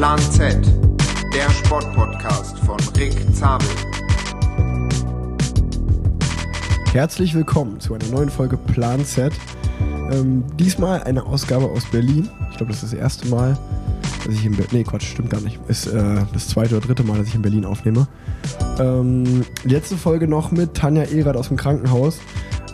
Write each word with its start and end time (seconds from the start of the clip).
Plan 0.00 0.18
Z, 0.18 0.56
der 1.34 1.50
Sportpodcast 1.50 2.58
von 2.60 2.78
Rick 2.96 3.12
Zabel. 3.34 3.68
Herzlich 6.94 7.34
willkommen 7.34 7.80
zu 7.80 7.92
einer 7.92 8.06
neuen 8.06 8.30
Folge 8.30 8.56
Plan 8.56 9.04
Z. 9.04 9.30
Ähm, 10.10 10.42
diesmal 10.58 11.02
eine 11.02 11.26
Ausgabe 11.26 11.66
aus 11.66 11.84
Berlin. 11.84 12.30
Ich 12.50 12.56
glaube, 12.56 12.72
das 12.72 12.82
ist 12.82 12.94
das 12.94 12.98
erste 12.98 13.28
Mal, 13.28 13.58
dass 14.24 14.34
ich 14.34 14.46
in 14.46 14.52
Berlin. 14.52 14.68
Nee, 14.72 14.84
Quatsch, 14.84 15.04
stimmt 15.04 15.28
gar 15.28 15.42
nicht. 15.42 15.60
Ist 15.68 15.88
äh, 15.88 16.22
das 16.32 16.48
zweite 16.48 16.78
oder 16.78 16.86
dritte 16.86 17.02
Mal, 17.02 17.18
dass 17.18 17.28
ich 17.28 17.34
in 17.34 17.42
Berlin 17.42 17.66
aufnehme. 17.66 18.08
Ähm, 18.78 19.44
letzte 19.64 19.98
Folge 19.98 20.26
noch 20.26 20.50
mit 20.50 20.72
Tanja 20.72 21.02
Erath 21.02 21.36
aus 21.36 21.48
dem 21.48 21.58
Krankenhaus 21.58 22.20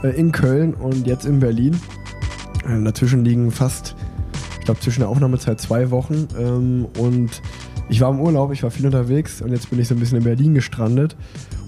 äh, 0.04 0.11
in 0.11 0.30
Köln 0.30 0.74
und 0.74 1.08
jetzt 1.08 1.27
in 1.27 1.40
Berlin. 1.40 1.80
Äh, 2.68 2.85
dazwischen 2.85 3.24
liegen 3.24 3.50
fast, 3.50 3.96
glaube, 4.66 4.80
zwischen 4.80 5.00
der 5.00 5.08
Aufnahmezeit 5.08 5.61
zwei 5.61 5.90
Wochen. 5.90 6.29
Ähm, 6.38 6.86
und 6.98 7.40
ich 7.88 8.00
war 8.00 8.11
im 8.11 8.20
Urlaub, 8.20 8.52
ich 8.52 8.62
war 8.62 8.70
viel 8.70 8.84
unterwegs 8.84 9.40
und 9.40 9.52
jetzt 9.52 9.70
bin 9.70 9.79
ich 9.79 9.88
so 9.88 9.94
ein 9.94 10.00
bisschen 10.00 10.18
in 10.18 10.24
Berlin 10.24 10.54
gestrandet 10.54 11.16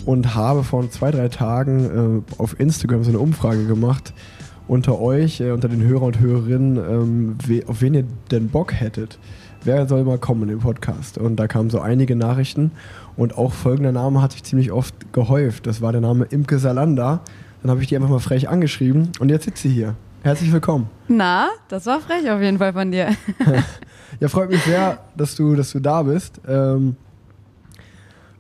und 0.04 0.34
habe 0.34 0.64
vor 0.64 0.88
zwei, 0.90 1.10
drei 1.10 1.28
Tagen 1.28 2.24
äh, 2.28 2.40
auf 2.40 2.58
Instagram 2.60 3.04
so 3.04 3.10
eine 3.10 3.18
Umfrage 3.18 3.66
gemacht 3.66 4.12
unter 4.66 5.00
euch, 5.00 5.40
äh, 5.40 5.52
unter 5.52 5.68
den 5.68 5.82
Hörer 5.82 6.02
und 6.02 6.20
Hörerinnen, 6.20 6.76
ähm, 6.76 7.36
we 7.46 7.62
auf 7.66 7.80
wen 7.80 7.94
ihr 7.94 8.04
denn 8.30 8.48
Bock 8.48 8.74
hättet. 8.74 9.18
Wer 9.64 9.88
soll 9.88 10.04
mal 10.04 10.18
kommen 10.18 10.48
im 10.48 10.60
Podcast? 10.60 11.18
Und 11.18 11.36
da 11.36 11.48
kamen 11.48 11.70
so 11.70 11.80
einige 11.80 12.14
Nachrichten 12.14 12.70
und 13.16 13.36
auch 13.36 13.52
folgender 13.52 13.92
Name 13.92 14.22
hat 14.22 14.32
sich 14.32 14.44
ziemlich 14.44 14.70
oft 14.70 15.12
gehäuft. 15.12 15.66
Das 15.66 15.80
war 15.82 15.92
der 15.92 16.00
Name 16.00 16.26
Imke 16.26 16.58
Salanda. 16.58 17.20
Dann 17.62 17.70
habe 17.70 17.82
ich 17.82 17.88
die 17.88 17.96
einfach 17.96 18.08
mal 18.08 18.20
frech 18.20 18.48
angeschrieben 18.48 19.08
und 19.18 19.30
jetzt 19.30 19.44
sitzt 19.44 19.62
sie 19.62 19.70
hier. 19.70 19.96
Herzlich 20.22 20.52
willkommen. 20.52 20.90
Na, 21.06 21.48
das 21.68 21.86
war 21.86 22.00
frech 22.00 22.28
auf 22.28 22.40
jeden 22.40 22.58
Fall 22.58 22.72
von 22.72 22.90
dir. 22.90 23.14
ja, 24.20 24.28
freut 24.28 24.50
mich 24.50 24.62
sehr, 24.62 24.98
dass 25.16 25.36
du, 25.36 25.54
dass 25.54 25.70
du 25.70 25.78
da 25.78 26.02
bist. 26.02 26.40
Ähm, 26.46 26.96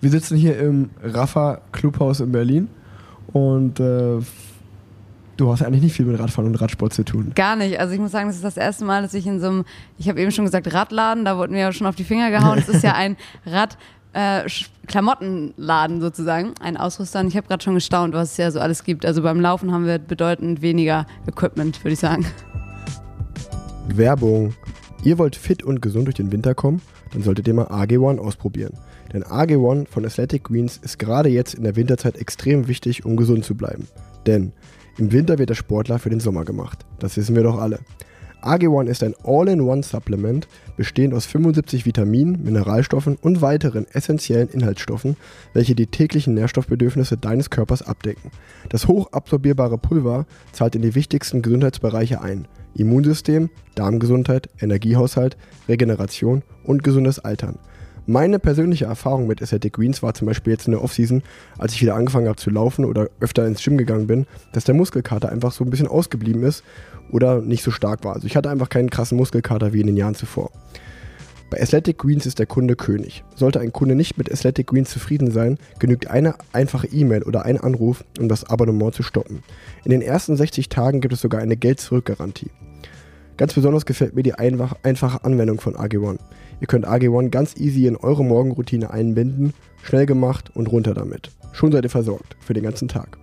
wir 0.00 0.10
sitzen 0.10 0.36
hier 0.36 0.58
im 0.58 0.90
Rafa 1.02 1.60
Clubhaus 1.70 2.20
in 2.20 2.32
Berlin 2.32 2.68
und 3.32 3.78
äh, 3.78 4.18
du 5.36 5.52
hast 5.52 5.60
ja 5.60 5.66
eigentlich 5.68 5.82
nicht 5.82 5.94
viel 5.94 6.06
mit 6.06 6.18
Radfahren 6.18 6.50
und 6.50 6.60
Radsport 6.60 6.92
zu 6.92 7.04
tun. 7.04 7.32
Gar 7.34 7.56
nicht. 7.56 7.78
Also 7.78 7.94
ich 7.94 8.00
muss 8.00 8.10
sagen, 8.10 8.26
das 8.26 8.36
ist 8.36 8.44
das 8.44 8.56
erste 8.56 8.84
Mal, 8.84 9.02
dass 9.02 9.14
ich 9.14 9.26
in 9.26 9.40
so 9.40 9.46
einem, 9.46 9.64
ich 9.98 10.08
habe 10.08 10.20
eben 10.20 10.32
schon 10.32 10.44
gesagt 10.44 10.72
Radladen, 10.74 11.24
da 11.24 11.38
wurden 11.38 11.54
wir 11.54 11.60
ja 11.60 11.72
schon 11.72 11.86
auf 11.86 11.94
die 11.94 12.04
Finger 12.04 12.30
gehauen. 12.30 12.58
Es 12.68 12.68
ist 12.68 12.82
ja 12.82 12.94
ein 12.94 13.16
Rad. 13.46 13.78
Äh, 14.12 14.48
Klamottenladen 14.86 16.00
sozusagen, 16.00 16.54
ein 16.60 16.76
Ausrüster. 16.76 17.20
Und 17.20 17.28
ich 17.28 17.36
habe 17.36 17.46
gerade 17.46 17.62
schon 17.62 17.74
gestaunt, 17.74 18.14
was 18.14 18.32
es 18.32 18.36
ja 18.38 18.50
so 18.50 18.60
alles 18.60 18.84
gibt. 18.84 19.04
Also 19.04 19.22
beim 19.22 19.40
Laufen 19.40 19.72
haben 19.72 19.86
wir 19.86 19.98
bedeutend 19.98 20.62
weniger 20.62 21.06
Equipment, 21.26 21.84
würde 21.84 21.92
ich 21.92 22.00
sagen. 22.00 22.26
Werbung. 23.88 24.54
Ihr 25.04 25.18
wollt 25.18 25.36
fit 25.36 25.62
und 25.62 25.80
gesund 25.80 26.06
durch 26.06 26.16
den 26.16 26.32
Winter 26.32 26.54
kommen? 26.54 26.82
Dann 27.12 27.22
solltet 27.22 27.46
ihr 27.48 27.54
mal 27.54 27.66
AG1 27.66 28.18
ausprobieren. 28.18 28.72
Denn 29.12 29.24
AG1 29.24 29.88
von 29.88 30.04
Athletic 30.04 30.44
Greens 30.44 30.78
ist 30.78 30.98
gerade 30.98 31.28
jetzt 31.28 31.54
in 31.54 31.64
der 31.64 31.76
Winterzeit 31.76 32.16
extrem 32.16 32.68
wichtig, 32.68 33.04
um 33.04 33.16
gesund 33.16 33.44
zu 33.44 33.54
bleiben. 33.54 33.86
Denn 34.26 34.52
im 34.98 35.12
Winter 35.12 35.38
wird 35.38 35.50
der 35.50 35.54
Sportler 35.54 35.98
für 35.98 36.10
den 36.10 36.20
Sommer 36.20 36.44
gemacht. 36.44 36.84
Das 36.98 37.16
wissen 37.16 37.36
wir 37.36 37.44
doch 37.44 37.58
alle. 37.58 37.78
AG1 38.48 38.86
ist 38.86 39.02
ein 39.02 39.14
All-in-One-Supplement, 39.24 40.48
bestehend 40.78 41.12
aus 41.12 41.26
75 41.26 41.84
Vitaminen, 41.84 42.42
Mineralstoffen 42.42 43.16
und 43.20 43.42
weiteren 43.42 43.86
essentiellen 43.92 44.48
Inhaltsstoffen, 44.48 45.16
welche 45.52 45.74
die 45.74 45.86
täglichen 45.86 46.32
Nährstoffbedürfnisse 46.32 47.18
deines 47.18 47.50
Körpers 47.50 47.82
abdecken. 47.82 48.30
Das 48.70 48.88
hochabsorbierbare 48.88 49.76
Pulver 49.76 50.24
zahlt 50.52 50.74
in 50.76 50.82
die 50.82 50.94
wichtigsten 50.94 51.42
Gesundheitsbereiche 51.42 52.22
ein. 52.22 52.48
Immunsystem, 52.74 53.50
Darmgesundheit, 53.74 54.48
Energiehaushalt, 54.60 55.36
Regeneration 55.68 56.42
und 56.64 56.82
gesundes 56.82 57.18
Altern. 57.18 57.58
Meine 58.10 58.38
persönliche 58.38 58.86
Erfahrung 58.86 59.26
mit 59.26 59.42
Athletic 59.42 59.74
Greens 59.74 60.02
war 60.02 60.14
zum 60.14 60.28
Beispiel 60.28 60.54
jetzt 60.54 60.66
in 60.66 60.72
der 60.72 60.82
Offseason, 60.82 61.22
als 61.58 61.74
ich 61.74 61.82
wieder 61.82 61.94
angefangen 61.94 62.26
habe 62.26 62.38
zu 62.38 62.48
laufen 62.48 62.86
oder 62.86 63.10
öfter 63.20 63.46
ins 63.46 63.62
Gym 63.62 63.76
gegangen 63.76 64.06
bin, 64.06 64.26
dass 64.54 64.64
der 64.64 64.74
Muskelkater 64.74 65.28
einfach 65.28 65.52
so 65.52 65.62
ein 65.62 65.68
bisschen 65.68 65.88
ausgeblieben 65.88 66.42
ist 66.42 66.64
oder 67.12 67.42
nicht 67.42 67.62
so 67.62 67.70
stark 67.70 68.04
war. 68.04 68.14
Also 68.14 68.26
ich 68.26 68.34
hatte 68.34 68.48
einfach 68.48 68.70
keinen 68.70 68.88
krassen 68.88 69.18
Muskelkater 69.18 69.74
wie 69.74 69.82
in 69.82 69.88
den 69.88 69.98
Jahren 69.98 70.14
zuvor. 70.14 70.50
Bei 71.50 71.60
Athletic 71.60 71.98
Greens 71.98 72.24
ist 72.24 72.38
der 72.38 72.46
Kunde 72.46 72.76
König. 72.76 73.24
Sollte 73.34 73.60
ein 73.60 73.74
Kunde 73.74 73.94
nicht 73.94 74.16
mit 74.16 74.32
Athletic 74.32 74.68
Greens 74.68 74.88
zufrieden 74.88 75.30
sein, 75.30 75.58
genügt 75.78 76.06
eine 76.06 76.34
einfache 76.54 76.86
E-Mail 76.86 77.24
oder 77.24 77.44
ein 77.44 77.60
Anruf, 77.60 78.04
um 78.18 78.30
das 78.30 78.44
Abonnement 78.44 78.94
zu 78.94 79.02
stoppen. 79.02 79.42
In 79.84 79.90
den 79.90 80.00
ersten 80.00 80.34
60 80.34 80.70
Tagen 80.70 81.02
gibt 81.02 81.12
es 81.12 81.20
sogar 81.20 81.42
eine 81.42 81.58
Geld-Zurück-Garantie. 81.58 82.50
Ganz 83.38 83.54
besonders 83.54 83.86
gefällt 83.86 84.16
mir 84.16 84.24
die 84.24 84.34
einfach, 84.34 84.74
einfache 84.82 85.24
Anwendung 85.24 85.60
von 85.60 85.76
AG1. 85.76 86.18
Ihr 86.60 86.66
könnt 86.66 86.88
AG1 86.88 87.28
ganz 87.28 87.56
easy 87.56 87.86
in 87.86 87.96
eure 87.96 88.24
Morgenroutine 88.24 88.90
einbinden, 88.90 89.54
schnell 89.80 90.06
gemacht 90.06 90.50
und 90.54 90.66
runter 90.66 90.92
damit. 90.92 91.30
Schon 91.52 91.70
seid 91.70 91.84
ihr 91.84 91.90
versorgt 91.90 92.36
für 92.40 92.52
den 92.52 92.64
ganzen 92.64 92.88
Tag. 92.88 93.16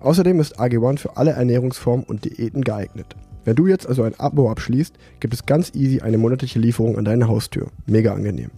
Außerdem 0.00 0.40
ist 0.40 0.60
AG1 0.60 0.98
für 0.98 1.16
alle 1.16 1.30
Ernährungsformen 1.30 2.04
und 2.04 2.26
Diäten 2.26 2.64
geeignet. 2.64 3.16
Wenn 3.46 3.56
du 3.56 3.66
jetzt 3.66 3.88
also 3.88 4.02
ein 4.02 4.18
Abo 4.20 4.50
abschließt, 4.50 4.94
gibt 5.20 5.32
es 5.32 5.46
ganz 5.46 5.74
easy 5.74 6.00
eine 6.00 6.18
monatliche 6.18 6.58
Lieferung 6.58 6.98
an 6.98 7.06
deine 7.06 7.26
Haustür. 7.26 7.68
Mega 7.86 8.12
angenehm. 8.12 8.50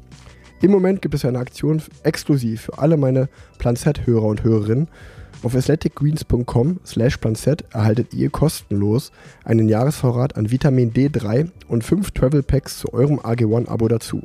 Im 0.61 0.73
Moment 0.73 1.01
gibt 1.01 1.15
es 1.15 1.25
eine 1.25 1.39
Aktion 1.39 1.81
exklusiv 2.03 2.63
für 2.63 2.79
alle 2.79 2.97
meine 2.97 3.29
Plan 3.59 3.77
Z-Hörer 3.77 4.25
und 4.25 4.43
Hörerinnen 4.43 4.89
auf 5.43 5.55
athleticgreens.com 5.55 6.81
slash 6.85 7.19
erhaltet 7.71 8.15
ihr 8.15 8.31
kostenlos 8.31 9.13
einen 9.45 9.69
Jahresvorrat 9.69 10.37
an 10.37 10.51
Vitamin 10.51 10.93
D3 10.93 11.51
und 11.69 11.85
5 11.85 12.11
Travel 12.11 12.43
Packs 12.43 12.79
zu 12.79 12.93
eurem 12.93 13.19
AG1-Abo 13.21 13.89
dazu. 13.89 14.23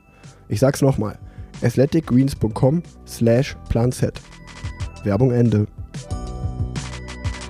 Ich 0.50 0.60
sag's 0.60 0.82
nochmal, 0.82 1.18
athleticgreens.com 1.62 2.84
slash. 3.08 3.56
Werbung 5.04 5.32
Ende. 5.32 5.68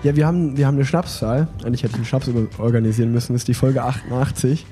Ja, 0.03 0.15
wir 0.15 0.27
haben, 0.27 0.57
wir 0.57 0.67
haben 0.67 0.75
eine 0.75 0.85
Schnapszahl. 0.85 1.47
Eigentlich 1.63 1.83
hätte 1.83 1.93
ich 1.93 1.95
einen 1.95 2.05
Schnaps 2.05 2.29
organisieren 2.57 3.11
müssen. 3.11 3.33
Das 3.33 3.43
ist 3.43 3.47
die 3.47 3.53
Folge 3.53 3.83
88. 3.83 4.65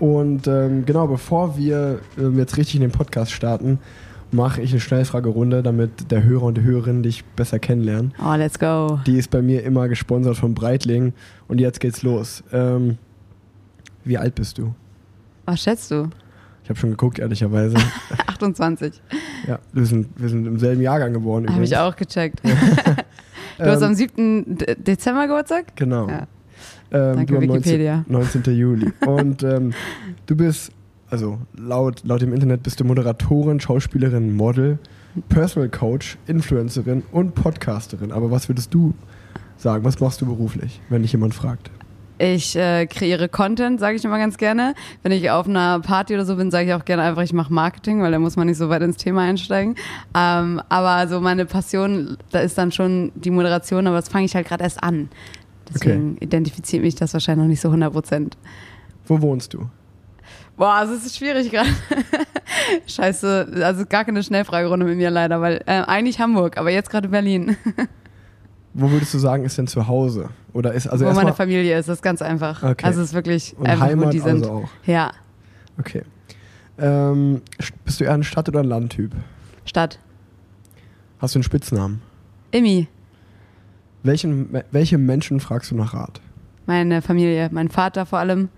Und 0.00 0.46
ähm, 0.46 0.86
genau, 0.86 1.06
bevor 1.06 1.56
wir 1.58 2.00
ähm, 2.18 2.38
jetzt 2.38 2.56
richtig 2.56 2.76
in 2.76 2.80
den 2.80 2.90
Podcast 2.90 3.32
starten, 3.32 3.78
mache 4.34 4.60
ich 4.60 4.70
eine 4.72 4.80
Schnellfragerunde, 4.80 5.62
damit 5.62 6.10
der 6.10 6.24
Hörer 6.24 6.44
und 6.44 6.58
die 6.58 6.62
Hörerin 6.62 7.02
dich 7.02 7.24
besser 7.24 7.58
kennenlernen. 7.58 8.12
Oh, 8.22 8.34
let's 8.34 8.58
go. 8.58 9.00
Die 9.06 9.16
ist 9.16 9.30
bei 9.30 9.40
mir 9.40 9.62
immer 9.62 9.88
gesponsert 9.88 10.36
von 10.36 10.54
Breitling. 10.54 11.12
Und 11.48 11.60
jetzt 11.60 11.80
geht's 11.80 12.02
los. 12.02 12.42
Ähm, 12.52 12.98
wie 14.04 14.18
alt 14.18 14.34
bist 14.34 14.58
du? 14.58 14.74
Was 15.46 15.62
schätzt 15.62 15.90
du? 15.90 16.10
Ich 16.62 16.70
habe 16.70 16.78
schon 16.78 16.90
geguckt, 16.90 17.18
ehrlicherweise. 17.18 17.76
28. 18.26 19.00
Ja, 19.46 19.58
wir 19.72 19.86
sind, 19.86 20.08
wir 20.16 20.28
sind 20.28 20.46
im 20.46 20.58
selben 20.58 20.80
Jahrgang 20.80 21.12
geboren. 21.12 21.48
Habe 21.48 21.64
ich 21.64 21.76
auch 21.76 21.94
gecheckt. 21.94 22.40
du 23.58 23.64
hast 23.64 23.82
am 23.82 23.94
7. 23.94 24.58
Dezember 24.78 25.26
Geburtstag? 25.26 25.76
Genau. 25.76 26.08
Ja. 26.08 26.26
Ähm, 26.90 27.16
Danke, 27.16 27.40
Wikipedia. 27.40 28.04
19, 28.08 28.42
19. 28.42 28.54
Juli. 28.54 28.92
Und 29.06 29.42
ähm, 29.42 29.72
du 30.26 30.36
bist, 30.36 30.72
also 31.14 31.38
laut, 31.56 32.02
laut 32.04 32.22
dem 32.22 32.32
Internet 32.32 32.64
bist 32.64 32.80
du 32.80 32.84
Moderatorin, 32.84 33.60
Schauspielerin, 33.60 34.34
Model, 34.34 34.80
Personal 35.28 35.68
Coach, 35.68 36.18
Influencerin 36.26 37.04
und 37.12 37.36
Podcasterin. 37.36 38.10
Aber 38.10 38.32
was 38.32 38.48
würdest 38.48 38.74
du 38.74 38.94
sagen? 39.56 39.84
Was 39.84 40.00
machst 40.00 40.20
du 40.20 40.26
beruflich, 40.26 40.80
wenn 40.88 41.02
dich 41.02 41.12
jemand 41.12 41.32
fragt? 41.32 41.70
Ich 42.18 42.56
äh, 42.56 42.86
kreiere 42.86 43.28
Content, 43.28 43.78
sage 43.78 43.96
ich 43.96 44.04
immer 44.04 44.18
ganz 44.18 44.38
gerne. 44.38 44.74
Wenn 45.04 45.12
ich 45.12 45.30
auf 45.30 45.48
einer 45.48 45.78
Party 45.78 46.14
oder 46.14 46.24
so 46.24 46.34
bin, 46.34 46.50
sage 46.50 46.66
ich 46.66 46.74
auch 46.74 46.84
gerne 46.84 47.02
einfach, 47.04 47.22
ich 47.22 47.32
mache 47.32 47.52
Marketing, 47.52 48.02
weil 48.02 48.10
da 48.10 48.18
muss 48.18 48.34
man 48.34 48.48
nicht 48.48 48.56
so 48.58 48.68
weit 48.68 48.82
ins 48.82 48.96
Thema 48.96 49.22
einsteigen. 49.22 49.76
Ähm, 50.16 50.60
aber 50.68 51.06
so 51.06 51.20
meine 51.20 51.46
Passion, 51.46 52.16
da 52.32 52.40
ist 52.40 52.58
dann 52.58 52.72
schon 52.72 53.12
die 53.14 53.30
Moderation, 53.30 53.86
aber 53.86 53.96
das 53.96 54.08
fange 54.08 54.24
ich 54.24 54.34
halt 54.34 54.48
gerade 54.48 54.64
erst 54.64 54.82
an. 54.82 55.10
Deswegen 55.72 56.14
Okay. 56.14 56.24
identifiziert 56.24 56.82
mich 56.82 56.96
das 56.96 57.12
wahrscheinlich 57.12 57.42
noch 57.44 57.48
nicht 57.50 57.60
so 57.60 57.68
100 57.68 57.92
Prozent. 57.92 58.36
Wo 59.06 59.20
wohnst 59.22 59.54
du? 59.54 59.68
Boah, 60.56 60.82
es 60.84 60.90
ist 61.04 61.16
schwierig 61.16 61.50
gerade. 61.50 61.68
Scheiße, 62.86 63.48
also 63.62 63.84
gar 63.86 64.04
keine 64.04 64.22
Schnellfragerunde 64.22 64.86
mit 64.86 64.96
mir 64.96 65.10
leider, 65.10 65.40
weil 65.40 65.62
äh, 65.66 65.82
eigentlich 65.82 66.20
Hamburg, 66.20 66.56
aber 66.58 66.70
jetzt 66.70 66.90
gerade 66.90 67.08
Berlin. 67.08 67.56
Wo 68.74 68.90
würdest 68.90 69.14
du 69.14 69.18
sagen, 69.18 69.44
ist 69.44 69.56
denn 69.58 69.66
zu 69.68 69.86
Hause? 69.86 70.30
Oder 70.52 70.72
ist 70.74 70.88
also 70.88 71.04
wo 71.04 71.08
meine 71.10 71.28
erstmal 71.28 71.46
Familie 71.46 71.78
ist, 71.78 71.88
das 71.88 71.98
ist 71.98 72.02
ganz 72.02 72.20
einfach. 72.22 72.62
Okay. 72.62 72.84
Also 72.86 73.00
es 73.02 73.08
ist 73.08 73.14
wirklich 73.14 73.56
und 73.56 73.66
einfach, 73.68 73.86
wo 73.86 73.90
Heimat 73.90 74.12
die 74.12 74.18
sind. 74.18 74.42
also 74.42 74.52
auch. 74.52 74.68
Ja, 74.86 75.12
Okay. 75.78 76.02
Ähm, 76.78 77.40
st- 77.60 77.72
bist 77.84 78.00
du 78.00 78.04
eher 78.04 78.14
ein 78.14 78.24
Stadt- 78.24 78.48
oder 78.48 78.60
ein 78.60 78.66
Landtyp? 78.66 79.12
Stadt. 79.64 79.98
Hast 81.20 81.34
du 81.34 81.38
einen 81.38 81.44
Spitznamen? 81.44 82.02
Immi, 82.50 82.88
Welchen, 84.02 84.60
welche 84.72 84.98
Menschen 84.98 85.38
fragst 85.40 85.70
du 85.70 85.76
nach 85.76 85.94
Rat? 85.94 86.20
meine 86.66 87.00
Familie, 87.02 87.48
mein 87.52 87.68
Vater 87.68 88.06
vor 88.06 88.18
allem 88.20 88.48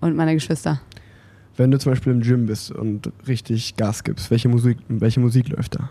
und 0.00 0.14
meine 0.16 0.34
Geschwister. 0.34 0.80
Wenn 1.56 1.70
du 1.70 1.78
zum 1.78 1.92
Beispiel 1.92 2.12
im 2.12 2.20
Gym 2.20 2.46
bist 2.46 2.70
und 2.72 3.12
richtig 3.28 3.76
Gas 3.76 4.02
gibst, 4.02 4.30
welche 4.30 4.48
Musik, 4.48 4.78
welche 4.88 5.20
Musik 5.20 5.48
läuft 5.48 5.76
da? 5.76 5.90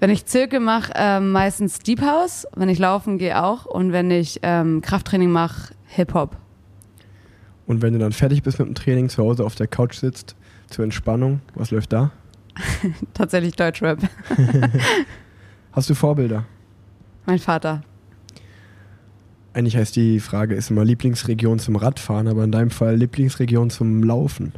Wenn 0.00 0.10
ich 0.10 0.24
Zirkel 0.24 0.60
mache, 0.60 0.92
ähm, 0.96 1.30
meistens 1.30 1.78
Deep 1.78 2.00
House. 2.00 2.46
Wenn 2.56 2.70
ich 2.70 2.78
laufen 2.78 3.18
gehe 3.18 3.42
auch. 3.42 3.66
Und 3.66 3.92
wenn 3.92 4.10
ich 4.10 4.40
ähm, 4.42 4.80
Krafttraining 4.80 5.30
mache, 5.30 5.74
Hip-Hop. 5.88 6.36
Und 7.66 7.82
wenn 7.82 7.92
du 7.92 7.98
dann 7.98 8.12
fertig 8.12 8.42
bist 8.42 8.58
mit 8.58 8.66
dem 8.66 8.74
Training, 8.74 9.08
zu 9.10 9.22
Hause 9.22 9.44
auf 9.44 9.54
der 9.54 9.66
Couch 9.66 9.96
sitzt, 9.96 10.34
zur 10.68 10.84
Entspannung? 10.84 11.40
Was 11.54 11.70
läuft 11.70 11.92
da? 11.92 12.10
Tatsächlich 13.14 13.54
Deutschrap. 13.54 13.98
Hast 15.72 15.90
du 15.90 15.94
Vorbilder? 15.94 16.46
Mein 17.26 17.38
Vater. 17.38 17.82
Eigentlich 19.52 19.76
heißt 19.76 19.94
die 19.96 20.20
Frage, 20.20 20.54
ist 20.54 20.70
immer 20.70 20.84
Lieblingsregion 20.84 21.58
zum 21.58 21.76
Radfahren, 21.76 22.28
aber 22.28 22.44
in 22.44 22.52
deinem 22.52 22.70
Fall 22.70 22.96
Lieblingsregion 22.96 23.68
zum 23.68 24.02
Laufen. 24.02 24.52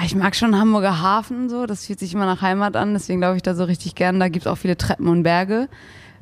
Ah, 0.00 0.04
Ich 0.06 0.14
mag 0.14 0.34
schon 0.34 0.58
Hamburger 0.58 1.02
Hafen 1.02 1.50
so, 1.50 1.66
das 1.66 1.84
fühlt 1.86 1.98
sich 1.98 2.14
immer 2.14 2.24
nach 2.24 2.40
Heimat 2.40 2.74
an, 2.76 2.94
deswegen 2.94 3.20
glaube 3.20 3.36
ich 3.36 3.42
da 3.42 3.54
so 3.54 3.64
richtig 3.64 3.94
gern. 3.94 4.18
Da 4.18 4.28
gibt 4.28 4.46
es 4.46 4.50
auch 4.50 4.56
viele 4.56 4.76
Treppen 4.78 5.08
und 5.08 5.22
Berge. 5.22 5.68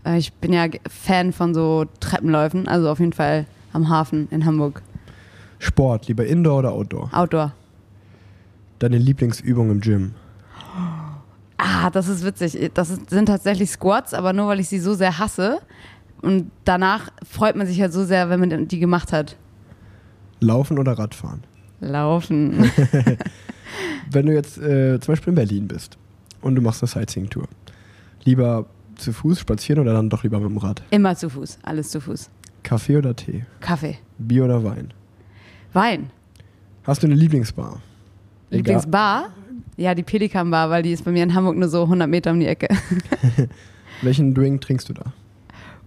Äh, 0.05 0.19
Ich 0.19 0.33
bin 0.33 0.53
ja 0.53 0.67
Fan 0.89 1.33
von 1.33 1.55
so 1.55 1.87
Treppenläufen, 2.01 2.67
also 2.67 2.91
auf 2.91 2.99
jeden 2.99 3.13
Fall 3.13 3.47
am 3.73 3.89
Hafen 3.89 4.27
in 4.31 4.45
Hamburg. 4.45 4.83
Sport, 5.61 6.09
lieber 6.09 6.27
Indoor 6.27 6.59
oder 6.59 6.73
Outdoor? 6.73 7.11
Outdoor. 7.13 7.53
Deine 8.81 8.99
Lieblingsübung 8.99 9.71
im 9.71 9.81
Gym? 9.81 10.15
Ah, 11.57 11.91
das 11.91 12.09
ist 12.09 12.25
witzig. 12.25 12.71
Das 12.75 12.89
sind 13.09 13.27
tatsächlich 13.27 13.71
Squats, 13.71 14.15
aber 14.15 14.33
nur 14.33 14.47
weil 14.49 14.61
ich 14.61 14.69
sie 14.69 14.79
so 14.79 14.95
sehr 14.95 15.19
hasse. 15.19 15.61
Und 16.23 16.51
danach 16.65 17.11
freut 17.29 17.57
man 17.57 17.67
sich 17.67 17.81
halt 17.81 17.93
so 17.93 18.05
sehr, 18.05 18.29
wenn 18.31 18.41
man 18.41 18.69
die 18.69 18.79
gemacht 18.79 19.13
hat. 19.13 19.37
Laufen 20.41 20.79
oder 20.79 20.99
Radfahren? 20.99 21.43
Laufen. 21.81 22.71
Wenn 24.11 24.27
du 24.27 24.35
jetzt 24.35 24.59
äh, 24.59 24.99
zum 25.01 25.13
Beispiel 25.13 25.31
in 25.33 25.35
Berlin 25.35 25.69
bist 25.69 25.99
und 26.41 26.55
du 26.55 26.63
machst 26.63 26.83
eine 26.83 26.89
Sightseeing-Tour, 26.89 27.49
lieber 28.25 28.67
zu 28.97 29.13
Fuß 29.13 29.41
spazieren 29.41 29.83
oder 29.83 29.95
dann 29.95 30.11
doch 30.11 30.23
lieber 30.25 30.41
mit 30.41 30.51
dem 30.51 30.59
Rad? 30.59 30.83
Immer 30.91 31.17
zu 31.17 31.31
Fuß. 31.31 31.59
Alles 31.63 31.91
zu 31.91 32.01
Fuß. 32.01 32.31
Kaffee 32.63 32.97
oder 32.97 33.15
Tee? 33.15 33.45
Kaffee. 33.61 33.99
Bier 34.19 34.45
oder 34.45 34.63
Wein? 34.65 34.93
Wein. 35.73 36.11
Hast 36.85 37.03
du 37.03 37.07
eine 37.07 37.17
Lieblingsbar? 37.17 37.81
Lieblingsbar? 38.51 39.31
Ja, 39.77 39.95
die 39.95 40.03
Pelikan 40.03 40.51
Bar, 40.51 40.71
weil 40.71 40.83
die 40.83 40.93
ist 40.93 41.05
bei 41.05 41.13
mir 41.13 41.23
in 41.23 41.35
Hamburg 41.35 41.57
nur 41.57 41.69
so 41.69 41.83
100 41.85 42.09
Meter 42.09 42.33
um 42.33 42.41
die 42.41 42.47
Ecke. 42.47 42.69
Welchen 44.03 44.35
Drink 44.35 44.61
trinkst 44.61 44.89
du 44.89 44.95
da? 44.95 45.13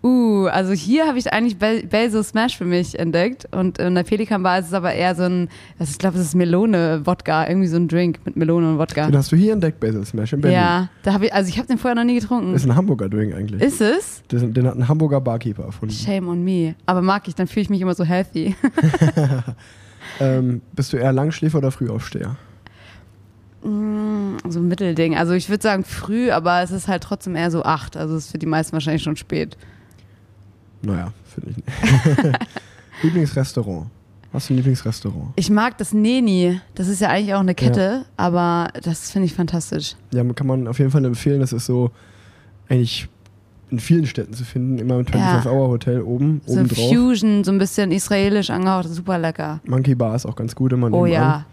Uh, 0.03 0.47
also 0.47 0.73
hier 0.73 1.07
habe 1.07 1.19
ich 1.19 1.31
eigentlich 1.31 1.57
Bel 1.57 1.85
Belso 1.85 2.23
Smash 2.23 2.57
für 2.57 2.65
mich 2.65 2.97
entdeckt 2.97 3.47
und 3.51 3.77
in 3.77 3.93
der 3.93 4.03
Pelikan 4.03 4.41
Bar 4.41 4.59
ist 4.59 4.67
es 4.67 4.73
aber 4.73 4.93
eher 4.93 5.13
so 5.13 5.23
ein, 5.23 5.47
ich 5.79 5.99
glaube, 5.99 6.17
es 6.17 6.25
ist 6.25 6.35
Melone-Wodka, 6.35 7.47
irgendwie 7.47 7.67
so 7.67 7.77
ein 7.77 7.87
Drink 7.87 8.19
mit 8.25 8.35
Melone 8.35 8.71
und 8.71 8.77
Wodka. 8.79 9.05
Den 9.05 9.17
hast 9.17 9.31
du 9.31 9.35
hier 9.35 9.53
entdeckt, 9.53 9.79
Basil 9.79 10.03
Smash 10.03 10.33
in 10.33 10.41
Berlin. 10.41 10.57
Ja, 10.57 10.89
da 11.03 11.13
habe 11.13 11.27
ich, 11.27 11.33
also 11.33 11.49
ich 11.49 11.57
habe 11.57 11.67
den 11.67 11.77
vorher 11.77 11.95
noch 11.95 12.03
nie 12.03 12.19
getrunken. 12.19 12.55
Ist 12.55 12.65
ein 12.65 12.75
Hamburger 12.75 13.09
Drink 13.09 13.35
eigentlich. 13.35 13.61
Ist 13.61 13.79
es? 13.79 14.23
Den, 14.31 14.53
den 14.53 14.65
hat 14.65 14.75
ein 14.75 14.87
Hamburger 14.87 15.21
Barkeeper 15.21 15.65
erfunden. 15.65 15.93
Shame 15.93 16.29
on 16.29 16.43
me. 16.43 16.73
Aber 16.87 17.03
mag 17.03 17.27
ich, 17.27 17.35
dann 17.35 17.45
fühle 17.45 17.61
ich 17.61 17.69
mich 17.69 17.81
immer 17.81 17.93
so 17.93 18.03
healthy. 18.03 18.55
Ähm, 20.19 20.61
bist 20.73 20.93
du 20.93 20.97
eher 20.97 21.13
Langschläfer 21.13 21.59
oder 21.59 21.71
Frühaufsteher? 21.71 22.35
Mm, 23.63 24.37
so 24.47 24.59
ein 24.59 24.67
Mittelding. 24.67 25.15
Also 25.15 25.33
ich 25.33 25.49
würde 25.49 25.63
sagen 25.63 25.83
früh, 25.83 26.31
aber 26.31 26.61
es 26.61 26.71
ist 26.71 26.87
halt 26.87 27.03
trotzdem 27.03 27.35
eher 27.35 27.51
so 27.51 27.63
acht. 27.63 27.97
Also 27.97 28.15
es 28.15 28.25
ist 28.25 28.31
für 28.31 28.37
die 28.37 28.45
meisten 28.45 28.73
wahrscheinlich 28.73 29.03
schon 29.03 29.17
spät. 29.17 29.57
Naja, 30.81 31.11
finde 31.25 31.51
ich 31.51 31.57
nicht. 31.57 32.39
Lieblingsrestaurant. 33.03 33.87
Hast 34.33 34.49
du 34.49 34.53
ein 34.53 34.57
Lieblingsrestaurant? 34.57 35.33
Ich 35.35 35.49
mag 35.49 35.77
das 35.77 35.93
Neni. 35.93 36.61
Das 36.75 36.87
ist 36.87 37.01
ja 37.01 37.09
eigentlich 37.09 37.33
auch 37.33 37.41
eine 37.41 37.53
Kette, 37.53 38.05
aber 38.15 38.69
das 38.81 39.11
finde 39.11 39.25
ich 39.25 39.33
fantastisch. 39.33 39.95
Ja, 40.13 40.23
kann 40.33 40.47
man 40.47 40.67
auf 40.67 40.79
jeden 40.79 40.91
Fall 40.91 41.03
empfehlen. 41.03 41.41
Das 41.41 41.51
ist 41.51 41.65
so 41.65 41.91
eigentlich 42.69 43.09
in 43.71 43.79
vielen 43.79 44.05
Städten 44.05 44.33
zu 44.33 44.45
finden. 44.45 44.77
Immer 44.77 44.99
im 44.99 45.05
25-Hour-Hotel 45.05 46.01
oben, 46.01 46.41
So 46.45 46.59
oben 46.59 46.67
drauf. 46.69 46.89
Fusion, 46.89 47.43
so 47.43 47.51
ein 47.51 47.57
bisschen 47.57 47.91
israelisch 47.91 48.49
angehaucht, 48.49 48.87
super 48.89 49.17
lecker. 49.17 49.59
Monkey 49.65 49.95
Bar 49.95 50.15
ist 50.15 50.25
auch 50.25 50.35
ganz 50.35 50.55
gut 50.55 50.71
immer 50.73 50.91
Oh 50.93 51.05
ja. 51.05 51.45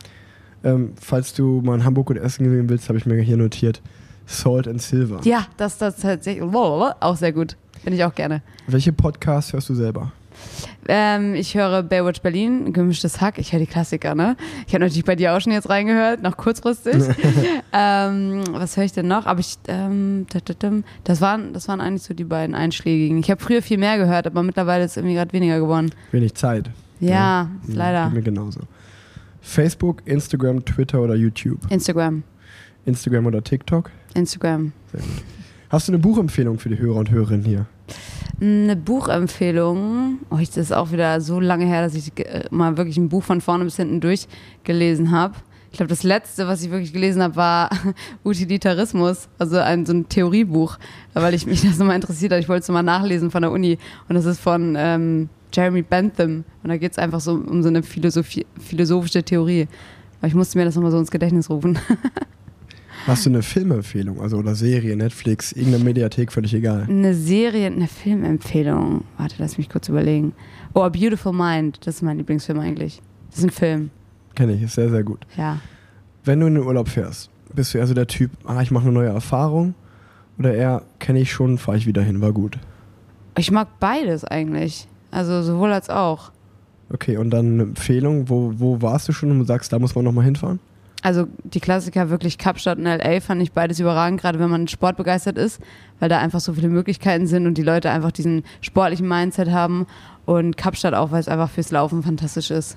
Ähm, 0.65 0.93
falls 1.01 1.35
du 1.35 1.61
mal 1.65 1.77
in 1.77 1.85
Hamburg 1.85 2.07
gut 2.07 2.17
essen 2.17 2.45
gehen 2.45 2.69
willst, 2.69 2.89
habe 2.89 2.99
ich 2.99 3.07
mir 3.07 3.21
hier 3.23 3.37
notiert. 3.37 3.81
Salt 4.27 4.69
and 4.69 4.83
Silver. 4.83 5.21
Ja, 5.25 5.47
das 5.57 5.79
das 5.79 5.97
tatsächlich 5.97 6.43
auch 6.43 7.17
sehr 7.17 7.33
gut. 7.33 7.57
Finde 7.83 7.97
ich 7.97 8.05
auch 8.05 8.15
gerne. 8.15 8.43
Welche 8.67 8.93
Podcasts 8.93 9.53
hörst 9.53 9.69
du 9.69 9.75
selber? 9.75 10.13
Ähm, 10.91 11.35
ich 11.35 11.55
höre 11.55 11.83
Baywatch 11.83 12.23
Berlin, 12.23 12.73
gemischtes 12.73 13.21
Hack. 13.21 13.39
Ich 13.39 13.53
höre 13.53 13.61
die 13.61 13.67
Klassiker, 13.67 14.15
ne? 14.15 14.37
Ich 14.67 14.73
habe 14.75 14.85
natürlich 14.85 15.05
bei 15.05 15.17
dir 15.17 15.35
auch 15.35 15.41
schon 15.41 15.53
jetzt 15.53 15.69
reingehört, 15.69 16.23
noch 16.23 16.37
kurzfristig. 16.37 16.97
ähm, 17.73 18.43
was 18.53 18.77
höre 18.77 18.85
ich 18.85 18.93
denn 18.93 19.07
noch? 19.07 19.27
Aber 19.27 19.41
ich, 19.41 19.57
ähm, 19.69 20.27
das 21.05 21.21
waren, 21.21 21.53
das 21.53 21.69
waren 21.69 21.81
eigentlich 21.81 22.03
so 22.03 22.15
die 22.15 22.25
beiden 22.25 22.55
einschlägigen. 22.55 23.19
Ich 23.19 23.31
habe 23.31 23.43
früher 23.43 23.61
viel 23.61 23.79
mehr 23.79 23.99
gehört, 23.99 24.27
aber 24.27 24.43
mittlerweile 24.43 24.85
ist 24.85 24.93
es 24.93 24.97
irgendwie 24.97 25.15
gerade 25.15 25.33
weniger 25.33 25.59
geworden. 25.59 25.91
Wenig 26.13 26.35
Zeit. 26.35 26.71
Ja, 27.01 27.11
Ja, 27.11 27.51
leider. 27.67 28.05
Geht 28.07 28.15
mir 28.15 28.23
genauso. 28.23 28.61
Facebook, 29.43 30.03
Instagram, 30.07 30.65
Twitter 30.65 31.01
oder 31.01 31.15
YouTube? 31.15 31.59
Instagram, 31.71 32.23
Instagram 32.87 33.27
oder 33.27 33.43
TikTok? 33.43 33.91
Instagram. 34.15 34.73
Hast 35.71 35.87
du 35.87 35.93
eine 35.93 35.99
Buchempfehlung 35.99 36.59
für 36.59 36.71
die 36.71 36.79
Hörer 36.79 36.97
und 36.97 37.11
Hörerinnen 37.11 37.45
hier? 37.45 37.67
Eine 38.41 38.75
Buchempfehlung. 38.75 40.19
Oh, 40.31 40.39
das 40.39 40.57
ist 40.57 40.73
auch 40.73 40.93
wieder 40.93 41.21
so 41.21 41.41
lange 41.41 41.67
her, 41.67 41.83
dass 41.83 41.95
ich 41.95 42.19
äh, 42.19 42.45
mal 42.51 42.79
wirklich 42.79 42.97
ein 42.97 43.11
Buch 43.11 43.23
von 43.23 43.43
vorne 43.43 43.65
bis 43.65 43.77
hinten 43.77 44.01
durchgelesen 44.01 45.11
habe. 45.11 45.35
Ich 45.71 45.77
glaube, 45.77 45.91
das 45.91 46.05
letzte, 46.05 46.47
was 46.47 46.63
ich 46.63 46.71
wirklich 46.71 46.95
gelesen 46.95 47.23
habe, 47.23 47.37
war 47.37 47.71
Utilitarismus, 48.25 49.29
also 49.39 49.59
ein 49.59 49.85
so 49.85 49.93
ein 49.93 50.09
Theoriebuch, 50.09 50.79
weil 51.13 51.35
ich 51.35 51.45
mich 51.45 51.61
das 51.69 51.79
nochmal 51.79 51.97
interessiert 51.97 52.33
hat. 52.33 52.41
Ich 52.41 52.49
wollte 52.49 52.63
es 52.63 52.69
mal 52.69 52.83
nachlesen 52.83 53.31
von 53.31 53.43
der 53.43 53.51
Uni 53.51 53.77
und 54.09 54.15
das 54.15 54.25
ist 54.25 54.41
von 54.41 54.75
ähm, 54.79 55.29
Jeremy 55.53 55.83
Bentham 55.83 56.45
und 56.63 56.71
da 56.71 56.79
geht 56.79 56.93
es 56.93 56.99
einfach 56.99 57.21
so 57.21 57.33
um 57.33 57.63
so 57.63 57.69
eine 57.69 57.83
Philosophie, 57.83 58.47
philosophische 58.59 59.23
Theorie. 59.23 59.69
Aber 60.21 60.29
ich 60.29 60.35
musste 60.35 60.57
mir 60.57 60.65
das 60.65 60.77
nochmal 60.77 60.93
so 60.93 60.99
ins 60.99 61.11
Gedächtnis 61.11 61.51
rufen. 61.51 61.79
Hast 63.09 63.27
du 63.27 63.31
eine 63.31 63.43
Filmempfehlung, 63.43 64.21
also 64.21 64.37
oder 64.37 64.55
Serie, 64.55 64.97
Netflix, 64.97 65.53
irgendeine 65.53 65.85
Mediathek, 65.85 66.31
völlig 66.33 66.55
egal. 66.55 66.87
Eine 66.89 67.15
Serie, 67.15 67.67
eine 67.67 67.89
Filmempfehlung. 67.89 69.05
Warte, 69.17 69.37
lass 69.39 69.59
mich 69.59 69.69
kurz 69.69 69.89
überlegen. 69.89 70.33
Oh, 70.75 70.83
A 70.83 70.89
Beautiful 70.89 71.33
Mind, 71.33 71.79
das 71.87 71.97
ist 71.97 72.03
mein 72.03 72.19
Lieblingsfilm 72.19 72.61
eigentlich. 72.61 73.01
Das 73.31 73.39
ist 73.39 73.45
ein 73.45 73.51
Film, 73.51 73.91
Kenne 74.35 74.53
ich, 74.55 74.63
ist 74.63 74.75
sehr, 74.75 74.91
sehr 74.91 75.03
gut. 75.03 75.27
ja. 75.37 75.59
Wenn 76.25 76.41
du 76.41 76.47
in 76.47 76.57
den 76.57 76.65
Urlaub 76.65 76.89
fährst, 76.89 77.31
bist 77.55 77.73
du 77.73 77.79
eher 77.79 77.87
so 77.87 77.95
der 77.95 78.07
Typ, 78.07 78.31
ah, 78.45 78.61
ich 78.61 78.71
mache 78.71 78.85
eine 78.85 78.93
neue 78.93 79.09
Erfahrung? 79.09 79.75
Oder 80.39 80.53
eher, 80.55 80.83
kenne 80.99 81.21
ich 81.21 81.33
schon, 81.33 81.57
fahre 81.57 81.79
ich 81.79 81.87
wieder 81.87 82.03
hin, 82.03 82.21
war 82.21 82.33
gut. 82.33 82.59
Ich 83.39 83.51
mag 83.51 83.69
beides 83.81 84.25
eigentlich. 84.25 84.87
Also 85.11 85.43
sowohl 85.43 85.73
als 85.73 85.89
auch. 85.89 86.31
Okay, 86.91 87.17
und 87.17 87.31
dann 87.31 87.55
eine 87.55 87.63
Empfehlung, 87.63 88.29
wo, 88.29 88.53
wo 88.57 88.83
warst 88.83 89.09
du 89.09 89.13
schon 89.13 89.31
und 89.31 89.39
du 89.39 89.45
sagst, 89.47 89.73
da 89.73 89.79
muss 89.79 89.95
man 89.95 90.05
nochmal 90.05 90.25
hinfahren? 90.27 90.61
Also 91.03 91.29
die 91.45 91.61
Klassiker 91.61 92.11
wirklich 92.11 92.39
Kapstadt 92.39 92.79
und 92.79 92.85
LA 92.85 93.21
fand 93.21 93.41
ich 93.41 93.53
beides 93.53 93.79
überragend, 93.79 94.21
gerade 94.21 94.41
wenn 94.41 94.51
man 94.51 94.67
sportbegeistert 94.67 95.39
ist, 95.39 95.61
weil 96.01 96.09
da 96.09 96.19
einfach 96.19 96.41
so 96.41 96.53
viele 96.55 96.69
Möglichkeiten 96.69 97.27
sind 97.27 97.47
und 97.47 97.57
die 97.57 97.63
Leute 97.63 97.91
einfach 97.91 98.11
diesen 98.11 98.43
sportlichen 98.61 99.07
Mindset 99.07 99.51
haben. 99.51 99.87
Und 100.27 100.57
Kapstadt 100.57 100.95
auch, 100.95 101.13
weil 101.13 101.21
es 101.21 101.29
einfach 101.29 101.51
fürs 101.51 101.71
Laufen 101.71 102.03
fantastisch 102.03 102.51
ist. 102.51 102.77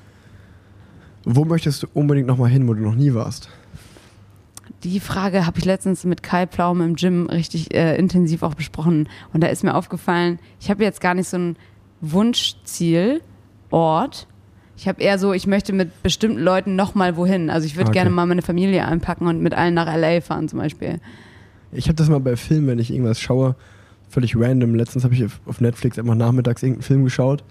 Wo 1.25 1.46
möchtest 1.46 1.84
du 1.84 1.88
unbedingt 1.94 2.28
nochmal 2.28 2.50
hin, 2.50 2.68
wo 2.68 2.74
du 2.74 2.82
noch 2.82 2.96
nie 2.96 3.13
warst? 3.13 3.50
Die 4.84 5.00
Frage 5.00 5.46
habe 5.46 5.60
ich 5.60 5.66
letztens 5.66 6.06
mit 6.06 6.24
Kai 6.24 6.48
Pflaume 6.48 6.86
im 6.86 6.96
Gym 6.96 7.28
richtig 7.28 7.74
äh, 7.74 7.96
intensiv 7.98 8.42
auch 8.44 8.56
besprochen. 8.56 9.10
Und 9.34 9.42
da 9.42 9.48
ist 9.48 9.63
mir 9.63 9.75
aufgefallen, 9.75 10.40
ich 10.60 10.70
habe 10.70 10.84
jetzt 10.84 11.01
gar 11.01 11.13
nicht 11.13 11.28
so 11.28 11.38
ein 11.38 11.56
Wunschziel, 12.01 13.22
Ort. 13.70 14.28
Ich 14.81 14.88
habe 14.88 15.00
eher 15.00 15.19
so, 15.19 15.31
ich 15.31 15.45
möchte 15.45 15.73
mit 15.73 16.01
bestimmten 16.01 16.39
Leuten 16.39 16.75
nochmal 16.75 17.15
wohin. 17.15 17.51
Also 17.51 17.67
ich 17.67 17.75
würde 17.75 17.89
Okay. 17.89 18.00
gerne 18.00 18.09
mal 18.09 18.25
meine 18.25 18.41
Familie 18.41 18.83
einpacken 18.83 19.27
und 19.27 19.39
mit 19.39 19.53
allen 19.53 19.75
nach 19.75 19.85
LA 19.85 20.21
fahren 20.21 20.50
zum 20.50 20.57
Beispiel. 20.57 21.00
Ich 21.71 21.85
habe 21.85 21.93
das 21.93 22.09
mal 22.09 22.19
bei 22.19 22.35
Filmen, 22.35 22.65
wenn 22.65 22.79
ich 22.79 22.89
irgendwas 22.89 23.19
schaue, 23.21 23.53
völlig 24.09 24.35
random. 24.35 24.73
Letztens 24.73 25.03
habe 25.03 25.13
ich 25.13 25.23
auf- 25.23 25.61
Netflix 25.61 26.00
einfach 26.00 26.15
nachmittags 26.15 26.63
irgendeinen 26.63 26.81
Film 26.81 27.03
geschaut. 27.03 27.43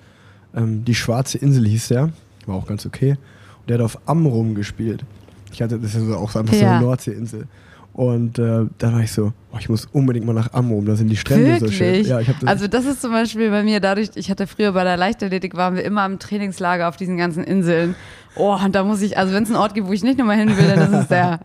Ähm, 0.56 0.84
Die 0.84 0.96
Schwarze 0.96 1.38
Insel 1.38 1.68
hieß 1.68 1.86
der. 1.88 2.10
War 2.46 2.56
auch 2.56 2.66
ganz 2.66 2.84
okay. 2.84 3.12
Und 3.60 3.68
der 3.70 3.78
hat 3.78 3.84
auf 3.84 3.96
Amrum 4.06 4.56
gespielt. 4.56 5.04
Ich 5.52 5.62
hatte, 5.62 5.78
das 5.78 5.94
ist 5.94 6.00
ja 6.00 6.06
so 6.08 6.16
auch 6.16 6.34
einfach 6.34 6.52
so 6.54 6.60
Ja. 6.60 6.72
eine 6.78 6.84
Nordseeinsel. 6.84 7.46
Und 7.92 8.38
äh, 8.38 8.66
da 8.78 8.92
war 8.92 9.00
ich 9.00 9.12
so, 9.12 9.32
oh, 9.52 9.56
ich 9.58 9.68
muss 9.68 9.86
unbedingt 9.92 10.24
mal 10.24 10.32
nach 10.32 10.52
Amrum, 10.52 10.86
da 10.86 10.94
sind 10.94 11.08
die 11.08 11.16
Strände 11.16 11.58
so 11.58 11.70
schön. 11.70 11.88
Wirklich? 11.88 12.08
Ja, 12.08 12.22
das, 12.22 12.36
Also 12.46 12.68
das 12.68 12.84
ist 12.84 13.02
zum 13.02 13.10
Beispiel 13.10 13.50
bei 13.50 13.62
mir 13.62 13.80
dadurch, 13.80 14.10
ich 14.14 14.30
hatte 14.30 14.46
früher 14.46 14.72
bei 14.72 14.84
der 14.84 14.96
Leichtathletik, 14.96 15.56
waren 15.56 15.74
wir 15.74 15.84
immer 15.84 16.06
im 16.06 16.18
Trainingslager 16.18 16.88
auf 16.88 16.96
diesen 16.96 17.16
ganzen 17.16 17.42
Inseln. 17.42 17.96
Oh, 18.36 18.54
und 18.54 18.74
da 18.74 18.84
muss 18.84 19.02
ich, 19.02 19.18
also 19.18 19.34
wenn 19.34 19.42
es 19.42 19.48
einen 19.48 19.58
Ort 19.58 19.74
gibt, 19.74 19.88
wo 19.88 19.92
ich 19.92 20.04
nicht 20.04 20.18
nochmal 20.18 20.38
hin 20.38 20.56
will, 20.56 20.68
dann 20.68 20.92
ist 20.92 21.00
es 21.00 21.08
der. 21.08 21.40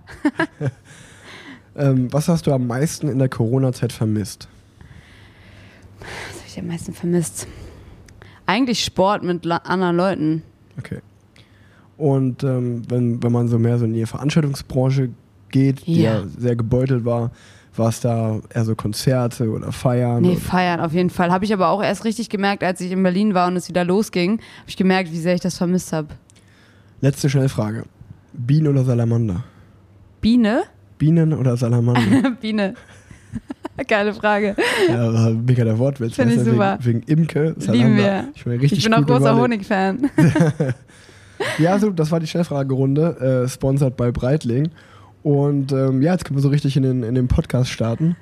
ähm, 1.75 2.13
was 2.13 2.27
hast 2.27 2.45
du 2.45 2.53
am 2.53 2.67
meisten 2.67 3.07
in 3.07 3.17
der 3.17 3.29
Corona-Zeit 3.29 3.91
vermisst? 3.91 4.47
Was 5.99 6.37
habe 6.37 6.47
ich 6.47 6.59
am 6.59 6.67
meisten 6.67 6.93
vermisst? 6.93 7.47
Eigentlich 8.45 8.83
Sport 8.85 9.23
mit 9.23 9.49
anderen 9.49 9.97
Leuten. 9.97 10.43
Okay. 10.77 10.99
Und 11.97 12.43
ähm, 12.43 12.83
wenn, 12.87 13.23
wenn 13.23 13.31
man 13.31 13.47
so 13.47 13.57
mehr 13.57 13.79
so 13.79 13.85
in 13.85 13.93
die 13.93 14.05
Veranstaltungsbranche 14.05 15.09
geht, 15.55 15.85
die 15.87 16.01
ja, 16.01 16.15
Ja. 16.19 16.23
sehr 16.37 16.55
gebeutelt 16.57 17.05
war, 17.05 17.31
war 17.77 17.89
es 17.89 17.99
da 18.01 18.39
eher 18.53 18.65
so 18.65 18.75
Konzerte 18.75 19.49
oder 19.49 19.71
Feiern? 19.71 20.21
Nee, 20.21 20.31
oder- 20.31 20.39
feiern 20.39 20.79
auf 20.81 20.93
jeden 20.93 21.09
Fall. 21.09 21.31
Habe 21.31 21.45
ich 21.45 21.53
aber 21.53 21.69
auch 21.69 21.81
erst 21.81 22.03
richtig 22.05 22.29
gemerkt, 22.29 22.63
als 22.63 22.81
ich 22.81 22.91
in 22.91 23.01
Berlin 23.03 23.33
war 23.33 23.47
und 23.47 23.55
es 23.55 23.67
wieder 23.69 23.83
losging, 23.85 24.31
habe 24.39 24.67
ich 24.69 24.77
gemerkt, 24.77 25.11
wie 25.11 25.17
sehr 25.19 25.33
ich 25.35 25.41
das 25.41 25.57
vermisst 25.57 25.91
habe. 25.93 26.09
Letzte 27.01 27.29
Schnellfrage. 27.29 27.83
Bienen 28.33 28.67
oder 28.67 28.83
Salamander? 28.83 29.43
Biene? 30.21 30.63
Bienen 30.97 31.33
oder 31.33 31.55
Salamander? 31.57 32.31
Biene. 32.41 32.73
Geile 33.87 34.13
Frage. 34.13 34.55
ja, 34.89 35.13
war 35.13 35.29
mega 35.31 35.63
der 35.65 35.77
Wortwitz. 35.77 36.15
Find 36.15 36.31
ich 36.31 36.39
super. 36.39 36.77
Wegen, 36.81 37.01
wegen 37.07 37.19
Imke, 37.21 37.55
Salamander. 37.57 37.73
Lieben 37.73 37.97
wir. 37.97 38.63
Ich, 38.63 38.71
Ich 38.73 38.83
bin 38.83 38.93
auch 38.93 39.05
großer. 39.05 39.35
Honig-Fan. 39.35 40.09
Ja, 41.59 41.77
so, 41.79 41.89
das 41.89 42.11
war 42.11 42.21
die 42.21 42.27
Schnellfragerunde, 42.27 43.43
äh, 43.43 43.49
sponsert 43.49 43.97
bei 43.97 44.09
Breitling. 44.11 44.69
Und 45.25 45.71
ähm, 45.71 46.03
ja, 46.03 46.11
jetzt 46.11 46.23
können 46.23 46.37
wir 46.37 46.43
so 46.43 46.49
richtig 46.49 46.77
in 46.77 46.83
den, 46.83 47.01
in 47.01 47.15
den 47.15 47.27
Podcast 47.27 47.71
starten. 47.71 48.15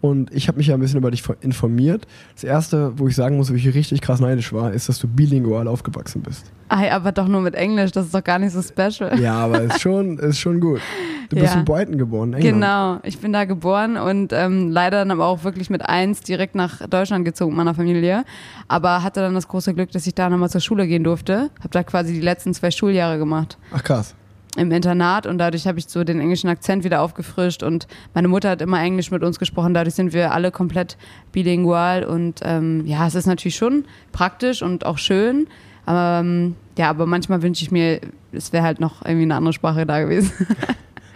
Und 0.00 0.32
ich 0.32 0.48
habe 0.48 0.56
mich 0.56 0.68
ja 0.68 0.74
ein 0.74 0.80
bisschen 0.80 0.96
über 0.98 1.10
dich 1.10 1.22
informiert. 1.42 2.06
Das 2.34 2.44
erste, 2.44 2.98
wo 2.98 3.08
ich 3.08 3.14
sagen 3.16 3.36
muss, 3.36 3.50
wo 3.50 3.54
ich 3.54 3.74
richtig 3.74 4.00
krass 4.00 4.20
neidisch 4.20 4.54
war, 4.54 4.72
ist, 4.72 4.88
dass 4.88 4.98
du 4.98 5.06
bilingual 5.06 5.68
aufgewachsen 5.68 6.22
bist. 6.22 6.50
Ei, 6.70 6.90
aber 6.90 7.12
doch 7.12 7.28
nur 7.28 7.42
mit 7.42 7.54
Englisch, 7.54 7.92
das 7.92 8.06
ist 8.06 8.14
doch 8.14 8.24
gar 8.24 8.38
nicht 8.38 8.52
so 8.52 8.62
special. 8.62 9.20
Ja, 9.20 9.34
aber 9.34 9.60
ist 9.62 9.82
schon, 9.82 10.18
ist 10.18 10.38
schon 10.38 10.60
gut. 10.60 10.80
Du 11.28 11.36
bist 11.36 11.52
Ja. 11.52 11.58
in 11.60 11.64
Brighton 11.66 11.98
geboren, 11.98 12.32
England. 12.32 12.54
Genau, 12.54 12.98
ich 13.02 13.18
bin 13.18 13.34
da 13.34 13.44
geboren 13.44 13.98
und 13.98 14.32
ähm, 14.32 14.70
leider 14.70 14.98
dann 15.00 15.10
aber 15.10 15.26
auch 15.26 15.44
wirklich 15.44 15.68
mit 15.68 15.86
eins 15.86 16.20
direkt 16.22 16.54
nach 16.54 16.86
Deutschland 16.88 17.26
gezogen 17.26 17.50
mit 17.52 17.58
meiner 17.58 17.74
Familie. 17.74 18.24
Aber 18.68 19.02
hatte 19.02 19.20
dann 19.20 19.34
das 19.34 19.46
große 19.48 19.74
Glück, 19.74 19.90
dass 19.90 20.06
ich 20.06 20.14
da 20.14 20.30
nochmal 20.30 20.48
zur 20.48 20.62
Schule 20.62 20.86
gehen 20.86 21.04
durfte. 21.04 21.50
Habe 21.58 21.70
da 21.72 21.82
quasi 21.82 22.14
die 22.14 22.20
letzten 22.22 22.54
zwei 22.54 22.70
Schuljahre 22.70 23.18
gemacht 23.18 23.58
Ach 23.74 23.82
krass. 23.84 24.14
Im 24.56 24.72
Internat 24.72 25.26
und 25.26 25.38
dadurch 25.38 25.66
habe 25.66 25.78
ich 25.78 25.86
so 25.88 26.04
den 26.04 26.20
englischen 26.20 26.48
Akzent 26.48 26.84
wieder 26.84 27.02
aufgefrischt 27.02 27.62
und 27.62 27.86
meine 28.14 28.28
Mutter 28.28 28.50
hat 28.50 28.62
immer 28.62 28.80
Englisch 28.80 29.10
mit 29.10 29.22
uns 29.22 29.38
gesprochen. 29.38 29.74
Dadurch 29.74 29.94
sind 29.94 30.12
wir 30.12 30.32
alle 30.32 30.50
komplett 30.50 30.96
bilingual 31.32 32.04
und 32.04 32.40
ähm, 32.42 32.84
ja, 32.86 33.06
es 33.06 33.14
ist 33.14 33.26
natürlich 33.26 33.56
schon 33.56 33.84
praktisch 34.12 34.62
und 34.62 34.86
auch 34.86 34.98
schön. 34.98 35.46
Aber 35.84 36.20
ähm, 36.20 36.56
ja, 36.76 36.90
aber 36.90 37.06
manchmal 37.06 37.42
wünsche 37.42 37.62
ich 37.62 37.70
mir, 37.70 38.00
es 38.32 38.52
wäre 38.52 38.64
halt 38.64 38.80
noch 38.80 39.04
irgendwie 39.04 39.22
eine 39.22 39.36
andere 39.36 39.52
Sprache 39.52 39.86
da 39.86 40.00
gewesen. 40.00 40.32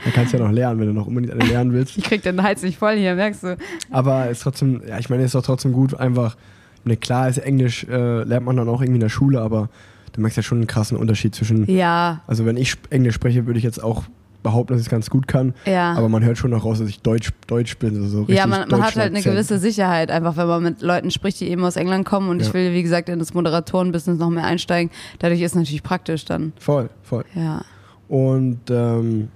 Da 0.04 0.10
kannst 0.12 0.32
du 0.32 0.38
ja 0.38 0.44
noch 0.44 0.52
lernen, 0.52 0.80
wenn 0.80 0.86
du 0.86 0.94
noch 0.94 1.06
unbedingt 1.06 1.34
eine 1.34 1.44
lernen 1.44 1.72
willst. 1.74 1.98
Ich 1.98 2.04
krieg 2.04 2.22
den 2.22 2.42
Hals 2.42 2.62
nicht 2.62 2.78
voll 2.78 2.96
hier, 2.96 3.14
merkst 3.14 3.42
du? 3.42 3.56
Aber 3.90 4.30
ist 4.30 4.42
trotzdem, 4.42 4.80
ja, 4.88 4.98
ich 4.98 5.10
meine, 5.10 5.24
ist 5.24 5.34
doch 5.34 5.42
trotzdem 5.42 5.72
gut, 5.72 5.94
einfach, 5.94 6.36
ne, 6.84 6.96
klar 6.96 7.28
ist 7.28 7.36
Englisch, 7.36 7.84
äh, 7.84 8.22
lernt 8.22 8.46
man 8.46 8.56
dann 8.56 8.68
auch 8.70 8.80
irgendwie 8.80 8.96
in 8.96 9.02
der 9.02 9.10
Schule, 9.10 9.42
aber 9.42 9.68
du 10.12 10.20
merkst 10.20 10.36
ja 10.36 10.42
schon 10.42 10.58
einen 10.58 10.66
krassen 10.66 10.96
Unterschied 10.96 11.34
zwischen, 11.34 11.70
Ja, 11.70 12.22
also 12.26 12.46
wenn 12.46 12.56
ich 12.56 12.76
Englisch 12.90 13.14
spreche, 13.14 13.46
würde 13.46 13.58
ich 13.58 13.64
jetzt 13.64 13.82
auch 13.82 14.04
behaupten, 14.42 14.72
dass 14.72 14.80
ich 14.80 14.86
es 14.86 14.90
ganz 14.90 15.10
gut 15.10 15.28
kann, 15.28 15.52
ja. 15.66 15.92
aber 15.92 16.08
man 16.08 16.24
hört 16.24 16.38
schon 16.38 16.50
noch 16.50 16.64
raus, 16.64 16.78
dass 16.78 16.88
ich 16.88 17.00
Deutsch, 17.02 17.30
Deutsch 17.46 17.76
bin, 17.76 17.94
also 17.96 18.24
so 18.24 18.32
ja, 18.32 18.46
man, 18.46 18.68
man 18.70 18.82
hat 18.82 18.96
halt 18.96 19.10
eine 19.14 19.22
gewisse. 19.22 19.58
Sicherheit, 19.58 20.10
einfach 20.10 20.36
wenn 20.38 20.46
man 20.46 20.62
mit 20.62 20.80
Leuten 20.80 21.10
spricht, 21.10 21.40
die 21.40 21.48
eben 21.48 21.62
aus 21.62 21.76
England 21.76 22.06
kommen. 22.06 22.30
Und 22.30 22.40
Ja. 22.40 22.46
ich 22.46 22.54
will, 22.54 22.72
wie 22.72 22.82
gesagt, 22.82 23.10
in 23.10 23.18
das 23.18 23.34
Moderatorenbusiness 23.34 24.18
noch 24.18 24.30
mehr 24.30 24.44
einsteigen. 24.44 24.90
Dadurch 25.18 25.40
ist 25.42 25.52
es 25.52 25.56
natürlich 25.56 25.82
praktisch 25.82 26.24
dann. 26.24 26.54
Voll, 26.58 26.88
voll. 27.02 27.24
Ja. 27.34 27.62
Und 28.08 28.60
ähm, 28.70 29.28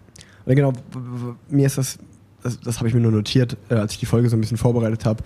genau, 0.47 0.73
mir 1.50 1.66
ist 1.66 1.76
das, 1.76 1.99
das, 2.43 2.59
das 2.61 2.78
habe 2.78 2.88
ich 2.88 2.95
mir 2.95 3.00
nur 3.00 3.12
notiert, 3.12 3.59
äh, 3.69 3.75
als 3.75 3.93
ich 3.93 3.99
die 3.99 4.07
Folge 4.07 4.31
so 4.31 4.37
ein 4.37 4.40
bisschen 4.40 4.57
vorbereitet 4.57 5.04
habe, 5.04 5.23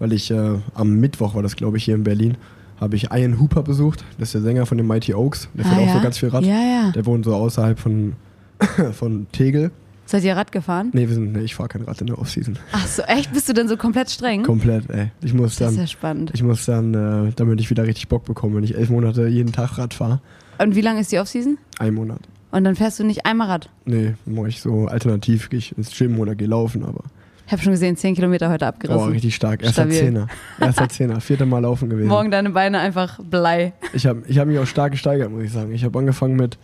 weil 0.00 0.12
ich 0.12 0.30
äh, 0.32 0.58
am 0.74 0.94
Mittwoch 0.96 1.34
war 1.36 1.42
das, 1.42 1.54
glaube 1.54 1.76
ich, 1.76 1.84
hier 1.84 1.94
in 1.94 2.02
Berlin, 2.02 2.36
habe 2.80 2.96
ich 2.96 3.10
Ian 3.12 3.38
Hooper 3.38 3.62
besucht, 3.62 4.04
das 4.18 4.28
ist 4.28 4.34
der 4.34 4.40
Sänger 4.42 4.66
von 4.66 4.78
den 4.78 4.86
Mighty 4.86 5.14
Oaks, 5.14 5.48
der 5.54 5.64
fährt 5.64 5.76
Ah, 5.76 5.82
auch 5.82 5.86
ja? 5.86 5.92
so 5.94 6.00
ganz 6.00 6.18
viel 6.18 6.28
Rad. 6.30 6.44
Ja, 6.44 6.54
ja. 6.54 6.90
Der 6.92 7.04
wohnt 7.06 7.24
so 7.24 7.34
außerhalb 7.34 7.78
von, 7.78 8.14
von 8.92 9.26
Tegel. 9.32 9.70
Seid 10.06 10.24
ihr 10.24 10.34
Rad 10.34 10.50
gefahren? 10.50 10.90
Nee, 10.92 11.06
wir 11.06 11.14
sind, 11.14 11.32
nee 11.34 11.40
ich 11.42 11.54
fahre 11.54 11.68
kein 11.68 11.82
Rad 11.82 12.00
in 12.00 12.08
der 12.08 12.18
Offseason. 12.18 12.58
Ach 12.72 12.86
so, 12.86 13.02
echt? 13.02 13.32
Bist 13.32 13.48
du 13.48 13.52
denn 13.52 13.68
so 13.68 13.76
komplett 13.76 14.10
streng? 14.10 14.42
Komplett, 14.42 14.90
ey. 14.90 15.12
Ich 15.22 15.32
muss 15.34 15.54
das 15.56 15.70
ist 15.70 15.76
ja 15.76 15.82
dann, 15.82 15.88
spannend. 15.88 16.30
ich 16.34 16.42
muss 16.42 16.64
dann, 16.64 16.94
äh, 17.28 17.32
damit 17.36 17.60
ich 17.60 17.70
wieder 17.70 17.86
richtig 17.86 18.08
Bock 18.08 18.24
bekomme, 18.24 18.56
wenn 18.56 18.64
ich 18.64 18.74
elf 18.76 18.90
Monate 18.90 19.28
jeden 19.28 19.52
Tag 19.52 19.78
Rad 19.78 19.94
fahre. 19.94 20.20
Und 20.58 20.74
wie 20.74 20.80
lange 20.80 21.00
ist 21.00 21.12
die 21.12 21.18
Offseason? 21.20 21.58
Ein 21.78 21.94
Monat. 21.94 22.20
Und 22.50 22.64
dann 22.64 22.74
fährst 22.74 22.98
du 22.98 23.04
nicht 23.04 23.24
einmal 23.24 23.46
Rad. 23.46 23.70
Nee, 23.84 24.14
mache 24.26 24.48
ich 24.48 24.60
so 24.60 24.86
alternativ, 24.86 25.48
gehe 25.48 25.58
ich 25.60 25.78
ins 25.78 25.96
Gym 25.96 26.18
oder 26.18 26.34
gehe 26.34 26.48
laufen, 26.48 26.84
aber 26.84 27.04
Ich 27.50 27.52
habe 27.52 27.62
schon 27.64 27.72
gesehen, 27.72 27.96
10 27.96 28.14
Kilometer 28.14 28.48
heute 28.48 28.64
abgerissen. 28.68 29.10
richtig 29.10 29.34
stark. 29.34 29.64
Erster. 29.64 29.90
Zehner. 29.90 30.28
Erster 30.60 30.88
Zehner. 30.88 31.20
Vierte 31.20 31.46
Mal 31.46 31.58
laufen 31.58 31.90
gewesen. 31.90 32.06
Morgen 32.06 32.30
deine 32.30 32.50
Beine 32.50 32.78
einfach 32.78 33.18
Blei. 33.24 33.72
Ich 33.92 34.06
habe 34.06 34.22
ich 34.28 34.38
hab 34.38 34.46
mich 34.46 34.56
auch 34.60 34.68
stark 34.68 34.92
gesteigert, 34.92 35.32
muss 35.32 35.42
ich 35.42 35.50
sagen. 35.50 35.72
Ich 35.72 35.82
habe 35.82 35.98
angefangen 35.98 36.36
mit, 36.36 36.58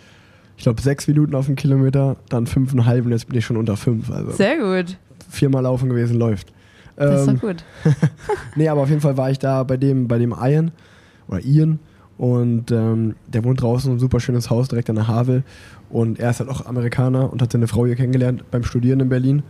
ich 0.57 0.63
glaube, 0.63 0.81
sechs 0.81 1.09
Minuten 1.09 1.35
auf 1.35 1.47
dem 1.47 1.57
Kilometer, 1.57 2.15
dann 2.29 2.47
fünfeinhalb 2.47 3.05
und 3.05 3.11
jetzt 3.11 3.27
bin 3.27 3.37
ich 3.37 3.45
schon 3.45 3.57
unter 3.57 3.77
fünf. 3.77 4.13
Also 4.13 4.31
Sehr 4.31 4.59
gut. 4.59 4.97
viermal 5.29 5.65
laufen 5.65 5.89
gewesen, 5.89 6.19
läuft. 6.21 6.53
Das 6.95 7.23
ist 7.23 7.27
Ähm, 7.27 7.35
doch 7.35 7.41
gut. 7.49 7.65
Nee, 8.55 8.69
aber 8.69 8.83
auf 8.83 8.89
jeden 8.89 9.01
Fall 9.01 9.17
war 9.17 9.29
ich 9.29 9.41
da 9.41 9.65
bei 9.65 9.77
dem, 9.77 10.07
bei 10.07 10.19
dem 10.19 10.33
Ian 10.41 10.71
oder 11.27 11.41
Ian 11.45 11.81
und 12.17 12.71
ähm, 12.71 13.17
der 13.27 13.43
wohnt 13.43 13.61
draußen, 13.61 13.93
ein 13.93 13.99
super 13.99 14.21
schönes 14.21 14.51
Haus 14.51 14.69
direkt 14.69 14.89
an 14.89 14.95
der 14.95 15.09
Havel 15.09 15.43
und 15.91 16.21
er 16.21 16.31
ist 16.31 16.39
halt 16.39 16.49
auch 16.49 16.65
Amerikaner 16.65 17.33
und 17.33 17.43
hat 17.43 17.51
seine 17.51 17.67
Frau 17.67 17.87
hier 17.87 17.97
kennengelernt 17.97 18.45
beim 18.53 18.63
Studieren 18.63 19.01
in 19.01 19.09
Berlin 19.09 19.43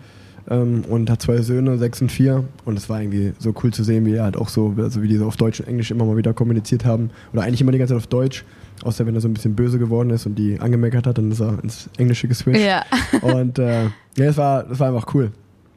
ähm, 0.49 0.85
und 0.89 1.11
hat 1.11 1.23
zwei 1.23 1.39
Söhne, 1.43 1.79
sechs 1.79 2.01
und 2.03 2.11
vier 2.13 2.45
und 2.65 2.77
es 2.79 2.89
war 2.89 3.01
irgendwie 3.01 3.33
so 3.39 3.55
cool 3.63 3.73
zu 3.73 3.83
sehen, 3.85 4.05
wie 4.07 4.15
er 4.15 4.25
halt 4.25 4.37
auch 4.37 4.49
so, 4.49 4.75
also 4.79 5.03
wie 5.03 5.09
die 5.09 5.17
so 5.17 5.27
auf 5.27 5.37
Deutsch 5.37 5.61
und 5.61 5.69
Englisch 5.69 5.91
immer 5.91 6.05
mal 6.05 6.17
wieder 6.17 6.33
kommuniziert 6.35 6.85
haben 6.85 7.11
oder 7.33 7.43
eigentlich 7.43 7.61
immer 7.61 7.73
die 7.73 7.79
ganze 7.79 7.95
Zeit 7.95 7.99
auf 8.03 8.07
Deutsch, 8.07 8.45
außer 8.85 9.07
wenn 9.07 9.15
er 9.15 9.21
so 9.21 9.29
ein 9.29 9.35
bisschen 9.35 9.55
böse 9.55 9.79
geworden 9.79 10.11
ist 10.11 10.27
und 10.27 10.37
die 10.37 10.61
angemeckert 10.61 11.07
hat, 11.07 11.19
dann 11.19 11.31
ist 11.31 11.41
er 11.41 11.63
ins 11.63 11.89
Englische 11.97 12.29
geswitcht 12.29 12.61
Ja. 12.65 12.85
und 13.23 13.59
äh, 13.59 13.85
ja, 13.85 13.91
das 14.17 14.37
war, 14.37 14.63
das 14.65 14.79
war 14.81 14.89
einfach 14.95 15.15
cool. 15.15 15.31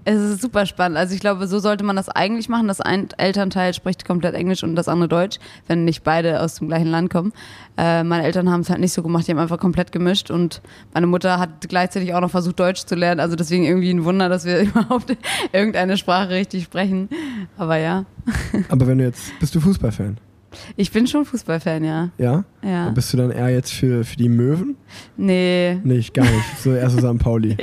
Es 0.05 0.19
ist 0.19 0.41
super 0.41 0.65
spannend. 0.65 0.97
Also 0.97 1.13
ich 1.13 1.19
glaube, 1.19 1.45
so 1.47 1.59
sollte 1.59 1.83
man 1.83 1.95
das 1.95 2.09
eigentlich 2.09 2.49
machen. 2.49 2.67
Das 2.67 2.81
ein 2.81 3.09
Elternteil 3.17 3.73
spricht 3.73 4.05
komplett 4.05 4.33
Englisch 4.33 4.63
und 4.63 4.75
das 4.75 4.87
andere 4.87 5.09
Deutsch, 5.09 5.39
wenn 5.67 5.85
nicht 5.85 6.03
beide 6.03 6.41
aus 6.41 6.55
dem 6.55 6.67
gleichen 6.69 6.87
Land 6.87 7.09
kommen. 7.11 7.33
Äh, 7.77 8.03
meine 8.03 8.23
Eltern 8.23 8.49
haben 8.49 8.61
es 8.61 8.69
halt 8.69 8.79
nicht 8.79 8.93
so 8.93 9.03
gemacht, 9.03 9.27
die 9.27 9.31
haben 9.31 9.39
einfach 9.39 9.59
komplett 9.59 9.91
gemischt 9.91 10.31
und 10.31 10.61
meine 10.93 11.07
Mutter 11.07 11.39
hat 11.39 11.67
gleichzeitig 11.67 12.13
auch 12.13 12.21
noch 12.21 12.31
versucht, 12.31 12.59
Deutsch 12.59 12.85
zu 12.85 12.95
lernen. 12.95 13.19
Also 13.19 13.35
deswegen 13.35 13.65
irgendwie 13.65 13.91
ein 13.91 14.03
Wunder, 14.05 14.29
dass 14.29 14.45
wir 14.45 14.59
überhaupt 14.61 15.15
irgendeine 15.51 15.97
Sprache 15.97 16.29
richtig 16.29 16.63
sprechen. 16.63 17.09
Aber 17.57 17.77
ja, 17.77 18.05
Aber 18.69 18.87
wenn 18.87 18.97
du 18.97 19.03
jetzt, 19.03 19.37
bist 19.39 19.53
du 19.53 19.59
Fußballfan? 19.59 20.17
Ich 20.75 20.91
bin 20.91 21.07
schon 21.07 21.25
Fußballfan, 21.25 21.83
ja. 21.83 22.09
Ja? 22.17 22.43
Ja. 22.63 22.85
Dann 22.85 22.93
bist 22.93 23.13
du 23.13 23.17
dann 23.17 23.31
eher 23.31 23.49
jetzt 23.49 23.71
für, 23.73 24.03
für 24.03 24.17
die 24.17 24.27
Möwen? 24.29 24.75
Nee, 25.17 25.79
Nicht, 25.83 26.13
gar 26.13 26.23
nicht. 26.23 26.33
So 26.63 26.73
eher 26.73 26.89
so 26.89 26.97
St. 26.99 27.19
Pauli. 27.19 27.55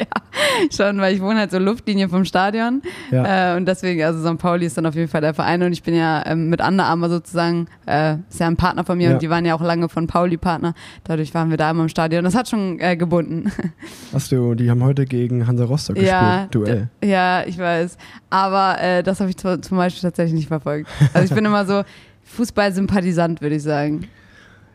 schon, 0.75 0.99
weil 0.99 1.15
ich 1.15 1.21
wohne 1.21 1.41
halt 1.41 1.51
so 1.51 1.59
Luftlinie 1.59 2.09
vom 2.09 2.25
Stadion. 2.25 2.81
Ja. 3.11 3.55
Äh, 3.55 3.57
und 3.57 3.67
deswegen, 3.67 4.03
also 4.03 4.21
St. 4.27 4.39
Pauli 4.39 4.67
ist 4.67 4.79
dann 4.79 4.87
auf 4.87 4.95
jeden 4.95 5.09
Fall 5.09 5.21
der 5.21 5.35
Verein 5.35 5.63
und 5.63 5.73
ich 5.73 5.83
bin 5.83 5.95
ja 5.95 6.25
ähm, 6.27 6.49
mit 6.49 6.61
Under 6.67 6.85
Armour 6.87 7.11
sozusagen, 7.11 7.67
äh, 7.87 8.17
ist 8.31 8.41
ja 8.41 8.47
ein 8.47 8.57
Partner 8.57 8.85
von 8.85 8.97
mir 8.99 9.09
Ja. 9.09 9.15
und 9.15 9.23
die 9.23 9.29
waren 9.31 9.45
ja 9.45 9.55
auch 9.55 9.61
lange 9.63 9.89
von 9.89 10.07
Pauli 10.07 10.37
Partner. 10.37 10.75
Dadurch 11.05 11.35
waren 11.35 11.51
wir 11.51 11.57
da 11.57 11.71
immer 11.71 11.83
im 11.83 11.89
Stadion. 11.89 12.25
Das 12.25 12.35
hat 12.35 12.49
schon 12.49 12.79
äh, 12.81 12.97
gebunden. 12.97 13.53
Hast 14.13 14.33
du, 14.33 14.55
die 14.55 14.71
haben 14.71 14.83
heute 14.83 15.05
gegen 15.05 15.47
Hansa 15.47 15.65
Rostock 15.65 15.99
ja, 15.99 16.47
gespielt. 16.47 16.55
Duell. 16.55 16.89
ja, 17.05 17.45
ich 17.45 17.59
weiß. 17.59 17.99
Aber 18.31 18.81
äh, 18.81 19.03
das 19.03 19.21
habe 19.21 19.31
ich 19.31 19.37
zu- 19.37 19.61
zum 19.61 19.77
Beispiel 19.77 20.03
tatsächlich 20.03 20.35
nicht 20.35 20.49
verfolgt. 20.49 20.89
Also 21.13 21.27
ich 21.29 21.35
bin 21.35 21.45
immer 21.45 21.67
so 21.67 21.83
Fußball-Sympathisant, 22.27 23.41
würde 23.41 23.57
ich 23.57 23.63
sagen. 23.63 24.07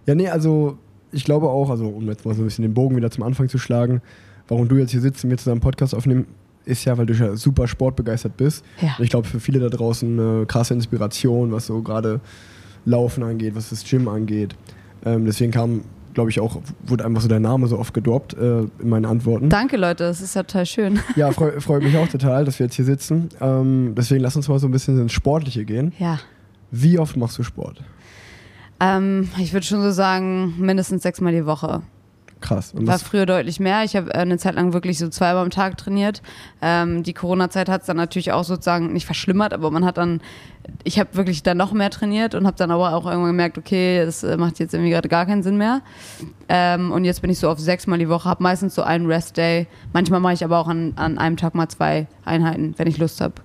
Ja, 0.05 0.15
nee, 0.15 0.29
also 0.29 0.77
ich 1.11 1.23
glaube 1.23 1.49
auch, 1.49 1.69
also 1.69 1.87
um 1.87 2.07
jetzt 2.07 2.25
mal 2.25 2.33
so 2.33 2.41
ein 2.41 2.45
bisschen 2.45 2.63
den 2.63 2.73
Bogen 2.73 2.95
wieder 2.95 3.11
zum 3.11 3.23
Anfang 3.23 3.49
zu 3.49 3.57
schlagen, 3.57 4.01
warum 4.47 4.67
du 4.67 4.77
jetzt 4.77 4.91
hier 4.91 5.01
sitzt 5.01 5.23
und 5.23 5.29
wir 5.29 5.37
zusammen 5.37 5.55
einen 5.55 5.61
Podcast 5.61 5.93
aufnehmen, 5.93 6.25
ist 6.65 6.85
ja, 6.85 6.97
weil 6.97 7.05
du 7.05 7.13
ja 7.13 7.35
super 7.35 7.67
sportbegeistert 7.67 8.37
bist. 8.37 8.63
Ja. 8.81 8.95
Und 8.97 9.03
ich 9.03 9.09
glaube, 9.09 9.27
für 9.27 9.39
viele 9.39 9.59
da 9.59 9.69
draußen 9.69 10.19
eine 10.19 10.45
krasse 10.45 10.73
Inspiration, 10.73 11.51
was 11.51 11.67
so 11.67 11.81
gerade 11.81 12.21
Laufen 12.85 13.23
angeht, 13.23 13.55
was 13.55 13.69
das 13.69 13.83
Gym 13.83 14.07
angeht. 14.07 14.55
Ähm, 15.05 15.25
deswegen 15.25 15.51
kam, 15.51 15.81
glaube 16.13 16.29
ich, 16.29 16.39
auch, 16.39 16.61
wurde 16.83 17.05
einfach 17.05 17.21
so 17.21 17.27
dein 17.27 17.41
Name 17.41 17.67
so 17.67 17.77
oft 17.77 17.93
gedroppt 17.93 18.35
äh, 18.35 18.61
in 18.61 18.89
meinen 18.89 19.05
Antworten. 19.05 19.49
Danke, 19.49 19.77
Leute, 19.77 20.03
das 20.03 20.21
ist 20.21 20.35
ja 20.35 20.43
total 20.43 20.65
schön. 20.65 20.99
Ja, 21.15 21.31
freu, 21.31 21.59
freut 21.59 21.83
mich 21.83 21.95
auch 21.97 22.07
total, 22.07 22.45
dass 22.45 22.59
wir 22.59 22.67
jetzt 22.67 22.75
hier 22.75 22.85
sitzen. 22.85 23.29
Ähm, 23.39 23.93
deswegen 23.97 24.21
lass 24.21 24.35
uns 24.35 24.47
mal 24.47 24.59
so 24.59 24.67
ein 24.67 24.71
bisschen 24.71 24.99
ins 24.99 25.11
Sportliche 25.11 25.65
gehen. 25.65 25.93
Ja. 25.99 26.19
Wie 26.71 26.97
oft 26.97 27.17
machst 27.17 27.37
du 27.37 27.43
Sport? 27.43 27.83
Ähm, 28.79 29.29
ich 29.37 29.53
würde 29.53 29.65
schon 29.65 29.81
so 29.81 29.91
sagen, 29.91 30.55
mindestens 30.57 31.03
sechsmal 31.03 31.33
die 31.33 31.45
Woche. 31.45 31.83
Krass. 32.41 32.73
Und 32.73 32.87
War 32.87 32.97
früher 32.97 33.27
deutlich 33.27 33.59
mehr. 33.59 33.83
Ich 33.83 33.95
habe 33.95 34.11
äh, 34.13 34.17
eine 34.17 34.37
Zeit 34.39 34.55
lang 34.55 34.73
wirklich 34.73 34.97
so 34.97 35.07
zweimal 35.09 35.43
am 35.43 35.51
Tag 35.51 35.77
trainiert. 35.77 36.23
Ähm, 36.61 37.03
die 37.03 37.13
Corona-Zeit 37.13 37.69
hat 37.69 37.81
es 37.81 37.87
dann 37.87 37.97
natürlich 37.97 38.31
auch 38.31 38.43
sozusagen 38.43 38.91
nicht 38.93 39.05
verschlimmert, 39.05 39.53
aber 39.53 39.69
man 39.69 39.85
hat 39.85 39.97
dann, 39.97 40.21
ich 40.83 40.99
habe 40.99 41.15
wirklich 41.15 41.43
dann 41.43 41.57
noch 41.57 41.71
mehr 41.71 41.91
trainiert 41.91 42.33
und 42.33 42.47
habe 42.47 42.57
dann 42.57 42.71
aber 42.71 42.95
auch 42.95 43.05
irgendwann 43.05 43.31
gemerkt, 43.31 43.59
okay, 43.59 44.03
das 44.03 44.23
äh, 44.23 44.37
macht 44.37 44.59
jetzt 44.59 44.73
irgendwie 44.73 44.89
gerade 44.89 45.07
gar 45.07 45.27
keinen 45.27 45.43
Sinn 45.43 45.57
mehr. 45.57 45.81
Ähm, 46.49 46.91
und 46.91 47.05
jetzt 47.05 47.21
bin 47.21 47.29
ich 47.29 47.37
so 47.37 47.47
auf 47.47 47.59
sechsmal 47.59 47.99
die 47.99 48.09
Woche, 48.09 48.27
habe 48.27 48.41
meistens 48.41 48.73
so 48.73 48.81
einen 48.81 49.05
Rest-Day. 49.05 49.67
Manchmal 49.93 50.19
mache 50.19 50.33
ich 50.33 50.43
aber 50.43 50.57
auch 50.57 50.67
an, 50.67 50.93
an 50.95 51.19
einem 51.19 51.37
Tag 51.37 51.53
mal 51.53 51.69
zwei 51.69 52.07
Einheiten, 52.25 52.73
wenn 52.77 52.87
ich 52.87 52.97
Lust 52.97 53.21
habe. 53.21 53.35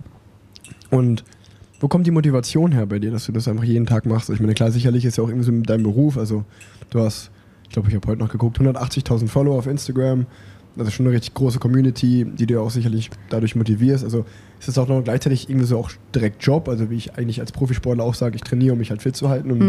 und 0.90 1.22
wo 1.80 1.88
kommt 1.88 2.06
die 2.06 2.10
Motivation 2.10 2.72
her 2.72 2.86
bei 2.86 2.98
dir, 2.98 3.10
dass 3.10 3.26
du 3.26 3.32
das 3.32 3.48
einfach 3.48 3.64
jeden 3.64 3.86
Tag 3.86 4.06
machst? 4.06 4.30
Ich 4.30 4.40
meine, 4.40 4.54
klar, 4.54 4.70
sicherlich 4.70 5.04
ist 5.04 5.16
ja 5.16 5.24
auch 5.24 5.28
irgendwie 5.28 5.46
so 5.46 5.52
mit 5.52 5.68
deinem 5.68 5.82
Beruf. 5.82 6.16
Also, 6.16 6.44
du 6.90 7.00
hast, 7.00 7.30
ich 7.64 7.70
glaube, 7.70 7.88
ich 7.88 7.94
habe 7.94 8.08
heute 8.08 8.20
noch 8.20 8.30
geguckt, 8.30 8.58
180.000 8.58 9.28
Follower 9.28 9.58
auf 9.58 9.66
Instagram. 9.66 10.26
Also 10.78 10.90
schon 10.90 11.06
eine 11.06 11.14
richtig 11.14 11.32
große 11.32 11.58
Community, 11.58 12.26
die 12.26 12.46
du 12.46 12.60
auch 12.60 12.70
sicherlich 12.70 13.08
dadurch 13.30 13.56
motivierst. 13.56 14.04
Also 14.04 14.26
ist 14.60 14.68
es 14.68 14.76
auch 14.76 14.88
noch 14.88 15.02
gleichzeitig 15.02 15.48
irgendwie 15.48 15.66
so 15.66 15.78
auch 15.78 15.90
direkt 16.14 16.42
Job, 16.42 16.68
also 16.68 16.90
wie 16.90 16.96
ich 16.96 17.14
eigentlich 17.14 17.40
als 17.40 17.50
Profisportler 17.50 18.04
auch 18.04 18.14
sage, 18.14 18.36
ich 18.36 18.42
trainiere, 18.42 18.74
um 18.74 18.78
mich 18.78 18.90
halt 18.90 19.00
fit 19.00 19.16
zu 19.16 19.30
halten 19.30 19.50
und 19.50 19.60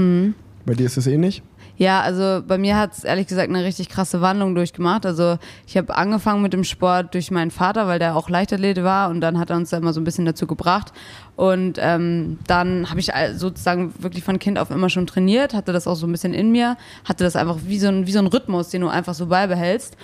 Bei 0.66 0.74
dir 0.74 0.86
ist 0.86 0.98
es 0.98 1.08
ähnlich? 1.08 1.42
Ja, 1.78 2.02
also 2.02 2.42
bei 2.46 2.58
mir 2.58 2.76
hat 2.76 2.94
es 2.94 3.04
ehrlich 3.04 3.28
gesagt 3.28 3.50
eine 3.50 3.64
richtig 3.64 3.88
krasse 3.88 4.20
Wandlung 4.20 4.56
durchgemacht. 4.56 5.06
Also 5.06 5.38
ich 5.68 5.78
habe 5.78 5.96
angefangen 5.96 6.42
mit 6.42 6.52
dem 6.52 6.64
Sport 6.64 7.14
durch 7.14 7.30
meinen 7.30 7.52
Vater, 7.52 7.88
weil 7.88 8.00
der 8.00 8.16
auch 8.16 8.30
Leichtathlet 8.30 8.84
war 8.84 9.12
und 9.12 9.22
dann 9.22 9.38
hat 9.38 9.52
er 9.52 9.58
uns 9.58 9.70
da 9.70 9.78
immer 9.78 9.94
so 9.94 10.02
ein 10.02 10.04
bisschen 10.04 10.26
dazu 10.26 10.48
gebracht. 10.48 10.92
Und 11.36 11.78
ähm, 11.80 12.40
dann 12.48 12.90
habe 12.90 13.00
ich 13.00 13.12
sozusagen 13.36 13.94
wirklich 14.00 14.24
von 14.24 14.40
Kind 14.40 14.58
auf 14.58 14.72
immer 14.72 14.90
schon 14.90 15.06
trainiert, 15.06 15.54
hatte 15.54 15.72
das 15.72 15.86
auch 15.86 15.96
so 15.96 16.08
ein 16.08 16.12
bisschen 16.12 16.34
in 16.34 16.52
mir, 16.52 16.78
hatte 17.06 17.24
das 17.24 17.36
einfach 17.36 17.58
wie 17.66 17.78
so 17.78 17.90
ein, 17.90 18.08
wie 18.08 18.12
so 18.12 18.20
ein 18.20 18.28
Rhythmus, 18.28 18.70
den 18.70 18.82
du 18.82 18.88
einfach 18.88 19.14
so 19.14 19.28
beibehältst. 19.28 19.96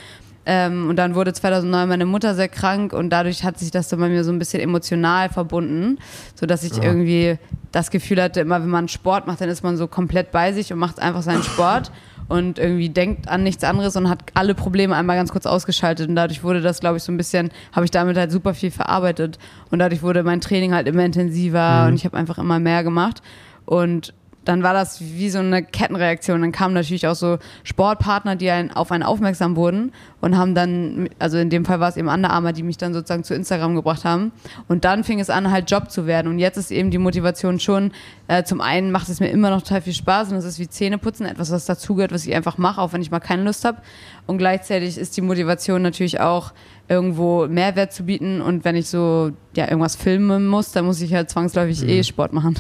Ähm, 0.46 0.90
und 0.90 0.98
dann 0.98 1.16
wurde 1.16 1.34
2009 1.34 1.88
meine 1.88 2.06
Mutter 2.06 2.36
sehr 2.36 2.50
krank 2.50 2.94
und 2.94 3.10
dadurch 3.10 3.44
hat 3.44 3.58
sich 3.58 3.72
das 3.72 3.88
dann 3.88 4.00
bei 4.00 4.10
mir 4.10 4.24
so 4.24 4.32
ein 4.32 4.40
bisschen 4.40 4.60
emotional 4.60 5.30
verbunden, 5.30 6.00
sodass 6.36 6.64
ich 6.64 6.76
ja. 6.76 6.84
irgendwie 6.84 7.38
das 7.72 7.92
Gefühl 7.92 8.22
hatte, 8.22 8.42
immer 8.42 8.62
wenn 8.62 8.70
man 8.70 8.88
Sport 8.88 9.26
macht, 9.26 9.42
dann 9.42 9.50
ist 9.50 9.64
man 9.64 9.78
so 9.78 9.88
komplett 9.88 10.32
bei 10.32 10.52
sich 10.52 10.74
und 10.74 10.80
macht 10.80 11.00
einfach 11.00 11.22
seinen 11.22 11.44
Sport 11.44 11.92
und 12.28 12.60
irgendwie 12.60 12.90
denkt 12.90 13.28
an 13.28 13.44
nichts 13.44 13.64
anderes 13.64 13.96
und 13.96 14.10
hat 14.10 14.20
alle 14.34 14.54
Probleme 14.54 14.96
einmal 14.96 15.16
ganz 15.16 15.32
kurz 15.32 15.46
ausgeschaltet 15.46 16.10
und 16.10 16.16
dadurch 16.16 16.44
wurde 16.44 16.62
das, 16.62 16.80
glaube 16.80 16.98
ich, 16.98 17.04
so 17.04 17.12
ein 17.12 17.18
bisschen, 17.18 17.52
habe 17.72 17.86
ich 17.86 17.92
damit 17.92 18.18
halt 18.18 18.32
super 18.32 18.54
viel 18.54 18.72
verarbeitet 18.72 19.40
und 19.72 19.80
dadurch 19.80 20.04
wurde 20.04 20.24
mein 20.24 20.42
Training 20.42 20.74
halt 20.74 20.88
immer 20.88 21.06
intensiver 21.06 21.84
mhm. 21.84 21.88
und 21.88 21.96
ich 21.96 22.06
habe 22.06 22.18
einfach 22.18 22.38
immer 22.38 22.60
mehr 22.60 22.84
gemacht 22.84 23.22
und 23.66 24.14
dann 24.46 24.64
war 24.64 24.74
das 24.74 25.02
wie 25.02 25.30
so 25.30 25.40
eine 25.40 25.64
Kettenreaktion. 25.64 26.42
Dann 26.42 26.52
kamen 26.52 26.74
natürlich 26.74 27.08
auch 27.08 27.16
so 27.16 27.38
Sportpartner, 27.64 28.36
die 28.36 28.50
einen, 28.50 28.72
auf 28.72 28.92
einen 28.92 29.04
aufmerksam 29.04 29.56
wurden 29.56 29.92
und 30.22 30.38
haben 30.38 30.56
dann, 30.56 31.10
also 31.20 31.38
in 31.38 31.50
dem 31.50 31.66
Fall 31.66 31.80
war 31.80 31.90
es 31.90 31.98
eben 31.98 32.08
Under 32.08 32.30
Armour, 32.30 32.54
die 32.54 32.64
mich 32.64 32.78
dann 32.78 32.94
sozusagen 32.94 33.24
zu 33.24 33.34
Instagram 33.34 33.76
gebracht 33.76 34.06
haben. 34.06 34.32
Und 34.68 34.86
dann 34.86 35.04
fing 35.04 35.20
es 35.20 35.30
an, 35.30 35.52
halt 35.52 35.70
Job 35.70 35.90
zu 35.92 36.06
werden. 36.06 36.28
Und 36.28 36.40
jetzt 36.40 36.58
ist 36.58 36.72
eben 36.72 36.92
die 36.92 36.98
Motivation 36.98 37.60
schon, 37.60 37.92
äh, 38.28 38.44
zum 38.44 38.62
einen 38.62 38.92
macht 38.92 39.10
es 39.10 39.20
mir 39.20 39.30
immer 39.30 39.50
noch 39.50 39.62
total 39.62 39.82
viel 39.82 39.94
Spaß 39.94 40.32
und 40.32 40.38
es 40.38 40.46
ist 40.46 40.60
wie 40.60 40.68
Zähneputzen, 40.68 41.26
etwas, 41.26 41.52
was 41.52 41.66
dazugehört, 41.66 42.12
was 42.12 42.26
ich 42.26 42.36
einfach 42.36 42.58
mache, 42.58 42.82
auch 42.82 42.94
wenn 42.94 43.02
ich 43.02 43.12
mal 43.12 43.20
keine 43.20 43.44
Lust 43.44 43.66
habe. 43.66 43.78
Und 44.26 44.38
gleichzeitig 44.38 44.98
ist 44.98 45.16
die 45.18 45.22
Motivation 45.22 45.82
natürlich 45.82 46.20
auch, 46.20 46.54
irgendwo 46.88 47.48
Mehrwert 47.48 47.94
zu 47.94 48.04
bieten. 48.04 48.42
Und 48.42 48.66
wenn 48.66 48.76
ich 48.76 48.88
so 48.88 49.32
ja, 49.56 49.66
irgendwas 49.66 49.96
filmen 49.96 50.48
muss, 50.48 50.72
dann 50.72 50.86
muss 50.86 51.02
ich 51.02 51.14
halt 51.14 51.30
zwangsläufig 51.30 51.82
mhm. 51.82 51.90
eh 51.90 52.04
Sport 52.04 52.34
machen. 52.34 52.56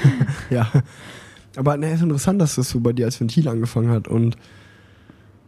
ja. 0.50 0.70
Aber 1.56 1.76
ne, 1.76 1.92
ist 1.92 2.02
interessant, 2.02 2.40
dass 2.40 2.54
das 2.54 2.70
so 2.70 2.80
bei 2.80 2.92
dir 2.92 3.06
als 3.06 3.20
Ventil 3.20 3.48
angefangen 3.48 3.90
hat 3.90 4.08
und 4.08 4.36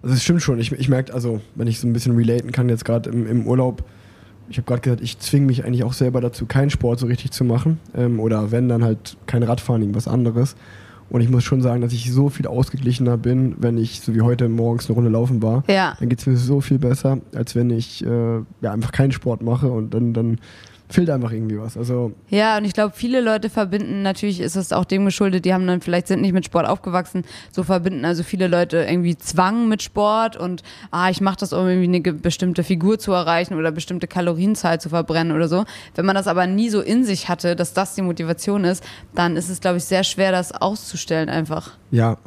also 0.03 0.15
es 0.15 0.23
stimmt 0.23 0.43
schon. 0.43 0.59
Ich, 0.59 0.71
ich 0.71 0.89
merke, 0.91 1.15
also 1.15 1.41
wenn 1.55 1.67
ich 1.67 1.81
so 1.81 1.89
ein 1.89 1.95
bisschen 1.95 2.15
relaten 2.15 2.53
kann, 2.53 2.69
jetzt 2.69 2.85
gerade 2.85 3.09
im, 3.09 3.27
im 3.27 3.47
Urlaub, 3.47 3.85
ich 4.51 4.59
habe 4.59 4.67
gerade 4.67 4.83
gesagt, 4.83 5.01
ich 5.01 5.19
zwinge 5.19 5.47
mich 5.47 5.65
eigentlich 5.65 5.83
auch 5.83 5.95
selber 5.95 6.21
dazu, 6.21 6.45
keinen 6.45 6.69
Sport 6.69 6.99
so 6.99 7.07
richtig 7.07 7.31
zu 7.31 7.43
machen. 7.43 7.81
Ähm, 7.97 8.21
oder 8.21 8.51
wenn, 8.51 8.69
dann 8.69 8.85
halt 8.85 9.17
kein 9.27 9.43
Radfahren, 9.43 9.81
irgendwas 9.81 10.07
anderes. 10.07 10.57
Und 11.09 11.23
ich 11.23 11.31
muss 11.31 11.45
schon 11.45 11.63
sagen, 11.63 11.81
dass 11.81 11.93
ich 11.93 12.13
so 12.13 12.29
viel 12.29 12.47
ausgeglichener 12.47 13.17
bin, 13.17 13.57
wenn 13.59 13.79
ich, 13.79 14.01
so 14.01 14.15
wie 14.15 14.21
heute 14.21 14.49
morgens 14.49 14.87
eine 14.87 14.95
Runde 14.95 15.11
laufen 15.11 15.43
war. 15.43 15.65
Ja. 15.69 15.97
Dann 15.99 16.11
geht 16.11 16.19
es 16.19 16.27
mir 16.27 16.37
so 16.37 16.61
viel 16.61 16.79
besser, 16.79 17.19
als 17.35 17.55
wenn 17.55 17.71
ich 17.71 18.05
äh, 18.05 18.39
ja, 18.61 18.73
einfach 18.73 18.93
keinen 18.93 19.13
Sport 19.13 19.43
mache 19.43 19.69
und 19.69 19.95
dann, 19.95 20.13
dann 20.13 20.39
fehlt 20.95 21.11
einfach 21.11 21.33
irgendwie 21.33 21.59
was. 21.59 21.77
Also 21.77 22.13
ja, 22.31 22.57
und 22.57 22.65
ich 22.65 22.73
glaube, 22.73 22.95
viele 22.97 23.21
Leute 23.21 23.51
verbinden, 23.51 24.03
natürlich 24.03 24.41
ist 24.41 24.55
es 24.55 24.73
auch 24.73 24.85
dem 24.85 25.05
geschuldet, 25.05 25.45
die 25.45 25.53
haben 25.53 25.67
dann 25.67 25.81
vielleicht 25.81 26.07
sind 26.07 26.23
nicht 26.23 26.33
mit 26.33 26.45
Sport 26.45 26.67
aufgewachsen, 26.67 27.25
so 27.51 27.65
verbinden 27.65 28.05
also 28.05 28.23
viele 28.23 28.47
Leute 28.47 28.79
irgendwie 28.79 29.19
Zwang 29.19 29.69
mit 29.69 29.83
Sport 29.83 30.37
und 30.37 30.63
ah, 30.93 31.11
ich 31.11 31.21
mache 31.21 31.37
das, 31.41 31.53
um 31.53 31.67
irgendwie 31.67 31.97
eine 31.97 32.13
bestimmte 32.15 32.63
Figur 32.63 32.99
zu 32.99 33.13
erreichen 33.13 33.55
oder 33.55 33.73
bestimmte 33.73 34.07
Kalorienzahl 34.07 34.81
zu 34.81 34.89
verbrennen 34.89 35.35
oder 35.35 35.49
so. 35.49 35.65
Wenn 35.97 36.07
man 36.07 36.15
das 36.15 36.29
aber 36.29 36.47
nie 36.47 36.71
so 36.71 36.81
in 36.81 37.05
sich 37.05 37.29
hatte, 37.29 37.57
dass 37.57 37.75
das 37.75 37.97
die 37.97 38.03
Motivation 38.03 38.65
ist, 38.65 38.85
dann 39.15 39.37
ist 39.37 39.49
es, 39.49 39.61
glaube 39.61 39.79
ich, 39.79 39.85
sehr 39.85 40.05
schwer, 40.05 40.31
das 40.31 40.53
auszustellen 40.53 41.29
einfach. 41.29 41.73
Ja, 41.91 42.19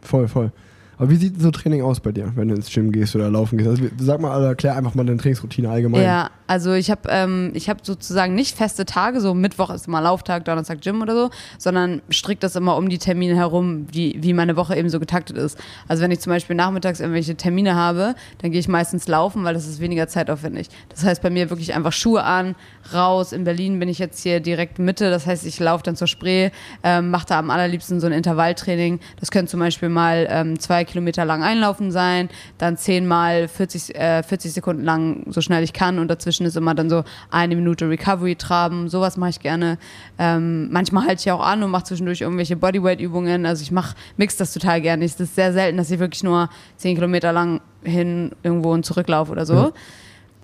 voll, 0.00 0.26
voll. 0.26 0.52
Aber 1.00 1.08
wie 1.08 1.16
sieht 1.16 1.40
so 1.40 1.50
Training 1.50 1.80
aus 1.80 1.98
bei 1.98 2.12
dir, 2.12 2.30
wenn 2.36 2.48
du 2.48 2.54
ins 2.54 2.70
Gym 2.70 2.92
gehst 2.92 3.16
oder 3.16 3.30
laufen 3.30 3.56
gehst? 3.56 3.70
Also 3.70 3.84
sag 3.98 4.20
mal, 4.20 4.44
erklär 4.44 4.76
einfach 4.76 4.94
mal 4.94 5.06
deine 5.06 5.16
Trainingsroutine 5.16 5.70
allgemein. 5.70 6.02
Ja, 6.02 6.30
also 6.46 6.74
ich 6.74 6.90
habe 6.90 7.08
ähm, 7.08 7.54
hab 7.56 7.86
sozusagen 7.86 8.34
nicht 8.34 8.54
feste 8.54 8.84
Tage, 8.84 9.22
so 9.22 9.32
Mittwoch 9.32 9.70
ist 9.70 9.88
immer 9.88 10.02
Lauftag, 10.02 10.44
Donnerstag 10.44 10.82
Gym 10.82 11.00
oder 11.00 11.14
so, 11.14 11.30
sondern 11.56 12.02
strikt 12.12 12.42
das 12.42 12.54
immer 12.54 12.76
um 12.76 12.90
die 12.90 12.98
Termine 12.98 13.34
herum, 13.34 13.86
wie, 13.90 14.18
wie 14.20 14.34
meine 14.34 14.56
Woche 14.56 14.76
eben 14.76 14.90
so 14.90 15.00
getaktet 15.00 15.38
ist. 15.38 15.56
Also 15.88 16.02
wenn 16.02 16.10
ich 16.10 16.20
zum 16.20 16.34
Beispiel 16.34 16.54
nachmittags 16.54 17.00
irgendwelche 17.00 17.34
Termine 17.34 17.76
habe, 17.76 18.14
dann 18.42 18.50
gehe 18.50 18.60
ich 18.60 18.68
meistens 18.68 19.08
laufen, 19.08 19.42
weil 19.42 19.54
das 19.54 19.66
ist 19.66 19.80
weniger 19.80 20.06
zeitaufwendig. 20.06 20.68
Das 20.90 21.02
heißt 21.02 21.22
bei 21.22 21.30
mir 21.30 21.48
wirklich 21.48 21.72
einfach 21.72 21.92
Schuhe 21.92 22.24
an, 22.24 22.56
raus. 22.92 23.32
In 23.32 23.44
Berlin 23.44 23.78
bin 23.78 23.88
ich 23.88 23.98
jetzt 23.98 24.22
hier 24.22 24.40
direkt 24.40 24.78
Mitte, 24.78 25.08
das 25.08 25.26
heißt 25.26 25.46
ich 25.46 25.58
laufe 25.60 25.82
dann 25.82 25.96
zur 25.96 26.08
Spree, 26.08 26.50
ähm, 26.82 27.08
mache 27.10 27.24
da 27.26 27.38
am 27.38 27.48
allerliebsten 27.48 28.00
so 28.00 28.06
ein 28.06 28.12
Intervalltraining. 28.12 29.00
Das 29.18 29.30
können 29.30 29.48
zum 29.48 29.60
Beispiel 29.60 29.88
mal 29.88 30.26
ähm, 30.28 30.58
zwei 30.58 30.84
Kilometer 30.90 31.24
lang 31.24 31.42
einlaufen 31.42 31.90
sein, 31.90 32.28
dann 32.58 32.76
zehnmal 32.76 33.48
40, 33.48 33.94
äh, 33.94 34.22
40 34.22 34.52
Sekunden 34.52 34.84
lang 34.84 35.24
so 35.28 35.40
schnell 35.40 35.62
ich 35.62 35.72
kann 35.72 35.98
und 35.98 36.08
dazwischen 36.08 36.46
ist 36.46 36.56
immer 36.56 36.74
dann 36.74 36.90
so 36.90 37.04
eine 37.30 37.56
Minute 37.56 37.88
Recovery 37.88 38.36
traben, 38.36 38.88
sowas 38.88 39.16
mache 39.16 39.30
ich 39.30 39.40
gerne. 39.40 39.78
Ähm, 40.18 40.70
manchmal 40.70 41.06
halte 41.06 41.20
ich 41.20 41.32
auch 41.32 41.44
an 41.44 41.62
und 41.62 41.70
mache 41.70 41.84
zwischendurch 41.84 42.20
irgendwelche 42.20 42.56
Bodyweight-Übungen, 42.56 43.46
also 43.46 43.62
ich 43.62 43.70
mache, 43.70 43.96
mix 44.16 44.36
das 44.36 44.52
total 44.52 44.80
gerne. 44.80 45.04
Es 45.04 45.18
ist 45.18 45.34
sehr 45.34 45.52
selten, 45.52 45.76
dass 45.78 45.90
ich 45.90 45.98
wirklich 45.98 46.22
nur 46.22 46.48
zehn 46.76 46.94
Kilometer 46.94 47.32
lang 47.32 47.60
hin 47.82 48.32
irgendwo 48.42 48.72
und 48.72 48.84
zurücklaufe 48.84 49.32
oder 49.32 49.46
so. 49.46 49.54
Ja. 49.54 49.72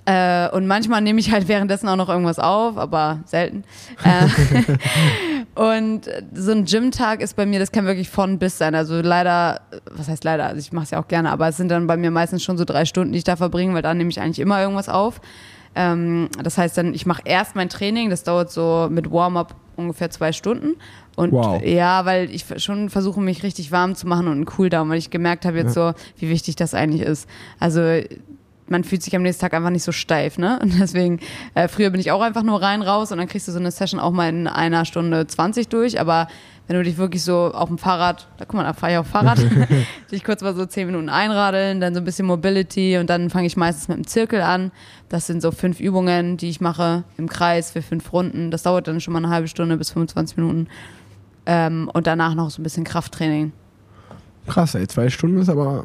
Äh, 0.06 0.48
und 0.50 0.68
manchmal 0.68 1.00
nehme 1.00 1.18
ich 1.18 1.32
halt 1.32 1.48
währenddessen 1.48 1.88
auch 1.88 1.96
noch 1.96 2.08
irgendwas 2.08 2.38
auf, 2.38 2.78
aber 2.78 3.20
selten. 3.24 3.64
Äh, 4.04 4.70
und 5.60 6.08
so 6.32 6.52
ein 6.52 6.64
Gym-Tag 6.64 7.20
ist 7.20 7.34
bei 7.34 7.44
mir, 7.44 7.58
das 7.58 7.72
kann 7.72 7.86
wirklich 7.86 8.08
von 8.08 8.38
bis 8.38 8.56
sein. 8.56 8.76
Also 8.76 9.00
leider, 9.00 9.62
was 9.90 10.08
heißt 10.08 10.22
leider, 10.22 10.46
also 10.46 10.60
ich 10.60 10.72
mache 10.72 10.84
es 10.84 10.90
ja 10.92 11.00
auch 11.02 11.08
gerne, 11.08 11.32
aber 11.32 11.48
es 11.48 11.56
sind 11.56 11.72
dann 11.72 11.88
bei 11.88 11.96
mir 11.96 12.12
meistens 12.12 12.44
schon 12.44 12.56
so 12.56 12.64
drei 12.64 12.84
Stunden, 12.84 13.12
die 13.12 13.18
ich 13.18 13.24
da 13.24 13.34
verbringe, 13.34 13.74
weil 13.74 13.82
da 13.82 13.94
nehme 13.94 14.08
ich 14.08 14.20
eigentlich 14.20 14.38
immer 14.38 14.60
irgendwas 14.60 14.88
auf. 14.88 15.20
Ähm, 15.74 16.28
das 16.40 16.56
heißt 16.56 16.78
dann, 16.78 16.94
ich 16.94 17.04
mache 17.04 17.22
erst 17.24 17.56
mein 17.56 17.68
Training, 17.68 18.08
das 18.08 18.22
dauert 18.22 18.52
so 18.52 18.86
mit 18.88 19.10
Warm-up 19.10 19.56
ungefähr 19.74 20.10
zwei 20.10 20.32
Stunden. 20.32 20.76
Und 21.16 21.32
wow. 21.32 21.60
ja, 21.64 22.04
weil 22.04 22.30
ich 22.30 22.44
schon 22.58 22.90
versuche, 22.90 23.20
mich 23.20 23.42
richtig 23.42 23.72
warm 23.72 23.96
zu 23.96 24.06
machen 24.06 24.28
und 24.28 24.34
einen 24.34 24.44
Cooldown, 24.44 24.88
weil 24.88 24.98
ich 24.98 25.10
gemerkt 25.10 25.44
habe 25.44 25.56
jetzt 25.56 25.74
ja. 25.74 25.92
so, 25.92 25.98
wie 26.18 26.28
wichtig 26.28 26.56
das 26.56 26.74
eigentlich 26.74 27.02
ist. 27.02 27.28
Also 27.58 27.80
man 28.68 28.84
fühlt 28.84 29.02
sich 29.02 29.14
am 29.14 29.22
nächsten 29.22 29.42
Tag 29.42 29.54
einfach 29.54 29.70
nicht 29.70 29.84
so 29.84 29.92
steif, 29.92 30.38
ne? 30.38 30.58
Und 30.62 30.72
deswegen, 30.80 31.20
äh, 31.54 31.68
früher 31.68 31.90
bin 31.90 32.00
ich 32.00 32.10
auch 32.10 32.20
einfach 32.20 32.42
nur 32.42 32.60
rein, 32.60 32.82
raus 32.82 33.12
und 33.12 33.18
dann 33.18 33.28
kriegst 33.28 33.48
du 33.48 33.52
so 33.52 33.58
eine 33.58 33.70
Session 33.70 34.00
auch 34.00 34.12
mal 34.12 34.28
in 34.28 34.46
einer 34.46 34.84
Stunde 34.84 35.26
20 35.26 35.68
durch, 35.68 36.00
aber 36.00 36.28
wenn 36.68 36.76
du 36.76 36.82
dich 36.82 36.96
wirklich 36.96 37.22
so 37.22 37.52
auf 37.52 37.68
dem 37.68 37.78
Fahrrad, 37.78 38.26
da 38.38 38.44
guck 38.44 38.54
mal, 38.54 38.64
da 38.64 38.72
fahre 38.72 38.92
ich 38.92 38.98
auf 38.98 39.06
Fahrrad, 39.06 39.38
dich 40.10 40.24
kurz 40.24 40.42
mal 40.42 40.54
so 40.54 40.66
10 40.66 40.86
Minuten 40.86 41.08
einradeln, 41.08 41.80
dann 41.80 41.94
so 41.94 42.00
ein 42.00 42.04
bisschen 42.04 42.26
Mobility 42.26 42.98
und 42.98 43.08
dann 43.08 43.30
fange 43.30 43.46
ich 43.46 43.56
meistens 43.56 43.88
mit 43.88 43.98
dem 43.98 44.06
Zirkel 44.06 44.40
an. 44.40 44.72
Das 45.08 45.26
sind 45.28 45.42
so 45.42 45.52
fünf 45.52 45.78
Übungen, 45.78 46.36
die 46.36 46.48
ich 46.48 46.60
mache 46.60 47.04
im 47.18 47.28
Kreis 47.28 47.70
für 47.70 47.82
fünf 47.82 48.12
Runden. 48.12 48.50
Das 48.50 48.64
dauert 48.64 48.88
dann 48.88 49.00
schon 49.00 49.12
mal 49.12 49.20
eine 49.20 49.28
halbe 49.28 49.46
Stunde 49.46 49.76
bis 49.76 49.92
25 49.92 50.36
Minuten. 50.38 50.66
Ähm, 51.46 51.88
und 51.92 52.08
danach 52.08 52.34
noch 52.34 52.50
so 52.50 52.60
ein 52.60 52.64
bisschen 52.64 52.82
Krafttraining. 52.82 53.52
Krass, 54.48 54.74
ey, 54.74 54.88
zwei 54.88 55.08
Stunden 55.08 55.38
ist 55.38 55.48
aber 55.48 55.84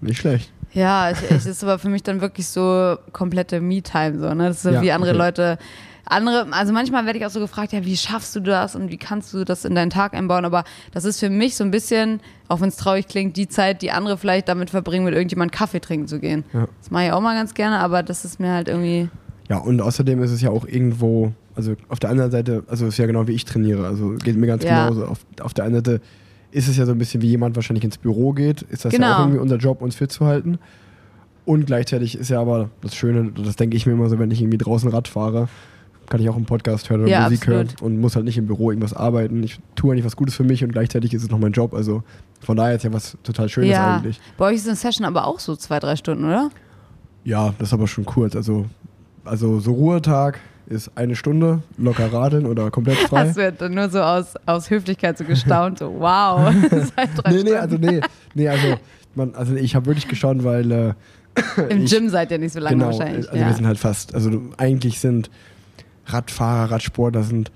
nicht 0.00 0.18
schlecht. 0.18 0.52
Ja, 0.76 1.08
es, 1.08 1.22
es 1.22 1.46
ist 1.46 1.64
aber 1.64 1.78
für 1.78 1.88
mich 1.88 2.02
dann 2.02 2.20
wirklich 2.20 2.46
so 2.48 2.96
komplette 3.12 3.62
Me-Time, 3.62 4.18
so, 4.18 4.34
ne? 4.34 4.48
Das 4.48 4.58
ist 4.58 4.62
so 4.62 4.70
ja, 4.70 4.82
wie 4.82 4.92
andere 4.92 5.12
okay. 5.12 5.18
Leute. 5.18 5.58
Andere, 6.04 6.46
also 6.52 6.72
manchmal 6.72 7.06
werde 7.06 7.18
ich 7.18 7.24
auch 7.24 7.30
so 7.30 7.40
gefragt, 7.40 7.72
ja, 7.72 7.84
wie 7.84 7.96
schaffst 7.96 8.36
du 8.36 8.40
das 8.40 8.76
und 8.76 8.90
wie 8.90 8.98
kannst 8.98 9.32
du 9.32 9.44
das 9.44 9.64
in 9.64 9.74
deinen 9.74 9.88
Tag 9.88 10.12
einbauen? 10.12 10.44
Aber 10.44 10.64
das 10.92 11.06
ist 11.06 11.18
für 11.18 11.30
mich 11.30 11.56
so 11.56 11.64
ein 11.64 11.70
bisschen, 11.70 12.20
auch 12.46 12.60
wenn 12.60 12.68
es 12.68 12.76
traurig 12.76 13.08
klingt, 13.08 13.38
die 13.38 13.48
Zeit, 13.48 13.80
die 13.80 13.90
andere 13.90 14.18
vielleicht 14.18 14.48
damit 14.48 14.68
verbringen, 14.68 15.06
mit 15.06 15.14
irgendjemandem 15.14 15.56
Kaffee 15.56 15.80
trinken 15.80 16.06
zu 16.06 16.20
gehen. 16.20 16.44
Ja. 16.52 16.68
Das 16.80 16.90
mache 16.90 17.06
ich 17.06 17.12
auch 17.12 17.22
mal 17.22 17.34
ganz 17.34 17.54
gerne, 17.54 17.78
aber 17.78 18.02
das 18.02 18.26
ist 18.26 18.38
mir 18.38 18.52
halt 18.52 18.68
irgendwie. 18.68 19.08
Ja, 19.48 19.56
und 19.56 19.80
außerdem 19.80 20.22
ist 20.22 20.30
es 20.30 20.42
ja 20.42 20.50
auch 20.50 20.66
irgendwo, 20.66 21.32
also 21.56 21.74
auf 21.88 21.98
der 22.00 22.10
anderen 22.10 22.30
Seite, 22.30 22.64
also 22.68 22.86
es 22.86 22.94
ist 22.94 22.98
ja 22.98 23.06
genau 23.06 23.26
wie 23.26 23.32
ich 23.32 23.46
trainiere, 23.46 23.86
also 23.86 24.10
geht 24.10 24.36
mir 24.36 24.46
ganz 24.46 24.62
ja. 24.62 24.88
genauso. 24.88 25.06
Auf, 25.06 25.20
auf 25.40 25.54
der 25.54 25.64
einen 25.64 25.76
Seite 25.76 26.02
ist 26.50 26.68
es 26.68 26.76
ja 26.76 26.86
so 26.86 26.92
ein 26.92 26.98
bisschen 26.98 27.22
wie 27.22 27.28
jemand 27.28 27.56
wahrscheinlich 27.56 27.84
ins 27.84 27.98
Büro 27.98 28.32
geht, 28.32 28.62
ist 28.62 28.84
das 28.84 28.92
genau. 28.92 29.06
ja 29.06 29.12
auch 29.12 29.16
genau. 29.16 29.26
irgendwie 29.28 29.42
unser 29.42 29.56
Job, 29.56 29.82
uns 29.82 29.96
fit 29.96 30.10
zu 30.10 30.26
halten. 30.26 30.58
Und 31.44 31.66
gleichzeitig 31.66 32.18
ist 32.18 32.28
ja 32.28 32.40
aber 32.40 32.70
das 32.80 32.94
Schöne, 32.94 33.30
das 33.32 33.56
denke 33.56 33.76
ich 33.76 33.86
mir 33.86 33.92
immer 33.92 34.08
so, 34.08 34.18
wenn 34.18 34.30
ich 34.30 34.40
irgendwie 34.40 34.58
draußen 34.58 34.88
Rad 34.90 35.06
fahre, 35.06 35.48
kann 36.08 36.20
ich 36.20 36.28
auch 36.28 36.36
einen 36.36 36.44
Podcast 36.44 36.90
hören 36.90 37.02
oder 37.02 37.10
ja, 37.10 37.22
Musik 37.22 37.42
absolut. 37.42 37.58
hören 37.58 37.76
und 37.82 38.00
muss 38.00 38.16
halt 38.16 38.24
nicht 38.24 38.38
im 38.38 38.46
Büro 38.46 38.70
irgendwas 38.70 38.92
arbeiten. 38.92 39.42
Ich 39.42 39.60
tue 39.74 39.92
eigentlich 39.92 40.04
was 40.04 40.16
Gutes 40.16 40.34
für 40.34 40.44
mich 40.44 40.62
und 40.64 40.72
gleichzeitig 40.72 41.14
ist 41.14 41.22
es 41.22 41.30
noch 41.30 41.38
mein 41.38 41.52
Job. 41.52 41.74
Also 41.74 42.02
von 42.40 42.56
daher 42.56 42.76
ist 42.76 42.84
ja 42.84 42.92
was 42.92 43.16
total 43.22 43.48
Schönes 43.48 43.70
ja. 43.70 43.96
eigentlich. 43.96 44.20
Bei 44.36 44.46
euch 44.46 44.56
ist 44.56 44.66
eine 44.66 44.76
Session 44.76 45.04
aber 45.04 45.26
auch 45.26 45.40
so 45.40 45.56
zwei, 45.56 45.78
drei 45.78 45.96
Stunden, 45.96 46.24
oder? 46.24 46.50
Ja, 47.24 47.54
das 47.58 47.68
ist 47.68 47.74
aber 47.74 47.88
schon 47.88 48.04
kurz. 48.04 48.36
Also, 48.36 48.66
also 49.24 49.58
so 49.60 49.72
Ruhetag 49.72 50.40
ist 50.66 50.90
eine 50.96 51.16
Stunde 51.16 51.62
locker 51.78 52.12
radeln 52.12 52.46
oder 52.46 52.70
komplett 52.70 52.98
frei. 52.98 53.26
Hast 53.26 53.36
du 53.36 53.52
dann 53.52 53.74
nur 53.74 53.88
so 53.88 54.00
aus, 54.00 54.34
aus 54.46 54.70
Höflichkeit 54.70 55.16
so 55.18 55.24
gestaunt, 55.24 55.78
so 55.78 55.94
wow. 55.98 56.52
nee, 57.30 57.42
nee, 57.42 57.54
also 57.54 57.76
nee, 57.76 58.00
nee, 58.34 58.48
also, 58.48 58.76
man, 59.14 59.34
also 59.34 59.54
ich 59.54 59.74
habe 59.74 59.86
wirklich 59.86 60.08
gestaunt, 60.08 60.44
weil 60.44 60.70
äh, 60.70 60.94
im 61.68 61.84
ich, 61.84 61.90
Gym 61.90 62.08
seid 62.08 62.30
ihr 62.30 62.38
nicht 62.38 62.52
so 62.52 62.60
lange 62.60 62.76
genau, 62.76 62.86
wahrscheinlich. 62.86 63.28
Also 63.28 63.40
ja. 63.40 63.46
wir 63.46 63.54
sind 63.54 63.66
halt 63.66 63.78
fast, 63.78 64.14
also 64.14 64.40
eigentlich 64.56 65.00
sind 65.00 65.30
Radfahrer, 66.06 66.70
Radsportler 66.70 67.22
sind, 67.22 67.52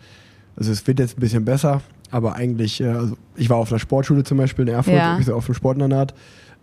also 0.56 0.70
es 0.70 0.86
wird 0.86 0.98
jetzt 0.98 1.16
ein 1.16 1.20
bisschen 1.20 1.44
besser, 1.44 1.80
aber 2.10 2.34
eigentlich, 2.36 2.80
äh, 2.80 2.88
also 2.88 3.16
ich 3.36 3.50
war 3.50 3.56
auf 3.56 3.72
einer 3.72 3.78
Sportschule 3.78 4.24
zum 4.24 4.38
Beispiel 4.38 4.68
in 4.68 4.74
Erfurt, 4.74 4.94
Ja. 4.94 5.18
ich 5.18 5.26
so 5.26 5.34
auf 5.34 5.46
dem 5.46 5.54
Sportinternat. 5.54 6.14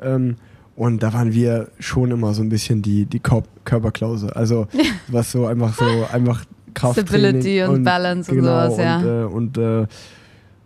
Ähm, 0.01 0.36
und 0.78 1.04
da 1.04 1.12
waren 1.12 1.34
wir 1.34 1.68
schon 1.80 2.12
immer 2.12 2.34
so 2.34 2.42
ein 2.42 2.48
bisschen 2.50 2.82
die, 2.82 3.06
die 3.06 3.20
Kör- 3.20 3.44
Körperklause. 3.66 4.34
Also 4.36 4.68
was 5.10 5.32
so 5.32 5.46
einfach 5.48 5.74
so 5.74 5.84
einfach 6.13 6.46
Krafttraining 6.74 7.42
Stability 7.42 7.63
und 7.63 7.84
Balance 7.84 8.32
und 8.32 8.38
genau, 8.38 8.70
sowas, 8.70 8.78
ja. 8.78 9.26
Und, 9.26 9.58
äh, 9.58 9.63
und 9.66 9.84
äh, 9.84 9.88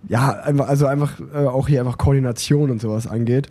ja, 0.10 0.32
einfach, 0.42 0.68
also 0.68 0.86
einfach 0.88 1.14
äh, 1.34 1.38
auch 1.46 1.68
hier 1.68 1.80
einfach 1.80 1.98
Koordination 1.98 2.70
und 2.72 2.82
sowas 2.82 3.08
angeht. 3.08 3.48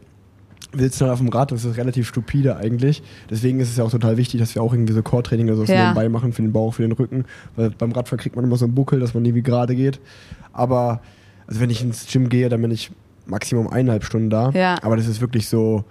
Wir 0.73 0.85
sitzen 0.85 1.01
halt 1.05 1.13
auf 1.15 1.19
dem 1.19 1.29
Rad, 1.31 1.51
das 1.51 1.65
ist 1.65 1.77
relativ 1.79 2.07
stupide 2.07 2.57
eigentlich. 2.57 3.03
Deswegen 3.31 3.59
ist 3.59 3.71
es 3.71 3.77
ja 3.77 3.83
auch 3.85 3.91
total 3.91 4.17
wichtig, 4.19 4.39
dass 4.41 4.55
wir 4.55 4.63
auch 4.63 4.73
irgendwie 4.73 4.93
so 4.93 5.03
Core-Training 5.03 5.47
oder 5.47 5.57
sowas 5.57 5.71
Ja. 5.71 5.85
nebenbei 5.89 6.09
machen 6.09 6.33
für 6.33 6.43
den 6.43 6.53
Bauch, 6.53 6.75
für 6.75 6.83
den 6.83 6.93
Rücken. 6.93 7.25
Weil 7.57 7.71
beim 7.71 7.91
Radfahren 7.93 8.21
kriegt 8.21 8.37
man 8.37 8.45
immer 8.45 8.57
so 8.57 8.67
einen 8.67 8.75
Buckel, 8.75 9.01
dass 9.01 9.15
man 9.15 9.23
nie 9.25 9.35
wie 9.35 9.43
gerade 9.43 9.75
geht. 9.75 9.99
Aber 10.53 11.01
also 11.47 11.61
wenn 11.61 11.71
ich 11.71 11.83
ins 11.83 12.07
Gym 12.13 12.29
gehe, 12.29 12.49
dann 12.49 12.61
bin 12.63 12.71
ich 12.71 12.91
Maximum 13.27 13.67
eineinhalb 13.69 14.05
Stunden 14.05 14.29
da. 14.31 14.51
Ja. 14.51 14.77
Aber 14.83 14.97
das 14.97 15.07
ist 15.09 15.21
wirklich 15.21 15.49
so, 15.49 15.85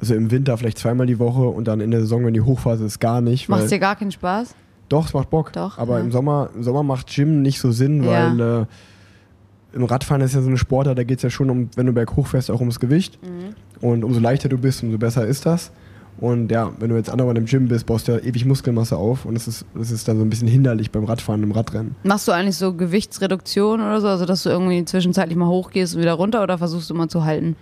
also 0.00 0.14
im 0.14 0.30
Winter 0.30 0.56
vielleicht 0.58 0.78
zweimal 0.78 1.06
die 1.06 1.18
Woche 1.18 1.42
und 1.42 1.66
dann 1.68 1.80
in 1.80 1.90
der 1.90 2.00
Saison, 2.00 2.24
wenn 2.26 2.34
die 2.34 2.40
Hochphase 2.40 2.84
ist, 2.84 3.00
gar 3.00 3.20
nicht. 3.20 3.48
Macht 3.48 3.70
dir 3.70 3.78
gar 3.78 3.96
keinen 3.96 4.12
Spaß? 4.12 4.54
doch, 4.90 5.06
es 5.06 5.14
macht 5.14 5.30
Bock. 5.30 5.52
Doch, 5.52 5.78
Aber 5.78 5.98
ja. 5.98 6.04
im, 6.04 6.12
Sommer, 6.12 6.50
im 6.54 6.62
Sommer 6.62 6.82
macht 6.82 7.08
Gym 7.12 7.42
nicht 7.42 7.58
so 7.58 7.72
Sinn, 7.72 8.04
Ja. 8.04 8.10
weil 8.36 8.40
äh, 8.40 9.76
im 9.76 9.84
Radfahren 9.84 10.20
ist 10.22 10.34
ja 10.34 10.42
so 10.42 10.48
eine 10.48 10.58
Sportart, 10.58 10.96
da 10.98 11.02
geht 11.04 11.18
es 11.18 11.22
ja 11.22 11.30
schon 11.30 11.50
um, 11.50 11.68
wenn 11.74 11.86
du 11.86 11.92
berghoch 11.92 12.26
fährst, 12.28 12.50
auch 12.50 12.60
ums 12.60 12.78
Gewicht. 12.78 13.18
Mhm. 13.22 13.54
Und 13.80 14.04
umso 14.04 14.20
leichter 14.20 14.48
du 14.48 14.56
bist, 14.58 14.82
umso 14.84 14.98
besser 14.98 15.26
ist 15.26 15.46
das. 15.46 15.72
Und 16.18 16.52
ja, 16.52 16.70
wenn 16.78 16.90
du 16.90 16.96
jetzt 16.96 17.10
andauernd 17.10 17.38
im 17.38 17.46
Gym 17.46 17.66
bist, 17.66 17.86
baust 17.86 18.06
du 18.06 18.12
ja 18.12 18.18
ewig 18.18 18.44
Muskelmasse 18.44 18.96
auf 18.96 19.24
und 19.24 19.34
das 19.34 19.48
ist, 19.48 19.64
das 19.74 19.90
ist 19.90 20.06
dann 20.06 20.16
so 20.18 20.22
ein 20.24 20.30
bisschen 20.30 20.46
hinderlich 20.46 20.92
beim 20.92 21.02
Radfahren, 21.04 21.42
im 21.42 21.50
Radrennen. 21.50 21.96
Machst 22.04 22.28
du 22.28 22.32
eigentlich 22.32 22.56
so 22.56 22.72
Gewichtsreduktion 22.74 23.80
oder 23.80 24.00
so? 24.00 24.06
Also, 24.06 24.26
dass 24.26 24.44
du 24.44 24.50
irgendwie 24.50 24.84
zwischenzeitlich 24.84 25.36
mal 25.36 25.48
hochgehst 25.48 25.96
und 25.96 26.02
wieder 26.02 26.12
runter 26.12 26.42
oder 26.44 26.56
versuchst 26.56 26.88
du 26.88 26.94
mal 26.94 27.08
zu 27.08 27.24
halten? 27.24 27.56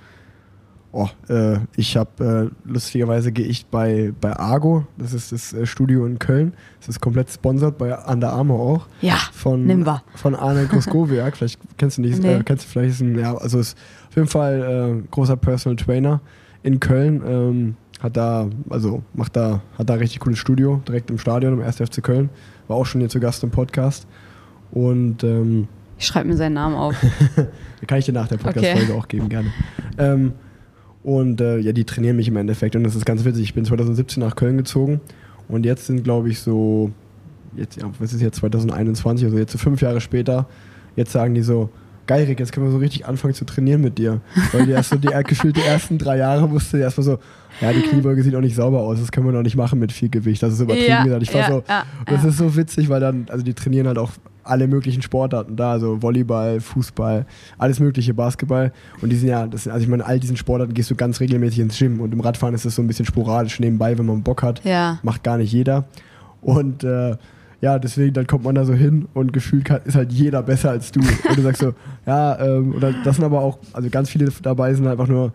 Oh, 0.94 1.08
äh, 1.30 1.56
ich 1.74 1.96
habe, 1.96 2.50
äh, 2.66 2.68
lustigerweise 2.70 3.32
gehe 3.32 3.46
ich 3.46 3.64
bei, 3.64 4.12
bei 4.20 4.36
Argo, 4.36 4.86
das 4.98 5.14
ist 5.14 5.32
das 5.32 5.54
äh, 5.54 5.64
Studio 5.64 6.04
in 6.04 6.18
Köln. 6.18 6.52
Das 6.80 6.90
ist 6.90 7.00
komplett 7.00 7.30
sponsert 7.30 7.78
bei 7.78 7.96
Under 8.06 8.30
Armour 8.30 8.60
auch. 8.60 8.86
Ja, 9.00 9.16
von, 9.32 9.64
nimm 9.64 9.86
wir. 9.86 10.02
von 10.16 10.34
Arne 10.34 10.66
Groskowiak. 10.66 11.34
vielleicht 11.38 11.58
kennst 11.78 11.96
du 11.96 12.02
nicht, 12.02 12.22
Nee. 12.22 12.34
äh, 12.34 12.42
kennst 12.44 12.66
du 12.66 12.68
vielleicht, 12.68 12.90
ist 12.90 13.00
ein, 13.00 13.18
ja, 13.18 13.34
also 13.34 13.58
ist 13.58 13.78
auf 14.10 14.16
jeden 14.16 14.28
Fall 14.28 15.00
äh, 15.02 15.08
großer 15.10 15.36
Personal 15.36 15.76
Trainer 15.76 16.20
in 16.62 16.78
Köln. 16.78 17.22
Ähm, 17.26 17.76
hat 18.02 18.16
da, 18.18 18.48
also 18.68 19.02
macht 19.14 19.34
da, 19.36 19.62
hat 19.78 19.88
da 19.88 19.94
richtig 19.94 20.20
cooles 20.20 20.38
Studio, 20.38 20.82
direkt 20.86 21.08
im 21.08 21.16
Stadion, 21.18 21.54
im 21.54 21.62
1. 21.62 21.76
FC 21.76 22.02
Köln. 22.02 22.28
War 22.68 22.76
auch 22.76 22.84
schon 22.84 23.00
hier 23.00 23.08
zu 23.08 23.18
Gast 23.20 23.42
im 23.44 23.50
Podcast. 23.50 24.06
Und 24.72 25.24
ähm, 25.24 25.68
Ich 25.98 26.06
schreibe 26.06 26.28
mir 26.28 26.36
seinen 26.36 26.54
Namen 26.54 26.74
auf. 26.74 26.94
kann 27.86 27.98
ich 27.98 28.04
dir 28.04 28.12
nach 28.12 28.28
der 28.28 28.36
Podcast-Folge 28.36 28.92
Okay. 28.92 28.98
auch 28.98 29.08
geben, 29.08 29.28
gerne. 29.30 29.52
Ähm, 29.96 30.32
und 31.04 31.40
äh, 31.40 31.58
ja, 31.58 31.72
die 31.72 31.84
trainieren 31.84 32.16
mich 32.16 32.28
im 32.28 32.36
Endeffekt. 32.36 32.76
Und 32.76 32.84
das 32.84 32.94
ist 32.94 33.04
ganz 33.04 33.24
witzig. 33.24 33.42
Ich 33.42 33.54
bin 33.54 33.64
2017 33.64 34.22
nach 34.22 34.36
Köln 34.36 34.56
gezogen 34.56 35.00
und 35.48 35.64
jetzt 35.66 35.86
sind, 35.86 36.04
glaube 36.04 36.28
ich, 36.28 36.40
so, 36.40 36.90
jetzt, 37.56 37.80
ja, 37.80 37.90
was 37.98 38.12
ist 38.12 38.20
jetzt 38.20 38.36
2021, 38.36 39.26
also 39.26 39.38
jetzt 39.38 39.52
so 39.52 39.58
fünf 39.58 39.80
Jahre 39.80 40.00
später, 40.00 40.46
jetzt 40.96 41.12
sagen 41.12 41.34
die 41.34 41.42
so, 41.42 41.70
geil, 42.06 42.24
Rick, 42.24 42.40
jetzt 42.40 42.52
können 42.52 42.66
wir 42.66 42.72
so 42.72 42.78
richtig 42.78 43.06
anfangen 43.06 43.34
zu 43.34 43.44
trainieren 43.44 43.80
mit 43.80 43.98
dir. 43.98 44.20
Weil 44.52 44.66
die 44.66 44.72
erst 44.72 44.90
so 44.90 44.96
die 44.96 45.08
gefühlt 45.24 45.56
die 45.56 45.62
ersten 45.62 45.98
drei 45.98 46.18
Jahre 46.18 46.48
musste 46.48 46.78
erstmal 46.78 47.04
so, 47.04 47.18
ja, 47.60 47.72
die 47.72 47.82
Kniebeuge 47.82 48.22
sieht 48.22 48.34
auch 48.34 48.40
nicht 48.40 48.56
sauber 48.56 48.80
aus, 48.80 49.00
das 49.00 49.12
können 49.12 49.26
wir 49.26 49.32
doch 49.32 49.42
nicht 49.42 49.56
machen 49.56 49.78
mit 49.78 49.92
viel 49.92 50.08
Gewicht. 50.08 50.42
Das 50.42 50.52
ist 50.52 50.60
übertrieben 50.60 50.88
Ja, 50.88 51.04
gesagt. 51.04 51.22
Ich 51.22 51.34
war 51.34 51.40
ja, 51.40 51.48
so, 51.48 51.64
ja, 51.68 51.84
das 52.06 52.24
ist 52.24 52.38
so 52.38 52.56
witzig, 52.56 52.88
weil 52.88 53.00
dann, 53.00 53.26
also 53.28 53.44
die 53.44 53.54
trainieren 53.54 53.86
halt 53.86 53.98
auch 53.98 54.10
alle 54.44 54.68
möglichen 54.68 55.02
Sportarten 55.02 55.56
da, 55.56 55.72
also 55.72 56.02
Volleyball, 56.02 56.60
Fußball, 56.60 57.26
alles 57.58 57.80
mögliche, 57.80 58.14
Basketball. 58.14 58.72
Und 59.00 59.10
die 59.10 59.16
sind 59.16 59.28
ja, 59.28 59.46
das 59.46 59.68
also 59.68 59.82
ich 59.82 59.88
meine, 59.88 60.04
all 60.04 60.20
diesen 60.20 60.36
Sportarten 60.36 60.74
gehst 60.74 60.90
du 60.90 60.94
ganz 60.94 61.20
regelmäßig 61.20 61.60
ins 61.60 61.78
Gym 61.78 62.00
und 62.00 62.12
im 62.12 62.20
Radfahren 62.20 62.54
ist 62.54 62.64
das 62.64 62.74
so 62.74 62.82
ein 62.82 62.86
bisschen 62.86 63.06
sporadisch 63.06 63.60
nebenbei, 63.60 63.96
wenn 63.98 64.06
man 64.06 64.22
Bock 64.22 64.42
hat. 64.42 64.64
Ja. 64.64 64.98
Macht 65.02 65.22
gar 65.22 65.38
nicht 65.38 65.52
jeder. 65.52 65.84
Und 66.40 66.84
äh, 66.84 67.16
ja, 67.60 67.78
deswegen, 67.78 68.12
dann 68.12 68.26
kommt 68.26 68.44
man 68.44 68.56
da 68.56 68.64
so 68.64 68.74
hin 68.74 69.06
und 69.14 69.32
gefühlt 69.32 69.64
kann, 69.64 69.80
ist 69.84 69.94
halt 69.94 70.12
jeder 70.12 70.42
besser 70.42 70.70
als 70.70 70.90
du. 70.90 71.00
Und 71.00 71.38
du 71.38 71.42
sagst 71.42 71.62
so, 71.62 71.74
ja, 72.06 72.38
ähm, 72.40 72.74
oder 72.74 72.92
das 73.04 73.16
sind 73.16 73.24
aber 73.24 73.40
auch, 73.40 73.58
also 73.72 73.88
ganz 73.88 74.10
viele 74.10 74.30
dabei 74.42 74.74
sind 74.74 74.86
einfach 74.86 75.06
nur, 75.06 75.32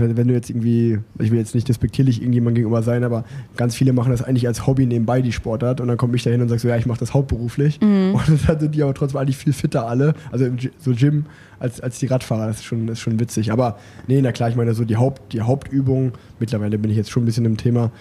meine, 0.00 0.16
wenn 0.16 0.26
du 0.26 0.34
jetzt 0.34 0.50
irgendwie, 0.50 0.98
ich 1.18 1.30
will 1.30 1.38
jetzt 1.38 1.54
nicht 1.54 1.68
despektierlich 1.68 2.20
irgendjemand 2.20 2.56
gegenüber 2.56 2.82
sein, 2.82 3.04
aber 3.04 3.24
ganz 3.56 3.76
viele 3.76 3.92
machen 3.92 4.10
das 4.10 4.22
eigentlich 4.22 4.46
als 4.46 4.66
Hobby 4.66 4.84
nebenbei, 4.84 5.22
die 5.22 5.32
Sportart. 5.32 5.80
Und 5.80 5.88
dann 5.88 5.96
komme 5.96 6.16
ich 6.16 6.24
da 6.24 6.30
hin 6.30 6.42
und 6.42 6.48
sage 6.48 6.60
so, 6.60 6.68
ja, 6.68 6.76
ich 6.76 6.86
mache 6.86 6.98
das 6.98 7.14
hauptberuflich. 7.14 7.80
Und 7.82 8.20
dann 8.46 8.58
sind 8.58 8.74
die 8.74 8.82
aber 8.82 8.94
trotzdem 8.94 9.20
eigentlich 9.20 9.36
viel 9.36 9.52
fitter 9.52 9.86
alle, 9.86 10.14
also 10.32 10.46
so 10.78 10.92
Gym, 10.92 11.26
als, 11.60 11.80
als 11.80 11.98
die 11.98 12.06
Radfahrer. 12.06 12.48
Das 12.48 12.56
ist 12.56 12.64
schon, 12.64 12.88
ist 12.88 13.00
schon 13.00 13.20
witzig. 13.20 13.52
Aber 13.52 13.78
nee, 14.08 14.20
na 14.20 14.32
klar, 14.32 14.48
ich 14.48 14.56
meine, 14.56 14.74
so 14.74 14.84
die, 14.84 14.96
Haupt, 14.96 15.32
die 15.32 15.40
Hauptübung, 15.40 16.12
mittlerweile 16.40 16.78
bin 16.78 16.90
ich 16.90 16.96
jetzt 16.96 17.10
schon 17.10 17.22
ein 17.22 17.26
bisschen 17.26 17.44
im 17.44 17.56
Thema. 17.56 17.92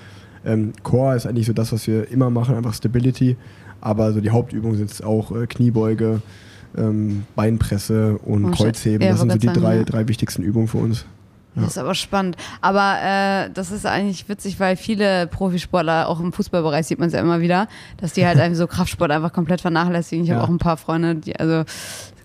Ähm, 0.45 0.73
Core 0.83 1.15
ist 1.15 1.25
eigentlich 1.27 1.47
so 1.47 1.53
das, 1.53 1.71
was 1.71 1.85
wir 1.87 2.09
immer 2.11 2.29
machen, 2.29 2.55
einfach 2.55 2.73
Stability. 2.73 3.37
Aber 3.81 4.13
so 4.13 4.21
die 4.21 4.31
Hauptübungen 4.31 4.77
sind 4.77 5.03
auch 5.03 5.35
äh, 5.35 5.45
Kniebeuge, 5.45 6.21
ähm, 6.77 7.23
Beinpresse 7.35 8.17
und 8.17 8.45
Oh, 8.45 8.51
Kreuzheben. 8.51 9.07
Das 9.07 9.19
sind 9.19 9.31
so 9.31 9.37
die 9.37 9.47
drei, 9.47 9.83
drei 9.83 10.07
wichtigsten 10.07 10.41
Übungen 10.41 10.67
für 10.67 10.79
uns. 10.79 11.05
Das 11.55 11.67
ist 11.67 11.77
aber 11.77 11.95
spannend. 11.95 12.35
Aber 12.61 12.97
äh, 13.01 13.49
das 13.53 13.71
ist 13.71 13.85
eigentlich 13.85 14.27
witzig, 14.27 14.59
weil 14.59 14.75
viele 14.75 15.27
Profisportler, 15.27 16.07
auch 16.09 16.19
im 16.19 16.33
Fußballbereich 16.33 16.85
sieht 16.85 16.99
man 16.99 17.07
es 17.07 17.13
ja 17.13 17.21
immer 17.21 17.39
wieder, 17.39 17.67
dass 17.97 18.13
die 18.13 18.25
halt 18.25 18.39
einfach 18.41 18.57
so 18.57 18.67
Kraftsport 18.67 19.11
einfach 19.11 19.31
komplett 19.33 19.61
vernachlässigen. 19.61 20.25
Ich 20.25 20.31
habe 20.31 20.41
Ja. 20.41 20.45
auch 20.45 20.49
ein 20.49 20.57
paar 20.57 20.77
Freunde, 20.77 21.15
die, 21.15 21.35
also 21.39 21.63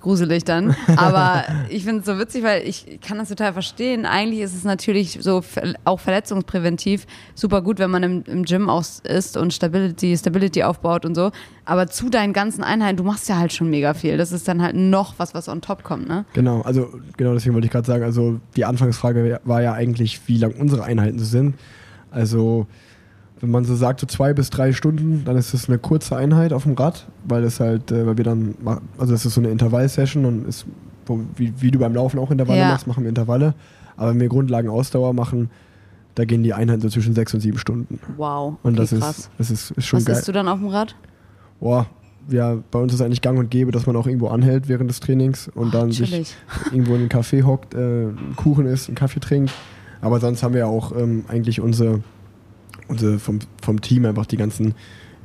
gruselig 0.01 0.45
dann. 0.45 0.75
Aber 0.97 1.45
ich 1.69 1.85
finde 1.85 2.01
es 2.01 2.07
so 2.07 2.19
witzig, 2.19 2.43
weil 2.43 2.67
ich 2.67 3.01
kann 3.01 3.19
das 3.19 3.29
total 3.29 3.53
verstehen. 3.53 4.07
Eigentlich 4.07 4.41
ist 4.41 4.55
es 4.55 4.65
natürlich 4.65 5.19
so 5.21 5.43
auch 5.85 6.01
verletzungspräventiv 6.01 7.07
super 7.35 7.63
gut, 7.63 7.79
wenn 7.79 7.91
man 7.91 8.03
im, 8.03 8.25
im 8.27 8.45
Gym 8.45 8.69
auch 8.69 8.85
ist 9.05 9.37
und 9.37 9.53
Stability, 9.53 10.17
Stability 10.17 10.63
aufbaut 10.63 11.05
und 11.05 11.15
so. 11.15 11.31
Aber 11.65 11.87
zu 11.87 12.11
deinen 12.11 12.33
ganzen 12.33 12.65
Einheiten, 12.65 12.97
du 12.97 13.05
machst 13.05 13.29
ja 13.29 13.39
halt 13.39 13.53
schon 13.53 13.71
mega 13.71 13.95
viel. 13.95 14.17
Das 14.17 14.33
ist 14.33 14.49
dann 14.49 14.63
halt 14.63 14.75
noch 14.75 15.15
was, 15.19 15.35
was 15.35 15.49
on 15.49 15.61
top 15.61 15.85
kommt, 15.85 16.09
ne? 16.09 16.25
Genau, 16.33 16.63
also 16.63 16.93
genau 17.17 17.35
deswegen 17.35 17.55
wollte 17.55 17.67
ich 17.67 17.73
gerade 17.73 17.87
sagen, 17.87 18.05
also 18.05 18.41
die 18.57 18.65
Anfangsfrage 18.65 19.41
war 19.45 19.63
ja 19.63 19.73
eigentlich, 19.73 20.21
wie 20.27 20.39
lang 20.39 20.53
unsere 20.53 20.85
Einheiten 20.85 21.19
so 21.19 21.25
sind. 21.25 21.55
Also 22.11 22.67
wenn 23.41 23.51
man 23.51 23.65
so 23.65 23.75
sagt, 23.75 24.01
so 24.01 24.07
zwei 24.07 24.33
bis 24.35 24.51
drei 24.51 24.73
Stunden, 24.73 25.25
dann 25.25 25.37
ist 25.37 25.55
das 25.55 25.69
eine 25.69 25.79
kurze 25.79 26.17
Einheit 26.17 26.53
auf 26.53 26.65
dem 26.65 26.75
Rad, 26.75 27.07
weil 27.27 27.43
das 27.43 27.59
halt, 27.61 27.91
äh, 27.91 28.07
weil 28.07 28.17
wir 28.19 28.25
dann, 28.25 28.55
also 28.99 29.13
das 29.13 29.25
ist 29.25 29.35
so 29.35 29.41
eine 29.41 29.51
Intervall-Session 29.51 30.25
und 30.25 30.47
ist, 30.47 30.67
wo, 31.07 31.21
wie, 31.37 31.53
wie 31.59 31.71
du 31.71 31.79
beim 31.79 31.95
Laufen 31.95 32.19
auch 32.19 32.31
Intervalle 32.31 32.61
Ja. 32.61 32.69
machst, 32.69 32.87
machen 32.87 33.03
wir 33.05 33.09
Intervalle. 33.09 33.55
Aber 33.97 34.11
wenn 34.11 34.21
wir 34.21 34.29
Grundlagen-Ausdauer 34.29 35.13
machen, 35.15 35.51
da 36.15 36.25
gehen 36.25 36.43
die 36.43 36.53
Einheiten 36.53 36.81
so 36.83 36.89
zwischen 36.89 37.15
sechs 37.15 37.33
und 37.35 37.41
sieben 37.41 37.59
Stunden. 37.59 37.99
Wow. 38.17 38.57
Und 38.63 38.79
okay, 38.79 38.89
das, 38.91 39.01
krass. 39.01 39.19
ist, 39.19 39.31
das 39.39 39.51
ist, 39.51 39.71
ist 39.73 39.87
schon 39.87 40.01
Was 40.01 40.05
geil. 40.07 40.17
isst 40.17 40.29
du 40.29 40.33
dann 40.33 40.49
auf 40.49 40.59
dem 40.59 40.69
Rad? 40.69 40.95
Boah, 41.61 41.87
ja, 42.29 42.59
bei 42.71 42.79
uns 42.79 42.93
ist 42.93 43.01
eigentlich 43.01 43.23
gang 43.23 43.39
und 43.39 43.51
gäbe, 43.51 43.73
dass 43.73 43.87
man 43.87 43.97
auch 43.97 44.07
irgendwo 44.07 44.29
anhält 44.29 44.69
während 44.69 44.91
des 44.91 45.01
Trainings 45.01 45.49
und 45.49 45.69
Oh, 45.69 45.71
dann 45.79 45.93
sich 45.93 46.11
chillig. 46.11 46.37
irgendwo 46.73 46.95
in 46.95 47.01
einen 47.01 47.09
Café 47.09 47.43
hockt, 47.45 47.75
äh, 47.75 47.79
einen 47.79 48.35
Kuchen 48.37 48.67
isst, 48.67 48.89
einen 48.89 48.97
Kaffee 48.97 49.21
trinkt. 49.21 49.53
Aber 50.03 50.21
sonst 50.21 50.43
haben 50.43 50.53
wir 50.55 50.61
ja 50.61 50.67
auch 50.67 50.95
ähm, 50.97 51.25
eigentlich 51.29 51.61
unsere, 51.61 52.01
unsere 52.91 53.19
vom, 53.19 53.39
vom 53.63 53.81
Team 53.81 54.05
einfach 54.05 54.27
die 54.27 54.37
ganzen 54.37 54.75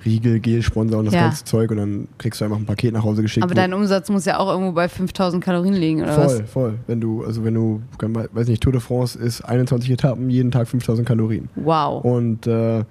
Riegel, 0.05 0.39
Gel-Sponsor 0.39 0.99
und 0.99 1.05
das 1.05 1.15
Ja. 1.15 1.21
ganze 1.21 1.43
Zeug 1.45 1.71
und 1.71 1.77
dann 1.77 2.07
kriegst 2.19 2.39
du 2.39 2.45
einfach 2.45 2.57
ein 2.57 2.65
Paket 2.65 2.93
nach 2.93 3.03
Hause 3.03 3.23
geschickt. 3.23 3.43
Aber 3.43 3.55
dein 3.55 3.73
Umsatz 3.73 4.09
muss 4.09 4.25
ja 4.25 4.37
auch 4.37 4.49
irgendwo 4.51 4.71
bei 4.71 4.87
5000 4.87 5.43
Kalorien 5.43 5.73
liegen, 5.73 6.03
oder 6.03 6.13
voll, 6.13 6.25
was? 6.41 6.49
voll. 6.51 6.73
Wenn 6.85 7.01
du, 7.01 7.23
also 7.25 7.43
wenn 7.43 7.55
du, 7.55 7.81
weiß 7.99 8.47
nicht, 8.47 8.61
Tour 8.61 8.71
de 8.71 8.81
France 8.81 9.17
ist 9.17 9.41
21 9.41 9.89
Etappen, 9.89 10.29
jeden 10.29 10.51
Tag 10.51 10.67
5000 10.67 11.07
Kalorien. 11.07 11.49
Wow. 11.55 12.03
Und 12.05 12.45
äh, 12.45 12.83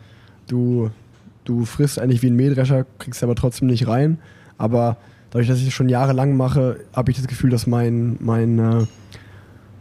du, 0.49 0.91
du 1.45 1.65
frisst 1.65 2.01
eigentlich 2.01 2.23
wie 2.23 2.31
ein 2.31 2.37
Mähdrescher, 2.37 2.85
kriegst 2.99 3.23
aber 3.23 3.37
trotzdem 3.37 3.69
nicht 3.69 3.87
rein. 3.87 4.19
Aber 4.59 4.97
dadurch, 5.31 5.47
dass 5.49 5.59
ich 5.59 5.67
das 5.67 5.75
schon 5.75 5.89
jahrelang 5.89 6.37
mache, 6.37 6.81
habe 6.95 7.13
ich 7.13 7.17
das 7.17 7.29
Gefühl, 7.29 7.51
dass 7.51 7.69
mein, 7.69 8.17
mein 8.19 8.59
äh, 8.59 8.87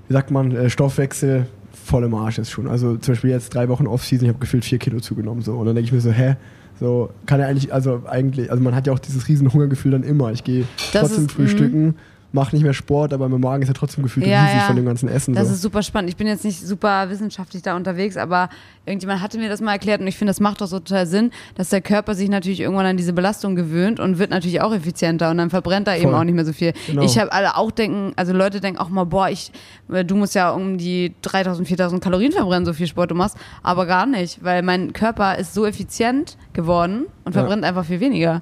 wie 0.08 0.14
sagt 0.14 0.30
man, 0.30 0.52
äh, 0.52 0.70
Stoffwechsel 0.70 1.48
voll 1.84 2.04
im 2.04 2.14
Arsch 2.16 2.40
ist 2.40 2.50
schon. 2.52 2.68
Also 2.68 2.96
zum 2.98 3.14
Beispiel 3.14 3.30
jetzt 3.30 3.54
drei 3.54 3.68
Wochen 3.70 3.88
Off-Season, 3.88 4.26
ich 4.26 4.30
habe 4.30 4.40
gefühlt 4.40 4.66
vier 4.66 4.78
Kilo 4.80 5.00
zugenommen. 5.00 5.42
So. 5.42 5.54
Und 5.54 5.66
dann 5.66 5.76
denke 5.76 5.88
ich 5.88 5.92
mir 5.94 6.02
so, 6.02 6.12
hä? 6.12 6.36
So 6.80 7.10
kann 7.26 7.40
er 7.40 7.48
eigentlich, 7.48 7.72
also 7.74 8.02
eigentlich, 8.08 8.50
also 8.50 8.64
man 8.64 8.74
hat 8.76 8.88
ja 8.88 8.94
auch 8.94 9.00
dieses 9.00 9.28
riesen 9.28 9.54
Hungergefühl 9.54 9.92
dann 9.92 10.04
immer. 10.04 10.32
Ich 10.32 10.44
gehe 10.44 10.66
trotzdem 10.92 11.26
ist- 11.26 11.30
mhm. 11.30 11.30
frühstücken, 11.30 11.96
mache 12.34 12.56
nicht 12.56 12.64
mehr 12.64 12.74
Sport, 12.74 13.14
aber 13.14 13.30
mein 13.30 13.40
Magen 13.40 13.62
ist 13.62 13.68
ja 13.70 13.74
trotzdem 13.76 14.04
gefühlt 14.04 14.26
Ja, 14.26 14.42
riesig 14.44 14.58
ja. 14.58 14.64
von 14.66 14.76
dem 14.76 14.86
ganzen 14.86 15.08
Essen. 15.08 15.36
Das 15.36 15.48
so. 15.48 15.54
ist 15.54 15.62
super 15.62 15.84
spannend. 15.84 16.10
Ich 16.10 16.18
bin 16.18 16.26
jetzt 16.28 16.44
nicht 16.44 16.60
super 16.60 17.10
wissenschaftlich 17.10 17.62
da 17.62 17.76
unterwegs, 17.76 18.18
aber 18.18 18.50
irgendjemand 18.86 19.22
hatte 19.22 19.38
mir 19.38 19.50
das 19.50 19.62
mal 19.62 19.74
erklärt 19.74 20.02
und 20.02 20.08
ich 20.08 20.18
finde, 20.18 20.32
das 20.32 20.40
macht 20.40 20.60
doch 20.60 20.66
so 20.68 20.80
total 20.80 21.06
Sinn, 21.06 21.30
dass 21.56 21.70
der 21.70 21.82
Körper 21.82 22.16
sich 22.16 22.30
natürlich 22.30 22.60
irgendwann 22.62 22.88
an 22.88 22.98
diese 22.98 23.14
Belastung 23.14 23.56
gewöhnt 23.56 24.00
und 24.00 24.18
wird 24.18 24.32
natürlich 24.32 24.62
auch 24.62 24.74
effizienter 24.74 25.30
und 25.30 25.38
dann 25.38 25.52
verbrennt 25.52 25.88
er 25.88 25.96
eben 25.98 26.10
Voll. 26.10 26.16
auch 26.16 26.24
nicht 26.24 26.34
mehr 26.34 26.46
so 26.46 26.54
viel. 26.54 26.74
Genau. 26.88 27.04
Ich 27.04 27.20
habe 27.20 27.32
alle 27.32 27.56
auch 27.56 27.70
denken, 27.72 28.14
also 28.16 28.34
Leute 28.34 28.60
denken 28.60 28.80
auch 28.80 28.90
mal, 28.90 29.04
boah, 29.06 29.30
ich, 29.30 29.52
du 29.88 30.16
musst 30.16 30.34
ja 30.34 30.50
um 30.52 30.80
die 30.80 31.14
3000, 31.22 31.68
4000 31.68 32.04
Kalorien 32.04 32.32
verbrennen, 32.32 32.66
so 32.66 32.74
viel 32.74 32.88
Sport 32.88 33.12
du 33.12 33.16
machst, 33.16 33.38
aber 33.62 33.86
gar 33.86 34.08
nicht, 34.08 34.44
weil 34.44 34.64
mein 34.64 34.92
Körper 34.94 35.38
ist 35.38 35.54
so 35.54 35.68
effizient 35.68 36.36
geworden 36.54 37.06
und 37.26 37.36
Ja. 37.36 37.42
verbrennt 37.42 37.64
einfach 37.64 37.86
viel 37.86 38.00
weniger. 38.00 38.42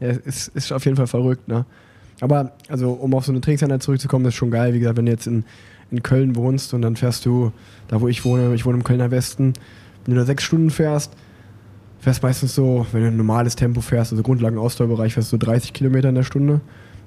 Ja, 0.00 0.08
es 0.08 0.16
ist, 0.18 0.48
ist 0.56 0.72
auf 0.72 0.86
jeden 0.86 0.96
Fall 0.96 1.06
verrückt, 1.06 1.46
ne? 1.46 1.66
Aber 2.20 2.52
also 2.68 2.92
um 2.92 3.14
auf 3.14 3.24
so 3.24 3.32
eine 3.32 3.40
Trainingseinheit 3.40 3.82
zurückzukommen, 3.82 4.26
ist 4.26 4.34
schon 4.34 4.50
geil. 4.50 4.74
Wie 4.74 4.78
gesagt, 4.78 4.96
wenn 4.96 5.06
du 5.06 5.12
jetzt 5.12 5.26
in, 5.26 5.44
in 5.90 6.02
Köln 6.02 6.36
wohnst 6.36 6.74
und 6.74 6.82
dann 6.82 6.96
fährst 6.96 7.24
du, 7.26 7.52
da 7.88 8.00
wo 8.00 8.08
ich 8.08 8.24
wohne, 8.24 8.54
ich 8.54 8.64
wohne 8.64 8.78
im 8.78 8.84
Kölner 8.84 9.10
Westen, 9.10 9.54
wenn 10.04 10.14
du 10.14 10.20
da 10.20 10.26
sechs 10.26 10.44
Stunden 10.44 10.70
fährst, 10.70 11.12
fährst 12.00 12.22
meistens 12.22 12.54
so, 12.54 12.86
wenn 12.92 13.02
du 13.02 13.08
ein 13.08 13.16
normales 13.16 13.56
Tempo 13.56 13.80
fährst, 13.80 14.12
also 14.12 14.22
Grundlagen-Ausdauerbereich, 14.22 15.14
fährst 15.14 15.32
du 15.32 15.36
so 15.36 15.46
30 15.46 15.72
Kilometer 15.72 16.08
in 16.08 16.14
der 16.14 16.22
Stunde. 16.22 16.60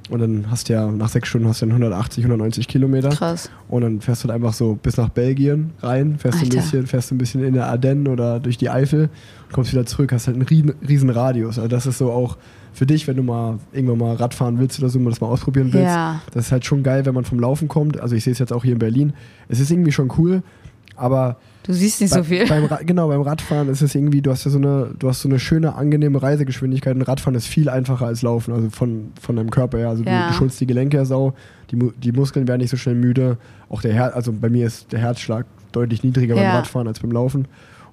Und 0.10 0.20
dann 0.20 0.52
hast 0.52 0.68
du 0.68 0.74
ja, 0.74 0.92
nach 0.92 1.08
sechs 1.08 1.30
Stunden 1.30 1.48
hast 1.48 1.62
du 1.62 1.66
dann 1.66 1.72
180, 1.72 2.26
190 2.26 2.68
Kilometer. 2.68 3.10
Krass. 3.10 3.50
Und 3.70 3.84
dann 3.84 4.02
fährst 4.02 4.24
du 4.24 4.28
halt 4.28 4.36
einfach 4.36 4.54
so 4.54 4.76
bis 4.76 4.98
nach 4.98 5.10
Belgien 5.10 5.72
rein, 5.80 6.18
fährst 6.18 6.42
du 6.42 6.46
ein 6.46 6.50
Alter. 6.50 6.62
bisschen, 6.62 6.88
fährst 6.88 7.12
ein 7.12 7.18
bisschen 7.18 7.44
in 7.44 7.54
der 7.54 7.68
Ardennen 7.68 8.08
oder 8.08 8.40
durch 8.40 8.58
die 8.58 8.70
Eifel 8.70 9.04
und 9.46 9.54
kommst 9.54 9.72
wieder 9.72 9.86
zurück, 9.86 10.12
hast 10.12 10.28
halt 10.28 10.36
einen 10.36 10.46
riesen, 10.46 10.74
riesen 10.88 11.10
Radius. 11.10 11.58
Also 11.58 11.70
das 11.70 11.86
ist 11.86 12.00
so 12.00 12.12
auch 12.12 12.38
für 12.74 12.86
dich, 12.86 13.08
wenn 13.08 13.16
du 13.18 13.24
mal 13.24 13.60
irgendwann 13.72 14.00
mal 14.00 14.16
Radfahren 14.16 14.60
willst 14.60 14.80
oder 14.80 14.90
so, 14.90 15.00
mal 15.00 15.10
das 15.12 15.22
mal 15.22 15.28
ausprobieren 15.28 15.72
willst. 15.72 15.88
Ja. 15.94 16.22
Das 16.34 16.48
ist 16.48 16.52
halt 16.52 16.66
schon 16.66 16.84
geil, 16.84 17.06
wenn 17.06 17.14
man 17.14 17.24
vom 17.24 17.40
Laufen 17.40 17.68
kommt. 17.68 18.00
Also 18.00 18.16
ich 18.16 18.24
sehe 18.24 18.34
es 18.34 18.40
jetzt 18.40 18.52
auch 18.52 18.64
hier 18.64 18.74
in 18.74 18.80
Berlin. 18.80 19.14
Es 19.48 19.60
ist 19.60 19.70
irgendwie 19.72 19.92
schon 19.92 20.12
cool, 20.18 20.42
aber 20.96 21.38
Du 21.66 21.72
siehst 21.72 22.02
nicht 22.02 22.10
so 22.12 22.20
bei- 22.20 22.24
viel. 22.24 22.48
Beim, 22.48 22.68
genau, 22.86 23.08
beim 23.08 23.22
Radfahren 23.22 23.70
ist 23.70 23.82
es 23.82 23.96
irgendwie, 23.96 24.22
du 24.22 24.32
hast 24.32 24.44
ja 24.44 24.52
so 24.52 24.58
eine, 24.58 24.90
du 25.00 25.08
hast 25.08 25.22
so 25.22 25.30
eine 25.30 25.40
schöne, 25.40 25.76
angenehme 25.76 26.22
Reisegeschwindigkeit. 26.22 26.94
Und 26.96 27.04
Radfahren 27.04 27.36
ist 27.36 27.48
viel 27.48 27.70
einfacher 27.70 28.06
als 28.06 28.22
Laufen, 28.22 28.54
also 28.54 28.70
von, 28.70 29.12
von 29.22 29.36
deinem 29.38 29.50
Körper 29.50 29.78
her. 29.78 29.90
Also 29.90 30.04
Ja. 30.04 30.24
du, 30.26 30.32
du 30.32 30.34
schulst 30.34 30.60
die 30.60 30.68
Gelenke 30.68 30.98
ja 30.98 31.06
sau, 31.06 31.34
die, 31.72 31.80
die 32.04 32.12
Muskeln 32.12 32.48
werden 32.50 32.60
nicht 32.60 32.70
so 32.72 32.76
schnell 32.78 32.96
müde. 32.96 33.38
Auch 33.70 33.82
der 33.82 33.94
Her 33.94 34.14
also 34.16 34.34
bei 34.34 34.50
mir 34.50 34.68
ist 34.68 34.92
der 34.92 35.00
Herzschlag 35.00 35.46
deutlich 35.72 36.04
niedriger 36.04 36.36
beim 36.36 36.44
Ja. 36.44 36.56
Radfahren 36.58 36.88
als 36.88 37.00
beim 37.00 37.12
Laufen. 37.12 37.48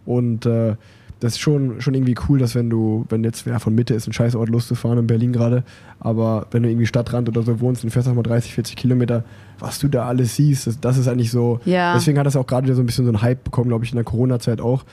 Und 0.04 0.46
äh, 0.46 0.74
das 1.20 1.32
ist 1.34 1.38
schon, 1.40 1.80
schon 1.80 1.94
irgendwie 1.94 2.14
cool, 2.28 2.38
dass 2.38 2.54
wenn 2.54 2.70
du, 2.70 3.04
wenn 3.10 3.22
jetzt, 3.24 3.46
ja, 3.46 3.58
von 3.58 3.74
Mitte 3.74 3.94
ist 3.94 4.06
ein 4.08 4.12
scheiß 4.12 4.34
Ort 4.34 4.48
loszufahren 4.48 4.98
in 4.98 5.06
Berlin 5.06 5.32
gerade, 5.32 5.64
aber 6.00 6.46
wenn 6.50 6.62
du 6.62 6.68
irgendwie 6.70 6.86
Stadtrand 6.86 7.28
oder 7.28 7.42
so 7.42 7.60
wohnst 7.60 7.84
und 7.84 7.90
fährst 7.90 8.08
auch 8.08 8.14
mal 8.14 8.22
30, 8.22 8.54
40 8.54 8.74
Kilometer, 8.76 9.22
was 9.58 9.78
du 9.78 9.88
da 9.88 10.06
alles 10.06 10.36
siehst, 10.36 10.66
das, 10.66 10.80
das 10.80 10.96
ist 10.96 11.08
eigentlich 11.08 11.30
so, 11.30 11.60
Ja. 11.66 11.92
deswegen 11.94 12.18
hat 12.18 12.26
das 12.26 12.36
auch 12.36 12.46
gerade 12.46 12.66
wieder 12.66 12.74
so 12.74 12.82
ein 12.82 12.86
bisschen 12.86 13.04
so 13.04 13.10
einen 13.10 13.20
Hype 13.22 13.44
bekommen, 13.44 13.68
glaube 13.68 13.84
ich, 13.84 13.92
in 13.92 13.96
der 13.96 14.04
Corona-Zeit 14.04 14.60
auch. 14.60 14.84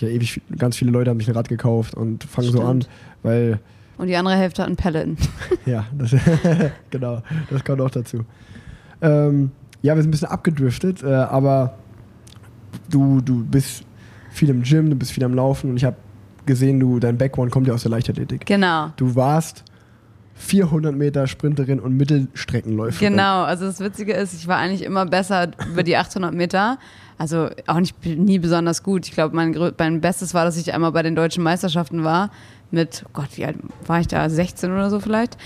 Ja, 0.00 0.08
ewig, 0.08 0.42
ganz 0.58 0.76
viele 0.76 0.90
Leute 0.90 1.08
haben 1.10 1.18
sich 1.20 1.28
ein 1.28 1.34
Rad 1.36 1.48
gekauft 1.48 1.94
und 1.94 2.24
fangen 2.24 2.50
so 2.50 2.60
an, 2.62 2.82
Stimmt. 2.82 2.94
weil, 3.22 3.60
Und 3.96 4.08
die 4.08 4.16
andere 4.16 4.36
Hälfte 4.36 4.62
hat 4.62 4.66
einen 4.66 4.76
Peloton. 4.76 5.16
ja, 5.66 5.86
das, 5.96 6.10
genau, 6.90 7.22
das 7.48 7.64
kommt 7.64 7.80
auch 7.80 7.90
dazu. 7.90 8.24
Ähm, 9.00 9.52
ja, 9.82 9.94
wir 9.94 10.02
sind 10.02 10.08
ein 10.08 10.10
bisschen 10.10 10.28
abgedriftet, 10.28 11.02
äh, 11.02 11.06
aber 11.14 11.78
du, 12.90 13.20
du 13.20 13.44
bist 13.44 13.84
viel 14.36 14.50
im 14.50 14.62
Gym, 14.62 14.90
du 14.90 14.96
bist 14.96 15.12
viel 15.12 15.24
am 15.24 15.34
Laufen 15.34 15.70
und 15.70 15.76
ich 15.76 15.84
habe 15.84 15.96
gesehen, 16.44 16.80
du, 16.80 16.98
dein 16.98 17.18
Background 17.18 17.50
kommt 17.50 17.66
ja 17.66 17.74
aus 17.74 17.82
der 17.82 17.90
Leichtathletik. 17.90 18.46
Genau. 18.46 18.92
Du 18.96 19.14
warst 19.16 19.64
400 20.36 20.94
Meter 20.94 21.26
Sprinterin 21.26 21.80
und 21.80 21.96
Mittelstreckenläuferin. 21.96 23.10
Genau, 23.10 23.42
also 23.42 23.64
das 23.66 23.80
Witzige 23.80 24.12
ist, 24.12 24.34
ich 24.34 24.46
war 24.46 24.58
eigentlich 24.58 24.82
immer 24.82 25.06
besser 25.06 25.50
über 25.66 25.82
die 25.82 25.96
800 25.96 26.34
Meter. 26.34 26.78
Also 27.18 27.48
auch 27.66 27.80
nicht 27.80 28.04
nie 28.04 28.38
besonders 28.38 28.82
gut. 28.82 29.06
Ich 29.06 29.12
glaube, 29.12 29.34
mein, 29.34 29.56
mein 29.78 30.00
Bestes 30.02 30.34
war, 30.34 30.44
dass 30.44 30.58
ich 30.58 30.74
einmal 30.74 30.92
bei 30.92 31.02
den 31.02 31.16
deutschen 31.16 31.42
Meisterschaften 31.42 32.04
war. 32.04 32.30
Mit, 32.70 33.04
oh 33.06 33.10
Gott, 33.14 33.28
wie 33.36 33.46
alt 33.46 33.56
war 33.86 34.00
ich 34.00 34.08
da? 34.08 34.28
16 34.28 34.70
oder 34.70 34.90
so 34.90 35.00
vielleicht. 35.00 35.38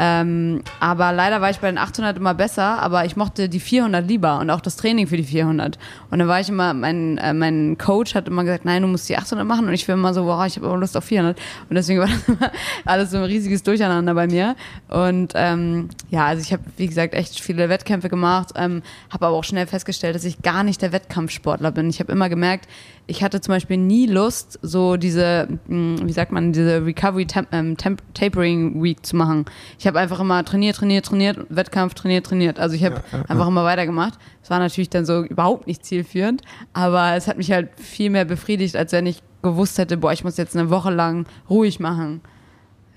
Ähm, 0.00 0.62
aber 0.78 1.12
leider 1.12 1.40
war 1.40 1.50
ich 1.50 1.58
bei 1.58 1.68
den 1.68 1.76
800 1.76 2.16
immer 2.16 2.32
besser, 2.32 2.80
aber 2.80 3.04
ich 3.04 3.16
mochte 3.16 3.48
die 3.48 3.58
400 3.58 4.06
lieber 4.06 4.38
und 4.38 4.48
auch 4.48 4.60
das 4.60 4.76
Training 4.76 5.08
für 5.08 5.16
die 5.16 5.24
400. 5.24 5.76
Und 6.10 6.20
dann 6.20 6.28
war 6.28 6.38
ich 6.38 6.48
immer, 6.48 6.72
mein, 6.72 7.18
äh, 7.18 7.34
mein 7.34 7.76
Coach 7.78 8.14
hat 8.14 8.28
immer 8.28 8.44
gesagt, 8.44 8.64
nein, 8.64 8.82
du 8.82 8.88
musst 8.88 9.08
die 9.08 9.16
800 9.16 9.44
machen 9.44 9.66
und 9.66 9.74
ich 9.74 9.88
war 9.88 9.94
immer 9.94 10.14
so, 10.14 10.24
boah, 10.24 10.46
ich 10.46 10.56
habe 10.56 10.68
aber 10.68 10.76
Lust 10.76 10.96
auf 10.96 11.04
400. 11.04 11.36
Und 11.68 11.74
deswegen 11.74 12.00
war 12.00 12.06
das 12.06 12.28
immer 12.28 12.52
alles 12.84 13.10
so 13.10 13.16
ein 13.16 13.24
riesiges 13.24 13.64
Durcheinander 13.64 14.14
bei 14.14 14.28
mir. 14.28 14.54
Und 14.88 15.32
ähm, 15.34 15.88
ja, 16.10 16.26
also 16.26 16.42
ich 16.42 16.52
habe, 16.52 16.62
wie 16.76 16.86
gesagt, 16.86 17.14
echt 17.14 17.40
viele 17.40 17.68
Wettkämpfe 17.68 18.08
gemacht, 18.08 18.50
ähm, 18.54 18.82
habe 19.10 19.26
aber 19.26 19.36
auch 19.36 19.44
schnell 19.44 19.66
festgestellt, 19.66 20.14
dass 20.14 20.24
ich 20.24 20.42
gar 20.42 20.62
nicht 20.62 20.80
der 20.80 20.92
Wettkampfsportler 20.92 21.72
bin. 21.72 21.90
Ich 21.90 21.98
habe 21.98 22.12
immer 22.12 22.28
gemerkt, 22.28 22.68
ich 23.10 23.22
hatte 23.24 23.40
zum 23.40 23.54
Beispiel 23.54 23.78
nie 23.78 24.06
Lust, 24.06 24.58
so 24.60 24.98
diese, 24.98 25.48
mh, 25.66 26.06
wie 26.06 26.12
sagt 26.12 26.30
man, 26.30 26.52
diese 26.52 26.84
Recovery 26.84 27.26
ähm, 27.52 27.74
Tapering 27.76 28.82
Week 28.82 29.04
zu 29.04 29.16
machen. 29.16 29.46
Ich 29.78 29.86
habe 29.86 29.98
einfach 29.98 30.20
immer 30.20 30.44
trainiert, 30.44 30.76
trainiert, 30.76 31.06
trainiert, 31.06 31.38
Wettkampf, 31.48 31.94
trainiert, 31.94 32.26
trainiert. 32.26 32.60
Also 32.60 32.76
ich 32.76 32.84
habe 32.84 33.02
einfach 33.26 33.48
immer 33.48 33.64
weitergemacht. 33.64 34.18
Es 34.42 34.50
war 34.50 34.58
natürlich 34.58 34.90
dann 34.90 35.06
so 35.06 35.24
überhaupt 35.24 35.66
nicht 35.66 35.86
zielführend, 35.86 36.42
aber 36.74 37.16
es 37.16 37.26
hat 37.28 37.38
mich 37.38 37.50
halt 37.50 37.70
viel 37.80 38.10
mehr 38.10 38.26
befriedigt, 38.26 38.76
als 38.76 38.92
wenn 38.92 39.06
ich 39.06 39.22
gewusst 39.42 39.78
hätte, 39.78 39.96
boah, 39.96 40.12
ich 40.12 40.22
muss 40.22 40.36
jetzt 40.36 40.54
eine 40.54 40.68
Woche 40.68 40.90
lang 40.90 41.26
ruhig 41.48 41.80
machen. 41.80 42.20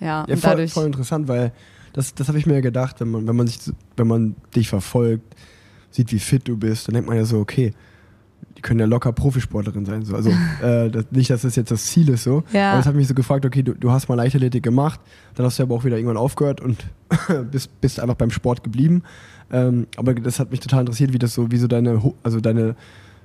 Ja, 0.02 0.26
Ja, 0.28 0.34
und 0.34 0.40
voll, 0.42 0.50
dadurch. 0.52 0.74
voll 0.74 0.86
interessant, 0.88 1.30
weil 1.30 1.54
das, 1.94 2.14
das 2.16 2.28
habe 2.28 2.38
ich 2.38 2.46
mir 2.46 2.56
ja 2.56 2.62
gedacht, 2.62 3.00
wenn 3.00 3.12
man, 3.12 3.28
wenn 3.28 3.36
man 3.36 3.48
sich, 3.48 3.60
wenn 3.96 4.08
man 4.08 4.36
dich 4.56 4.68
verfolgt, 4.68 5.36
sieht, 5.90 6.12
wie 6.12 6.20
fit 6.20 6.48
du 6.50 6.58
bist, 6.58 6.88
dann 6.88 6.96
denkt 6.96 7.08
man 7.08 7.18
ja 7.18 7.24
so, 7.24 7.40
okay, 7.40 7.74
die 8.62 8.68
können 8.68 8.80
ja 8.80 8.86
locker 8.86 9.12
Profisportlerin 9.12 9.86
sein. 9.86 10.06
So. 10.06 10.16
Also 10.16 10.30
äh, 10.64 10.90
das, 10.92 11.06
nicht, 11.10 11.32
dass 11.32 11.42
das 11.42 11.56
jetzt 11.56 11.72
das 11.72 11.86
Ziel 11.88 12.10
ist 12.10 12.24
so. 12.24 12.44
Ja. 12.54 12.72
Aber 12.72 12.80
es 12.80 12.86
hat 12.86 12.94
mich 12.94 13.08
so 13.08 13.16
gefragt, 13.16 13.44
okay, 13.44 13.64
du, 13.64 13.74
du 13.74 13.92
hast 13.92 14.08
mal 14.08 14.14
Leichtathletik 14.16 14.62
gemacht, 14.62 15.00
dann 15.34 15.48
hast 15.48 15.58
du 15.58 15.64
aber 15.64 15.74
auch 15.74 15.84
wieder 15.84 15.98
irgendwann 15.98 16.18
aufgehört 16.18 16.62
und 16.62 16.86
bist, 17.52 17.82
bist 17.82 18.00
einfach 18.00 18.16
beim 18.16 18.30
Sport 18.30 18.64
geblieben. 18.64 19.02
Ähm, 19.52 19.88
aber 19.98 20.14
das 20.14 20.40
hat 20.40 20.52
mich 20.52 20.60
total 20.60 20.82
interessiert, 20.82 21.12
wie 21.12 21.18
das 21.20 21.34
so, 21.34 21.52
wie 21.52 21.58
so 21.58 21.68
deine, 21.68 22.00
also 22.22 22.40
deine 22.40 22.76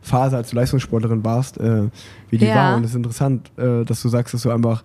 Phase, 0.00 0.36
als 0.36 0.52
Leistungssportlerin 0.52 1.22
warst, 1.22 1.58
äh, 1.58 1.88
wie 2.30 2.38
die 2.38 2.46
Ja. 2.46 2.54
war. 2.54 2.76
Und 2.76 2.84
es 2.84 2.90
ist 2.90 2.96
interessant, 2.96 3.50
äh, 3.58 3.84
dass 3.84 4.00
du 4.00 4.08
sagst, 4.08 4.32
dass 4.32 4.42
du 4.42 4.50
einfach 4.50 4.84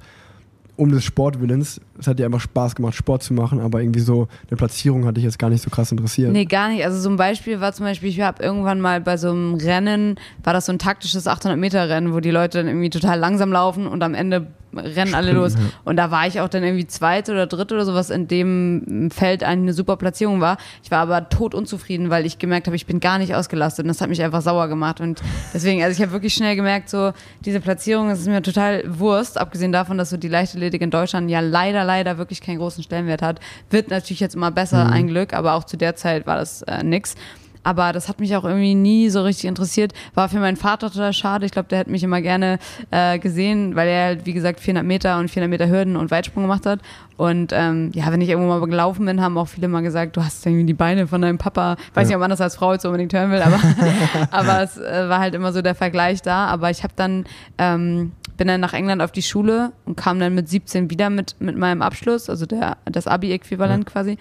um 0.81 0.91
des 0.91 1.03
Sportwillens, 1.03 1.79
es 1.99 2.07
hat 2.07 2.17
dir 2.17 2.25
einfach 2.25 2.41
Spaß 2.41 2.73
gemacht, 2.73 2.95
Sport 2.95 3.21
zu 3.21 3.35
machen, 3.35 3.59
aber 3.59 3.81
irgendwie 3.81 3.99
so 3.99 4.27
eine 4.49 4.57
Platzierung 4.57 5.05
hat 5.05 5.15
dich 5.15 5.23
jetzt 5.23 5.37
gar 5.37 5.51
nicht 5.51 5.61
so 5.61 5.69
krass 5.69 5.91
interessiert. 5.91 6.31
Nee, 6.31 6.45
gar 6.45 6.69
nicht. 6.69 6.83
Also 6.83 6.99
so 6.99 7.07
ein 7.07 7.17
Beispiel 7.17 7.61
war 7.61 7.71
zum 7.71 7.85
Beispiel, 7.85 8.09
ich 8.09 8.19
habe 8.19 8.41
irgendwann 8.41 8.81
mal 8.81 8.99
bei 8.99 9.15
so 9.15 9.29
einem 9.29 9.53
Rennen, 9.53 10.15
war 10.43 10.53
das 10.53 10.65
so 10.65 10.71
ein 10.71 10.79
taktisches 10.79 11.27
800-Meter-Rennen, 11.27 12.15
wo 12.15 12.19
die 12.19 12.31
Leute 12.31 12.57
dann 12.57 12.67
irgendwie 12.67 12.89
total 12.89 13.19
langsam 13.19 13.51
laufen 13.51 13.85
und 13.85 14.01
am 14.01 14.15
Ende 14.15 14.47
rennen 14.73 15.13
alle 15.15 15.31
los. 15.33 15.53
Ja. 15.53 15.59
Und 15.83 15.97
da 15.97 16.11
war 16.11 16.27
ich 16.27 16.39
auch 16.39 16.49
dann 16.49 16.63
irgendwie 16.63 16.87
zweite 16.87 17.31
oder 17.31 17.47
dritte 17.47 17.75
oder 17.75 17.85
sowas 17.85 18.09
in 18.09 18.27
dem 18.27 19.09
Feld 19.11 19.43
eigentlich 19.43 19.63
eine 19.63 19.73
super 19.73 19.97
Platzierung 19.97 20.41
war. 20.41 20.57
Ich 20.83 20.91
war 20.91 20.99
aber 20.99 21.29
tot 21.29 21.53
unzufrieden, 21.53 22.09
weil 22.09 22.25
ich 22.25 22.39
gemerkt 22.39 22.67
habe, 22.67 22.75
ich 22.75 22.85
bin 22.85 22.99
gar 22.99 23.17
nicht 23.17 23.35
ausgelastet 23.35 23.83
und 23.83 23.89
das 23.89 24.01
hat 24.01 24.09
mich 24.09 24.21
einfach 24.21 24.41
sauer 24.41 24.67
gemacht. 24.67 25.01
Und 25.01 25.21
deswegen, 25.53 25.83
also 25.83 25.95
ich 25.95 26.01
habe 26.01 26.11
wirklich 26.11 26.33
schnell 26.33 26.55
gemerkt, 26.55 26.89
so 26.89 27.11
diese 27.45 27.59
Platzierung, 27.59 28.09
ist 28.09 28.27
mir 28.27 28.41
total 28.41 28.83
Wurst, 28.87 29.37
abgesehen 29.39 29.71
davon, 29.71 29.97
dass 29.97 30.09
so 30.09 30.17
die 30.17 30.27
Leichtathletik 30.27 30.81
in 30.81 30.91
Deutschland 30.91 31.29
ja 31.29 31.39
leider, 31.39 31.83
leider 31.83 32.17
wirklich 32.17 32.41
keinen 32.41 32.57
großen 32.57 32.83
Stellenwert 32.83 33.21
hat. 33.21 33.39
Wird 33.69 33.89
natürlich 33.89 34.19
jetzt 34.19 34.35
immer 34.35 34.51
besser, 34.51 34.85
Mhm. 34.85 34.93
ein 34.93 35.07
Glück, 35.07 35.33
aber 35.33 35.53
auch 35.53 35.63
zu 35.63 35.77
der 35.77 35.95
Zeit 35.95 36.25
war 36.25 36.37
das 36.37 36.61
äh, 36.63 36.83
nix. 36.83 37.15
Aber 37.63 37.93
das 37.93 38.09
hat 38.09 38.19
mich 38.19 38.35
auch 38.35 38.43
irgendwie 38.43 38.75
nie 38.75 39.09
so 39.09 39.21
richtig 39.23 39.45
interessiert. 39.45 39.93
War 40.13 40.29
für 40.29 40.39
meinen 40.39 40.57
Vater 40.57 40.89
total 40.89 41.13
schade. 41.13 41.45
Ich 41.45 41.51
glaube, 41.51 41.69
der 41.69 41.79
hätte 41.79 41.91
mich 41.91 42.03
immer 42.03 42.21
gerne 42.21 42.59
äh, 42.89 43.19
gesehen, 43.19 43.75
weil 43.75 43.87
er 43.87 44.05
halt, 44.05 44.25
wie 44.25 44.33
gesagt, 44.33 44.59
400 44.59 44.85
Meter 44.85 45.19
und 45.19 45.29
400 45.29 45.49
Meter 45.49 45.69
Hürden 45.69 45.95
und 45.95 46.11
Weitsprung 46.11 46.43
gemacht 46.43 46.65
hat. 46.65 46.79
Und 47.21 47.51
ähm, 47.53 47.91
ja, 47.93 48.11
wenn 48.11 48.19
ich 48.19 48.29
irgendwo 48.29 48.49
mal 48.49 48.59
gelaufen 48.67 49.05
bin, 49.05 49.21
haben 49.21 49.37
auch 49.37 49.47
viele 49.47 49.67
mal 49.67 49.81
gesagt, 49.81 50.17
du 50.17 50.23
hast 50.23 50.43
irgendwie 50.43 50.65
die 50.65 50.73
Beine 50.73 51.05
von 51.05 51.21
deinem 51.21 51.37
Papa. 51.37 51.75
Weiß 51.93 52.07
nicht, 52.07 52.15
ob 52.15 52.19
man 52.19 52.31
das 52.31 52.41
als 52.41 52.55
Frau 52.55 52.73
jetzt 52.73 52.83
unbedingt 52.83 53.13
hören 53.13 53.29
will, 53.29 53.43
aber, 53.43 53.59
aber 54.31 54.63
es 54.63 54.75
äh, 54.79 55.07
war 55.07 55.19
halt 55.19 55.35
immer 55.35 55.53
so 55.53 55.61
der 55.61 55.75
Vergleich 55.75 56.23
da. 56.23 56.47
Aber 56.47 56.71
ich 56.71 56.81
habe 56.81 56.93
dann, 56.95 57.25
ähm, 57.59 58.13
bin 58.37 58.47
dann 58.47 58.59
nach 58.59 58.73
England 58.73 59.03
auf 59.03 59.11
die 59.11 59.21
Schule 59.21 59.71
und 59.85 59.97
kam 59.97 60.19
dann 60.19 60.33
mit 60.33 60.49
17 60.49 60.89
wieder 60.89 61.11
mit, 61.11 61.35
mit 61.37 61.55
meinem 61.55 61.83
Abschluss, 61.83 62.27
also 62.27 62.47
der, 62.47 62.77
das 62.85 63.05
Abi-Äquivalent 63.05 63.85
quasi. 63.85 64.17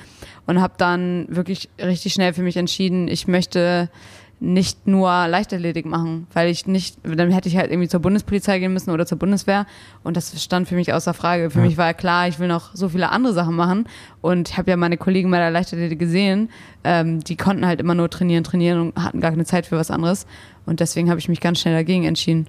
Und 0.47 0.61
habe 0.61 0.75
dann 0.77 1.25
wirklich 1.31 1.71
richtig 1.81 2.13
schnell 2.13 2.35
für 2.35 2.43
mich 2.43 2.59
entschieden, 2.59 3.09
ich 3.09 3.27
möchte 3.27 3.89
nicht 4.42 4.87
nur 4.87 5.11
Leichtathletik 5.29 5.85
machen, 5.85 6.26
weil 6.33 6.48
ich 6.48 6.66
nicht, 6.66 6.96
dann 7.05 7.31
hätte 7.31 7.48
ich 7.48 7.59
halt 7.59 7.70
irgendwie 7.70 7.88
zur 7.88 8.00
Bundespolizei 8.00 8.59
gehen 8.59 8.72
müssen 8.72 8.90
oder 8.90 9.05
zur 9.05 9.18
Bundeswehr 9.18 9.66
und 10.03 10.16
das 10.16 10.42
stand 10.42 10.66
für 10.66 10.74
mich 10.76 10.94
außer 10.94 11.12
Frage. 11.12 11.50
Für 11.50 11.59
Ja. 11.59 11.66
mich 11.66 11.76
war 11.76 11.87
ja 11.88 11.92
klar, 11.92 12.26
ich 12.26 12.38
will 12.38 12.48
noch 12.48 12.74
so 12.74 12.88
viele 12.88 13.11
andere 13.11 13.35
Sachen 13.35 13.55
machen 13.55 13.85
und 14.22 14.48
ich 14.48 14.57
habe 14.57 14.70
ja 14.70 14.76
meine 14.79 14.96
Kollegen 14.96 15.31
bei 15.31 15.37
der 15.37 15.50
Leichtathletik 15.50 15.98
gesehen, 15.98 16.48
ähm, 16.85 17.22
die 17.22 17.37
konnten 17.37 17.66
halt 17.66 17.81
immer 17.81 17.94
nur 17.94 18.09
trainieren, 18.09 18.42
trainieren 18.42 18.81
und 18.81 18.96
hatten 18.96 19.20
gar 19.20 19.31
keine 19.31 19.44
Zeit 19.44 19.66
für 19.66 19.76
was 19.76 19.90
anderes 19.90 20.26
und 20.64 20.81
deswegen 20.81 21.11
habe 21.11 21.20
ich 21.20 21.29
mich 21.29 21.40
ganz 21.40 21.61
schnell 21.61 21.74
dagegen 21.74 22.05
entschieden. 22.05 22.46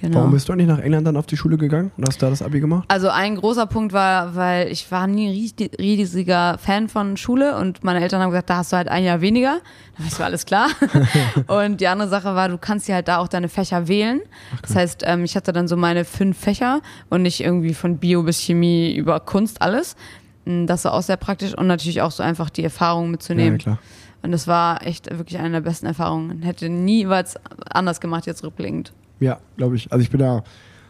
Genau. 0.00 0.18
Warum 0.18 0.32
bist 0.32 0.48
du 0.48 0.54
nicht 0.54 0.66
nach 0.68 0.78
England 0.78 1.06
dann 1.06 1.16
auf 1.16 1.26
die 1.26 1.36
Schule 1.36 1.56
gegangen 1.56 1.90
und 1.96 2.06
hast 2.06 2.22
da 2.22 2.28
das 2.30 2.42
Abi 2.42 2.60
gemacht? 2.60 2.84
Also 2.88 3.08
ein 3.08 3.36
großer 3.36 3.66
Punkt 3.66 3.92
war, 3.92 4.34
weil 4.34 4.68
ich 4.68 4.90
war 4.90 5.06
nie 5.06 5.50
riesiger 5.78 6.58
Fan 6.58 6.88
von 6.88 7.16
Schule 7.16 7.56
und 7.56 7.82
meine 7.84 8.00
Eltern 8.02 8.20
haben 8.20 8.30
gesagt, 8.30 8.50
da 8.50 8.58
hast 8.58 8.72
du 8.72 8.76
halt 8.76 8.88
ein 8.88 9.04
Jahr 9.04 9.20
weniger. 9.20 9.58
Da 9.98 10.18
war 10.18 10.26
alles 10.26 10.44
klar. 10.46 10.68
und 11.46 11.80
die 11.80 11.88
andere 11.88 12.08
Sache 12.08 12.34
war, 12.34 12.48
du 12.48 12.58
kannst 12.58 12.88
dir 12.88 12.94
halt 12.94 13.08
da 13.08 13.18
auch 13.18 13.28
deine 13.28 13.48
Fächer 13.48 13.88
wählen. 13.88 14.20
Das 14.62 14.74
heißt, 14.76 15.02
ähm, 15.06 15.24
ich 15.24 15.36
hatte 15.36 15.52
dann 15.52 15.68
so 15.68 15.76
meine 15.76 16.04
fünf 16.04 16.38
Fächer 16.38 16.80
und 17.08 17.22
nicht 17.22 17.40
irgendwie 17.40 17.74
von 17.74 17.98
Bio 17.98 18.22
bis 18.22 18.40
Chemie 18.40 18.94
über 18.94 19.20
Kunst 19.20 19.62
alles. 19.62 19.96
Mm, 20.44 20.66
Das 20.66 20.84
war 20.84 20.92
auch 20.94 21.02
sehr 21.02 21.16
praktisch 21.16 21.54
und 21.56 21.66
natürlich 21.66 22.02
auch 22.02 22.10
so 22.10 22.22
einfach 22.22 22.50
die 22.50 22.64
Erfahrung 22.64 23.10
mitzunehmen. 23.10 23.54
Ja, 23.58 23.62
klar. 23.62 23.78
und 24.22 24.32
das 24.32 24.46
war 24.46 24.86
echt 24.86 25.10
wirklich 25.16 25.38
eine 25.38 25.50
der 25.52 25.60
besten 25.62 25.86
Erfahrungen. 25.86 26.42
Hätte 26.42 26.68
nie 26.68 27.08
was 27.08 27.36
anders 27.70 28.00
gemacht 28.00 28.26
jetzt 28.26 28.44
rückblickend. 28.44 28.92
Ja, 29.20 29.38
glaube 29.56 29.76
ich. 29.76 29.92
Also 29.92 30.02
ich 30.02 30.10
bin 30.10 30.20
da, 30.20 30.42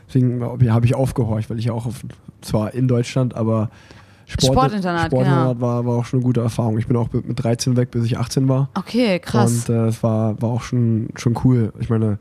deswegen 0.09 0.43
habe 0.43 0.87
ich 0.87 0.95
aufgehorcht, 0.95 1.51
weil 1.51 1.59
ich 1.59 1.67
ja 1.67 1.73
auch 1.73 1.87
auf, 1.87 2.05
zwar 2.41 2.75
in 2.75 2.89
Deutschland, 2.89 3.35
aber 3.35 3.71
Sportinternat, 4.27 5.07
Sportinternat 5.07 5.55
genau. 5.55 5.61
war, 5.61 5.87
war 5.87 5.97
auch 5.97 6.05
schon 6.05 6.19
eine 6.19 6.25
gute 6.25 6.41
Erfahrung. 6.41 6.79
Ich 6.79 6.87
bin 6.87 6.97
auch 6.97 7.13
mit 7.13 7.43
13 7.43 7.77
weg, 7.77 7.93
bis 7.93 8.05
ich 8.05 8.19
18 8.19 8.49
war. 8.49 8.69
Okay, 8.75 9.21
krass. 9.21 9.69
Und 9.69 9.75
äh, 9.75 9.87
es 9.87 10.03
war, 10.03 10.41
war 10.43 10.51
auch 10.51 10.63
schon, 10.63 11.09
schon 11.15 11.39
cool. 11.45 11.73
Ich 11.79 11.91
meine, 11.91 12.19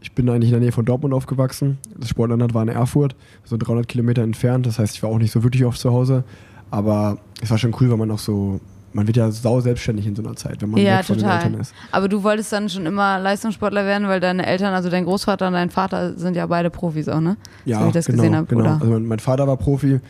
ich 0.00 0.12
bin 0.12 0.28
eigentlich 0.28 0.50
in 0.50 0.52
der 0.52 0.60
Nähe 0.60 0.72
von 0.72 0.84
Dortmund 0.84 1.12
aufgewachsen. 1.12 1.78
Das 1.98 2.10
Sportinternat 2.10 2.54
war 2.54 2.62
in 2.62 2.68
Erfurt, 2.68 3.16
so 3.44 3.56
300 3.56 3.88
Kilometer 3.88 4.22
entfernt. 4.22 4.66
Das 4.66 4.78
heißt, 4.78 4.94
ich 4.94 5.02
war 5.02 5.10
auch 5.10 5.18
nicht 5.18 5.32
so 5.32 5.42
wirklich 5.42 5.64
oft 5.64 5.80
zu 5.80 5.92
Hause. 5.92 6.22
Aber 6.70 7.18
es 7.42 7.50
war 7.50 7.58
schon 7.58 7.74
cool, 7.80 7.90
weil 7.90 7.96
man 7.96 8.10
auch 8.12 8.18
so, 8.20 8.60
man 8.98 9.06
wird 9.06 9.16
ja 9.16 9.30
sau 9.30 9.60
selbstständig 9.60 10.06
in 10.06 10.16
so 10.16 10.22
einer 10.22 10.34
Zeit, 10.34 10.60
wenn 10.60 10.70
man 10.70 10.80
ja, 10.80 10.98
weg 10.98 11.04
von 11.04 11.16
den 11.16 11.22
total. 11.22 11.44
Eltern 11.44 11.60
ist. 11.60 11.74
Aber 11.92 12.08
du 12.08 12.22
wolltest 12.24 12.52
dann 12.52 12.68
schon 12.68 12.84
immer 12.84 13.18
Leistungssportler 13.20 13.84
werden, 13.84 14.08
weil 14.08 14.18
deine 14.18 14.44
Eltern, 14.44 14.74
also 14.74 14.90
dein 14.90 15.04
Großvater 15.04 15.46
und 15.46 15.52
dein 15.52 15.70
Vater 15.70 16.18
sind 16.18 16.34
ja 16.34 16.46
beide 16.46 16.68
Profis 16.68 17.08
auch, 17.08 17.20
ne? 17.20 17.36
Ja, 17.64 17.80
so 17.80 17.86
ich 17.86 17.92
das 17.92 18.06
genau, 18.06 18.16
gesehen 18.18 18.36
habe, 18.36 18.46
genau. 18.46 18.60
oder? 18.62 18.72
Also 18.72 18.86
mein, 18.86 19.06
mein 19.06 19.18
Vater 19.20 19.46
war 19.46 19.56
Profi, 19.56 20.00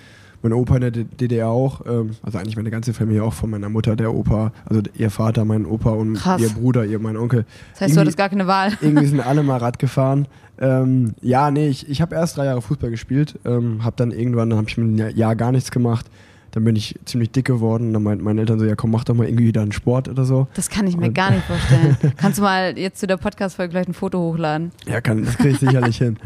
mein 0.43 0.53
Opa 0.55 0.77
in 0.77 0.81
der 0.81 0.91
DDR 0.91 1.49
auch. 1.49 1.83
Ähm, 1.87 2.11
also 2.23 2.39
eigentlich 2.39 2.57
meine 2.57 2.71
ganze 2.71 2.95
Familie 2.95 3.23
auch 3.23 3.35
von 3.35 3.51
meiner 3.51 3.69
Mutter, 3.69 3.95
der 3.95 4.15
Opa, 4.15 4.53
also 4.65 4.81
ihr 4.97 5.11
Vater, 5.11 5.45
mein 5.45 5.67
Opa 5.67 5.91
und 5.91 6.15
Krass. 6.15 6.41
ihr 6.41 6.49
Bruder, 6.49 6.87
ihr 6.87 6.99
mein 6.99 7.19
Onkel. 7.19 7.45
Das 7.73 7.83
heißt, 7.83 7.97
du 7.97 8.01
hattest 8.01 8.17
gar 8.17 8.31
keine 8.31 8.47
Wahl. 8.47 8.73
irgendwie 8.81 9.07
sind 9.07 9.21
alle 9.27 9.43
mal 9.43 9.59
Rad 9.59 9.79
gefahren. 9.79 10.29
Ähm, 10.61 11.15
ja, 11.21 11.51
nee, 11.51 11.69
ich, 11.69 11.89
ich 11.89 12.01
habe 12.01 12.15
erst 12.15 12.39
drei 12.39 12.47
Jahre 12.47 12.63
Fußball 12.63 12.91
gespielt, 12.91 13.39
ähm, 13.45 13.85
habe 13.85 13.97
dann 13.97 14.11
irgendwann, 14.11 14.51
dann 14.51 14.59
habe 14.59 14.69
ich 14.69 14.77
mit 14.77 15.01
einem 15.01 15.17
Jahr 15.17 15.37
gar 15.37 15.53
nichts 15.53 15.71
gemacht. 15.71 16.07
Dann 16.53 16.65
bin 16.65 16.77
ich 16.77 16.99
ziemlich 17.05 17.31
dick 17.31 17.45
geworden. 17.45 17.93
Dann 17.93 18.03
meinten 18.03 18.25
meine 18.25 18.41
Eltern 18.41 18.59
so, 18.59 18.65
ja 18.65 18.75
komm, 18.75 18.91
mach 18.91 19.05
doch 19.05 19.15
mal 19.15 19.27
irgendwie 19.27 19.47
wieder 19.47 19.61
einen 19.63 19.73
Sport 19.73 20.09
oder 20.09 20.25
so. 20.25 20.47
Das 20.55 20.71
kann 20.71 20.87
ich 20.87 20.97
mir 20.97 21.09
Und- 21.09 21.15
gar 21.15 21.31
nicht 21.31 21.45
vorstellen. 21.45 21.97
Kannst 22.17 22.39
du 22.39 22.43
mal 22.43 22.77
jetzt 22.79 23.01
zu 23.01 23.07
der 23.07 23.17
Podcast-Folge 23.19 23.73
vielleicht 23.73 23.89
ein 23.91 23.95
Foto 23.95 24.19
hochladen? 24.19 24.73
Ja, 24.87 25.01
kann, 25.01 25.25
das 25.25 25.37
kriege 25.37 25.51
ich 25.51 25.59
sicherlich 25.59 25.99
hin. 25.99 26.17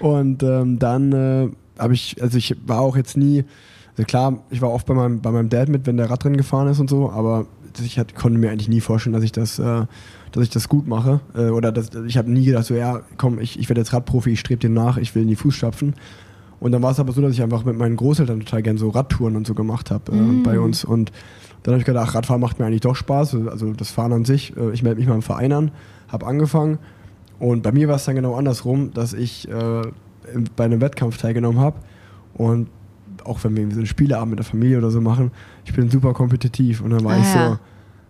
Und 0.00 0.42
ähm, 0.42 0.78
dann 0.78 1.12
äh, 1.12 1.48
habe 1.78 1.94
ich, 1.94 2.20
also 2.22 2.36
ich 2.38 2.56
war 2.66 2.80
auch 2.80 2.96
jetzt 2.96 3.16
nie, 3.16 3.44
also 3.92 4.04
klar, 4.04 4.42
ich 4.50 4.60
war 4.60 4.70
oft 4.70 4.86
bei 4.86 4.94
meinem, 4.94 5.20
bei 5.20 5.30
meinem 5.30 5.48
Dad 5.48 5.68
mit, 5.68 5.86
wenn 5.86 5.96
der 5.96 6.10
Radrennen 6.10 6.36
gefahren 6.36 6.68
ist 6.68 6.80
und 6.80 6.90
so, 6.90 7.10
aber 7.10 7.46
ich 7.84 7.98
hat, 7.98 8.16
konnte 8.16 8.38
mir 8.38 8.50
eigentlich 8.50 8.68
nie 8.68 8.80
vorstellen, 8.80 9.12
dass 9.14 9.22
ich 9.22 9.30
das, 9.30 9.60
äh, 9.60 9.86
dass 10.32 10.42
ich 10.42 10.50
das 10.50 10.68
gut 10.68 10.88
mache. 10.88 11.20
Äh, 11.36 11.50
oder 11.50 11.70
dass, 11.70 11.90
ich 12.06 12.16
habe 12.18 12.28
nie 12.30 12.44
gedacht, 12.44 12.64
so 12.66 12.74
ja, 12.74 13.02
komm, 13.16 13.38
ich, 13.38 13.58
ich 13.58 13.68
werde 13.68 13.80
jetzt 13.80 13.92
Radprofi, 13.92 14.30
ich 14.30 14.40
strebe 14.40 14.58
dir 14.60 14.70
nach, 14.70 14.96
ich 14.96 15.14
will 15.14 15.22
in 15.22 15.28
die 15.28 15.36
Fußstapfen. 15.36 15.94
Und 16.60 16.72
dann 16.72 16.82
war 16.82 16.90
es 16.90 16.98
aber 17.00 17.12
so, 17.12 17.20
dass 17.22 17.32
ich 17.32 17.42
einfach 17.42 17.64
mit 17.64 17.76
meinen 17.78 17.96
Großeltern 17.96 18.40
total 18.40 18.62
gern 18.62 18.78
so 18.78 18.88
Radtouren 18.88 19.36
und 19.36 19.46
so 19.46 19.54
gemacht 19.54 19.90
habe 19.90 20.10
äh, 20.12 20.16
Mm. 20.16 20.42
bei 20.42 20.58
uns. 20.58 20.84
Und 20.84 21.12
dann 21.62 21.72
habe 21.74 21.80
ich 21.80 21.86
gedacht, 21.86 22.08
ach, 22.10 22.14
Radfahren 22.14 22.40
macht 22.40 22.58
mir 22.58 22.66
eigentlich 22.66 22.80
doch 22.80 22.96
Spaß. 22.96 23.34
Also 23.48 23.72
das 23.72 23.90
Fahren 23.90 24.12
an 24.12 24.24
sich. 24.24 24.56
Äh, 24.56 24.72
ich 24.72 24.82
melde 24.82 24.98
mich 25.00 25.08
mal 25.08 25.14
im 25.14 25.22
Verein 25.22 25.52
an, 25.52 25.70
habe 26.08 26.26
angefangen. 26.26 26.78
Und 27.38 27.62
bei 27.62 27.70
mir 27.72 27.86
war 27.88 27.96
es 27.96 28.04
dann 28.04 28.16
genau 28.16 28.34
andersrum, 28.34 28.92
dass 28.92 29.12
ich 29.12 29.48
äh, 29.48 29.82
bei 30.56 30.64
einem 30.64 30.80
Wettkampf 30.80 31.18
teilgenommen 31.18 31.60
habe. 31.60 31.76
Und 32.34 32.68
auch 33.24 33.42
wenn 33.44 33.56
wir 33.56 33.68
so 33.70 33.76
einen 33.76 33.86
Spieleabend 33.86 34.30
mit 34.30 34.38
der 34.38 34.46
Familie 34.46 34.78
oder 34.78 34.90
so 34.90 35.00
machen, 35.00 35.30
ich 35.64 35.74
bin 35.74 35.90
super 35.90 36.12
kompetitiv. 36.14 36.80
Und 36.80 36.90
dann 36.90 37.04
war 37.04 37.12
Ah, 37.14 37.18
ich 37.20 37.26
so, 37.26 37.38
ja. 37.38 37.60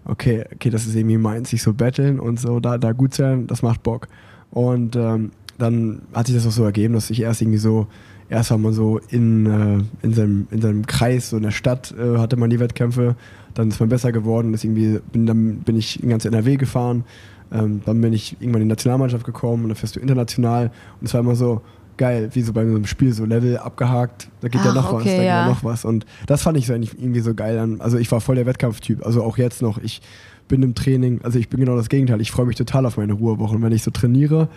okay, 0.06 0.44
okay, 0.54 0.70
das 0.70 0.86
ist 0.86 0.94
irgendwie 0.94 1.18
meins, 1.18 1.50
sich 1.50 1.62
so 1.62 1.74
betteln 1.74 2.18
und 2.20 2.40
so 2.40 2.60
da, 2.60 2.78
da 2.78 2.92
gut 2.92 3.12
sein, 3.14 3.46
das 3.46 3.62
macht 3.62 3.82
Bock. 3.82 4.08
Und 4.50 4.96
ähm, 4.96 5.32
dann 5.58 6.02
hat 6.14 6.26
sich 6.28 6.36
das 6.36 6.46
auch 6.46 6.52
so 6.52 6.64
ergeben, 6.64 6.94
dass 6.94 7.10
ich 7.10 7.20
erst 7.20 7.42
irgendwie 7.42 7.58
so, 7.58 7.86
erst 8.28 8.50
war 8.50 8.58
man 8.58 8.72
so 8.72 9.00
in, 9.10 9.46
äh, 9.46 10.06
in, 10.06 10.14
seinem, 10.14 10.48
in 10.50 10.60
seinem 10.60 10.86
Kreis, 10.86 11.30
so 11.30 11.36
in 11.36 11.42
der 11.42 11.50
Stadt 11.50 11.94
äh, 11.98 12.18
hatte 12.18 12.36
man 12.36 12.50
die 12.50 12.60
Wettkämpfe, 12.60 13.16
dann 13.54 13.68
ist 13.68 13.80
man 13.80 13.88
besser 13.88 14.12
geworden, 14.12 14.54
ist 14.54 14.64
irgendwie, 14.64 15.00
bin, 15.12 15.26
dann 15.26 15.58
bin 15.58 15.76
ich 15.76 16.02
in 16.02 16.10
ganz 16.10 16.24
NRW 16.24 16.56
gefahren, 16.56 17.04
ähm, 17.52 17.80
dann 17.84 18.00
bin 18.00 18.12
ich 18.12 18.36
irgendwann 18.40 18.62
in 18.62 18.68
die 18.68 18.72
Nationalmannschaft 18.72 19.24
gekommen 19.24 19.64
und 19.64 19.68
dann 19.70 19.76
fährst 19.76 19.96
du 19.96 20.00
international 20.00 20.70
und 21.00 21.06
es 21.06 21.14
war 21.14 21.20
immer 21.20 21.36
so, 21.36 21.62
geil, 21.98 22.30
wie 22.32 22.42
so 22.42 22.52
bei 22.54 22.64
so 22.64 22.74
einem 22.74 22.86
Spiel, 22.86 23.12
so 23.12 23.26
Level 23.26 23.58
abgehakt, 23.58 24.28
da 24.40 24.48
geht 24.48 24.64
ja 24.64 24.70
Ach, 24.70 24.74
noch 24.74 24.92
was, 24.92 25.02
okay, 25.02 25.04
da 25.04 25.16
geht 25.16 25.24
ja 25.24 25.42
ja. 25.42 25.48
noch 25.48 25.64
was. 25.64 25.84
Und 25.84 26.06
das 26.26 26.42
fand 26.42 26.56
ich 26.56 26.66
so 26.66 26.72
eigentlich 26.72 26.98
irgendwie 26.98 27.20
so 27.20 27.34
geil 27.34 27.58
an. 27.58 27.80
Also 27.80 27.98
ich 27.98 28.10
war 28.10 28.20
voll 28.20 28.36
der 28.36 28.46
Wettkampftyp, 28.46 29.04
also 29.04 29.22
auch 29.22 29.36
jetzt 29.36 29.60
noch. 29.60 29.78
Ich 29.78 30.00
bin 30.46 30.62
im 30.62 30.74
Training, 30.74 31.20
also 31.24 31.38
ich 31.38 31.50
bin 31.50 31.60
genau 31.60 31.76
das 31.76 31.90
Gegenteil. 31.90 32.20
Ich 32.22 32.30
freue 32.30 32.46
mich 32.46 32.56
total 32.56 32.86
auf 32.86 32.96
meine 32.96 33.12
Ruhewochen. 33.12 33.60
Wenn 33.60 33.72
ich 33.72 33.82
so 33.82 33.90
trainiere, 33.90 34.48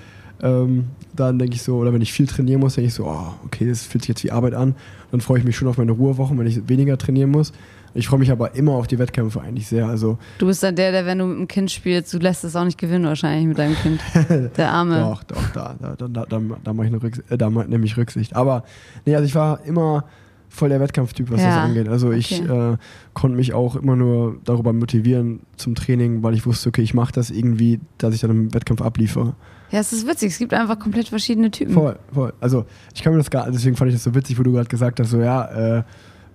ähm, 0.41 0.86
dann 1.15 1.39
denke 1.39 1.56
ich 1.56 1.63
so, 1.63 1.77
oder 1.77 1.93
wenn 1.93 2.01
ich 2.01 2.13
viel 2.13 2.27
trainieren 2.27 2.62
muss, 2.62 2.75
denke 2.75 2.88
ich 2.88 2.93
so, 2.93 3.06
oh, 3.06 3.34
okay, 3.45 3.67
das 3.67 3.84
fühlt 3.84 4.04
sich 4.04 4.10
jetzt 4.10 4.23
wie 4.23 4.32
Arbeit 4.32 4.54
an. 4.54 4.75
Dann 5.12 5.21
freue 5.21 5.39
ich 5.39 5.45
mich 5.45 5.56
schon 5.56 5.67
auf 5.67 5.77
meine 5.77 5.91
Ruhewochen, 5.91 6.38
wenn 6.39 6.47
ich 6.47 6.67
weniger 6.67 6.97
trainieren 6.97 7.32
muss. 7.32 7.51
Ich 7.93 8.08
freue 8.08 8.19
mich 8.19 8.32
aber 8.32 8.56
immer 8.56 8.71
auf 8.73 8.88
die 8.88 8.97
Wettkämpfe 8.99 9.41
eigentlich 9.41 9.67
sehr. 9.67 9.88
Also 9.88 10.17
Du 10.38 10.45
bist 10.45 10.63
dann 10.63 10.75
der, 10.75 10.91
der, 10.91 11.06
wenn 11.06 11.17
du 11.17 11.25
mit 11.25 11.38
einem 11.38 11.47
Kind 11.47 11.71
spielst, 11.71 12.13
du 12.13 12.19
lässt 12.19 12.43
es 12.45 12.56
auch 12.56 12.63
nicht 12.63 12.77
gewinnen 12.77 13.06
wahrscheinlich 13.06 13.47
mit 13.47 13.58
deinem 13.58 13.75
Kind. 13.75 13.99
Der 14.58 14.71
Arme. 14.71 14.99
Doch, 14.99 15.23
doch, 15.23 15.49
da, 15.54 15.75
da, 15.80 15.95
da, 15.97 16.08
da, 16.08 16.41
da, 16.63 16.73
mache 16.73 16.88
ich 16.88 16.93
eine 16.93 17.04
Rücksicht, 17.04 17.30
äh, 17.30 17.38
da 17.38 17.49
nehme 17.49 17.86
ich 17.86 17.97
Rücksicht. 17.97 18.34
Aber 18.34 18.63
nee, 19.06 19.13
also 19.13 19.25
ich 19.25 19.36
war 19.36 19.60
immer 19.65 20.06
voll 20.47 20.69
der 20.69 20.80
Wettkampftyp, 20.80 21.32
was 21.32 21.41
Ja, 21.41 21.47
das 21.47 21.58
angeht. 21.58 21.89
Also 21.89 22.12
ich 22.12 22.41
okay. 22.41 22.73
äh, 22.73 22.77
konnte 23.13 23.36
mich 23.36 23.54
auch 23.54 23.75
immer 23.75 23.97
nur 23.97 24.38
darüber 24.45 24.71
motivieren 24.71 25.41
zum 25.58 25.75
Training, 25.75 26.23
weil 26.23 26.34
ich 26.34 26.45
wusste, 26.45 26.69
okay, 26.69 26.82
ich 26.82 26.93
mache 26.93 27.12
das 27.12 27.30
irgendwie, 27.30 27.82
dass 27.97 28.15
ich 28.15 28.21
dann 28.21 28.32
im 28.32 28.54
Wettkampf 28.54 28.82
abliefere. 28.82 29.34
Ja, 29.71 29.79
es 29.79 29.93
ist 29.93 30.07
witzig. 30.07 30.34
Es 30.34 30.38
gibt 30.38 30.53
einfach 30.53 30.77
komplett 30.77 31.07
verschiedene 31.07 31.49
Typen. 31.49 31.73
Voll, 31.73 31.97
voll. 32.13 32.34
Also 32.39 32.65
ich 32.93 33.01
kann 33.01 33.13
mir 33.13 33.19
das 33.19 33.29
gar, 33.29 33.49
deswegen 33.49 33.75
fand 33.75 33.89
ich 33.89 33.95
das 33.95 34.03
so 34.03 34.13
witzig, 34.13 34.38
wo 34.38 34.43
du 34.43 34.51
gerade 34.51 34.67
gesagt 34.67 34.99
hast, 34.99 35.10
so 35.10 35.19
ja, 35.19 35.77
äh, 35.77 35.84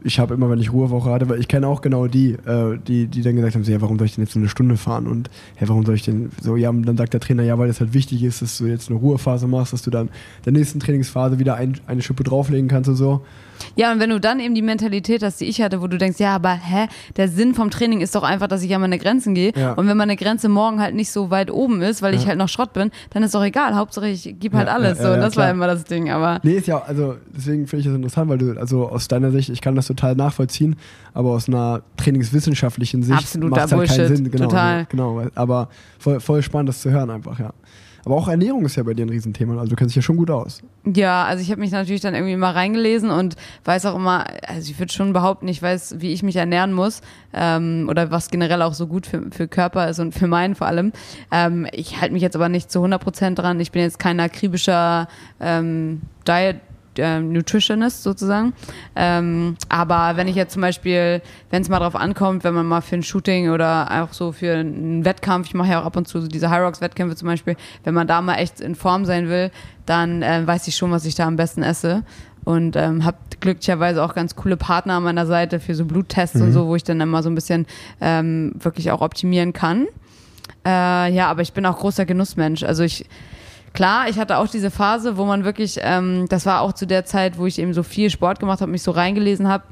ich 0.03 0.18
habe 0.18 0.35
immer, 0.35 0.49
wenn 0.49 0.61
ich 0.61 0.72
Ruhewoche 0.72 1.11
hatte, 1.11 1.29
weil 1.29 1.40
ich 1.40 1.49
kenne 1.49 1.66
auch 1.66 1.81
genau 1.81 2.07
die, 2.07 2.33
äh, 2.33 2.79
die, 2.87 3.07
die 3.07 3.22
dann 3.22 3.35
gesagt 3.37 3.55
haben, 3.55 3.64
so, 3.64 3.72
ja, 3.72 3.81
warum 3.81 3.99
soll 3.99 4.07
ich 4.07 4.14
denn 4.14 4.25
jetzt 4.25 4.35
so 4.35 4.38
eine 4.38 4.49
Stunde 4.49 4.77
fahren 4.77 5.07
und 5.07 5.31
hey, 5.57 5.68
warum 5.68 5.85
soll 5.85 5.96
ich 5.96 6.03
denn 6.03 6.31
so, 6.40 6.57
ja, 6.57 6.70
und 6.70 6.85
dann 6.85 6.96
sagt 6.96 7.12
der 7.12 7.20
Trainer, 7.20 7.42
ja, 7.42 7.59
weil 7.59 7.68
es 7.68 7.81
halt 7.81 7.92
wichtig 7.92 8.22
ist, 8.22 8.40
dass 8.40 8.59
du 8.59 8.66
jetzt 8.66 8.88
eine 8.88 8.99
Ruhephase 8.99 9.46
machst, 9.46 9.72
dass 9.72 9.83
du 9.83 9.90
dann 9.90 10.09
der 10.44 10.53
nächsten 10.53 10.81
Trainingsphase 10.81 11.38
wieder 11.38 11.57
ein, 11.57 11.79
eine 11.87 12.03
Schippe 12.03 12.25
drauflegen 12.25 12.68
kannst 12.68 12.88
und 12.88 12.96
so. 12.96 13.25
Ja, 13.77 13.92
und 13.92 14.01
wenn 14.01 14.11
du 14.11 14.21
dann 14.21 14.40
eben 14.40 14.55
die 14.55 14.62
Mentalität 14.62 15.23
hast, 15.23 15.40
die 15.40 15.47
ich 15.47 15.61
hatte, 15.61 15.81
wo 15.83 15.87
du 15.87 15.99
denkst, 15.99 16.19
ja, 16.21 16.35
aber 16.35 16.51
hä, 16.55 16.87
der 17.16 17.29
Sinn 17.29 17.55
vom 17.55 17.71
Training 17.71 18.01
ist 18.01 18.14
doch 18.14 18.23
einfach, 18.23 18.47
dass 18.49 18.62
ich 18.62 18.75
an 18.75 18.81
meine 18.81 18.99
Grenzen 18.99 19.35
gehe. 19.35 19.53
Ja. 19.57 19.73
Und 19.73 19.87
wenn 19.88 19.97
meine 19.97 20.16
Grenze 20.16 20.49
morgen 20.49 20.81
halt 20.81 20.95
nicht 20.95 21.11
so 21.11 21.31
weit 21.31 21.51
oben 21.51 21.83
ist, 21.83 22.03
weil 22.03 22.14
ich 22.14 22.23
Ja. 22.23 22.29
halt 22.29 22.38
noch 22.38 22.49
Schrott 22.49 22.73
bin, 22.73 22.90
dann 23.11 23.23
ist 23.23 23.35
doch 23.35 23.42
egal. 23.45 23.75
Hauptsache 23.75 24.09
ich 24.09 24.35
gebe 24.38 24.57
halt 24.57 24.69
Ja, 24.69 24.75
alles. 24.75 24.99
so, 24.99 25.09
und 25.12 25.19
das 25.21 25.37
war 25.37 25.45
klar. 25.45 25.51
immer 25.51 25.66
das 25.66 25.85
Ding. 25.85 26.11
Aber 26.11 26.40
Nee, 26.42 26.55
ist 26.55 26.66
ja, 26.66 26.79
also 26.83 27.16
deswegen 27.35 27.66
finde 27.66 27.81
ich 27.81 27.87
das 27.87 27.95
interessant, 27.97 28.29
weil 28.31 28.38
du, 28.38 28.59
also 28.59 28.88
aus 28.88 29.09
deiner 29.09 29.31
Sicht, 29.31 29.49
ich 29.51 29.61
kann 29.61 29.75
das 29.75 29.87
total 29.87 30.14
nachvollziehen, 30.14 30.77
aber 31.14 31.31
aus 31.31 31.49
einer 31.49 31.83
trainingswissenschaftlichen 31.97 33.03
Sicht 33.03 33.38
macht 33.38 33.64
es 33.66 33.73
halt 33.73 33.88
keinen 33.88 34.16
Sinn. 34.16 34.31
Genau, 34.31 34.45
total. 34.45 34.87
genau, 34.88 35.23
aber 35.35 35.69
voll, 35.99 36.21
voll 36.21 36.42
spannend, 36.42 36.69
das 36.69 36.81
zu 36.83 36.90
hören 36.90 37.11
einfach, 37.11 37.38
ja. 37.38 37.53
Aber 38.07 38.14
auch 38.14 38.29
Ernährung 38.29 38.64
ist 38.64 38.77
ja 38.77 38.85
bei 38.85 38.95
dir 38.95 39.05
ein 39.05 39.09
Riesenthema, 39.09 39.59
also 39.59 39.71
du 39.71 39.75
kennst 39.75 39.90
dich 39.90 39.97
ja 39.97 40.03
schon 40.03 40.16
gut 40.16 40.31
aus. 40.31 40.62
Ja, 40.85 41.25
also 41.25 41.42
ich 41.42 41.51
habe 41.51 41.61
mich 41.61 41.73
natürlich 41.73 42.03
dann 42.03 42.14
irgendwie 42.14 42.35
immer 42.35 42.55
reingelesen 42.55 43.11
und 43.11 43.35
weiß 43.64 43.85
auch 43.87 43.97
immer, 43.97 44.27
also 44.47 44.71
ich 44.71 44.79
würde 44.79 44.92
schon 44.92 45.12
behaupten, 45.12 45.49
ich 45.49 45.61
weiß, 45.61 45.97
wie 45.99 46.12
ich 46.12 46.23
mich 46.23 46.37
ernähren 46.37 46.73
muss 46.73 47.01
ähm, 47.35 47.88
oder 47.90 48.12
was 48.12 48.31
generell 48.31 48.62
auch 48.62 48.75
so 48.75 48.87
gut 48.87 49.09
für, 49.09 49.25
für 49.33 49.49
Körper 49.49 49.88
ist 49.88 49.99
und 49.99 50.14
für 50.14 50.29
meinen 50.29 50.55
vor 50.55 50.69
allem. 50.69 50.92
Ähm, 51.33 51.66
ich 51.73 52.01
halte 52.01 52.12
mich 52.12 52.23
jetzt 52.23 52.37
aber 52.37 52.49
nicht 52.49 52.71
zu 52.71 52.79
100% 52.79 53.35
dran. 53.35 53.59
Ich 53.59 53.73
bin 53.73 53.83
jetzt 53.83 53.99
kein 53.99 54.21
akribischer 54.21 55.09
ähm, 55.40 56.03
Diet 56.29 56.61
äh, 56.99 57.21
Nutritionist 57.21 58.03
sozusagen. 58.03 58.53
Ähm, 58.95 59.57
aber 59.69 60.17
wenn 60.17 60.29
ich 60.29 60.37
jetzt 60.37 60.53
zum 60.53 60.63
Beispiel, 60.63 61.23
wenn 61.51 61.63
es 61.63 61.69
mal 61.69 61.79
drauf 61.79 61.97
ankommt, 61.97 62.45
wenn 62.45 62.55
man 62.55 62.67
mal 62.67 62.81
für 62.81 62.97
ein 62.97 63.03
Shooting 63.03 63.51
oder 63.51 64.03
auch 64.03 64.13
so 64.13 64.33
für 64.33 64.55
einen 64.55 65.05
Wettkampf, 65.05 65.49
ich 65.49 65.55
mache 65.55 65.71
ja 65.71 65.81
auch 65.81 65.87
ab 65.87 65.97
und 65.97 66.09
zu 66.09 66.21
so 66.21 66.27
diese 66.27 66.51
High 66.51 66.63
Rocks 66.63 66.81
Wettkämpfe 66.81 67.17
zum 67.17 67.29
Beispiel, 67.29 67.57
wenn 67.85 67.95
man 67.95 68.07
da 68.07 68.21
mal 68.21 68.37
echt 68.37 68.61
in 68.61 68.75
Form 68.75 69.05
sein 69.05 69.29
will, 69.29 69.51
dann 69.87 70.23
äh, 70.23 70.47
weiß 70.47 70.69
ich 70.69 70.77
schon, 70.77 70.91
was 70.91 71.05
ich 71.05 71.15
da 71.15 71.27
am 71.27 71.37
besten 71.37 71.63
esse. 71.63 72.03
Und 72.45 72.77
ähm, 72.77 73.05
habe 73.05 73.17
glücklicherweise 73.41 74.05
auch 74.05 74.15
ganz 74.15 74.37
coole 74.37 74.57
Partner 74.57 74.95
an 74.95 75.03
meiner 75.03 75.27
Seite 75.27 75.59
für 75.59 75.75
so 75.75 75.85
Bluttests 75.85 76.41
und 76.41 76.53
so, 76.53 76.69
wo 76.69 76.77
ich 76.77 76.85
dann 76.85 77.01
immer 77.01 77.25
so 77.25 77.29
ein 77.29 77.35
bisschen 77.35 77.67
ähm, 78.01 78.53
wirklich 78.61 78.93
auch 78.93 79.01
optimieren 79.01 79.53
kann. 79.53 79.89
Äh, 80.65 81.13
ja, 81.13 81.29
aber 81.29 81.43
ich 81.43 81.53
bin 81.53 81.67
auch 81.67 81.79
großer 81.79 82.07
Genussmensch. 82.07 82.63
Also 82.63 82.85
ich, 82.85 83.07
klar, 83.77 84.09
ich 84.09 84.19
hatte 84.19 84.39
auch 84.39 84.49
diese 84.49 84.73
Phase, 84.73 85.17
wo 85.17 85.25
man 85.25 85.45
wirklich, 85.45 85.79
ähm, 85.81 86.27
das 86.29 86.47
war 86.47 86.62
auch 86.62 86.73
zu 86.73 86.87
der 86.87 87.05
Zeit, 87.05 87.39
wo 87.39 87.47
ich 87.47 87.61
eben 87.61 87.75
so 87.75 87.85
viel 87.85 88.11
Sport 88.11 88.41
gemacht 88.41 88.61
habe, 88.61 88.73
mich 88.73 88.83
so 88.83 88.91
reingelesen 88.91 89.47
habe. 89.47 89.62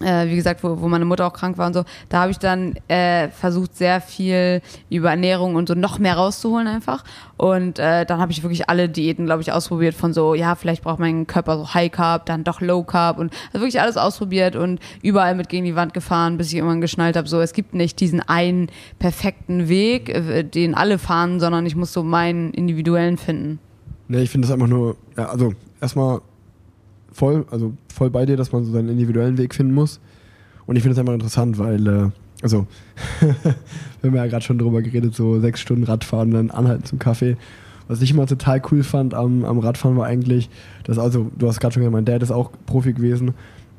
Äh, 0.00 0.28
wie 0.28 0.36
gesagt, 0.36 0.64
wo, 0.64 0.80
wo 0.80 0.88
meine 0.88 1.04
Mutter 1.04 1.26
auch 1.26 1.32
krank 1.32 1.58
war 1.58 1.66
und 1.66 1.74
so, 1.74 1.84
da 2.08 2.22
habe 2.22 2.30
ich 2.30 2.38
dann 2.38 2.74
äh, 2.88 3.28
versucht, 3.28 3.76
sehr 3.76 4.00
viel 4.00 4.62
über 4.88 5.10
Ernährung 5.10 5.56
und 5.56 5.68
so 5.68 5.74
noch 5.74 5.98
mehr 5.98 6.14
rauszuholen 6.14 6.66
einfach. 6.66 7.04
Und 7.36 7.78
äh, 7.78 8.06
dann 8.06 8.18
habe 8.18 8.32
ich 8.32 8.42
wirklich 8.42 8.70
alle 8.70 8.88
Diäten, 8.88 9.26
glaube 9.26 9.42
ich, 9.42 9.52
ausprobiert 9.52 9.94
von 9.94 10.14
so, 10.14 10.34
ja, 10.34 10.54
vielleicht 10.54 10.82
braucht 10.82 11.00
mein 11.00 11.26
Körper 11.26 11.58
so 11.58 11.74
High 11.74 11.92
Carb, 11.92 12.24
dann 12.26 12.44
doch 12.44 12.62
Low 12.62 12.82
Carb 12.82 13.18
und 13.18 13.32
also 13.52 13.60
wirklich 13.60 13.80
alles 13.80 13.98
ausprobiert 13.98 14.56
und 14.56 14.80
überall 15.02 15.34
mit 15.34 15.50
gegen 15.50 15.66
die 15.66 15.76
Wand 15.76 15.92
gefahren, 15.92 16.38
bis 16.38 16.48
ich 16.48 16.56
irgendwann 16.56 16.80
geschnallt 16.80 17.16
habe, 17.16 17.28
so, 17.28 17.40
es 17.40 17.52
gibt 17.52 17.74
nicht 17.74 18.00
diesen 18.00 18.20
einen 18.20 18.68
perfekten 18.98 19.68
Weg, 19.68 20.08
äh, 20.08 20.44
den 20.44 20.74
alle 20.74 20.98
fahren, 20.98 21.40
sondern 21.40 21.66
ich 21.66 21.76
muss 21.76 21.92
so 21.92 22.02
meinen 22.02 22.52
individuellen 22.52 23.18
finden. 23.18 23.58
Nee, 24.08 24.22
ich 24.22 24.30
finde 24.30 24.48
das 24.48 24.54
einfach 24.54 24.66
nur, 24.66 24.96
ja, 25.16 25.26
also 25.26 25.52
erstmal 25.80 26.20
voll, 27.12 27.46
also 27.50 27.72
voll 27.92 28.10
bei 28.10 28.26
dir, 28.26 28.36
dass 28.36 28.52
man 28.52 28.64
so 28.64 28.72
seinen 28.72 28.88
individuellen 28.88 29.38
Weg 29.38 29.54
finden 29.54 29.74
muss. 29.74 30.00
Und 30.66 30.76
ich 30.76 30.82
finde 30.82 30.92
es 30.92 30.98
einfach 30.98 31.14
interessant, 31.14 31.58
weil, 31.58 31.86
äh, 31.86 32.10
also, 32.42 32.66
wir 33.20 34.10
haben 34.10 34.16
ja 34.16 34.26
gerade 34.26 34.44
schon 34.44 34.58
drüber 34.58 34.82
geredet, 34.82 35.14
so 35.14 35.40
sechs 35.40 35.60
Stunden 35.60 35.84
Radfahren, 35.84 36.30
dann 36.30 36.50
anhalten 36.50 36.84
zum 36.84 36.98
Kaffee. 36.98 37.36
Was 37.88 38.02
ich 38.02 38.12
immer 38.12 38.26
total 38.26 38.62
cool 38.70 38.84
fand 38.84 39.14
am, 39.14 39.44
am 39.44 39.58
Radfahren 39.58 39.96
war 39.96 40.06
eigentlich, 40.06 40.48
dass, 40.84 40.98
also, 40.98 41.30
du 41.36 41.48
hast 41.48 41.60
gerade 41.60 41.74
schon 41.74 41.82
gesagt, 41.82 41.92
mein 41.92 42.04
Dad 42.04 42.22
ist 42.22 42.30
auch 42.30 42.50
Profi 42.66 42.92
gewesen. 42.92 43.34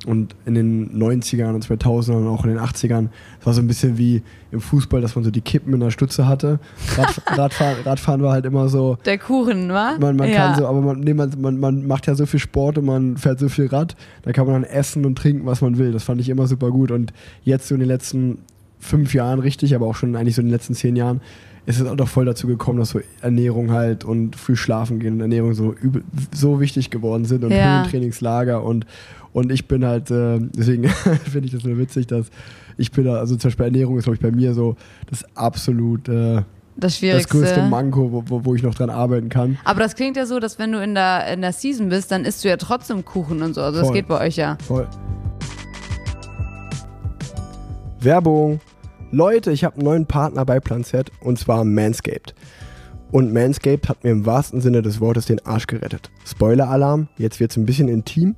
Und 0.06 0.36
in 0.46 0.56
den 0.56 1.00
90ern 1.00 1.54
und 1.54 1.66
2000ern 1.66 2.16
und 2.18 2.28
auch 2.28 2.44
in 2.44 2.50
den 2.52 2.60
80ern, 2.60 3.10
es 3.40 3.46
war 3.46 3.54
so 3.54 3.62
ein 3.62 3.68
bisschen 3.68 3.98
wie 3.98 4.24
im 4.52 4.60
Fußball, 4.60 5.02
dass 5.02 5.16
man 5.16 5.24
so 5.24 5.32
die 5.32 5.42
Kippen 5.42 5.74
in 5.74 5.80
der 5.80 5.92
Stütze 5.92 6.28
hatte. 6.28 6.60
Rad, 6.98 7.22
Radfahren, 7.38 7.78
Radfahren 7.86 8.22
war 8.24 8.34
halt 8.34 8.46
immer 8.46 8.68
so, 8.70 8.98
Der 9.06 9.18
Kuchen, 9.18 9.70
wa? 9.70 9.96
man, 10.00 10.16
man 10.16 10.30
ja. 10.30 10.36
kann 10.36 10.58
so, 10.58 10.68
aber 10.68 10.82
man, 10.82 11.00
nee, 11.00 11.14
man, 11.14 11.32
man, 11.40 11.60
man 11.60 11.88
macht 11.88 12.08
ja 12.08 12.16
so 12.16 12.26
viel 12.26 12.40
Sport 12.40 12.78
und 12.78 12.86
man 12.86 13.18
fährt 13.18 13.40
so 13.40 13.50
viel 13.50 13.68
Rad, 13.68 13.96
da 14.24 14.32
kann 14.32 14.46
man 14.48 14.62
dann 14.62 14.64
essen 14.72 15.06
und 15.06 15.18
trinken, 15.18 15.46
was 15.46 15.62
man 15.62 15.78
will. 15.78 15.92
Das 15.92 16.04
fand 16.04 16.20
ich 16.20 16.30
immer 16.30 16.48
super 16.48 16.72
gut. 16.72 16.92
Und 16.92 17.14
jetzt 17.44 17.68
so 17.68 17.76
in 17.76 17.80
den 17.80 17.88
letzten 17.90 18.40
fünf 18.80 19.14
Jahren 19.14 19.40
richtig, 19.40 19.76
aber 19.76 19.86
auch 19.86 19.96
schon 19.96 20.16
eigentlich 20.16 20.36
so 20.36 20.42
in 20.42 20.48
den 20.48 20.54
letzten 20.54 20.74
zehn 20.74 20.96
Jahren, 20.96 21.22
ist 21.68 21.80
es 21.80 21.88
auch 21.88 21.96
doch 21.96 22.08
voll 22.08 22.26
dazu 22.26 22.48
gekommen, 22.48 22.80
dass 22.80 22.90
so 22.90 23.02
Ernährung 23.22 23.72
halt 23.72 24.04
und 24.04 24.36
früh 24.36 24.56
schlafen 24.56 25.00
gehen 25.00 25.14
und 25.14 25.22
Ernährung 25.22 25.54
so, 25.54 25.76
so 26.34 26.60
wichtig 26.60 26.90
geworden 26.90 27.26
sind 27.26 27.44
und 27.44 27.52
Ja. 27.52 27.82
Höhentrainingslager 27.82 28.64
und, 28.64 28.88
und 29.34 29.52
ich 29.52 29.68
bin 29.68 29.86
halt, 29.86 30.12
äh, 30.12 30.40
deswegen 30.40 30.88
finde 31.32 31.48
ich 31.48 31.52
das 31.52 31.64
nur 31.64 31.78
witzig, 31.78 32.08
dass 32.08 32.28
ich 32.78 32.92
bin 32.92 33.06
da, 33.06 33.16
also 33.16 33.36
zum 33.36 33.50
Beispiel 33.50 33.66
Ernährung 33.66 33.98
ist, 33.98 34.06
glaube 34.06 34.16
ich, 34.16 34.22
bei 34.22 34.32
mir 34.32 34.54
so 34.54 34.76
das 35.10 35.26
absolut 35.36 36.08
äh, 36.10 36.36
das 36.36 36.46
das 36.78 36.98
Schwierigste. 36.98 37.38
größte 37.38 37.64
Manko, 37.64 38.12
wo, 38.12 38.24
wo, 38.28 38.46
wo 38.46 38.56
ich 38.56 38.64
noch 38.64 38.74
dran 38.74 38.90
arbeiten 38.90 39.30
kann. 39.30 39.58
Aber 39.66 39.82
das 39.82 39.96
klingt 39.96 40.18
ja 40.18 40.26
so, 40.26 40.40
dass 40.40 40.58
wenn 40.58 40.72
du 40.72 40.82
in 40.82 40.96
der, 40.96 41.28
in 41.32 41.42
der 41.42 41.52
Season 41.52 41.90
bist, 41.90 42.12
dann 42.12 42.26
isst 42.26 42.44
du 42.44 42.50
ja 42.50 42.58
trotzdem 42.58 43.06
Kuchen 43.06 43.42
und 43.42 43.54
so. 43.54 43.62
Also 43.62 43.80
das 43.80 43.88
Voll. 43.88 43.98
geht 43.98 44.08
bei 44.08 44.26
euch 44.26 44.38
ja. 44.38 44.58
Voll. 44.66 44.88
Werbung. 48.00 48.60
Leute, 49.12 49.52
ich 49.52 49.64
habe 49.64 49.76
einen 49.76 49.86
neuen 49.86 50.06
Partner 50.06 50.46
bei 50.46 50.60
Planset 50.60 51.12
und 51.22 51.38
zwar 51.38 51.66
Manscaped. 51.66 52.34
Und 53.12 53.34
Manscaped 53.34 53.90
hat 53.90 54.04
mir 54.04 54.12
im 54.12 54.26
wahrsten 54.26 54.62
Sinne 54.62 54.82
des 54.82 55.02
Wortes 55.02 55.26
den 55.26 55.46
Arsch 55.46 55.68
gerettet. 55.68 56.10
Spoiler-Alarm, 56.26 57.10
jetzt 57.18 57.42
wird's 57.42 57.58
ein 57.58 57.66
bisschen 57.66 57.90
intim, 57.90 58.36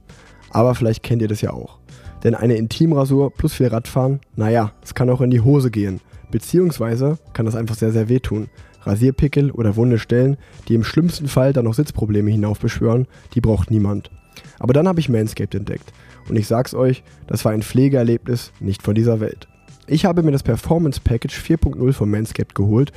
aber 0.53 0.75
vielleicht 0.75 1.03
kennt 1.03 1.21
ihr 1.21 1.27
das 1.27 1.41
ja 1.41 1.51
auch. 1.51 1.79
Denn 2.23 2.35
eine 2.35 2.55
Intimrasur 2.55 3.31
plus 3.33 3.53
viel 3.53 3.67
Radfahren, 3.67 4.21
naja, 4.35 4.71
es 4.81 4.95
kann 4.95 5.09
auch 5.09 5.19
in 5.19 5.31
die 5.31 5.41
Hose 5.41 5.71
gehen. 5.71 5.99
Beziehungsweise 6.31 7.17
kann 7.33 7.45
das 7.45 7.55
einfach 7.55 7.75
sehr, 7.75 7.91
sehr 7.91 8.07
wehtun. 8.07 8.47
Rasierpickel 8.83 9.51
oder 9.51 9.75
wunde 9.75 9.99
Stellen, 9.99 10.37
die 10.67 10.75
im 10.75 10.83
schlimmsten 10.83 11.27
Fall 11.27 11.53
dann 11.53 11.65
noch 11.65 11.73
Sitzprobleme 11.73 12.31
hinaufbeschwören, 12.31 13.07
die 13.33 13.41
braucht 13.41 13.71
niemand. 13.71 14.11
Aber 14.59 14.73
dann 14.73 14.87
habe 14.87 14.99
ich 14.99 15.09
Manscaped 15.09 15.55
entdeckt. 15.55 15.93
Und 16.29 16.37
ich 16.37 16.47
sag's 16.47 16.73
euch, 16.73 17.03
das 17.27 17.43
war 17.45 17.51
ein 17.51 17.61
Pflegeerlebnis 17.61 18.51
nicht 18.59 18.81
von 18.81 18.95
dieser 18.95 19.19
Welt. 19.19 19.47
Ich 19.87 20.05
habe 20.05 20.23
mir 20.23 20.31
das 20.31 20.43
Performance 20.43 21.01
Package 21.03 21.37
4.0 21.37 21.91
von 21.91 22.09
Manscaped 22.09 22.55
geholt 22.55 22.93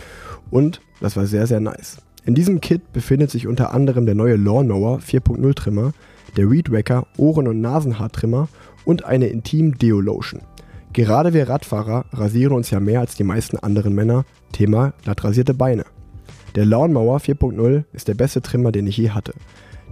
und 0.51 0.81
das 1.01 1.17
war 1.17 1.27
sehr, 1.27 1.47
sehr 1.47 1.61
nice. 1.61 1.99
In 2.25 2.35
diesem 2.35 2.61
Kit 2.61 2.93
befindet 2.93 3.31
sich 3.31 3.47
unter 3.47 3.75
anderem 3.75 4.07
der 4.07 4.15
neue 4.15 4.37
Lawnmower 4.37 4.99
4.0 4.99 5.55
Trimmer, 5.55 5.93
der 6.37 6.51
Weed 6.51 6.71
Wacker 6.71 7.07
Ohren- 7.17 7.49
und 7.49 7.61
Nasenhaartrimmer 7.61 8.49
und 8.85 9.05
eine 9.05 9.29
Intim 9.29 9.79
Deo 9.79 10.01
Lotion. 10.01 10.43
Gerade 10.93 11.35
wir 11.35 11.49
Radfahrer 11.49 12.07
rasieren 12.13 12.55
uns 12.55 12.71
ja 12.71 12.81
mehr 12.81 13.01
als 13.01 13.17
die 13.17 13.25
meisten 13.25 13.59
anderen 13.59 13.95
Männer. 13.95 14.25
Thema 14.53 14.95
glattrasierte 15.03 15.53
Beine. 15.53 15.85
Der 16.55 16.65
Lawnmower 16.65 17.19
4.0 17.19 17.85
ist 17.93 18.09
der 18.09 18.15
beste 18.15 18.41
Trimmer, 18.41 18.73
den 18.73 18.87
ich 18.87 18.97
je 18.97 19.11
hatte. 19.11 19.35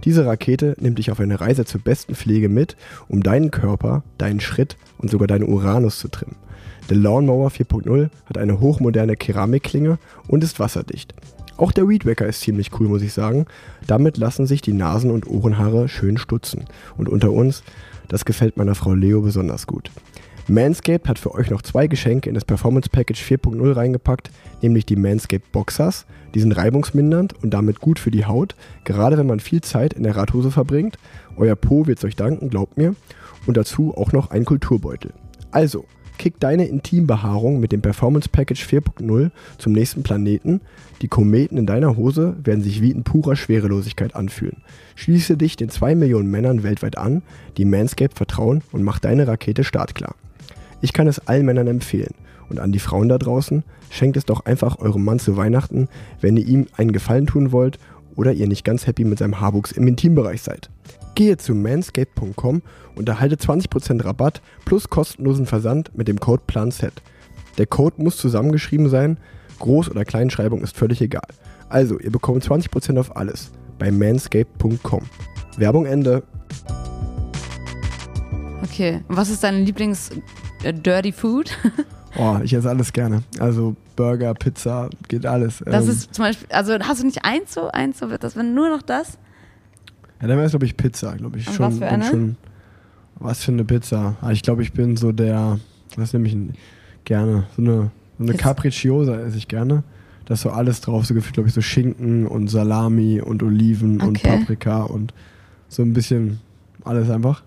Diese 0.03 0.25
Rakete 0.25 0.75
nimmt 0.79 0.97
dich 0.97 1.11
auf 1.11 1.19
eine 1.19 1.39
Reise 1.39 1.65
zur 1.65 1.81
besten 1.81 2.15
Pflege 2.15 2.49
mit, 2.49 2.75
um 3.07 3.21
deinen 3.21 3.51
Körper, 3.51 4.03
deinen 4.17 4.39
Schritt 4.39 4.77
und 4.97 5.11
sogar 5.11 5.27
deinen 5.27 5.47
Uranus 5.47 5.99
zu 5.99 6.07
trimmen. 6.07 6.35
Der 6.89 6.97
Lawnmower 6.97 7.49
4.0 7.49 8.09
hat 8.25 8.37
eine 8.37 8.59
hochmoderne 8.59 9.15
Keramikklinge 9.15 9.97
und 10.27 10.43
ist 10.43 10.59
wasserdicht. 10.59 11.13
Auch 11.57 11.71
der 11.71 11.87
Weed 11.87 12.05
Wacker 12.05 12.27
ist 12.27 12.41
ziemlich 12.41 12.71
cool, 12.79 12.87
muss 12.87 13.01
ich 13.01 13.13
sagen. 13.13 13.45
Damit 13.87 14.17
lassen 14.17 14.45
sich 14.45 14.61
die 14.61 14.73
Nasen- 14.73 15.11
und 15.11 15.27
Ohrenhaare 15.27 15.87
schön 15.87 16.17
stutzen. 16.17 16.65
Und 16.97 17.07
unter 17.07 17.31
uns, 17.31 17.63
das 18.07 18.25
gefällt 18.25 18.57
meiner 18.57 18.75
Frau 18.75 18.93
Leo 18.93 19.21
besonders 19.21 19.65
gut. 19.65 19.89
Manscaped 20.47 21.07
hat 21.07 21.17
für 21.17 21.33
euch 21.33 21.49
noch 21.49 21.63
zwei 21.63 21.87
Geschenke 21.87 22.29
in 22.29 22.35
das 22.35 22.45
Performance 22.45 22.89
Package 22.89 23.23
4.0 23.23 23.75
reingepackt, 23.75 24.29
nämlich 24.61 24.85
die 24.85 24.95
Manscaped 24.95 25.51
Boxers. 25.51 26.05
Die 26.35 26.39
sind 26.39 26.51
reibungsmindernd 26.51 27.33
und 27.41 27.51
damit 27.51 27.79
gut 27.79 27.97
für 27.97 28.11
die 28.11 28.25
Haut, 28.25 28.55
gerade 28.83 29.17
wenn 29.17 29.25
man 29.25 29.39
viel 29.39 29.61
Zeit 29.61 29.93
in 29.93 30.03
der 30.03 30.15
Radhose 30.15 30.51
verbringt. 30.51 30.99
Euer 31.37 31.55
Po 31.55 31.87
wird's 31.87 32.03
euch 32.03 32.15
danken, 32.15 32.49
glaubt 32.49 32.77
mir. 32.77 32.95
Und 33.47 33.57
dazu 33.57 33.95
auch 33.97 34.11
noch 34.11 34.29
ein 34.29 34.45
Kulturbeutel. 34.45 35.13
Also, 35.51 35.85
kick 36.17 36.39
deine 36.39 36.67
Intimbehaarung 36.67 37.59
mit 37.59 37.71
dem 37.71 37.81
Performance 37.81 38.29
Package 38.29 38.65
4.0 38.65 39.31
zum 39.57 39.73
nächsten 39.73 40.03
Planeten. 40.03 40.61
Die 41.01 41.07
Kometen 41.07 41.57
in 41.57 41.65
deiner 41.65 41.97
Hose 41.97 42.35
werden 42.43 42.63
sich 42.63 42.81
wie 42.81 42.91
in 42.91 43.03
purer 43.03 43.35
Schwerelosigkeit 43.35 44.15
anfühlen. 44.15 44.63
Schließe 44.95 45.37
dich 45.37 45.55
den 45.55 45.69
2 45.69 45.95
Millionen 45.95 46.29
Männern 46.31 46.63
weltweit 46.63 46.97
an, 46.97 47.21
die 47.57 47.65
Manscaped 47.65 48.17
vertrauen 48.17 48.61
und 48.71 48.83
mach 48.83 48.99
deine 48.99 49.27
Rakete 49.27 49.63
startklar. 49.63 50.15
Ich 50.81 50.93
kann 50.93 51.07
es 51.07 51.27
allen 51.27 51.45
Männern 51.45 51.67
empfehlen. 51.67 52.13
Und 52.49 52.59
an 52.59 52.71
die 52.71 52.79
Frauen 52.79 53.09
da 53.09 53.17
draußen, 53.17 53.63
schenkt 53.89 54.17
es 54.17 54.25
doch 54.25 54.45
einfach 54.45 54.79
eurem 54.79 55.03
Mann 55.03 55.19
zu 55.19 55.35
Weihnachten, 55.35 55.87
wenn 56.21 56.37
ihr 56.37 56.45
ihm 56.45 56.67
einen 56.77 56.91
Gefallen 56.91 57.25
tun 57.25 57.51
wollt 57.51 57.79
oder 58.15 58.33
ihr 58.33 58.47
nicht 58.47 58.63
ganz 58.63 58.85
happy 58.87 59.03
mit 59.03 59.19
seinem 59.19 59.39
Haarwuchs 59.39 59.71
im 59.71 59.87
Intimbereich 59.87 60.41
seid. 60.41 60.69
Gehe 61.15 61.37
zu 61.37 61.55
manscaped.com 61.55 62.61
und 62.95 63.09
erhalte 63.09 63.37
20% 63.37 64.03
Rabatt 64.03 64.41
plus 64.65 64.89
kostenlosen 64.89 65.45
Versand 65.45 65.97
mit 65.97 66.07
dem 66.07 66.19
Code 66.19 66.43
PLANSET. 66.45 67.01
Der 67.57 67.65
Code 67.65 68.01
muss 68.01 68.17
zusammengeschrieben 68.17 68.89
sein, 68.89 69.17
Groß- 69.59 69.89
oder 69.89 70.03
Kleinschreibung 70.03 70.61
ist 70.61 70.75
völlig 70.75 71.01
egal. 71.01 71.27
Also, 71.69 71.97
ihr 71.99 72.11
bekommt 72.11 72.43
20% 72.43 72.99
auf 72.99 73.15
alles 73.15 73.51
bei 73.79 73.91
manscaped.com. 73.91 75.03
Werbung 75.57 75.85
Ende. 75.85 76.23
Okay. 78.63 79.01
Was 79.07 79.29
ist 79.29 79.43
dein 79.43 79.65
Lieblings 79.65 80.11
äh, 80.63 81.11
Food? 81.11 81.57
Oh, 82.17 82.37
ich 82.41 82.53
esse 82.53 82.69
alles 82.69 82.93
gerne. 82.93 83.23
Also 83.39 83.75
Burger, 83.97 84.33
Pizza, 84.35 84.89
geht 85.09 85.25
alles. 85.25 85.61
Das 85.65 85.83
Ähm, 85.83 85.91
ist 85.91 86.13
zum 86.13 86.23
Beispiel, 86.23 86.47
also 86.49 86.73
hast 86.79 87.01
du 87.01 87.05
nicht 87.05 87.25
eins 87.25 87.53
so, 87.53 87.67
eins 87.67 87.99
so, 87.99 88.07
das 88.07 88.37
wenn 88.37 88.53
nur 88.53 88.69
noch 88.69 88.81
das? 88.81 89.17
Ja, 90.21 90.27
dann 90.27 90.37
wäre 90.37 90.45
es, 90.45 90.51
glaube 90.51 90.65
ich, 90.65 90.77
Pizza, 90.77 91.15
glaube 91.15 91.37
ich. 91.37 91.47
Und 91.47 91.53
schon, 91.55 91.65
was 91.65 91.77
für 91.77 91.87
eine? 91.87 92.03
Schon, 92.05 92.37
was 93.15 93.43
für 93.43 93.51
eine 93.51 93.65
Pizza? 93.65 94.15
Ah, 94.21 94.31
ich 94.31 94.41
glaube, 94.43 94.61
ich 94.61 94.73
bin 94.73 94.97
so 94.97 95.11
der, 95.11 95.59
was 95.95 96.13
nehme 96.13 96.27
ich 96.27 96.37
gerne? 97.03 97.45
So 97.55 97.61
eine, 97.61 97.91
so 98.17 98.23
eine. 98.23 98.33
Capricciosa 98.33 99.19
esse 99.21 99.37
ich 99.37 99.47
gerne. 99.47 99.83
Da 100.25 100.33
ist 100.33 100.41
so 100.41 100.49
alles 100.49 100.81
drauf, 100.81 101.05
so 101.05 101.13
gefühlt, 101.13 101.35
glaube 101.35 101.49
ich, 101.49 101.55
so 101.55 101.61
Schinken 101.61 102.25
und 102.25 102.47
Salami 102.47 103.21
und 103.21 103.43
Oliven 103.43 104.01
und 104.01 104.17
Okay. 104.17 104.39
Paprika 104.39 104.83
und 104.83 105.13
so 105.69 105.83
ein 105.83 105.93
bisschen 105.93 106.39
alles 106.83 107.09
einfach. 107.09 107.43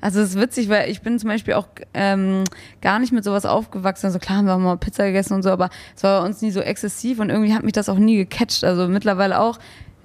Also 0.00 0.20
es 0.20 0.30
ist 0.30 0.40
witzig, 0.40 0.68
weil 0.68 0.88
ich 0.90 1.00
bin 1.00 1.18
zum 1.18 1.28
Beispiel 1.30 1.54
auch 1.54 1.66
ähm, 1.94 2.44
gar 2.80 3.00
nicht 3.00 3.12
mit 3.12 3.24
sowas 3.24 3.44
aufgewachsen. 3.44 4.06
Also 4.06 4.18
klar 4.20 4.38
haben 4.38 4.46
wir 4.46 4.54
auch 4.54 4.60
mal 4.60 4.76
Pizza 4.76 5.06
gegessen 5.06 5.32
und 5.34 5.42
so, 5.42 5.50
aber 5.50 5.68
es 5.96 6.02
war 6.04 6.20
bei 6.20 6.28
uns 6.28 6.42
nie 6.42 6.52
so 6.52 6.60
exzessiv 6.60 7.18
und 7.18 7.30
irgendwie 7.30 7.54
hat 7.54 7.64
mich 7.64 7.72
das 7.72 7.88
auch 7.88 7.98
nie 7.98 8.16
gecatcht. 8.16 8.62
Also 8.62 8.86
mittlerweile 8.88 9.40
auch. 9.40 9.58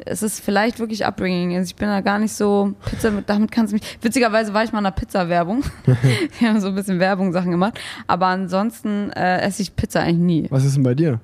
Es 0.05 0.23
ist 0.23 0.39
vielleicht 0.43 0.79
wirklich 0.79 1.05
Upbringing. 1.05 1.55
Also 1.55 1.69
ich 1.69 1.75
bin 1.75 1.87
da 1.87 2.01
gar 2.01 2.19
nicht 2.19 2.33
so 2.33 2.73
Pizza, 2.89 3.11
mit- 3.11 3.29
damit 3.29 3.51
kannst 3.51 3.71
du 3.71 3.75
mich. 3.75 3.97
Witzigerweise 4.01 4.53
war 4.53 4.63
ich 4.63 4.71
mal 4.71 4.79
in 4.79 4.85
einer 4.85 4.95
Pizza-Werbung. 4.95 5.63
Wir 6.39 6.49
haben 6.49 6.59
so 6.61 6.67
ein 6.69 6.75
bisschen 6.75 6.99
Werbung-Sachen 6.99 7.51
gemacht. 7.51 7.79
Aber 8.07 8.27
ansonsten 8.27 9.11
äh, 9.11 9.41
esse 9.41 9.61
ich 9.61 9.75
Pizza 9.75 10.01
eigentlich 10.01 10.17
nie. 10.17 10.47
Was 10.49 10.65
ist 10.65 10.75
denn 10.75 10.83
bei 10.83 10.95
dir? 10.95 11.19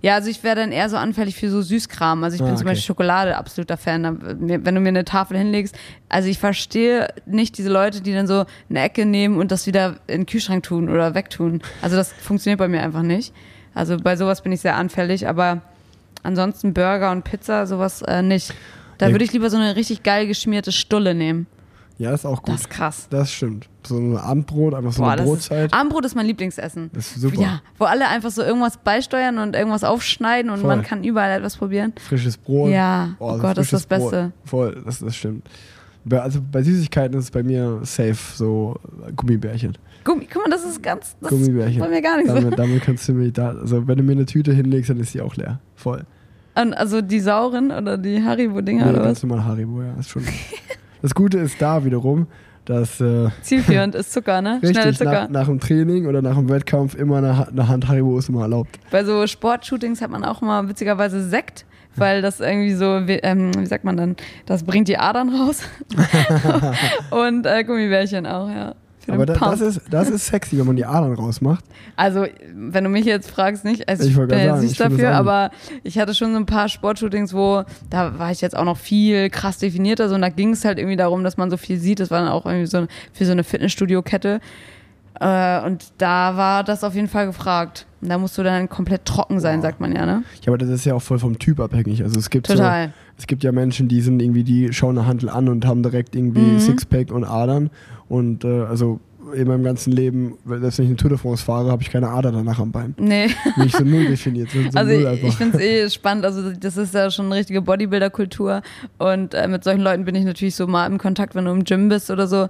Ja, 0.00 0.14
also 0.14 0.30
ich 0.30 0.42
wäre 0.44 0.54
dann 0.56 0.70
eher 0.70 0.88
so 0.88 0.96
anfällig 0.96 1.34
für 1.36 1.50
so 1.50 1.60
Süßkram. 1.60 2.22
Also 2.22 2.36
ich 2.36 2.40
bin 2.40 2.50
Ah, 2.52 2.54
zum 2.56 2.66
okay. 2.66 2.74
Beispiel 2.74 2.86
Schokolade 2.86 3.36
absoluter 3.36 3.76
Fan. 3.76 4.18
Wenn 4.40 4.74
du 4.74 4.80
mir 4.80 4.88
eine 4.90 5.04
Tafel 5.04 5.36
hinlegst, 5.36 5.74
also 6.08 6.28
ich 6.28 6.38
verstehe 6.38 7.08
nicht 7.26 7.58
diese 7.58 7.68
Leute, 7.68 8.00
die 8.00 8.12
dann 8.14 8.26
so 8.28 8.44
eine 8.70 8.80
Ecke 8.80 9.06
nehmen 9.06 9.38
und 9.38 9.50
das 9.50 9.66
wieder 9.66 9.96
in 10.06 10.20
den 10.20 10.26
Kühlschrank 10.26 10.62
tun 10.62 10.88
oder 10.88 11.14
wegtun. 11.14 11.62
Also 11.82 11.96
das 11.96 12.12
funktioniert 12.12 12.58
bei 12.58 12.68
mir 12.68 12.80
einfach 12.82 13.02
nicht. 13.02 13.34
Also 13.74 13.96
bei 13.96 14.14
sowas 14.16 14.42
bin 14.42 14.52
ich 14.52 14.60
sehr 14.60 14.76
anfällig, 14.76 15.26
aber 15.28 15.62
ansonsten 16.22 16.74
Burger 16.74 17.10
und 17.10 17.24
Pizza, 17.24 17.66
sowas 17.66 18.02
äh, 18.02 18.22
nicht. 18.22 18.54
Da 18.98 19.06
Ja. 19.06 19.12
würde 19.12 19.24
ich 19.24 19.32
lieber 19.32 19.48
so 19.50 19.56
eine 19.56 19.76
richtig 19.76 20.02
geil 20.02 20.26
geschmierte 20.26 20.72
Stulle 20.72 21.14
nehmen. 21.14 21.46
Ja, 21.98 22.12
das 22.12 22.20
ist 22.20 22.26
auch 22.26 22.42
gut. 22.42 22.54
Das 22.54 22.60
ist 22.62 22.70
krass. 22.70 23.06
Das 23.10 23.32
stimmt. 23.32 23.68
So 23.84 23.96
ein 23.98 24.16
Abendbrot, 24.16 24.72
einfach 24.74 24.92
so 24.92 25.02
Boah, 25.02 25.12
eine 25.12 25.22
Brotzeit. 25.22 25.66
Ist, 25.66 25.74
Abendbrot 25.74 26.04
ist 26.04 26.14
mein 26.14 26.26
Lieblingsessen. 26.26 26.90
Das 26.92 27.10
ist 27.10 27.20
super. 27.20 27.40
Ja, 27.40 27.60
wo 27.76 27.86
alle 27.86 28.06
einfach 28.06 28.30
so 28.30 28.42
irgendwas 28.42 28.76
beisteuern 28.76 29.38
und 29.38 29.56
irgendwas 29.56 29.82
aufschneiden 29.82 30.50
und 30.50 30.60
Voll. 30.60 30.68
man 30.68 30.84
kann 30.84 31.02
überall 31.02 31.36
etwas 31.36 31.56
probieren. 31.56 31.92
Frisches 32.08 32.36
Brot. 32.36 32.70
Ja, 32.70 33.16
oh 33.18 33.32
so 33.34 33.38
Gott, 33.40 33.58
das 33.58 33.66
ist 33.66 33.72
das 33.72 33.86
Brot. 33.86 34.10
Beste. 34.12 34.32
Voll, 34.44 34.80
das, 34.84 35.00
das 35.00 35.16
stimmt. 35.16 35.48
Bei- 36.04 36.20
Also 36.20 36.40
bei 36.50 36.62
Süßigkeiten 36.62 37.18
ist 37.18 37.24
es 37.24 37.30
bei 37.30 37.42
mir 37.42 37.80
safe 37.82 38.16
so 38.34 38.76
Gummibärchen. 39.16 39.76
Gummi, 40.04 40.26
guck 40.32 40.42
mal, 40.44 40.50
das 40.50 40.64
ist 40.64 40.82
ganz, 40.82 41.16
das 41.20 41.32
ist 41.32 41.38
Gummibärchen. 41.38 41.80
bei 41.80 41.88
mir 41.88 42.00
gar 42.00 42.16
nicht 42.16 42.28
so. 42.28 42.34
Damit, 42.34 42.58
damit 42.58 42.82
kannst 42.82 43.08
du 43.08 43.12
mich 43.14 43.32
da, 43.32 43.50
also 43.50 43.86
wenn 43.86 43.98
du 43.98 44.02
mir 44.04 44.12
eine 44.12 44.24
Tüte 44.26 44.52
hinlegst, 44.52 44.88
dann 44.90 45.00
ist 45.00 45.12
die 45.14 45.20
auch 45.20 45.36
leer. 45.36 45.60
Voll. 45.74 46.04
Und 46.54 46.72
also 46.74 47.00
die 47.02 47.20
sauren 47.20 47.70
oder 47.70 47.98
die 47.98 48.22
Haribo-Dinger 48.22 48.84
Nee, 48.86 48.90
oder 48.90 49.02
ganz 49.04 49.18
was? 49.18 49.22
normal 49.28 49.44
Haribo, 49.44 49.82
ja. 49.82 49.94
Ist 50.00 50.08
schon. 50.10 50.24
das 51.02 51.14
Gute 51.14 51.38
ist 51.38 51.60
da 51.60 51.84
wiederum, 51.84 52.26
dass 52.64 53.00
äh, 53.00 53.28
Zielführend 53.42 53.94
ist 53.94 54.12
Zucker, 54.12 54.40
ne? 54.42 54.58
Schnelle 54.60 54.76
richtig 54.86 54.98
Zucker. 54.98 55.22
nach, 55.24 55.28
nach 55.30 55.46
dem 55.46 55.60
Training 55.60 56.06
oder 56.06 56.20
nach 56.22 56.34
dem 56.36 56.48
Wettkampf 56.48 56.94
immer 56.96 57.18
eine, 57.18 57.48
eine 57.48 57.68
Hand 57.68 57.86
Haribo 57.88 58.18
ist 58.18 58.28
immer 58.28 58.42
erlaubt. 58.42 58.78
Bei 58.90 59.04
so 59.04 59.26
Sportshootings 59.26 60.00
hat 60.02 60.10
man 60.10 60.24
auch 60.24 60.40
mal 60.40 60.68
witzigerweise 60.68 61.22
Sekt 61.28 61.64
weil 61.98 62.22
das 62.22 62.40
irgendwie 62.40 62.74
so, 62.74 63.06
wie, 63.06 63.14
ähm, 63.22 63.50
wie 63.58 63.66
sagt 63.66 63.84
man 63.84 63.96
dann, 63.96 64.16
das 64.46 64.64
bringt 64.64 64.88
die 64.88 64.98
Adern 64.98 65.28
raus. 65.28 65.62
und 67.10 67.46
äh, 67.46 67.64
Gummibärchen 67.64 68.26
auch, 68.26 68.48
ja. 68.48 68.74
Aber 69.10 69.26
da, 69.26 69.34
das, 69.34 69.60
ist, 69.60 69.80
das 69.90 70.10
ist 70.10 70.26
sexy, 70.26 70.58
wenn 70.58 70.66
man 70.66 70.76
die 70.76 70.84
Adern 70.84 71.14
rausmacht. 71.14 71.64
Also, 71.96 72.26
wenn 72.54 72.84
du 72.84 72.90
mich 72.90 73.06
jetzt 73.06 73.30
fragst, 73.30 73.64
nicht, 73.64 73.88
also 73.88 74.04
Ich 74.04 74.10
ich, 74.10 74.16
bin 74.16 74.28
jetzt 74.30 74.46
sagen, 74.46 74.60
nicht 74.60 74.80
dafür, 74.80 75.12
aber 75.12 75.50
ich 75.82 75.98
hatte 75.98 76.14
schon 76.14 76.32
so 76.32 76.38
ein 76.38 76.46
paar 76.46 76.68
Sportshootings, 76.68 77.32
wo 77.32 77.64
da 77.88 78.18
war 78.18 78.30
ich 78.30 78.40
jetzt 78.40 78.56
auch 78.56 78.64
noch 78.64 78.76
viel 78.76 79.30
krass 79.30 79.58
definierter, 79.58 80.08
so 80.08 80.14
und 80.14 80.22
da 80.22 80.28
ging 80.28 80.52
es 80.52 80.64
halt 80.64 80.78
irgendwie 80.78 80.96
darum, 80.96 81.24
dass 81.24 81.36
man 81.36 81.50
so 81.50 81.56
viel 81.56 81.78
sieht. 81.78 82.00
Das 82.00 82.10
war 82.10 82.20
dann 82.20 82.28
auch 82.28 82.44
irgendwie 82.44 82.66
so 82.66 82.86
für 83.12 83.24
so 83.24 83.32
eine 83.32 83.44
Fitnessstudio-Kette. 83.44 84.40
Äh, 85.20 85.60
und 85.66 85.92
da 85.98 86.36
war 86.36 86.64
das 86.64 86.84
auf 86.84 86.94
jeden 86.94 87.08
Fall 87.08 87.26
gefragt. 87.26 87.86
Und 88.00 88.08
da 88.10 88.18
musst 88.18 88.38
du 88.38 88.42
dann 88.42 88.68
komplett 88.68 89.04
trocken 89.04 89.40
sein, 89.40 89.60
sagt 89.60 89.80
man 89.80 89.92
ja, 89.94 90.06
ne? 90.06 90.22
Ja, 90.42 90.48
aber 90.48 90.58
das 90.58 90.68
ist 90.68 90.84
ja 90.84 90.94
auch 90.94 91.02
voll 91.02 91.18
vom 91.18 91.38
Typ 91.38 91.58
abhängig. 91.58 92.02
Also 92.02 92.18
es 92.20 92.30
gibt 92.30 92.46
Total. 92.46 92.86
so, 92.88 92.92
es 93.18 93.26
gibt 93.26 93.42
ja 93.42 93.50
Menschen, 93.50 93.88
die 93.88 94.00
sind 94.00 94.22
irgendwie, 94.22 94.44
die 94.44 94.72
schauen 94.72 94.96
eine 94.96 95.06
Handel 95.08 95.28
an 95.28 95.48
und 95.48 95.66
haben 95.66 95.82
direkt 95.82 96.14
irgendwie 96.14 96.40
Mhm. 96.40 96.60
Sixpack 96.60 97.10
und 97.10 97.24
Adern. 97.24 97.70
Und 98.08 98.44
äh, 98.44 98.62
also 98.62 99.00
in 99.34 99.46
meinem 99.48 99.62
ganzen 99.64 99.92
Leben, 99.92 100.38
selbst 100.46 100.78
wenn 100.78 100.84
ich 100.86 100.90
eine 100.90 100.96
Tour 100.96 101.10
de 101.10 101.18
France 101.18 101.44
fahre, 101.44 101.70
habe 101.70 101.82
ich 101.82 101.90
keine 101.90 102.08
Ader 102.08 102.32
danach 102.32 102.60
am 102.60 102.70
Bein. 102.72 102.94
Nee. 102.98 103.26
Nicht 103.56 103.76
so 103.76 103.84
null 103.84 104.06
definiert. 104.06 104.48
So, 104.50 104.62
so 104.62 104.78
Also 104.78 104.92
null 104.92 105.12
ich, 105.20 105.24
ich 105.24 105.34
finde 105.36 105.58
es 105.58 105.62
eh 105.62 105.90
spannend. 105.90 106.24
Also 106.24 106.52
das 106.52 106.76
ist 106.78 106.94
ja 106.94 107.10
schon 107.10 107.26
eine 107.26 107.34
richtige 107.34 107.60
Bodybuilder-Kultur. 107.60 108.62
Und 108.98 109.34
äh, 109.34 109.46
mit 109.48 109.64
solchen 109.64 109.80
Leuten 109.82 110.04
bin 110.06 110.14
ich 110.14 110.24
natürlich 110.24 110.54
so 110.54 110.66
mal 110.66 110.86
im 110.86 110.96
Kontakt, 110.96 111.34
wenn 111.34 111.44
du 111.44 111.50
im 111.50 111.64
Gym 111.64 111.88
bist 111.90 112.10
oder 112.10 112.26
so. 112.26 112.48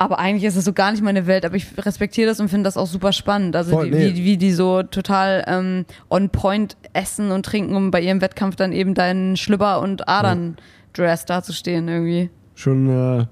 Aber 0.00 0.18
eigentlich 0.18 0.44
ist 0.44 0.56
es 0.56 0.64
so 0.64 0.72
gar 0.72 0.90
nicht 0.92 1.02
meine 1.02 1.26
Welt. 1.26 1.44
Aber 1.44 1.56
ich 1.56 1.66
respektiere 1.76 2.26
das 2.26 2.40
und 2.40 2.48
finde 2.48 2.64
das 2.64 2.78
auch 2.78 2.86
super 2.86 3.12
spannend. 3.12 3.54
Also 3.54 3.72
Voll, 3.72 3.90
die, 3.90 3.96
nee. 3.98 4.14
wie, 4.14 4.24
wie 4.24 4.36
die 4.38 4.52
so 4.52 4.82
total 4.82 5.44
ähm, 5.46 5.84
on 6.08 6.30
point 6.30 6.76
essen 6.94 7.30
und 7.30 7.44
trinken, 7.44 7.76
um 7.76 7.90
bei 7.90 8.00
ihrem 8.00 8.22
Wettkampf 8.22 8.56
dann 8.56 8.72
eben 8.72 8.94
deinen 8.94 9.36
Schlüpper 9.36 9.80
und 9.82 10.08
Adern-Dress 10.08 11.26
dazustehen 11.26 11.86
irgendwie. 11.88 12.30
schon, 12.54 12.88
äh, 13.20 13.26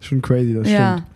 schon 0.00 0.20
crazy, 0.20 0.52
das 0.54 0.68
Ja, 0.70 0.98
stimmt. 0.98 1.08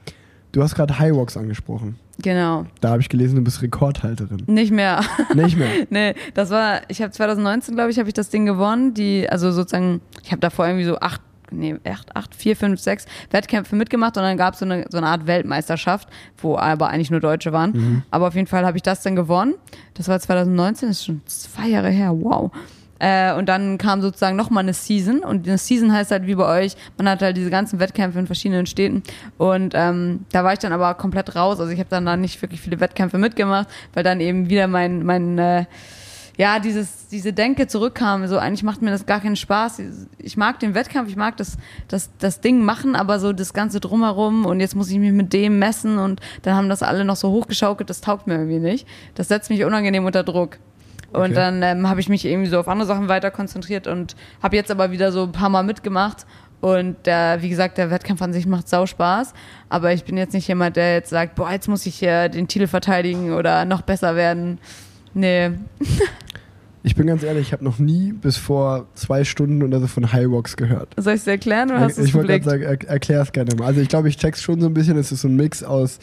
Du 0.53 0.62
hast 0.62 0.74
gerade 0.74 0.99
High 0.99 1.12
Rocks 1.12 1.36
angesprochen. 1.36 1.97
genau. 2.22 2.64
Da 2.80 2.89
habe 2.89 3.03
ich 3.03 3.11
gelesen, 3.11 3.36
du 3.36 3.43
bist 3.43 3.61
Rekordhalterin. 3.61 4.43
Nicht 4.47 4.72
mehr. 4.72 5.05
Nicht 5.34 5.59
mehr. 5.59 5.68
Nee, 5.91 6.14
das 6.32 6.49
war, 6.49 6.80
ich 6.89 7.03
habe 7.03 7.12
2019, 7.12 7.74
glaube 7.74 7.91
ich, 7.91 7.99
habe 7.99 8.09
ich 8.09 8.14
das 8.14 8.30
Ding 8.30 8.47
gewonnen. 8.47 8.95
Die, 8.95 9.28
also 9.28 9.53
sozusagen, 9.53 10.01
ich 10.24 10.30
habe 10.32 10.41
davor 10.41 10.66
irgendwie 10.66 10.86
so 10.86 10.99
acht, 10.99 11.20
nee, 11.51 11.76
acht, 11.84 12.14
acht, 12.16 12.34
vier, 12.34 12.57
fünf, 12.57 12.80
sechs 12.80 13.07
Wettkämpfe 13.30 13.76
mitgemacht 13.76 14.16
und 14.16 14.22
dann 14.22 14.36
gab 14.36 14.55
es 14.55 14.61
so 14.61 14.66
eine, 14.66 14.84
so 14.88 14.99
eine 14.99 15.07
Art 15.07 15.26
Weltmeisterschaft, 15.26 16.09
wo 16.38 16.57
aber 16.57 16.88
eigentlich 16.88 17.11
nur 17.11 17.20
Deutsche 17.20 17.53
waren. 17.53 18.05
Aber 18.11 18.28
auf 18.28 18.34
jeden 18.34 18.46
Fall 18.46 18.64
habe 18.64 18.76
ich 18.76 18.82
das 18.82 19.03
dann 19.03 19.16
gewonnen. 19.16 19.55
Das 19.94 20.09
war 20.09 20.18
2019, 20.18 20.88
das 20.88 20.99
ist 20.99 21.05
schon 21.07 21.22
zwei 21.26 21.68
Jahre 21.68 21.90
her, 21.90 22.12
wow. 22.12 22.51
Äh, 22.99 23.32
und 23.34 23.49
dann 23.49 23.78
kam 23.78 24.01
sozusagen 24.03 24.36
nochmal 24.36 24.64
eine 24.64 24.74
Season. 24.74 25.20
Und 25.20 25.46
eine 25.46 25.59
Season 25.59 25.92
heißt 25.92 26.11
halt 26.11 26.26
wie 26.26 26.34
bei 26.34 26.62
euch, 26.62 26.76
man 26.96 27.09
hat 27.09 27.22
halt 27.22 27.36
diese 27.36 27.51
ganzen 27.51 27.78
Wettkämpfe 27.78 28.18
in 28.18 28.26
verschiedenen 28.26 28.66
Städten. 28.66 29.03
Und 29.36 29.72
ähm, 29.76 30.24
da 30.32 30.44
war 30.44 30.53
ich 30.53 30.59
dann 30.59 30.72
aber 30.72 30.94
komplett 30.94 31.36
raus. 31.36 31.61
Also 31.61 31.72
ich 31.72 31.78
habe 31.78 31.90
dann 31.90 32.07
da 32.07 32.16
nicht 32.16 32.40
wirklich 32.42 32.61
viele 32.61 32.80
Wettkämpfe 32.80 33.18
mitgemacht, 33.18 33.68
weil 33.94 34.03
dann 34.03 34.20
eben 34.20 34.51
wieder 34.51 34.66
mein, 34.66 35.05
mein 35.05 35.38
äh, 35.38 35.64
ja, 36.39 36.61
dieses, 36.61 37.09
diese 37.09 37.32
Denke 37.32 37.66
zurückkam. 37.66 38.26
So, 38.28 38.39
eigentlich 38.39 38.62
macht 38.62 38.80
mir 38.80 38.91
das 38.91 39.05
gar 39.07 39.20
keinen 39.20 39.34
Spaß. 39.36 39.82
Ich 40.18 40.36
mag 40.36 40.61
den 40.61 40.72
Wettkampf, 40.74 41.11
ich 41.11 41.16
mag 41.16 41.36
das, 41.36 41.59
das, 41.89 42.11
das 42.18 42.41
Ding 42.41 42.64
machen, 42.64 42.95
aber 42.95 43.18
so 43.18 43.32
das 43.32 43.53
Ganze 43.53 43.80
drumherum 43.80 44.47
und 44.47 44.61
jetzt 44.61 44.76
muss 44.76 44.89
ich 44.89 44.99
mich 44.99 45.12
mit 45.12 45.32
dem 45.32 45.59
messen 45.59 45.99
und 45.99 46.20
dann 46.43 46.55
haben 46.55 46.68
das 46.68 46.84
alle 46.84 47.05
noch 47.05 47.16
so 47.16 47.30
hochgeschaukelt, 47.30 47.91
das 47.91 48.01
taugt 48.01 48.28
mir 48.28 48.34
irgendwie 48.34 48.61
nicht. 48.61 48.86
Das 49.16 49.26
setzt 49.28 49.51
mich 49.51 49.64
unangenehm 49.64 50.07
unter 50.07 50.22
Druck. 50.22 50.59
Und 51.12 51.22
Okay. 51.22 51.34
dann 51.34 51.62
ähm, 51.62 51.89
habe 51.89 52.01
ich 52.01 52.09
mich 52.09 52.24
irgendwie 52.24 52.49
so 52.51 52.61
auf 52.61 52.68
andere 52.68 52.86
Sachen 52.86 53.09
weiter 53.09 53.30
konzentriert 53.32 53.86
und 53.89 54.14
habe 54.43 54.55
jetzt 54.57 54.70
aber 54.70 54.93
wieder 54.93 55.11
so 55.11 55.24
ein 55.24 55.32
paar 55.32 55.49
Mal 55.49 55.64
mitgemacht. 55.64 56.24
Und 56.61 56.97
der, 57.07 57.41
wie 57.41 57.49
gesagt, 57.49 57.78
der 57.78 57.91
Wettkampf 57.91 58.20
an 58.22 58.32
sich 58.32 58.47
macht 58.47 58.68
sau 58.68 58.84
Spaß. 58.86 59.32
Aber 59.68 59.93
ich 59.93 60.05
bin 60.05 60.16
jetzt 60.16 60.34
nicht 60.34 60.47
jemand, 60.49 60.76
der 60.76 60.95
jetzt 60.95 61.11
sagt, 61.11 61.34
boah, 61.34 61.51
jetzt 61.51 61.66
muss 61.68 61.86
ich 61.86 61.97
hier 61.97 62.28
den 62.28 62.47
Titel 62.47 62.66
verteidigen 62.66 63.32
oder 63.32 63.64
noch 63.64 63.82
besser 63.82 64.14
werden. 64.16 64.59
Nee, 65.14 65.53
Ich 66.83 66.95
bin 66.95 67.07
ganz 67.07 67.22
ehrlich, 67.22 67.49
ich 67.49 67.53
habe 67.53 67.64
noch 67.64 67.79
nie 67.79 68.12
bis 68.12 68.37
vor 68.37 68.87
zwei 68.95 69.24
Stunden 69.24 69.62
oder 69.62 69.81
so 69.81 69.87
von 69.87 70.12
High 70.12 70.26
Rocks 70.26 70.57
gehört. 70.57 70.95
Soll 70.97 71.14
ich 71.14 71.20
es 71.20 71.26
erklären 71.26 71.70
oder 71.70 71.81
hast 71.81 71.99
du 71.99 72.03
es 72.03 72.09
ich 72.09 72.14
wollte 72.14 72.29
gerade 72.29 72.45
sagen, 72.45 72.62
er, 72.62 72.89
erklär 72.89 73.22
es 73.22 73.33
gerne 73.33 73.55
mal. 73.57 73.66
Also 73.66 73.81
ich 73.81 73.89
glaube, 73.89 74.09
ich 74.09 74.16
check's 74.16 74.43
schon 74.43 74.61
so 74.61 74.66
ein 74.66 74.74
bisschen. 74.74 74.97
Es 74.97 75.11
ist 75.11 75.22
so 75.22 75.29
ein 75.29 75.37
Mix 75.37 75.62
aus 75.62 75.99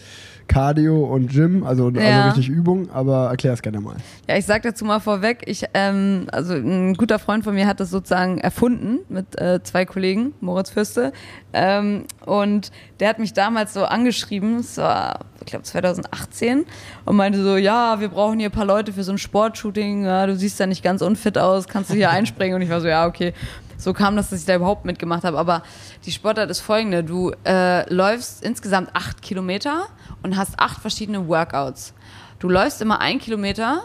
Cardio 0.48 1.04
und 1.06 1.32
Gym, 1.32 1.64
also, 1.64 1.90
Ja. 1.90 2.02
also 2.24 2.28
richtig 2.30 2.50
Übung, 2.50 2.90
aber 2.92 3.30
erklär 3.30 3.54
es 3.54 3.62
gerne 3.62 3.80
mal. 3.82 3.96
Ja, 4.28 4.38
ich 4.38 4.46
sag 4.46 4.62
dazu 4.64 4.86
mal 4.86 5.00
vorweg, 5.00 5.44
ich, 5.46 5.66
ähm, 5.74 6.28
also 6.32 6.54
ein 6.54 6.94
guter 6.96 7.20
Freund 7.20 7.44
von 7.44 7.56
mir 7.56 7.68
hat 7.68 7.80
das 7.80 7.90
sozusagen 7.90 8.38
erfunden 8.38 9.00
mit 9.10 9.40
äh, 9.40 9.62
zwei 9.64 9.86
Kollegen, 9.86 10.34
Moritz 10.42 10.70
Fürste. 10.70 11.14
Ähm, 11.54 12.04
und 12.26 12.72
der 13.00 13.10
hat 13.10 13.20
mich 13.20 13.34
damals 13.34 13.74
so 13.74 13.86
angeschrieben, 13.86 14.58
es 14.58 14.78
war, 14.78 15.20
ich 15.40 15.48
glaube 15.48 15.64
2018, 15.64 16.66
und 17.06 17.16
meinte 17.16 17.42
so, 17.44 17.58
ja, 17.58 18.00
wir 18.00 18.10
brauchen 18.10 18.40
hier 18.40 18.50
ein 18.50 18.52
paar 18.52 18.66
Leute 18.66 18.94
für 18.94 19.04
so 19.04 19.12
ein 19.12 19.18
Sportshooting, 19.18 20.06
ja, 20.06 20.26
du 20.28 20.36
siehst 20.36 20.60
ja 20.60 20.68
nicht 20.68 20.84
ganz 20.84 21.02
unfit 21.02 21.38
aus, 21.38 21.68
kannst 21.68 21.90
du 21.90 21.96
hier 21.96 22.10
einspringen? 22.12 22.56
Und 22.56 22.62
ich 22.62 22.70
war 22.70 22.82
so, 22.82 22.88
ja, 22.88 23.08
okay. 23.08 23.34
So 23.78 23.94
kam 23.94 24.16
das, 24.16 24.30
dass 24.30 24.40
ich 24.40 24.46
da 24.46 24.56
überhaupt 24.56 24.86
mitgemacht 24.86 25.24
habe. 25.24 25.38
Aber 25.38 25.64
die 26.06 26.12
Sportart 26.12 26.50
ist 26.50 26.62
folgende. 26.62 27.04
Du 27.04 27.32
äh, 27.46 27.92
läufst 27.94 28.44
insgesamt 28.44 28.90
acht 28.94 29.22
Kilometer 29.22 29.88
und 30.24 30.38
hast 30.38 30.60
acht 30.60 30.82
verschiedene 30.82 31.28
Workouts. 31.28 31.94
Du 32.40 32.50
läufst 32.50 32.82
immer 32.82 33.00
ein 33.00 33.20
Kilometer, 33.20 33.84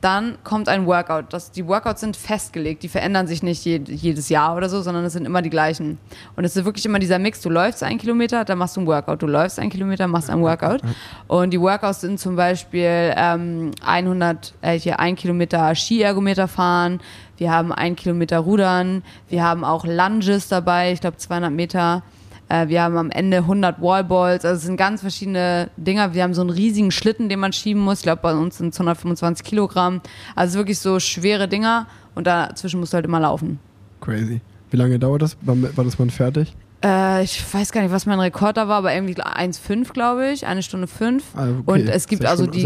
dann 0.00 0.38
kommt 0.44 0.68
ein 0.68 0.86
Workout. 0.86 1.32
Das, 1.32 1.50
die 1.50 1.66
Workouts 1.66 2.00
sind 2.00 2.16
festgelegt, 2.16 2.82
die 2.82 2.88
verändern 2.88 3.26
sich 3.26 3.42
nicht 3.42 3.64
je, 3.64 3.80
jedes 3.86 4.28
Jahr 4.28 4.56
oder 4.56 4.68
so, 4.68 4.80
sondern 4.80 5.04
es 5.04 5.12
sind 5.12 5.26
immer 5.26 5.42
die 5.42 5.50
gleichen. 5.50 5.98
Und 6.36 6.44
es 6.44 6.56
ist 6.56 6.64
wirklich 6.64 6.86
immer 6.86 6.98
dieser 6.98 7.18
Mix. 7.18 7.40
Du 7.42 7.50
läufst 7.50 7.82
ein 7.82 7.98
Kilometer, 7.98 8.44
dann 8.44 8.58
machst 8.58 8.76
du 8.76 8.80
ein 8.80 8.86
Workout. 8.86 9.22
Du 9.22 9.26
läufst 9.26 9.58
ein 9.58 9.68
Kilometer, 9.68 10.06
machst 10.06 10.30
ein 10.30 10.40
Workout. 10.40 10.80
Und 11.28 11.50
die 11.50 11.60
Workouts 11.60 12.00
sind 12.00 12.18
zum 12.18 12.36
Beispiel 12.36 13.12
ähm, 13.16 13.72
100, 13.84 14.54
äh, 14.62 14.78
hier 14.78 15.00
ein 15.00 15.16
Kilometer 15.16 15.74
Skiergometer 15.74 16.48
fahren. 16.48 17.00
Wir 17.36 17.50
haben 17.50 17.72
ein 17.72 17.96
Kilometer 17.96 18.38
Rudern. 18.38 19.02
Wir 19.28 19.44
haben 19.44 19.64
auch 19.64 19.84
Lunges 19.84 20.48
dabei, 20.48 20.92
ich 20.92 21.00
glaube 21.00 21.18
200 21.18 21.52
Meter. 21.52 22.02
Äh, 22.50 22.68
Wir 22.68 22.82
haben 22.82 22.96
am 22.96 23.10
Ende 23.10 23.38
100 23.38 23.80
Wallballs, 23.80 24.44
also 24.44 24.56
es 24.58 24.64
sind 24.64 24.76
ganz 24.76 25.00
verschiedene 25.00 25.70
Dinger. 25.76 26.12
Wir 26.14 26.24
haben 26.24 26.34
so 26.34 26.40
einen 26.40 26.50
riesigen 26.50 26.90
Schlitten, 26.90 27.28
den 27.28 27.38
man 27.38 27.52
schieben 27.52 27.80
muss. 27.82 27.98
Ich 27.98 28.02
glaube, 28.02 28.20
bei 28.22 28.34
uns 28.34 28.58
sind 28.58 28.74
es 28.74 28.80
125 28.80 29.44
Kilogramm. 29.46 30.00
Also 30.34 30.58
wirklich 30.58 30.78
so 30.80 30.98
schwere 30.98 31.48
Dinger 31.48 31.86
und 32.14 32.26
dazwischen 32.26 32.80
musst 32.80 32.92
du 32.92 32.96
halt 32.96 33.06
immer 33.06 33.20
laufen. 33.20 33.60
Crazy. 34.00 34.40
Wie 34.70 34.76
lange 34.76 34.98
dauert 34.98 35.22
das? 35.22 35.36
War 35.42 35.84
das 35.84 35.98
mal 35.98 36.10
fertig? 36.10 36.54
Äh, 36.82 37.22
ich 37.24 37.42
weiß 37.52 37.72
gar 37.72 37.82
nicht, 37.82 37.92
was 37.92 38.06
mein 38.06 38.18
Rekord 38.18 38.56
da 38.56 38.66
war, 38.66 38.78
aber 38.78 38.94
irgendwie 38.94 39.14
1,5, 39.14 39.92
glaube 39.92 40.30
ich. 40.30 40.46
Eine 40.46 40.62
Stunde 40.62 40.86
fünf. 40.86 41.24
Ah, 41.36 41.48
okay. 41.48 41.82
Und 41.82 41.88
es 41.88 42.06
gibt 42.06 42.24
also 42.24 42.46
die, 42.46 42.62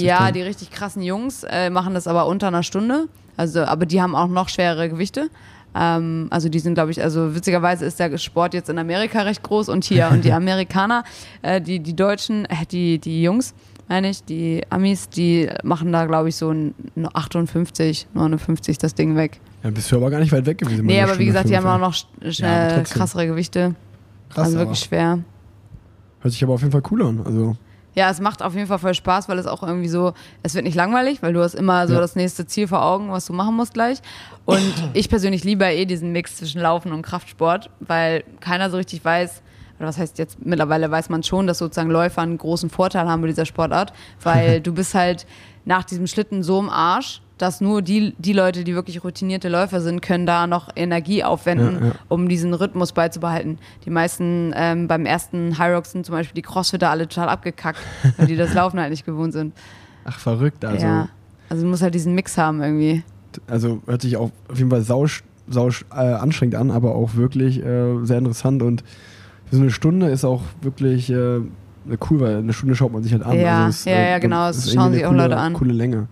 ja, 0.00 0.32
die 0.32 0.42
richtig 0.42 0.70
krassen 0.70 1.02
Jungs 1.02 1.44
äh, 1.44 1.70
machen 1.70 1.94
das 1.94 2.06
aber 2.06 2.26
unter 2.26 2.48
einer 2.48 2.62
Stunde. 2.62 3.08
Also, 3.36 3.62
aber 3.64 3.86
die 3.86 4.00
haben 4.00 4.14
auch 4.14 4.28
noch 4.28 4.48
schwerere 4.48 4.88
Gewichte. 4.88 5.30
Ähm, 5.74 6.28
also 6.30 6.48
die 6.48 6.58
sind, 6.58 6.74
glaube 6.74 6.90
ich, 6.90 7.02
also 7.02 7.34
witzigerweise 7.34 7.84
ist 7.84 7.98
der 7.98 8.16
Sport 8.18 8.54
jetzt 8.54 8.68
in 8.68 8.78
Amerika 8.78 9.22
recht 9.22 9.42
groß 9.42 9.68
und 9.68 9.84
hier. 9.84 10.08
Und 10.10 10.24
die 10.24 10.32
Amerikaner, 10.32 11.04
äh, 11.42 11.60
die, 11.60 11.80
die 11.80 11.96
Deutschen, 11.96 12.44
äh, 12.46 12.66
die, 12.70 12.98
die 12.98 13.22
Jungs, 13.22 13.54
meine 13.88 14.10
ich, 14.10 14.24
die 14.24 14.62
Amis, 14.70 15.08
die 15.08 15.48
machen 15.62 15.92
da, 15.92 16.06
glaube 16.06 16.28
ich, 16.28 16.36
so 16.36 16.50
ein 16.50 16.74
58, 17.12 18.06
59 18.14 18.78
das 18.78 18.94
Ding 18.94 19.16
weg. 19.16 19.40
Ja, 19.62 19.70
bist 19.70 19.90
du 19.92 19.96
aber 19.96 20.10
gar 20.10 20.20
nicht 20.20 20.32
weit 20.32 20.46
weg 20.46 20.58
gewesen. 20.58 20.86
Nee, 20.86 21.00
aber 21.00 21.10
wie 21.12 21.14
Stunde 21.14 21.26
gesagt, 21.26 21.48
die 21.48 21.56
haben 21.56 21.66
auch 21.66 21.78
noch 21.78 21.94
Ja, 22.22 22.82
krassere 22.82 23.26
Gewichte. 23.26 23.74
Krass, 24.30 24.46
also 24.46 24.58
wirklich 24.58 24.80
schwer. 24.80 25.18
hört 26.20 26.32
sich 26.32 26.42
aber 26.42 26.54
auf 26.54 26.60
jeden 26.60 26.72
Fall 26.72 26.82
cool 26.90 27.02
an. 27.04 27.20
Also 27.24 27.56
Ja, 27.94 28.10
es 28.10 28.20
macht 28.20 28.42
auf 28.42 28.54
jeden 28.54 28.66
Fall 28.66 28.78
voll 28.78 28.94
Spaß, 28.94 29.28
weil 29.28 29.38
es 29.38 29.46
auch 29.46 29.62
irgendwie 29.62 29.88
so, 29.88 30.14
es 30.42 30.54
wird 30.54 30.64
nicht 30.64 30.74
langweilig, 30.74 31.22
weil 31.22 31.32
du 31.32 31.42
hast 31.42 31.54
immer 31.54 31.86
so 31.86 31.94
Ja. 31.94 32.00
das 32.00 32.16
nächste 32.16 32.46
Ziel 32.46 32.66
vor 32.68 32.82
Augen, 32.82 33.10
was 33.10 33.26
du 33.26 33.32
machen 33.32 33.54
musst 33.54 33.74
gleich. 33.74 33.98
Und 34.46 34.72
ich 34.94 35.08
persönlich 35.08 35.44
liebe 35.44 35.64
eh 35.66 35.84
diesen 35.84 36.12
Mix 36.12 36.36
zwischen 36.36 36.60
Laufen 36.60 36.92
und 36.92 37.02
Kraftsport, 37.02 37.68
weil 37.80 38.24
keiner 38.40 38.70
so 38.70 38.76
richtig 38.78 39.04
weiß, 39.04 39.42
oder 39.78 39.88
was 39.88 39.98
heißt 39.98 40.18
jetzt, 40.18 40.44
mittlerweile 40.44 40.90
weiß 40.90 41.08
man 41.10 41.22
schon, 41.22 41.46
dass 41.46 41.58
sozusagen 41.58 41.90
Läufer 41.90 42.22
einen 42.22 42.38
großen 42.38 42.70
Vorteil 42.70 43.08
haben 43.08 43.20
bei 43.20 43.28
dieser 43.28 43.46
Sportart, 43.46 43.92
weil 44.22 44.60
du 44.62 44.72
bist 44.72 44.94
halt 44.94 45.26
nach 45.64 45.84
diesem 45.84 46.06
Schlitten 46.06 46.42
so 46.42 46.58
im 46.60 46.70
Arsch, 46.70 47.20
dass 47.42 47.60
nur 47.60 47.82
die, 47.82 48.14
die 48.18 48.32
Leute, 48.32 48.62
die 48.62 48.74
wirklich 48.76 49.02
routinierte 49.02 49.48
Läufer 49.48 49.80
sind, 49.80 50.00
können 50.00 50.26
da 50.26 50.46
noch 50.46 50.68
Energie 50.76 51.24
aufwenden, 51.24 51.78
Ja, 51.80 51.86
ja. 51.88 51.94
um 52.08 52.28
diesen 52.28 52.54
Rhythmus 52.54 52.92
beizubehalten. 52.92 53.58
Die 53.84 53.90
meisten 53.90 54.52
ähm, 54.54 54.86
beim 54.86 55.06
ersten 55.06 55.58
High 55.58 55.84
sind 55.84 56.06
zum 56.06 56.14
Beispiel 56.14 56.34
die 56.36 56.42
Crossfitter 56.42 56.88
alle 56.90 57.08
total 57.08 57.28
abgekackt, 57.28 57.80
weil 58.16 58.28
die 58.28 58.36
das 58.36 58.54
Laufen 58.54 58.78
halt 58.78 58.90
nicht 58.90 59.04
gewohnt 59.04 59.32
sind. 59.32 59.54
ach 60.04 60.20
verrückt. 60.20 60.64
Also, 60.64 60.86
ja. 60.86 61.08
Also 61.48 61.64
du 61.64 61.70
musst 61.70 61.82
halt 61.82 61.94
diesen 61.94 62.14
Mix 62.14 62.38
haben 62.38 62.62
irgendwie. 62.62 63.02
also 63.48 63.82
hört 63.86 64.02
sich 64.02 64.16
auch 64.16 64.30
auf 64.48 64.58
jeden 64.58 64.70
Fall 64.70 64.82
sau, 64.82 65.06
sau 65.48 65.68
äh, 65.68 65.94
anstrengend 65.94 66.54
an, 66.54 66.70
aber 66.70 66.94
auch 66.94 67.16
wirklich 67.16 67.58
äh, 67.60 68.04
sehr 68.04 68.18
interessant 68.18 68.62
und 68.62 68.84
so 69.50 69.60
eine 69.60 69.70
Stunde 69.72 70.06
ist 70.06 70.24
auch 70.24 70.42
wirklich 70.60 71.10
äh, 71.10 71.40
cool, 72.08 72.20
weil 72.20 72.36
eine 72.36 72.52
Stunde 72.52 72.76
schaut 72.76 72.92
man 72.92 73.02
sich 73.02 73.12
halt 73.12 73.24
an. 73.24 73.36
Ja, 73.38 73.64
also 73.66 73.70
es, 73.70 73.84
ja, 73.84 74.00
ja, 74.00 74.18
genau, 74.18 74.48
es 74.48 74.56
das 74.58 74.66
ist 74.66 74.74
schauen 74.74 74.92
sich 74.92 75.04
auch 75.04 75.12
Leute 75.12 75.36
an. 75.36 75.54
Coole 75.54 75.72
Länge. 75.72 76.06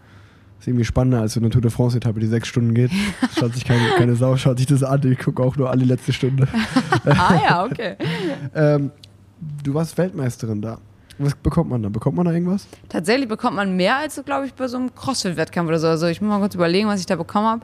Ist 0.61 0.68
irgendwie 0.68 0.84
spannender 0.84 1.20
als 1.22 1.34
so 1.34 1.40
eine 1.40 1.50
Tour 1.50 1.62
de 1.62 1.70
France-Etappe, 1.70 2.20
die 2.20 2.26
sechs 2.26 2.46
Stunden 2.46 2.74
geht. 2.74 2.90
Schaut 3.38 3.54
sich 3.54 3.64
keine, 3.64 3.82
keine 3.96 4.14
Sau, 4.14 4.36
schaut 4.36 4.58
sich 4.58 4.66
das 4.66 4.82
an. 4.82 5.00
Ich 5.11 5.18
gucke 5.18 5.42
auch 5.42 5.56
nur 5.56 5.74
die 5.76 5.86
letzte 5.86 6.12
Stunde. 6.12 6.46
ah 7.06 7.40
ja, 7.48 7.64
okay. 7.64 7.96
ähm, 8.54 8.90
du 9.64 9.74
warst 9.74 9.96
Weltmeisterin 9.96 10.61
da. 10.61 10.78
Was 11.18 11.34
bekommt 11.34 11.70
man 11.70 11.82
da? 11.82 11.88
Bekommt 11.88 12.16
man 12.16 12.26
da 12.26 12.32
irgendwas? 12.32 12.66
Tatsächlich 12.88 13.28
bekommt 13.28 13.56
man 13.56 13.76
mehr 13.76 13.96
als, 13.96 14.14
so, 14.14 14.22
glaube 14.22 14.46
ich, 14.46 14.54
bei 14.54 14.68
so 14.68 14.76
einem 14.76 14.94
Crossfit-Wettkampf 14.94 15.68
oder 15.68 15.78
so. 15.78 15.86
Also 15.86 16.06
ich 16.06 16.20
muss 16.20 16.30
mal 16.30 16.38
kurz 16.38 16.54
überlegen, 16.54 16.88
was 16.88 17.00
ich 17.00 17.06
da 17.06 17.16
bekommen 17.16 17.46
habe. 17.46 17.62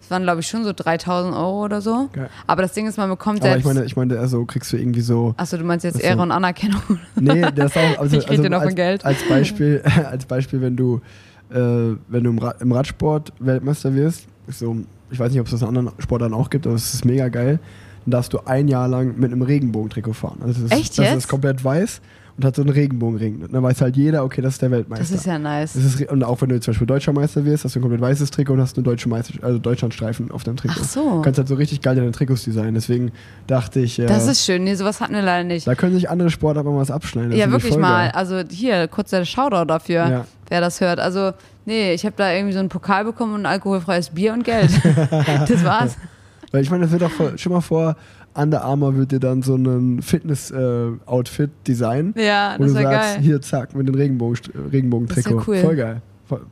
Das 0.00 0.10
waren, 0.10 0.22
glaube 0.22 0.40
ich, 0.40 0.46
schon 0.46 0.64
so 0.64 0.72
3000 0.72 1.34
Euro 1.34 1.64
oder 1.64 1.82
so. 1.82 2.08
Geil. 2.12 2.30
Aber 2.46 2.62
das 2.62 2.72
Ding 2.72 2.86
ist, 2.86 2.96
man 2.96 3.10
bekommt 3.10 3.40
Aber 3.40 3.50
selbst... 3.50 3.60
ich 3.60 3.66
meine, 3.66 3.84
ich 3.84 3.96
meine, 3.96 4.18
also 4.18 4.44
kriegst 4.46 4.72
du 4.72 4.78
irgendwie 4.78 5.02
so. 5.02 5.34
Achso, 5.36 5.58
du 5.58 5.64
meinst 5.64 5.84
jetzt 5.84 5.96
Ach 5.96 6.00
so. 6.00 6.06
Ehre 6.06 6.22
und 6.22 6.30
Anerkennung? 6.32 6.82
Nee, 7.16 7.42
das 7.54 7.70
ist 7.70 7.76
auch. 7.76 7.98
Also, 8.00 8.16
Ich 8.18 8.24
rede 8.24 8.30
also 8.30 8.42
dir 8.44 8.50
noch 8.50 8.62
als, 8.62 8.74
Geld. 8.74 9.04
Als 9.04 9.28
Beispiel, 9.28 9.82
als 10.10 10.24
Beispiel, 10.24 10.62
wenn 10.62 10.76
du, 10.76 11.02
äh, 11.50 11.96
wenn 12.08 12.24
du 12.24 12.30
im, 12.30 12.38
Rad, 12.38 12.60
im 12.60 12.72
Radsport 12.72 13.32
Weltmeister 13.38 13.94
wirst, 13.94 14.26
ist 14.46 14.60
so, 14.60 14.76
ich 15.10 15.18
weiß 15.18 15.32
nicht, 15.32 15.40
ob 15.40 15.46
es 15.46 15.52
das 15.52 15.62
in 15.62 15.68
anderen 15.68 15.90
Sportarten 15.98 16.34
auch 16.34 16.50
gibt, 16.50 16.66
aber 16.66 16.76
es 16.76 16.94
ist 16.94 17.04
mega 17.04 17.28
geil. 17.28 17.58
Dann 18.04 18.12
darfst 18.12 18.32
du 18.32 18.38
ein 18.46 18.68
Jahr 18.68 18.88
lang 18.88 19.18
mit 19.18 19.32
einem 19.32 19.42
Regenbogentrikot 19.42 20.14
fahren. 20.14 20.38
Also 20.42 20.62
das, 20.62 20.78
Echt 20.78 20.98
das 20.98 21.06
jetzt? 21.06 21.16
ist 21.16 21.28
komplett 21.28 21.62
weiß 21.62 22.00
und 22.40 22.46
hat 22.46 22.56
so 22.56 22.62
einen 22.62 22.70
Regenbogenring. 22.70 23.42
Und 23.42 23.52
dann 23.52 23.62
weiß 23.62 23.82
halt 23.82 23.96
jeder, 23.96 24.24
okay, 24.24 24.40
das 24.40 24.54
ist 24.54 24.62
der 24.62 24.70
Weltmeister. 24.70 25.04
Das 25.04 25.10
ist 25.12 25.26
ja 25.26 25.38
nice. 25.38 25.74
Das 25.74 25.84
ist, 25.84 26.10
und 26.10 26.24
auch 26.24 26.40
wenn 26.40 26.48
du 26.48 26.58
zum 26.58 26.72
Beispiel 26.72 26.86
Deutscher 26.86 27.12
Meister 27.12 27.44
wirst, 27.44 27.64
hast 27.64 27.74
du 27.74 27.80
ein 27.80 27.82
komplett 27.82 28.00
weißes 28.00 28.30
Trikot 28.30 28.54
und 28.54 28.60
hast 28.62 28.76
einen 28.78 28.84
deutschen 28.84 29.10
Meister, 29.10 29.34
also 29.42 29.58
Deutschlandstreifen 29.58 30.30
auf 30.30 30.42
deinem 30.42 30.56
Trikot. 30.56 30.76
Ach 30.80 30.84
so. 30.84 31.10
Du 31.16 31.22
kannst 31.22 31.36
halt 31.38 31.48
so 31.48 31.54
richtig 31.54 31.82
geil 31.82 31.96
deine 31.96 32.12
Trikots 32.12 32.44
designen. 32.44 32.74
Deswegen 32.74 33.12
dachte 33.46 33.80
ich, 33.80 33.98
äh, 33.98 34.06
Das 34.06 34.26
ist 34.26 34.44
schön. 34.44 34.64
Nee, 34.64 34.74
sowas 34.74 35.00
hatten 35.02 35.12
wir 35.14 35.22
leider 35.22 35.44
nicht. 35.44 35.66
da 35.66 35.74
können 35.74 35.94
sich 35.94 36.08
andere 36.08 36.30
Sportarten 36.30 36.70
mal 36.70 36.80
was 36.80 36.90
abschneiden. 36.90 37.30
Das 37.30 37.38
Ja, 37.38 37.50
wirklich 37.50 37.76
mal. 37.76 38.10
Also 38.12 38.42
hier, 38.50 38.88
kurz 38.88 39.10
der 39.10 39.24
Shoutout 39.26 39.66
dafür, 39.66 40.08
Ja. 40.08 40.24
wer 40.48 40.60
das 40.62 40.80
hört. 40.80 40.98
Also, 40.98 41.32
nee, 41.66 41.92
ich 41.92 42.04
habe 42.06 42.14
da 42.16 42.32
irgendwie 42.32 42.54
so 42.54 42.60
einen 42.60 42.70
Pokal 42.70 43.04
bekommen 43.04 43.34
und 43.34 43.40
ein 43.42 43.46
alkoholfreies 43.52 44.10
Bier 44.10 44.32
und 44.32 44.44
Geld. 44.44 44.70
das 45.48 45.62
war's. 45.64 45.96
Weil 46.52 46.62
ich 46.62 46.70
meine, 46.70 46.82
das 46.82 46.90
wird 46.90 47.04
auch 47.04 47.10
schon 47.38 47.52
mal 47.52 47.60
vor, 47.60 47.96
Under 48.34 48.62
Armour 48.62 48.96
wird 48.96 49.12
dir 49.12 49.20
dann 49.20 49.42
so 49.42 49.56
ein 49.56 50.02
Fitness-Outfit 50.02 51.50
designen. 51.66 52.14
Ja, 52.16 52.56
das 52.56 52.68
du 52.68 52.74
wäre 52.74 52.84
sagst, 52.84 53.14
geil. 53.14 53.22
hier, 53.22 53.40
zack, 53.42 53.74
mit 53.74 53.88
dem 53.88 53.94
Regenbogen, 53.94 54.38
Regenbogen-Trikot. 54.72 55.36
Das 55.38 55.48
cool. 55.48 55.56
Voll 55.58 55.76
geil. 55.76 56.02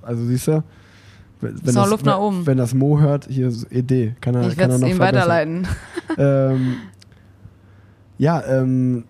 Also 0.03 0.25
siehst 0.25 0.49
du, 0.49 0.65
wenn, 1.41 1.55
Ist 1.55 1.75
noch 1.75 1.89
Luft 1.89 2.05
wenn, 2.05 2.13
nach 2.13 2.19
oben. 2.19 2.47
wenn 2.47 2.59
das 2.59 2.75
Mo 2.75 2.99
hört, 2.99 3.27
hier 3.31 3.47
ist 3.49 3.71
Idee. 3.71 4.17
Kann 4.21 4.35
er, 4.35 4.49
Ich 4.49 4.57
kann 4.57 4.71
er 4.71 4.79
noch 4.79 4.89
ihm 4.89 4.99
weiterleiten. 4.99 5.69
ähm, 6.19 6.77
ja, 8.19 8.43
ähm, 8.45 9.05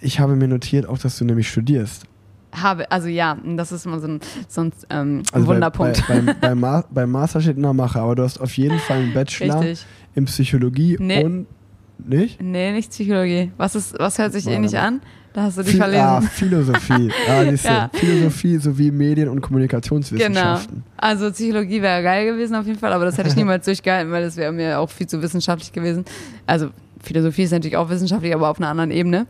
ich 0.00 0.18
habe 0.18 0.34
mir 0.34 0.48
notiert 0.48 0.86
auch, 0.86 0.96
dass 0.98 1.18
du 1.18 1.24
nämlich 1.26 1.48
studierst. 1.50 2.04
Habe, 2.52 2.90
also 2.90 3.08
ja, 3.08 3.36
das 3.56 3.72
ist 3.72 3.86
immer 3.86 4.00
so 4.00 4.08
ein, 4.08 4.20
so 4.48 4.62
ein 4.62 4.72
ähm, 4.90 5.22
Also 5.32 5.46
Wunderpunkt. 5.46 6.02
Bei, 6.08 6.20
bei, 6.20 6.32
beim, 6.32 6.40
beim, 6.40 6.60
Ma 6.60 6.84
beim 6.90 7.10
Master 7.10 7.40
steht 7.40 7.56
in 7.56 7.62
der 7.62 7.72
Mache, 7.74 8.00
aber 8.00 8.14
du 8.14 8.22
hast 8.22 8.38
auf 8.40 8.56
jeden 8.56 8.78
Fall 8.78 8.98
einen 8.98 9.14
Bachelor 9.14 9.60
Richtig. 9.60 9.86
in 10.14 10.24
Psychologie 10.26 10.96
Nee. 11.00 11.24
und 11.24 11.46
nicht? 12.08 12.40
Nee, 12.42 12.72
nicht 12.72 12.90
Psychologie. 12.90 13.52
Was, 13.56 13.74
ist, 13.74 13.98
was 13.98 14.18
hört 14.18 14.32
sich 14.32 14.46
ähnlich 14.46 14.72
mal. 14.72 14.78
an? 14.80 15.00
Da 15.34 15.44
hast 15.44 15.56
du 15.56 15.62
dich 15.62 15.72
Phil- 15.72 15.82
Ah, 15.94 16.20
verlesen. 16.20 16.30
Philosophie. 16.30 17.10
Ah, 17.28 17.44
siehst 17.48 17.64
du. 17.64 17.68
Ja. 17.68 17.90
Philosophie 17.94 18.56
sowie 18.58 18.90
Medien- 18.90 19.28
und 19.28 19.36
Genau. 19.36 19.46
Kommunikationswissenschaften. 19.46 20.82
Also 20.96 21.30
Psychologie 21.30 21.80
wäre 21.80 22.02
geil 22.02 22.26
gewesen 22.26 22.54
auf 22.54 22.66
jeden 22.66 22.78
Fall, 22.78 22.92
aber 22.92 23.06
das 23.06 23.16
hätte 23.16 23.28
ich 23.30 23.36
niemals 23.36 23.64
durchgehalten, 23.64 24.12
weil 24.12 24.22
das 24.24 24.36
wäre 24.36 24.52
mir 24.52 24.78
auch 24.78 24.90
viel 24.90 25.06
zu 25.06 25.22
wissenschaftlich 25.22 25.72
gewesen. 25.72 26.04
Also 26.46 26.68
Philosophie 27.02 27.42
ist 27.44 27.50
natürlich 27.52 27.76
auch 27.76 27.88
wissenschaftlich, 27.88 28.34
aber 28.34 28.48
auf 28.50 28.58
einer 28.58 28.68
anderen 28.68 28.90
Ebene. 28.90 29.26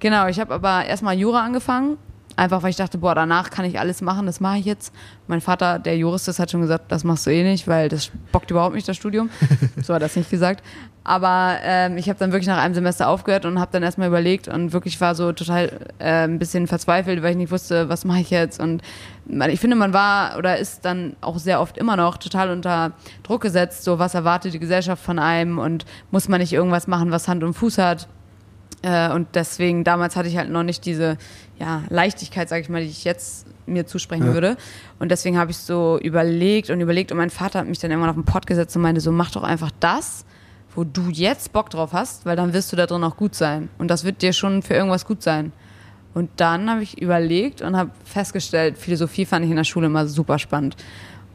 Genau, 0.00 0.26
ich 0.26 0.40
habe 0.40 0.52
aber 0.54 0.84
erstmal 0.86 1.16
Jura 1.16 1.44
angefangen. 1.44 1.96
Einfach 2.36 2.62
weil 2.62 2.70
ich 2.70 2.76
dachte, 2.76 2.98
boah, 2.98 3.14
danach 3.14 3.50
kann 3.50 3.64
ich 3.64 3.78
alles 3.78 4.02
machen, 4.02 4.26
das 4.26 4.40
mache 4.40 4.58
ich 4.58 4.64
jetzt. 4.64 4.92
Mein 5.28 5.40
Vater, 5.40 5.78
der 5.78 5.96
Jurist 5.96 6.26
ist, 6.26 6.40
hat 6.40 6.50
schon 6.50 6.62
gesagt, 6.62 6.90
das 6.90 7.04
machst 7.04 7.26
du 7.26 7.30
eh 7.30 7.44
nicht, 7.44 7.68
weil 7.68 7.88
das 7.88 8.10
bockt 8.32 8.50
überhaupt 8.50 8.74
nicht, 8.74 8.88
das 8.88 8.96
Studium. 8.96 9.30
So 9.82 9.92
hat 9.92 10.00
er 10.00 10.06
das 10.06 10.16
nicht 10.16 10.30
gesagt. 10.30 10.62
Aber 11.04 11.58
ähm, 11.62 11.98
ich 11.98 12.08
habe 12.08 12.18
dann 12.18 12.32
wirklich 12.32 12.48
nach 12.48 12.62
einem 12.62 12.74
Semester 12.74 13.08
aufgehört 13.08 13.44
und 13.44 13.60
habe 13.60 13.70
dann 13.72 13.82
erstmal 13.82 14.08
überlegt 14.08 14.48
und 14.48 14.72
wirklich 14.72 14.98
war 15.02 15.14
so 15.14 15.32
total 15.32 15.70
äh, 15.98 16.24
ein 16.24 16.38
bisschen 16.38 16.66
verzweifelt, 16.66 17.22
weil 17.22 17.32
ich 17.32 17.36
nicht 17.36 17.52
wusste, 17.52 17.90
was 17.90 18.06
mache 18.06 18.20
ich 18.20 18.30
jetzt. 18.30 18.58
Und 18.58 18.82
man, 19.26 19.50
ich 19.50 19.60
finde, 19.60 19.76
man 19.76 19.92
war 19.92 20.38
oder 20.38 20.56
ist 20.56 20.84
dann 20.86 21.14
auch 21.20 21.38
sehr 21.38 21.60
oft 21.60 21.76
immer 21.76 21.96
noch 21.96 22.16
total 22.16 22.50
unter 22.50 22.92
Druck 23.22 23.42
gesetzt, 23.42 23.84
so 23.84 23.98
was 23.98 24.14
erwartet 24.14 24.54
die 24.54 24.58
Gesellschaft 24.58 25.02
von 25.04 25.18
einem 25.18 25.58
und 25.58 25.84
muss 26.10 26.28
man 26.28 26.40
nicht 26.40 26.54
irgendwas 26.54 26.86
machen, 26.86 27.10
was 27.10 27.28
Hand 27.28 27.44
und 27.44 27.52
Fuß 27.52 27.76
hat. 27.76 28.08
Äh, 28.84 29.10
und 29.10 29.28
deswegen, 29.34 29.82
damals 29.82 30.14
hatte 30.14 30.28
ich 30.28 30.36
halt 30.36 30.50
noch 30.50 30.62
nicht 30.62 30.84
diese 30.84 31.16
ja, 31.58 31.82
Leichtigkeit, 31.88 32.48
sage 32.48 32.62
ich 32.62 32.68
mal, 32.68 32.82
die 32.82 32.88
ich 32.88 33.04
jetzt 33.04 33.46
mir 33.66 33.86
zusprechen 33.86 34.26
Ja. 34.26 34.34
würde. 34.34 34.56
Und 34.98 35.10
deswegen 35.10 35.38
habe 35.38 35.50
ich 35.50 35.56
so 35.58 35.98
überlegt 36.02 36.70
und 36.70 36.80
überlegt 36.80 37.12
und 37.12 37.18
mein 37.18 37.30
Vater 37.30 37.60
hat 37.60 37.66
mich 37.68 37.78
dann 37.78 37.90
irgendwann 37.90 38.10
auf 38.10 38.16
den 38.16 38.24
Pott 38.24 38.46
gesetzt 38.46 38.74
und 38.76 38.82
meinte 38.82 39.00
so, 39.00 39.12
mach 39.12 39.30
doch 39.30 39.42
einfach 39.44 39.70
das, 39.80 40.24
wo 40.74 40.84
du 40.84 41.08
jetzt 41.10 41.52
Bock 41.52 41.70
drauf 41.70 41.92
hast, 41.92 42.26
weil 42.26 42.36
dann 42.36 42.52
wirst 42.52 42.72
du 42.72 42.76
da 42.76 42.86
drin 42.86 43.04
auch 43.04 43.16
gut 43.16 43.34
sein. 43.34 43.68
Und 43.78 43.88
das 43.88 44.04
wird 44.04 44.22
dir 44.22 44.32
schon 44.32 44.62
für 44.62 44.74
irgendwas 44.74 45.06
gut 45.06 45.22
sein. 45.22 45.52
Und 46.14 46.30
dann 46.36 46.68
habe 46.70 46.82
ich 46.82 47.00
überlegt 47.00 47.62
und 47.62 47.76
habe 47.76 47.90
festgestellt, 48.04 48.76
Philosophie 48.78 49.24
fand 49.24 49.44
ich 49.44 49.50
in 49.50 49.56
der 49.56 49.64
Schule 49.64 49.86
immer 49.86 50.06
super 50.06 50.38
spannend. 50.38 50.76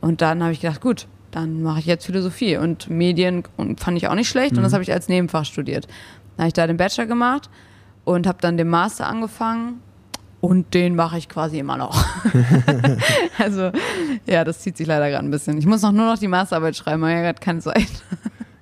Und 0.02 0.22
dann 0.22 0.42
habe 0.44 0.54
ich 0.54 0.62
gedacht, 0.62 0.82
gut, 0.82 1.08
dann 1.32 1.62
mache 1.62 1.80
ich 1.80 1.86
jetzt 1.86 2.06
Philosophie. 2.06 2.58
Und 2.58 2.90
Medien 2.90 3.44
und 3.58 3.80
fand 3.80 3.98
ich 3.98 4.08
auch 4.08 4.16
nicht 4.16 4.30
schlecht 4.30 4.58
und 4.58 4.64
das 4.64 4.74
habe 4.74 4.84
ich 4.84 4.92
als 4.92 5.08
Nebenfach 5.08 5.46
studiert. 5.46 5.86
Dann 6.36 6.44
habe 6.44 6.48
ich 6.48 6.54
da 6.54 6.68
den 6.68 6.78
Bachelor 6.78 7.06
gemacht 7.08 7.50
und 8.06 8.26
habe 8.28 8.38
dann 8.42 8.58
den 8.58 8.70
Master 8.70 9.08
angefangen 9.08 9.82
und 10.42 10.74
den 10.74 10.96
mache 10.96 11.18
ich 11.18 11.28
quasi 11.28 11.60
immer 11.60 11.78
noch. 11.78 12.06
also 13.38 13.72
ja, 14.26 14.44
das 14.44 14.60
zieht 14.60 14.78
sich 14.78 14.88
leider 14.88 15.10
gerade 15.10 15.26
ein 15.26 15.32
bisschen. 15.32 15.58
Ich 15.58 15.66
muss 15.66 15.82
noch 15.82 15.92
nur 15.92 16.06
noch 16.06 16.18
die 16.18 16.28
Masterarbeit 16.28 16.76
schreiben, 16.76 17.04
aber 17.04 17.12
ja 17.12 17.22
gerade 17.22 17.40
keine 17.40 17.60
Zeit. 17.60 17.88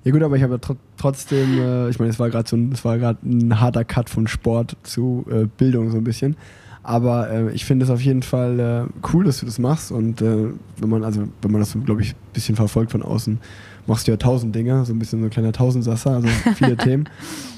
Ja 0.04 0.14
gut, 0.14 0.24
aber 0.24 0.38
ich 0.38 0.44
habe 0.44 0.54
ja 0.54 0.58
tr 0.60 0.78
trotzdem, 0.96 1.60
äh, 1.60 1.90
ich 1.90 2.00
meine, 2.00 2.10
es 2.10 2.18
war 2.18 2.30
gerade 2.30 2.48
so 2.48 2.56
ein, 2.56 2.72
es 2.72 2.86
war 2.86 2.98
gerade 2.98 3.20
ein 3.28 3.60
harter 3.60 3.84
Cut 3.84 4.10
von 4.10 4.26
Sport 4.26 4.78
zu 4.84 5.26
äh, 5.30 5.48
Bildung 5.58 5.92
so 5.92 5.98
ein 5.98 6.06
bisschen. 6.06 6.38
Aber 6.82 7.30
äh, 7.30 7.52
ich 7.52 7.66
finde 7.66 7.84
es 7.84 7.92
auf 7.92 8.00
jeden 8.00 8.24
Fall 8.24 8.58
äh, 8.58 9.08
cool, 9.12 9.26
dass 9.26 9.42
du 9.42 9.46
das 9.46 9.60
machst. 9.60 9.92
Und 9.92 10.22
äh, 10.22 10.48
wenn 10.78 10.90
man, 10.90 11.04
also 11.04 11.28
wenn 11.42 11.52
man 11.52 11.60
das, 11.60 11.72
so, 11.72 11.80
glaube 11.80 12.04
ich, 12.04 12.12
ein 12.12 12.32
bisschen 12.32 12.56
verfolgt 12.56 12.94
von 12.94 13.04
außen, 13.04 13.38
machst 13.86 14.08
du 14.08 14.12
ja 14.12 14.18
tausend 14.18 14.56
Dinge, 14.56 14.86
so 14.86 14.94
ein 14.94 15.00
bisschen 15.00 15.20
so 15.20 15.26
ein 15.26 15.30
kleiner 15.30 15.52
Tausendsasser, 15.52 16.12
also 16.12 16.30
viele 16.56 16.78
Themen. 16.78 17.10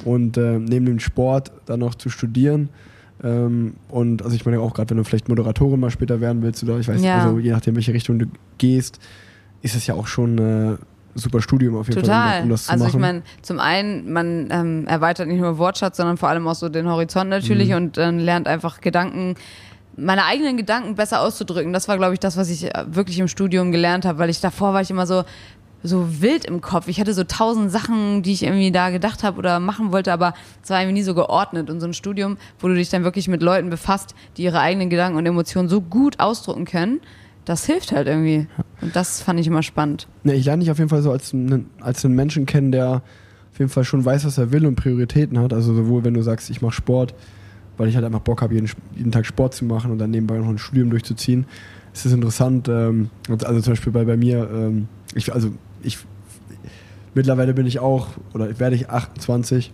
Und 0.03 0.35
äh, 0.37 0.57
neben 0.57 0.87
dem 0.87 0.99
Sport 0.99 1.51
dann 1.67 1.81
noch 1.81 1.93
zu 1.93 2.09
studieren. 2.09 2.69
Ähm, 3.23 3.75
und 3.89 4.21
also 4.23 4.35
ich 4.35 4.45
meine 4.45 4.59
auch 4.59 4.73
gerade, 4.73 4.89
wenn 4.91 4.97
du 4.97 5.03
vielleicht 5.03 5.27
Moderatorin 5.29 5.79
mal 5.79 5.89
später 5.91 6.21
werden 6.21 6.41
willst 6.41 6.63
oder 6.63 6.79
ich 6.79 6.87
weiß, 6.87 7.03
Ja. 7.03 7.19
also 7.25 7.39
je 7.39 7.51
nachdem, 7.51 7.75
welche 7.75 7.93
Richtung 7.93 8.19
du 8.19 8.25
gehst, 8.57 8.99
ist 9.61 9.75
es 9.75 9.85
ja 9.87 9.93
auch 9.95 10.07
schon 10.07 10.37
äh, 10.37 10.77
super 11.15 11.41
Studium 11.41 11.75
auf 11.75 11.87
jeden 11.87 11.99
Fall, 11.99 12.03
Total. 12.03 12.37
um, 12.39 12.43
um 12.45 12.49
das 12.51 12.65
zu 12.65 12.71
also 12.71 12.85
machen. 12.85 12.95
ich 12.95 13.01
meine, 13.01 13.21
zum 13.41 13.59
einen, 13.59 14.13
man 14.13 14.47
ähm, 14.51 14.87
erweitert 14.87 15.27
nicht 15.27 15.41
nur 15.41 15.57
Wortschatz, 15.57 15.97
sondern 15.97 16.15
vor 16.17 16.29
allem 16.29 16.47
auch 16.47 16.55
so 16.55 16.69
den 16.69 16.87
Horizont 16.87 17.29
natürlich 17.29 17.69
Mhm. 17.69 17.75
und 17.75 17.97
dann 17.97 18.19
lernt 18.19 18.47
einfach 18.47 18.79
Gedanken, 18.79 19.35
meine 19.97 20.23
eigenen 20.23 20.55
Gedanken 20.55 20.95
besser 20.95 21.19
auszudrücken. 21.19 21.73
Das 21.73 21.89
war, 21.89 21.97
glaube 21.97 22.13
ich, 22.13 22.21
das, 22.21 22.37
was 22.37 22.49
ich 22.49 22.73
äh, 22.73 22.85
wirklich 22.87 23.19
im 23.19 23.27
Studium 23.27 23.73
gelernt 23.73 24.05
habe, 24.05 24.17
weil 24.19 24.29
ich 24.29 24.39
davor 24.39 24.73
war 24.73 24.79
ich 24.81 24.89
immer 24.91 25.05
so 25.05 25.23
so 25.83 26.21
wild 26.21 26.45
im 26.45 26.61
Kopf. 26.61 26.87
Ich 26.87 26.99
hatte 26.99 27.13
so 27.13 27.23
tausend 27.23 27.71
Sachen, 27.71 28.21
die 28.21 28.33
ich 28.33 28.43
irgendwie 28.43 28.71
da 28.71 28.89
gedacht 28.89 29.23
habe 29.23 29.37
oder 29.37 29.59
machen 29.59 29.91
wollte, 29.91 30.11
aber 30.11 30.33
es 30.63 30.69
war 30.69 30.81
irgendwie 30.81 30.99
nie 30.99 31.03
so 31.03 31.15
geordnet. 31.15 31.69
Und 31.69 31.79
so 31.79 31.87
ein 31.87 31.93
Studium, 31.93 32.37
wo 32.59 32.67
du 32.67 32.75
dich 32.75 32.89
dann 32.89 33.03
wirklich 33.03 33.27
mit 33.27 33.41
Leuten 33.41 33.69
befasst, 33.69 34.15
die 34.37 34.43
ihre 34.43 34.59
eigenen 34.59 34.89
Gedanken 34.89 35.17
und 35.17 35.25
Emotionen 35.25 35.69
so 35.69 35.81
gut 35.81 36.19
ausdrucken 36.19 36.65
können, 36.65 36.99
das 37.45 37.65
hilft 37.65 37.91
halt 37.91 38.07
irgendwie. 38.07 38.47
Und 38.81 38.95
das 38.95 39.21
fand 39.21 39.39
ich 39.39 39.47
immer 39.47 39.63
spannend. 39.63 40.07
Ne, 40.23 40.35
ich 40.35 40.45
lerne 40.45 40.61
dich 40.61 40.71
auf 40.71 40.77
jeden 40.77 40.89
Fall 40.89 41.01
so 41.01 41.11
als 41.11 41.33
einen, 41.33 41.69
als 41.79 42.03
einen 42.03 42.15
Menschen 42.15 42.45
kennen, 42.45 42.71
der 42.71 43.01
auf 43.51 43.59
jeden 43.59 43.71
Fall 43.71 43.83
schon 43.83 44.03
weiß, 44.03 44.25
was 44.25 44.37
er 44.37 44.51
will 44.51 44.65
und 44.65 44.75
Prioritäten 44.75 45.39
hat. 45.39 45.53
Also 45.53 45.73
sowohl 45.73 46.03
wenn 46.03 46.13
du 46.13 46.21
sagst, 46.21 46.49
ich 46.49 46.61
mache 46.61 46.73
Sport, 46.73 47.15
weil 47.77 47.87
ich 47.87 47.95
halt 47.95 48.05
einfach 48.05 48.19
Bock 48.19 48.41
habe, 48.41 48.53
jeden, 48.53 48.69
jeden 48.95 49.11
Tag 49.11 49.25
Sport 49.25 49.53
zu 49.53 49.65
machen 49.65 49.91
und 49.91 49.99
dann 49.99 50.11
nebenbei 50.11 50.37
noch 50.37 50.49
ein 50.49 50.57
Studium 50.57 50.89
durchzuziehen, 50.89 51.45
ist 51.93 52.05
es 52.05 52.11
interessant. 52.11 52.67
Ähm, 52.67 53.09
also 53.29 53.61
zum 53.61 53.73
Beispiel 53.73 53.93
bei, 53.93 54.03
bei 54.03 54.17
mir, 54.17 54.49
ähm, 54.51 54.87
ich, 55.15 55.33
also 55.33 55.51
ich 55.83 55.97
mittlerweile 57.13 57.53
bin 57.53 57.65
ich 57.65 57.79
auch, 57.79 58.07
oder 58.33 58.59
werde 58.59 58.75
ich 58.75 58.89
28 58.89 59.71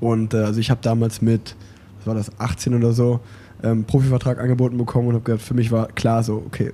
und 0.00 0.34
äh, 0.34 0.38
also 0.38 0.60
ich 0.60 0.70
habe 0.70 0.80
damals 0.82 1.20
mit, 1.22 1.56
was 1.98 2.06
war 2.06 2.14
das, 2.14 2.30
18 2.40 2.74
oder 2.74 2.92
so, 2.92 3.20
ähm, 3.62 3.84
Profivertrag 3.84 4.38
angeboten 4.40 4.78
bekommen 4.78 5.08
und 5.08 5.14
habe 5.14 5.24
gesagt, 5.24 5.42
für 5.42 5.54
mich 5.54 5.70
war 5.72 5.88
klar 5.88 6.22
so, 6.22 6.42
okay, 6.46 6.72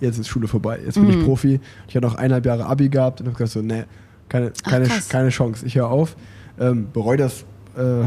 jetzt 0.00 0.18
ist 0.18 0.28
Schule 0.28 0.48
vorbei, 0.48 0.78
jetzt 0.84 0.94
bin 0.94 1.10
ich 1.10 1.16
Mhm. 1.16 1.24
Profi. 1.24 1.60
Ich 1.88 1.94
hatte 1.96 2.06
noch 2.06 2.14
eineinhalb 2.14 2.46
Jahre 2.46 2.66
Abi 2.66 2.88
gehabt 2.88 3.20
und 3.20 3.26
habe 3.26 3.36
gesagt 3.36 3.52
so, 3.52 3.60
nee, 3.62 3.84
keine, 4.28 4.52
Ach, 4.64 4.70
keine, 4.70 4.86
krass. 4.86 5.08
keine 5.08 5.28
Chance, 5.30 5.66
ich 5.66 5.74
höre 5.74 5.90
auf. 5.90 6.16
Ähm, 6.58 6.86
bereue 6.92 7.16
das, 7.16 7.44
äh, 7.76 8.04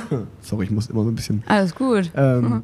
sorry, 0.40 0.64
ich 0.66 0.70
muss 0.70 0.88
immer 0.88 1.02
so 1.02 1.10
ein 1.10 1.14
bisschen 1.14 1.42
Alles 1.46 1.74
gut. 1.74 2.10
ähm, 2.16 2.62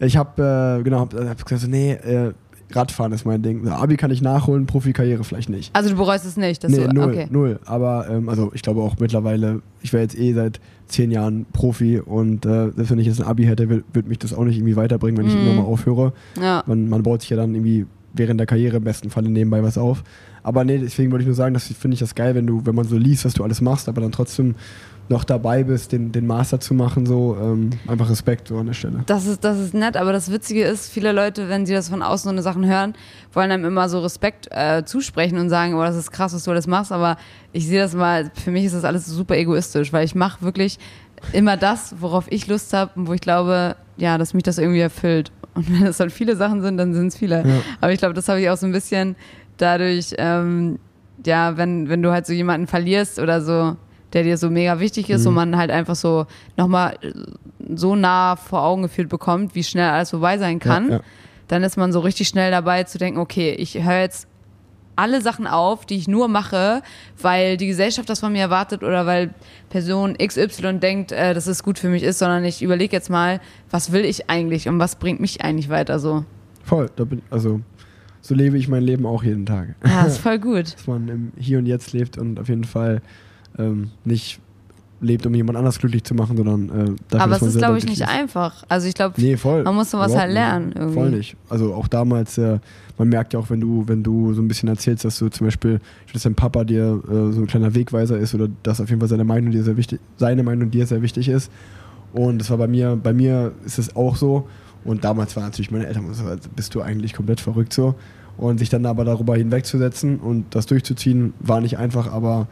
Ich 0.00 0.16
habe 0.16 0.78
äh, 0.80 0.82
genau 0.82 1.00
hab, 1.00 1.14
hab 1.14 1.44
gesagt, 1.44 1.62
so, 1.62 1.68
nee, 1.68 1.92
äh, 1.92 2.32
Radfahren 2.74 3.12
ist 3.12 3.24
mein 3.24 3.42
Ding. 3.42 3.66
Abi 3.68 3.96
kann 3.96 4.10
ich 4.10 4.22
nachholen, 4.22 4.66
Profikarriere 4.66 5.24
vielleicht 5.24 5.48
nicht. 5.50 5.74
Also 5.74 5.90
du 5.90 5.96
bereust 5.96 6.24
es 6.24 6.36
nicht, 6.36 6.62
dass 6.64 6.70
nee, 6.72 6.86
du, 6.86 6.92
null, 6.94 7.04
okay. 7.10 7.26
null. 7.30 7.60
Aber 7.64 8.06
ähm, 8.10 8.28
also 8.28 8.50
ich 8.54 8.62
glaube 8.62 8.80
auch 8.82 8.96
mittlerweile, 8.98 9.62
ich 9.80 9.92
wäre 9.92 10.02
jetzt 10.02 10.18
eh 10.18 10.32
seit 10.32 10.60
zehn 10.86 11.10
Jahren 11.10 11.46
Profi 11.52 11.98
und 12.00 12.44
äh, 12.46 12.70
selbst 12.74 12.90
wenn 12.90 12.98
ich 12.98 13.06
jetzt 13.06 13.20
ein 13.20 13.26
Abi 13.26 13.44
hätte, 13.44 13.68
würde 13.68 14.08
mich 14.08 14.18
das 14.18 14.34
auch 14.34 14.44
nicht 14.44 14.56
irgendwie 14.56 14.76
weiterbringen, 14.76 15.18
wenn 15.18 15.26
ich 15.26 15.32
Mhm. 15.34 15.40
irgendwann 15.40 15.64
mal 15.64 15.70
aufhöre. 15.70 16.12
Ja. 16.40 16.62
Man, 16.66 16.88
man 16.88 17.02
baut 17.02 17.22
sich 17.22 17.30
ja 17.30 17.36
dann 17.36 17.54
irgendwie 17.54 17.86
während 18.14 18.38
der 18.38 18.46
Karriere 18.46 18.76
im 18.76 18.84
besten 18.84 19.10
Falle 19.10 19.30
nebenbei 19.30 19.62
was 19.62 19.78
auf. 19.78 20.04
Aber 20.42 20.64
nee, 20.64 20.78
deswegen 20.78 21.10
wollte 21.12 21.22
ich 21.22 21.26
nur 21.28 21.36
sagen, 21.36 21.54
dass 21.54 21.66
finde 21.68 21.94
ich 21.94 22.00
das 22.00 22.14
geil, 22.14 22.34
wenn 22.34 22.46
du, 22.46 22.66
wenn 22.66 22.74
man 22.74 22.84
so 22.86 22.96
liest, 22.98 23.24
was 23.24 23.34
du 23.34 23.44
alles 23.44 23.60
machst, 23.60 23.88
aber 23.88 24.00
dann 24.00 24.12
trotzdem 24.12 24.54
noch 25.08 25.24
dabei 25.24 25.64
bist, 25.64 25.92
den, 25.92 26.12
den 26.12 26.26
Master 26.26 26.60
zu 26.60 26.74
machen, 26.74 27.06
so 27.06 27.36
ähm, 27.40 27.70
einfach 27.86 28.08
Respekt 28.08 28.48
so 28.48 28.56
an 28.58 28.66
der 28.66 28.72
Stelle. 28.72 29.02
Das 29.06 29.26
ist, 29.26 29.44
das 29.44 29.58
ist 29.58 29.74
nett, 29.74 29.96
aber 29.96 30.12
das 30.12 30.30
Witzige 30.30 30.64
ist, 30.64 30.90
viele 30.90 31.12
Leute, 31.12 31.48
wenn 31.48 31.66
sie 31.66 31.74
das 31.74 31.88
von 31.88 32.02
außen 32.02 32.24
so 32.24 32.30
eine 32.30 32.42
Sachen 32.42 32.66
hören, 32.66 32.94
wollen 33.32 33.50
einem 33.50 33.64
immer 33.64 33.88
so 33.88 34.00
Respekt 34.00 34.48
äh, 34.50 34.84
zusprechen 34.84 35.38
und 35.38 35.50
sagen, 35.50 35.74
oh, 35.74 35.82
das 35.82 35.96
ist 35.96 36.10
krass, 36.10 36.34
was 36.34 36.44
du 36.44 36.50
alles 36.50 36.66
machst, 36.66 36.92
aber 36.92 37.16
ich 37.52 37.66
sehe 37.66 37.80
das 37.80 37.94
mal, 37.94 38.30
für 38.34 38.50
mich 38.50 38.64
ist 38.64 38.74
das 38.74 38.84
alles 38.84 39.06
super 39.06 39.36
egoistisch, 39.36 39.92
weil 39.92 40.04
ich 40.04 40.14
mache 40.14 40.42
wirklich 40.42 40.78
immer 41.32 41.56
das, 41.56 41.94
worauf 42.00 42.26
ich 42.30 42.46
Lust 42.46 42.72
habe 42.72 42.92
und 42.96 43.06
wo 43.06 43.12
ich 43.12 43.20
glaube, 43.20 43.76
ja, 43.96 44.18
dass 44.18 44.34
mich 44.34 44.42
das 44.42 44.58
irgendwie 44.58 44.80
erfüllt. 44.80 45.30
Und 45.54 45.70
wenn 45.70 45.86
es 45.86 45.98
dann 45.98 46.10
viele 46.10 46.36
Sachen 46.36 46.62
sind, 46.62 46.78
dann 46.78 46.94
sind 46.94 47.08
es 47.08 47.16
viele. 47.16 47.46
Ja. 47.46 47.54
Aber 47.80 47.92
ich 47.92 47.98
glaube, 47.98 48.14
das 48.14 48.28
habe 48.28 48.40
ich 48.40 48.48
auch 48.48 48.56
so 48.56 48.66
ein 48.66 48.72
bisschen 48.72 49.16
dadurch, 49.58 50.14
ähm, 50.18 50.78
ja, 51.24 51.56
wenn, 51.56 51.88
wenn 51.88 52.02
du 52.02 52.10
halt 52.10 52.26
so 52.26 52.32
jemanden 52.32 52.66
verlierst 52.66 53.18
oder 53.18 53.42
so, 53.42 53.76
der 54.12 54.22
dir 54.22 54.36
so 54.36 54.50
mega 54.50 54.78
wichtig 54.80 55.10
ist 55.10 55.22
mhm. 55.22 55.28
und 55.28 55.34
man 55.34 55.56
halt 55.56 55.70
einfach 55.70 55.96
so 55.96 56.26
nochmal 56.56 56.98
so 57.74 57.94
nah 57.96 58.36
vor 58.36 58.62
Augen 58.62 58.82
geführt 58.82 59.08
bekommt, 59.08 59.54
wie 59.54 59.64
schnell 59.64 59.88
alles 59.88 60.10
vorbei 60.10 60.38
sein 60.38 60.58
kann, 60.58 60.90
ja, 60.90 60.96
ja. 60.96 61.02
dann 61.48 61.62
ist 61.62 61.76
man 61.76 61.92
so 61.92 62.00
richtig 62.00 62.28
schnell 62.28 62.50
dabei 62.50 62.84
zu 62.84 62.98
denken, 62.98 63.18
okay, 63.18 63.52
ich 63.52 63.82
höre 63.82 64.00
jetzt 64.00 64.28
alle 64.96 65.22
Sachen 65.22 65.46
auf, 65.46 65.86
die 65.86 65.96
ich 65.96 66.06
nur 66.06 66.28
mache, 66.28 66.82
weil 67.20 67.56
die 67.56 67.66
Gesellschaft 67.66 68.08
das 68.08 68.20
von 68.20 68.32
mir 68.32 68.40
erwartet 68.40 68.82
oder 68.82 69.06
weil 69.06 69.30
Person 69.70 70.16
XY 70.18 70.78
denkt, 70.80 71.12
äh, 71.12 71.34
dass 71.34 71.46
es 71.46 71.62
gut 71.62 71.78
für 71.78 71.88
mich 71.88 72.02
ist, 72.02 72.18
sondern 72.18 72.44
ich 72.44 72.62
überlege 72.62 72.94
jetzt 72.94 73.10
mal, 73.10 73.40
was 73.70 73.92
will 73.92 74.04
ich 74.04 74.28
eigentlich 74.28 74.68
und 74.68 74.78
was 74.78 74.96
bringt 74.96 75.20
mich 75.20 75.42
eigentlich 75.42 75.70
weiter 75.70 75.98
so. 75.98 76.24
Voll, 76.62 76.90
da 76.96 77.04
bin, 77.04 77.22
also 77.30 77.60
so 78.20 78.34
lebe 78.34 78.56
ich 78.56 78.68
mein 78.68 78.82
Leben 78.82 79.06
auch 79.06 79.24
jeden 79.24 79.46
Tag. 79.46 79.74
Ja, 79.84 80.04
ist 80.04 80.18
voll 80.22 80.38
gut. 80.38 80.74
Dass 80.74 80.86
man 80.86 81.08
im 81.08 81.32
Hier 81.36 81.58
und 81.58 81.66
Jetzt 81.66 81.92
lebt 81.92 82.18
und 82.18 82.38
auf 82.38 82.48
jeden 82.48 82.64
Fall 82.64 83.02
ähm, 83.58 83.90
nicht 84.04 84.40
lebt, 85.02 85.26
um 85.26 85.34
jemand 85.34 85.58
anders 85.58 85.78
glücklich 85.78 86.04
zu 86.04 86.14
machen, 86.14 86.36
sondern 86.36 86.68
äh, 86.68 86.92
dafür, 87.08 87.24
Aber 87.24 87.36
es 87.36 87.42
ist, 87.42 87.58
glaube 87.58 87.76
ich, 87.76 87.84
nicht 87.84 88.06
einfach. 88.06 88.62
Also 88.68 88.86
ich 88.86 88.94
glaube, 88.94 89.20
nee, 89.20 89.36
man 89.42 89.74
muss 89.74 89.90
sowas 89.90 90.16
halt 90.16 90.32
lernen. 90.32 90.72
Irgendwie. 90.74 90.94
Voll 90.94 91.10
nicht. 91.10 91.36
Also 91.48 91.74
auch 91.74 91.88
damals, 91.88 92.38
äh, 92.38 92.60
man 92.98 93.08
merkt 93.08 93.32
ja 93.32 93.40
auch, 93.40 93.50
wenn 93.50 93.60
du, 93.60 93.84
wenn 93.86 94.02
du 94.02 94.32
so 94.32 94.40
ein 94.40 94.48
bisschen 94.48 94.68
erzählst, 94.68 95.04
dass 95.04 95.18
du 95.18 95.28
zum 95.28 95.48
Beispiel, 95.48 95.80
dass 96.12 96.22
dein 96.22 96.34
Papa 96.34 96.64
dir 96.64 97.02
äh, 97.04 97.32
so 97.32 97.40
ein 97.40 97.46
kleiner 97.46 97.74
Wegweiser 97.74 98.16
ist 98.16 98.34
oder 98.34 98.48
dass 98.62 98.80
auf 98.80 98.88
jeden 98.88 99.00
Fall 99.00 99.08
seine 99.08 99.24
Meinung 99.24 99.50
dir 99.50 99.64
sehr 99.64 99.76
wichtig, 99.76 100.00
seine 100.16 100.42
Meinung 100.44 100.70
dir 100.70 100.86
sehr 100.86 101.02
wichtig 101.02 101.28
ist. 101.28 101.50
Und 102.12 102.38
das 102.38 102.50
war 102.50 102.58
bei 102.58 102.68
mir, 102.68 102.98
bei 103.02 103.12
mir 103.12 103.52
ist 103.64 103.78
es 103.78 103.96
auch 103.96 104.16
so. 104.16 104.48
Und 104.84 105.04
damals 105.04 105.36
waren 105.36 105.44
natürlich 105.44 105.70
meine 105.70 105.86
Eltern 105.86 106.12
so, 106.12 106.24
also 106.24 106.48
bist 106.54 106.74
du 106.74 106.82
eigentlich 106.82 107.14
komplett 107.14 107.40
verrückt 107.40 107.72
so. 107.72 107.94
Und 108.36 108.58
sich 108.58 108.70
dann 108.70 108.86
aber 108.86 109.04
darüber 109.04 109.36
hinwegzusetzen 109.36 110.18
und 110.18 110.54
das 110.54 110.66
durchzuziehen, 110.66 111.34
war 111.40 111.60
nicht 111.60 111.76
einfach, 111.76 112.10
aber 112.10 112.48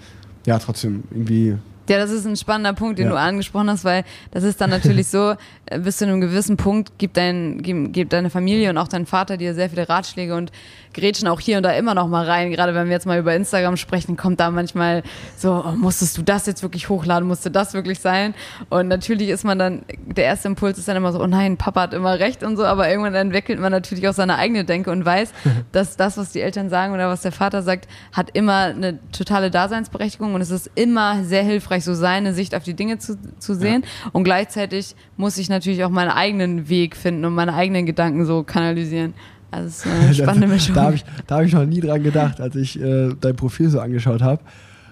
ja, 0.47 0.59
trotzdem 0.59 1.05
irgendwie 1.11 1.57
ja, 1.89 1.99
das 1.99 2.11
ist 2.11 2.27
ein 2.27 2.37
spannender 2.37 2.73
Punkt, 2.73 2.99
den 2.99 3.07
ja. 3.07 3.13
du 3.13 3.19
angesprochen 3.19 3.71
hast, 3.71 3.85
weil 3.85 4.05
das 4.31 4.45
ist 4.45 4.61
dann 4.61 4.71
natürlich 4.71 5.09
so, 5.09 5.35
äh, 5.67 5.79
bis 5.79 5.99
zu 5.99 6.05
einem 6.05 6.21
gewissen 6.21 6.57
Punkt 6.57 6.99
gibt, 6.99 7.17
dein, 7.17 7.63
gibt, 7.63 7.93
gibt 7.93 8.13
deine 8.13 8.31
Familie 8.31 8.71
und 8.71 8.79
auch 8.79 8.89
dein 8.89 9.07
Vater 9.07 9.37
dir 9.37 9.55
sehr 9.55 9.71
viele 9.71 9.89
Ratschläge 9.89 10.35
und 10.35 10.53
grätschen 10.93 11.29
auch 11.29 11.41
hier 11.41 11.57
und 11.57 11.63
da 11.63 11.73
immer 11.73 11.95
noch 11.95 12.09
mal 12.09 12.25
rein. 12.25 12.51
Gerade 12.51 12.75
wenn 12.75 12.87
wir 12.87 12.93
jetzt 12.93 13.07
mal 13.07 13.19
über 13.19 13.35
Instagram 13.35 13.77
sprechen, 13.77 14.17
kommt 14.17 14.41
da 14.41 14.51
manchmal 14.51 15.03
so, 15.37 15.65
oh, 15.67 15.73
musstest 15.73 16.19
du 16.19 16.23
das 16.23 16.47
jetzt 16.47 16.63
wirklich 16.63 16.89
hochladen, 16.89 17.27
musste 17.27 17.51
das 17.51 17.75
wirklich 17.75 18.01
sein? 18.01 18.35
Und 18.69 18.89
natürlich 18.89 19.29
ist 19.29 19.45
man 19.45 19.59
dann, 19.59 19.83
der 20.05 20.25
erste 20.25 20.49
Impuls 20.49 20.79
ist 20.79 20.89
dann 20.89 20.97
immer 20.97 21.13
so, 21.13 21.23
oh 21.23 21.27
nein, 21.27 21.57
Papa 21.57 21.83
hat 21.83 21.95
immer 21.95 22.19
recht 22.19 22.43
und 22.43 22.57
so, 22.57 22.65
aber 22.65 22.89
irgendwann 22.91 23.15
entwickelt 23.15 23.61
man 23.61 23.73
natürlich 23.73 24.09
auch 24.09 24.15
seine 24.15 24.37
eigene 24.37 24.65
Denke 24.65 24.91
und 24.91 25.05
weiß, 25.05 25.33
dass 25.73 25.97
das, 25.97 26.17
was 26.17 26.33
die 26.33 26.41
Eltern 26.41 26.71
sagen 26.71 26.93
oder 26.93 27.09
was 27.09 27.23
der 27.23 27.33
Vater 27.33 27.63
sagt, 27.63 27.89
hat 28.13 28.31
immer 28.33 28.65
eine 28.65 28.99
totale 29.13 29.51
Daseinsberechtigung 29.51 30.35
und 30.35 30.41
es 30.41 30.51
ist 30.51 30.71
immer 30.75 31.23
sehr 31.25 31.43
hilfreich, 31.43 31.80
hilfreich, 31.81 31.85
so 31.85 31.95
seine 31.95 32.35
Sicht 32.35 32.55
auf 32.55 32.63
die 32.63 32.75
Dinge 32.75 32.99
zu, 32.99 33.19
zu 33.39 33.55
sehen. 33.55 33.83
Ja. 33.83 34.11
Und 34.13 34.25
gleichzeitig 34.25 34.95
muss 35.17 35.39
ich 35.39 35.49
natürlich 35.49 35.85
auch 35.85 35.91
meinen 35.91 36.11
eigenen 36.11 36.69
Weg 36.69 36.97
finden 36.97 37.25
und 37.25 37.35
meine 37.35 37.55
eigenen 37.55 37.87
Gedanken 37.87 38.25
so 38.25 38.43
kanalisieren. 38.43 39.15
Also 39.51 39.69
es 39.69 39.87
ist 39.87 39.87
eine 39.87 40.15
spannende 40.23 40.47
Mischung. 40.47 40.75
da 40.75 40.83
habe 40.85 40.95
ich, 40.95 41.05
hab 41.29 41.43
ich 41.43 41.53
noch 41.53 41.67
nie 41.67 41.81
dran 41.81 42.03
gedacht, 42.03 42.41
als 42.41 42.55
ich 42.57 42.81
äh, 42.81 43.15
dein 43.21 43.37
Profil 43.37 43.69
so 43.69 43.81
angeschaut 43.81 44.23
habe. 44.23 44.43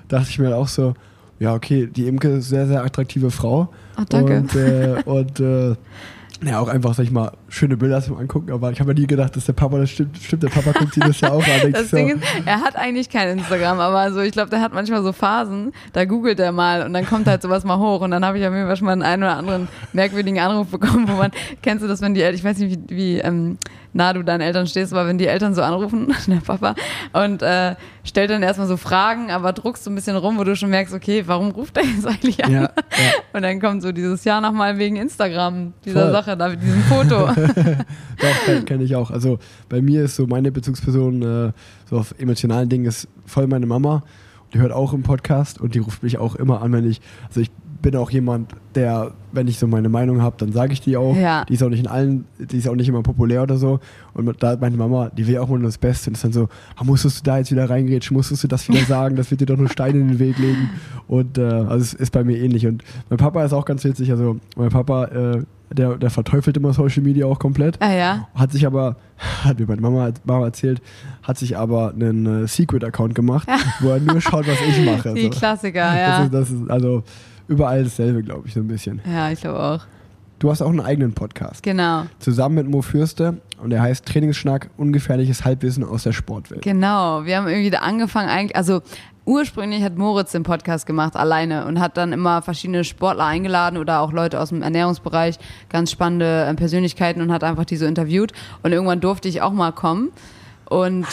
Dachte 0.08 0.30
ich 0.30 0.38
mir 0.38 0.56
auch 0.56 0.68
so, 0.68 0.94
ja, 1.38 1.54
okay, 1.54 1.86
die 1.86 2.08
Imke 2.08 2.28
ist 2.28 2.34
eine 2.34 2.42
sehr, 2.42 2.66
sehr 2.66 2.84
attraktive 2.84 3.30
Frau. 3.30 3.68
Ach, 3.94 4.04
danke. 4.06 4.38
Und, 4.38 4.54
äh, 4.56 5.02
und 5.04 5.40
äh, 5.40 5.76
ja, 6.44 6.60
auch 6.60 6.68
einfach, 6.68 6.94
sag 6.94 7.04
ich 7.04 7.10
mal, 7.10 7.32
schöne 7.48 7.76
Bilder 7.76 8.00
zum 8.00 8.16
Angucken, 8.16 8.52
aber 8.52 8.70
ich 8.70 8.78
habe 8.78 8.94
mir 8.94 9.00
nie 9.00 9.06
gedacht, 9.08 9.34
dass 9.34 9.46
der 9.46 9.54
Papa 9.54 9.78
das 9.78 9.90
stimmt. 9.90 10.16
Stimmt, 10.18 10.44
der 10.44 10.48
Papa 10.48 10.70
guckt 10.72 10.94
sich 10.94 11.02
das 11.02 11.20
ja 11.20 11.32
auch 11.32 11.42
an. 11.42 11.72
Das 11.72 11.90
Ding 11.90 12.10
ist, 12.10 12.22
er 12.44 12.60
hat 12.60 12.76
eigentlich 12.76 13.10
kein 13.10 13.38
Instagram, 13.38 13.80
aber 13.80 14.12
so, 14.12 14.20
ich 14.20 14.32
glaube, 14.32 14.50
der 14.50 14.60
hat 14.60 14.72
manchmal 14.72 15.02
so 15.02 15.12
Phasen, 15.12 15.72
da 15.92 16.04
googelt 16.04 16.38
er 16.38 16.52
mal 16.52 16.84
und 16.84 16.92
dann 16.92 17.06
kommt 17.06 17.26
halt 17.26 17.42
sowas 17.42 17.64
mal 17.64 17.78
hoch 17.78 18.02
und 18.02 18.12
dann 18.12 18.24
habe 18.24 18.38
ich 18.38 18.46
auf 18.46 18.54
jeden 18.54 18.66
Fall 18.66 18.76
schon 18.76 18.86
mal 18.86 19.02
einen 19.02 19.22
oder 19.22 19.36
anderen 19.36 19.68
merkwürdigen 19.92 20.38
Anruf 20.38 20.68
bekommen, 20.68 21.08
wo 21.08 21.14
man, 21.14 21.32
kennst 21.62 21.82
du 21.82 21.88
das, 21.88 22.00
wenn 22.02 22.14
die 22.14 22.22
Eltern, 22.22 22.36
ich 22.36 22.44
weiß 22.44 22.58
nicht, 22.58 22.78
wie, 22.88 22.96
wie 22.96 23.18
ähm, 23.18 23.58
nah 23.92 24.12
du 24.12 24.22
deinen 24.22 24.40
Eltern 24.40 24.66
stehst, 24.66 24.92
aber 24.92 25.06
wenn 25.06 25.18
die 25.18 25.26
Eltern 25.26 25.54
so 25.54 25.62
anrufen, 25.62 26.14
der 26.26 26.36
Papa, 26.36 26.74
und 27.12 27.42
äh, 27.42 27.74
stellt 28.04 28.30
dann 28.30 28.42
erstmal 28.42 28.66
so 28.66 28.76
Fragen, 28.76 29.30
aber 29.30 29.52
druckst 29.52 29.84
so 29.84 29.90
ein 29.90 29.94
bisschen 29.94 30.16
rum, 30.16 30.38
wo 30.38 30.44
du 30.44 30.56
schon 30.56 30.70
merkst, 30.70 30.94
okay, 30.94 31.24
warum 31.26 31.50
ruft 31.50 31.76
er 31.76 31.84
jetzt 31.84 32.06
eigentlich 32.06 32.44
an? 32.44 32.52
Ja, 32.52 32.62
ja. 32.62 32.70
Und 33.32 33.42
dann 33.42 33.60
kommt 33.60 33.82
so 33.82 33.92
dieses 33.92 34.24
Jahr 34.24 34.40
nochmal 34.40 34.78
wegen 34.78 34.96
Instagram, 34.96 35.74
dieser 35.84 36.02
Voll. 36.02 36.12
Sache, 36.12 36.27
da 36.36 36.48
mit 36.48 36.62
diesem 36.62 36.82
Foto. 36.82 37.26
Doch, 37.26 38.44
kenne 38.44 38.62
kenn 38.64 38.80
ich 38.80 38.96
auch. 38.96 39.10
Also 39.10 39.38
bei 39.68 39.80
mir 39.80 40.04
ist 40.04 40.16
so 40.16 40.26
meine 40.26 40.52
Bezugsperson 40.52 41.22
äh, 41.22 41.52
so 41.88 41.96
auf 41.98 42.14
emotionalen 42.18 42.68
Dingen 42.68 42.86
ist 42.86 43.08
voll 43.26 43.46
meine 43.46 43.66
Mama. 43.66 44.02
Die 44.52 44.58
hört 44.58 44.72
auch 44.72 44.92
im 44.92 45.02
Podcast 45.02 45.60
und 45.60 45.74
die 45.74 45.78
ruft 45.78 46.02
mich 46.02 46.18
auch 46.18 46.34
immer 46.34 46.62
an, 46.62 46.72
wenn 46.72 46.88
ich, 46.88 47.00
also 47.28 47.40
ich 47.40 47.50
bin 47.82 47.94
auch 47.96 48.10
jemand, 48.10 48.52
der, 48.74 49.12
wenn 49.32 49.46
ich 49.46 49.58
so 49.58 49.66
meine 49.66 49.88
Meinung 49.88 50.20
habe, 50.22 50.36
dann 50.38 50.52
sage 50.52 50.72
ich 50.72 50.80
die 50.80 50.96
auch. 50.96 51.16
Ja. 51.16 51.44
Die 51.44 51.54
ist 51.54 51.62
auch 51.62 51.68
nicht 51.68 51.80
in 51.80 51.86
allen, 51.86 52.24
die 52.38 52.58
ist 52.58 52.68
auch 52.68 52.74
nicht 52.74 52.88
immer 52.88 53.02
populär 53.02 53.42
oder 53.42 53.56
so. 53.56 53.80
Und 54.14 54.42
da 54.42 54.56
meine 54.60 54.76
Mama, 54.76 55.10
die 55.10 55.26
will 55.26 55.38
auch 55.38 55.48
immer 55.48 55.58
nur 55.58 55.68
das 55.68 55.78
Beste. 55.78 56.10
Und 56.10 56.14
ist 56.14 56.24
dann 56.24 56.32
so, 56.32 56.48
ah, 56.76 56.84
musstest 56.84 57.20
du 57.20 57.30
da 57.30 57.38
jetzt 57.38 57.52
wieder 57.52 57.70
reingrätschen, 57.70 58.16
musstest 58.16 58.42
du 58.44 58.48
das 58.48 58.68
wieder 58.68 58.80
sagen, 58.88 59.16
das 59.16 59.30
wird 59.30 59.40
dir 59.40 59.46
doch 59.46 59.56
nur 59.56 59.68
Steine 59.68 60.00
in 60.00 60.08
den 60.08 60.18
Weg 60.18 60.38
legen. 60.38 60.70
Und 61.06 61.38
äh, 61.38 61.42
also 61.42 61.76
es 61.76 61.94
ist 61.94 62.10
bei 62.10 62.24
mir 62.24 62.38
ähnlich. 62.38 62.66
Und 62.66 62.82
mein 63.10 63.18
Papa 63.18 63.44
ist 63.44 63.52
auch 63.52 63.64
ganz 63.64 63.84
witzig. 63.84 64.10
Also 64.10 64.38
mein 64.56 64.70
Papa, 64.70 65.04
äh, 65.04 65.42
der, 65.70 65.96
der 65.96 66.10
verteufelt 66.10 66.56
immer 66.56 66.72
Social 66.72 67.02
Media 67.02 67.26
auch 67.26 67.38
komplett. 67.38 67.80
Ah, 67.80 67.92
ja. 67.92 68.28
Hat 68.34 68.52
sich 68.52 68.66
aber, 68.66 68.96
hat 69.44 69.58
mir 69.58 69.66
meine 69.66 69.80
Mama, 69.80 70.10
Mama 70.24 70.46
erzählt, 70.46 70.80
hat 71.22 71.38
sich 71.38 71.56
aber 71.56 71.92
einen 71.92 72.44
äh, 72.44 72.48
Secret-Account 72.48 73.14
gemacht, 73.14 73.48
wo 73.80 73.90
er 73.90 74.00
nur 74.00 74.20
schaut, 74.20 74.46
was 74.46 74.58
ich 74.66 74.84
mache. 74.84 75.12
Die 75.14 75.24
so. 75.24 75.30
Klassiker, 75.30 75.96
ja. 75.96 76.18
Das 76.18 76.24
ist, 76.24 76.34
das 76.34 76.50
ist, 76.50 76.70
also 76.70 77.02
überall 77.48 77.84
dasselbe, 77.84 78.22
glaube 78.22 78.48
ich, 78.48 78.54
so 78.54 78.60
ein 78.60 78.68
bisschen. 78.68 79.00
Ja, 79.10 79.30
ich 79.30 79.40
glaube 79.40 79.60
auch. 79.60 79.80
Du 80.38 80.50
hast 80.50 80.62
auch 80.62 80.68
einen 80.68 80.80
eigenen 80.80 81.14
Podcast. 81.14 81.64
Genau. 81.64 82.04
Zusammen 82.20 82.54
mit 82.54 82.70
Mo 82.70 82.80
Fürste 82.80 83.38
und 83.60 83.70
der 83.70 83.82
heißt 83.82 84.06
Trainingsschnack, 84.06 84.70
ungefährliches 84.76 85.44
Halbwissen 85.44 85.82
aus 85.82 86.04
der 86.04 86.12
Sportwelt. 86.12 86.62
Genau, 86.62 87.24
wir 87.24 87.36
haben 87.36 87.48
irgendwie 87.48 87.70
da 87.70 87.78
angefangen 87.78 88.28
eigentlich, 88.28 88.54
also 88.54 88.80
ursprünglich 89.28 89.82
hat 89.82 89.96
Moritz 89.96 90.32
den 90.32 90.42
Podcast 90.42 90.86
gemacht, 90.86 91.14
alleine 91.14 91.66
und 91.66 91.78
hat 91.78 91.98
dann 91.98 92.12
immer 92.12 92.40
verschiedene 92.40 92.82
Sportler 92.82 93.26
eingeladen 93.26 93.76
oder 93.76 94.00
auch 94.00 94.10
Leute 94.10 94.40
aus 94.40 94.48
dem 94.48 94.62
Ernährungsbereich, 94.62 95.38
ganz 95.68 95.90
spannende 95.90 96.46
äh, 96.46 96.54
Persönlichkeiten 96.54 97.20
und 97.20 97.30
hat 97.30 97.44
einfach 97.44 97.66
die 97.66 97.76
so 97.76 97.84
interviewt. 97.84 98.32
Und 98.62 98.72
irgendwann 98.72 99.00
durfte 99.00 99.28
ich 99.28 99.42
auch 99.42 99.52
mal 99.52 99.72
kommen. 99.72 100.10
Und 100.64 101.06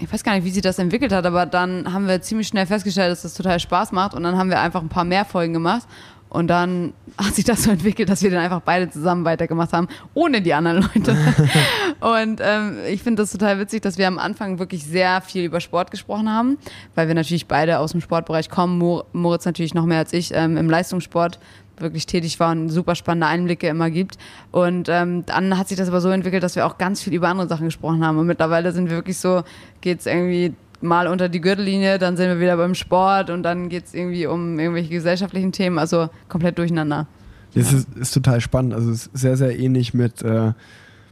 ich 0.00 0.12
weiß 0.12 0.24
gar 0.24 0.34
nicht, 0.34 0.44
wie 0.44 0.50
sich 0.50 0.62
das 0.62 0.80
entwickelt 0.80 1.12
hat, 1.12 1.24
aber 1.24 1.46
dann 1.46 1.92
haben 1.92 2.08
wir 2.08 2.20
ziemlich 2.20 2.48
schnell 2.48 2.66
festgestellt, 2.66 3.12
dass 3.12 3.22
das 3.22 3.34
total 3.34 3.60
Spaß 3.60 3.92
macht. 3.92 4.14
Und 4.14 4.24
dann 4.24 4.36
haben 4.36 4.50
wir 4.50 4.60
einfach 4.60 4.82
ein 4.82 4.88
paar 4.88 5.04
mehr 5.04 5.24
Folgen 5.24 5.52
gemacht 5.52 5.86
und 6.32 6.46
dann 6.48 6.94
hat 7.18 7.34
sich 7.34 7.44
das 7.44 7.64
so 7.64 7.70
entwickelt, 7.70 8.08
dass 8.08 8.22
wir 8.22 8.30
dann 8.30 8.40
einfach 8.40 8.62
beide 8.62 8.88
zusammen 8.88 9.26
weitergemacht 9.26 9.74
haben, 9.74 9.86
ohne 10.14 10.40
die 10.40 10.54
anderen 10.54 10.80
Leute. 10.80 11.14
und 12.00 12.40
ähm, 12.42 12.78
ich 12.88 13.02
finde 13.02 13.22
das 13.22 13.32
total 13.32 13.60
witzig, 13.60 13.82
dass 13.82 13.98
wir 13.98 14.08
am 14.08 14.18
Anfang 14.18 14.58
wirklich 14.58 14.82
sehr 14.82 15.20
viel 15.20 15.44
über 15.44 15.60
Sport 15.60 15.90
gesprochen 15.90 16.30
haben, 16.30 16.56
weil 16.94 17.06
wir 17.06 17.14
natürlich 17.14 17.48
beide 17.48 17.78
aus 17.78 17.92
dem 17.92 18.00
Sportbereich 18.00 18.48
kommen. 18.48 18.78
Moritz 19.12 19.44
natürlich 19.44 19.74
noch 19.74 19.84
mehr 19.84 19.98
als 19.98 20.14
ich 20.14 20.32
ähm, 20.32 20.56
im 20.56 20.70
Leistungssport 20.70 21.38
wirklich 21.76 22.06
tätig 22.06 22.40
war 22.40 22.52
und 22.52 22.70
super 22.70 22.94
spannende 22.94 23.26
Einblicke 23.26 23.68
immer 23.68 23.90
gibt. 23.90 24.16
Und 24.52 24.88
ähm, 24.88 25.26
dann 25.26 25.58
hat 25.58 25.68
sich 25.68 25.76
das 25.76 25.88
aber 25.88 26.00
so 26.00 26.08
entwickelt, 26.08 26.42
dass 26.42 26.56
wir 26.56 26.64
auch 26.64 26.78
ganz 26.78 27.02
viel 27.02 27.12
über 27.12 27.28
andere 27.28 27.46
Sachen 27.46 27.66
gesprochen 27.66 28.06
haben. 28.06 28.16
Und 28.16 28.26
mittlerweile 28.26 28.72
sind 28.72 28.88
wir 28.88 28.96
wirklich 28.96 29.18
so, 29.18 29.42
geht 29.82 30.00
es 30.00 30.06
irgendwie 30.06 30.54
mal 30.82 31.06
unter 31.06 31.28
die 31.28 31.40
Gürtellinie, 31.40 31.98
dann 31.98 32.16
sind 32.16 32.28
wir 32.28 32.40
wieder 32.40 32.56
beim 32.56 32.74
Sport 32.74 33.30
und 33.30 33.42
dann 33.42 33.68
geht 33.68 33.86
es 33.86 33.94
irgendwie 33.94 34.26
um 34.26 34.58
irgendwelche 34.58 34.90
gesellschaftlichen 34.90 35.52
Themen, 35.52 35.78
also 35.78 36.08
komplett 36.28 36.58
durcheinander. 36.58 37.06
Das 37.54 37.70
ja. 37.70 37.78
ist, 37.78 37.88
ist, 37.96 38.14
total 38.14 38.40
spannend. 38.40 38.74
Also 38.74 38.90
es 38.90 39.06
ist 39.06 39.18
sehr, 39.18 39.36
sehr 39.36 39.58
ähnlich 39.58 39.94
mit, 39.94 40.22
äh, 40.22 40.52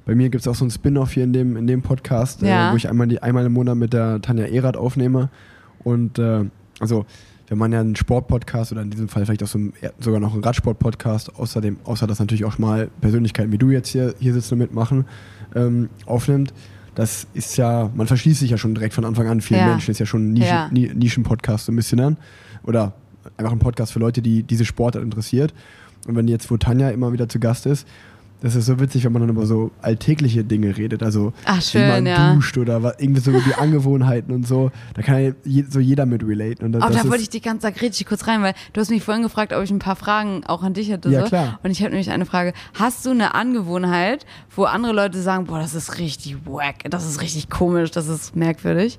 bei 0.07 0.15
mir 0.15 0.31
gibt 0.31 0.43
es 0.43 0.49
auch 0.49 0.55
so 0.55 0.65
ein 0.65 0.71
Spin-off 0.71 1.13
hier 1.13 1.25
in 1.25 1.33
dem, 1.33 1.57
in 1.57 1.67
dem 1.67 1.83
Podcast, 1.83 2.43
äh, 2.43 2.49
ja. 2.49 2.71
äh, 2.71 2.73
wo 2.73 2.77
ich 2.77 2.89
einmal, 2.89 3.09
die, 3.09 3.23
einmal 3.23 3.45
im 3.47 3.53
Monat 3.53 3.77
mit 3.77 3.93
der 3.93 4.21
Tanja 4.23 4.47
Erath 4.47 4.77
aufnehme. 4.77 5.29
Und 5.85 6.19
äh, 6.19 6.45
also 6.79 7.07
wenn 7.51 7.59
man 7.59 7.73
ja 7.73 7.81
einen 7.81 7.97
Sportpodcast 7.97 8.71
oder 8.71 8.83
in 8.83 8.91
diesem 8.91 9.09
Fall 9.09 9.25
vielleicht 9.27 9.43
auch 9.43 9.49
so 9.49 9.59
ein, 9.59 9.73
sogar 9.99 10.21
noch 10.21 10.35
einen 10.35 10.45
Radsport-Podcast, 10.45 11.35
außerdem, 11.37 11.79
außer 11.85 12.07
dass 12.07 12.21
natürlich 12.21 12.45
auch 12.45 12.59
mal 12.59 12.89
Persönlichkeiten 13.01 13.51
wie 13.51 13.59
du 13.59 13.71
jetzt 13.71 13.89
hier, 13.89 14.15
hier 14.21 14.33
sitzen 14.33 14.55
und 14.55 14.61
mitmachen, 14.61 15.05
ähm, 15.57 15.91
aufnimmt, 16.07 16.55
das 16.95 17.27
ist 17.35 17.57
ja, 17.57 17.91
man 17.95 18.07
verschließt 18.07 18.41
sich 18.41 18.51
ja 18.51 18.59
schon 18.59 18.75
direkt 18.75 18.95
von 18.95 19.05
Anfang 19.05 19.29
an 19.29 19.41
vielen 19.41 19.61
Ja. 19.61 19.67
Menschen, 19.69 19.91
ist 19.93 19.99
ja 20.01 20.07
schon 20.07 20.31
ein 20.31 20.33
Nischen, 20.33 20.47
Ja. 20.49 20.69
Ni- 20.71 20.91
Nischen-Podcast 20.95 21.67
so 21.67 21.73
ein 21.73 21.77
bisschen 21.77 22.01
an. 22.01 22.17
Oder 22.65 22.93
einfach 23.37 23.53
ein 23.53 23.59
Podcast 23.59 23.93
für 23.93 23.99
Leute, 24.01 24.23
die 24.23 24.43
diese 24.43 24.65
Sportart 24.65 25.03
interessiert. 25.05 25.55
Und 26.07 26.17
wenn 26.17 26.29
jetzt, 26.29 26.51
wo 26.51 26.57
Tanja 26.57 26.91
immer 26.91 27.13
wieder 27.13 27.29
zu 27.29 27.39
Gast 27.39 27.67
ist, 27.67 27.87
das 28.41 28.55
ist 28.55 28.67
so 28.67 28.81
witzig, 28.81 29.05
wenn 29.05 29.13
man 29.13 29.23
dann 29.23 29.31
über 29.31 29.45
so 29.47 29.71
alltägliche 29.83 30.45
Dinge 30.45 30.77
redet. 30.77 31.03
Also 31.03 31.33
Ach, 31.45 31.59
wie 31.59 31.63
schön, 31.63 31.89
man 31.89 32.07
ja. 32.07 32.35
duscht 32.35 32.57
oder 32.57 32.83
was, 32.83 32.95
irgendwie 32.99 33.21
so 33.21 33.33
die 33.33 33.55
Angewohnheiten 33.55 34.35
und 34.35 34.47
so. 34.47 34.71
Da 34.95 35.03
kann 35.03 35.23
ja 35.23 35.33
je, 35.45 35.65
so 35.69 35.79
jeder 35.79 36.07
mit 36.07 36.27
relaten. 36.27 36.65
Und 36.65 36.73
das, 36.73 36.83
Aber 36.83 36.95
das 36.95 37.03
da 37.03 37.11
wollte 37.11 37.23
ich 37.23 37.31
dich 37.31 37.43
ganz 37.43 37.63
da 37.63 37.69
richtig 37.69 38.07
kurz 38.07 38.27
rein, 38.27 38.43
weil 38.43 38.55
du 38.73 38.81
hast 38.81 38.91
mich 38.91 39.03
vorhin 39.03 39.23
gefragt, 39.23 39.53
ob 39.53 39.63
ich 39.63 39.71
ein 39.71 39.79
paar 39.79 39.97
Fragen 39.97 40.43
auch 40.47 40.63
an 40.63 40.73
dich 40.73 40.91
hätte. 40.91 41.11
Ja, 41.11 41.23
so. 41.23 41.29
klar. 41.29 41.61
Und 41.63 41.71
ich 41.71 41.81
habe 41.81 41.91
nämlich 41.91 42.11
eine 42.11 42.25
Frage. 42.25 42.55
Hast 42.75 43.05
du 43.05 43.11
eine 43.11 43.35
Angewohnheit, 43.35 44.25
wo 44.55 44.65
andere 44.65 44.93
Leute 44.93 45.21
sagen, 45.21 45.45
boah, 45.45 45.59
das 45.59 45.75
ist 45.75 45.99
richtig 45.99 46.39
wack, 46.47 46.91
das 46.91 47.07
ist 47.07 47.21
richtig 47.21 47.51
komisch, 47.51 47.91
das 47.91 48.09
ist 48.09 48.37
merkwürdig? 48.37 48.99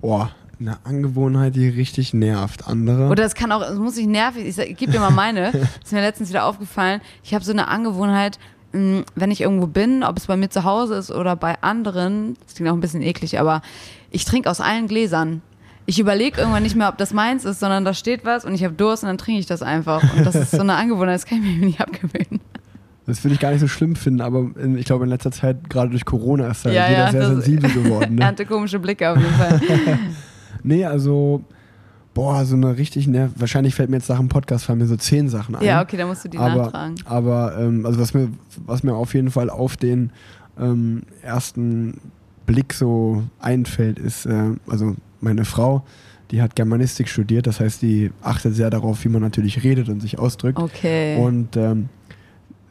Boah, 0.00 0.30
eine 0.62 0.78
Angewohnheit, 0.84 1.54
die 1.56 1.68
richtig 1.68 2.14
nervt. 2.14 2.66
Andere. 2.66 3.08
Oder 3.08 3.24
es 3.24 3.34
kann 3.34 3.52
auch, 3.52 3.62
es 3.62 3.78
muss 3.78 3.96
nicht 3.96 4.08
nervig, 4.08 4.46
ich, 4.46 4.58
ich 4.58 4.76
gebe 4.76 4.92
dir 4.92 5.00
mal 5.00 5.10
meine, 5.10 5.48
ist 5.84 5.92
mir 5.92 6.00
letztens 6.00 6.28
wieder 6.30 6.44
aufgefallen. 6.46 7.00
Ich 7.22 7.34
habe 7.34 7.44
so 7.44 7.52
eine 7.52 7.68
Angewohnheit, 7.68 8.38
mh, 8.72 9.02
wenn 9.14 9.30
ich 9.30 9.40
irgendwo 9.42 9.66
bin, 9.66 10.02
ob 10.02 10.16
es 10.18 10.26
bei 10.26 10.36
mir 10.36 10.48
zu 10.50 10.64
Hause 10.64 10.94
ist 10.94 11.10
oder 11.10 11.36
bei 11.36 11.60
anderen, 11.62 12.36
das 12.46 12.54
klingt 12.54 12.70
auch 12.70 12.74
ein 12.74 12.80
bisschen 12.80 13.02
eklig, 13.02 13.38
aber 13.38 13.62
ich 14.10 14.24
trinke 14.24 14.50
aus 14.50 14.60
allen 14.60 14.86
Gläsern. 14.88 15.42
Ich 15.84 15.98
überlege 15.98 16.40
irgendwann 16.40 16.62
nicht 16.62 16.76
mehr, 16.76 16.88
ob 16.88 16.96
das 16.98 17.12
meins 17.12 17.44
ist, 17.44 17.58
sondern 17.58 17.84
da 17.84 17.92
steht 17.92 18.24
was 18.24 18.44
und 18.44 18.54
ich 18.54 18.62
habe 18.62 18.72
Durst 18.74 19.02
und 19.02 19.08
dann 19.08 19.18
trinke 19.18 19.40
ich 19.40 19.46
das 19.46 19.62
einfach. 19.62 20.00
Und 20.16 20.24
das 20.24 20.36
ist 20.36 20.52
so 20.52 20.60
eine 20.60 20.74
Angewohnheit, 20.76 21.16
das 21.16 21.26
kann 21.26 21.38
ich 21.42 21.58
mir 21.58 21.66
nicht 21.66 21.80
abgewöhnen. 21.80 22.40
Das 23.04 23.24
würde 23.24 23.34
ich 23.34 23.40
gar 23.40 23.50
nicht 23.50 23.58
so 23.58 23.66
schlimm 23.66 23.96
finden, 23.96 24.20
aber 24.20 24.48
in, 24.62 24.78
ich 24.78 24.84
glaube, 24.84 25.02
in 25.02 25.10
letzter 25.10 25.32
Zeit, 25.32 25.68
gerade 25.68 25.90
durch 25.90 26.04
Corona, 26.04 26.46
ist 26.46 26.64
da 26.64 26.70
Ja, 26.70 26.88
jeder 26.88 27.00
ja, 27.06 27.10
sehr 27.10 27.20
das- 27.20 27.28
sensibel 27.30 27.68
geworden. 27.72 28.04
Er 28.04 28.10
Ne? 28.10 28.26
hatte 28.26 28.46
komische 28.46 28.78
Blicke 28.78 29.10
auf 29.10 29.18
jeden 29.18 29.34
Fall. 29.34 29.60
Nee, 30.62 30.84
also, 30.84 31.44
boah, 32.14 32.44
so 32.44 32.56
eine 32.56 32.76
richtig 32.76 33.06
nerv. 33.06 33.32
Wahrscheinlich 33.36 33.74
fällt 33.74 33.90
mir 33.90 33.96
jetzt 33.96 34.08
nach 34.08 34.18
dem 34.18 34.28
Podcast 34.28 34.64
fallen 34.64 34.78
mir 34.78 34.86
so 34.86 34.96
zehn 34.96 35.28
Sachen 35.28 35.56
ein. 35.56 35.64
Ja, 35.64 35.82
okay, 35.82 35.96
da 35.96 36.06
musst 36.06 36.24
du 36.24 36.28
die 36.28 36.38
aber, 36.38 36.64
nachtragen. 36.64 36.94
Aber, 37.04 37.56
ähm, 37.58 37.86
also 37.86 37.98
was 37.98 38.14
mir, 38.14 38.28
was 38.66 38.82
mir 38.82 38.94
auf 38.94 39.14
jeden 39.14 39.30
Fall 39.30 39.50
auf 39.50 39.76
den 39.76 40.10
ähm, 40.58 41.02
ersten 41.22 42.00
Blick 42.46 42.72
so 42.74 43.24
einfällt, 43.40 43.98
ist, 43.98 44.26
äh, 44.26 44.50
also 44.68 44.96
meine 45.20 45.44
Frau, 45.44 45.84
die 46.30 46.40
hat 46.42 46.56
Germanistik 46.56 47.08
studiert, 47.08 47.46
das 47.46 47.60
heißt, 47.60 47.82
die 47.82 48.10
achtet 48.22 48.54
sehr 48.54 48.70
darauf, 48.70 49.04
wie 49.04 49.08
man 49.08 49.22
natürlich 49.22 49.62
redet 49.62 49.88
und 49.88 50.00
sich 50.00 50.18
ausdrückt. 50.18 50.58
Okay. 50.58 51.18
Und 51.18 51.56
ähm, 51.56 51.88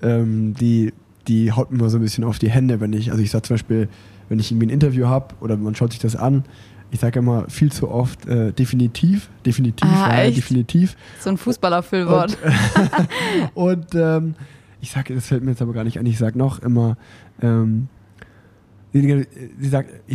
ähm, 0.01 0.55
die, 0.55 0.93
die 1.27 1.51
haut 1.51 1.71
mir 1.71 1.89
so 1.89 1.97
ein 1.97 2.01
bisschen 2.01 2.23
auf 2.23 2.39
die 2.39 2.49
Hände, 2.49 2.79
wenn 2.79 2.93
ich, 2.93 3.11
also 3.11 3.21
ich 3.21 3.29
sag 3.31 3.45
zum 3.45 3.55
Beispiel, 3.55 3.87
wenn 4.31 4.39
ich 4.39 4.49
irgendwie 4.49 4.67
ein 4.67 4.69
Interview 4.69 5.07
habe 5.07 5.35
oder 5.41 5.57
man 5.57 5.75
schaut 5.75 5.91
sich 5.91 5.99
das 5.99 6.15
an, 6.15 6.45
ich 6.89 7.01
sage 7.01 7.19
immer 7.19 7.49
viel 7.49 7.69
zu 7.71 7.89
oft 7.91 8.25
äh, 8.27 8.53
definitiv, 8.53 9.29
definitiv, 9.45 9.89
Ah, 9.91 10.23
ja, 10.23 10.31
definitiv. 10.31 10.95
so 11.19 11.29
ein 11.29 11.37
Fußballerfüllwort. 11.37 12.37
Und 13.53 13.87
ähm, 13.93 14.35
ich 14.79 14.91
sage, 14.91 15.13
das 15.13 15.27
fällt 15.27 15.43
mir 15.43 15.51
jetzt 15.51 15.61
aber 15.61 15.73
gar 15.73 15.83
nicht 15.83 15.99
an, 15.99 16.05
ich 16.05 16.17
sage 16.17 16.37
noch 16.37 16.59
immer, 16.59 16.95
ähm, 17.41 17.87
ich 18.93 19.69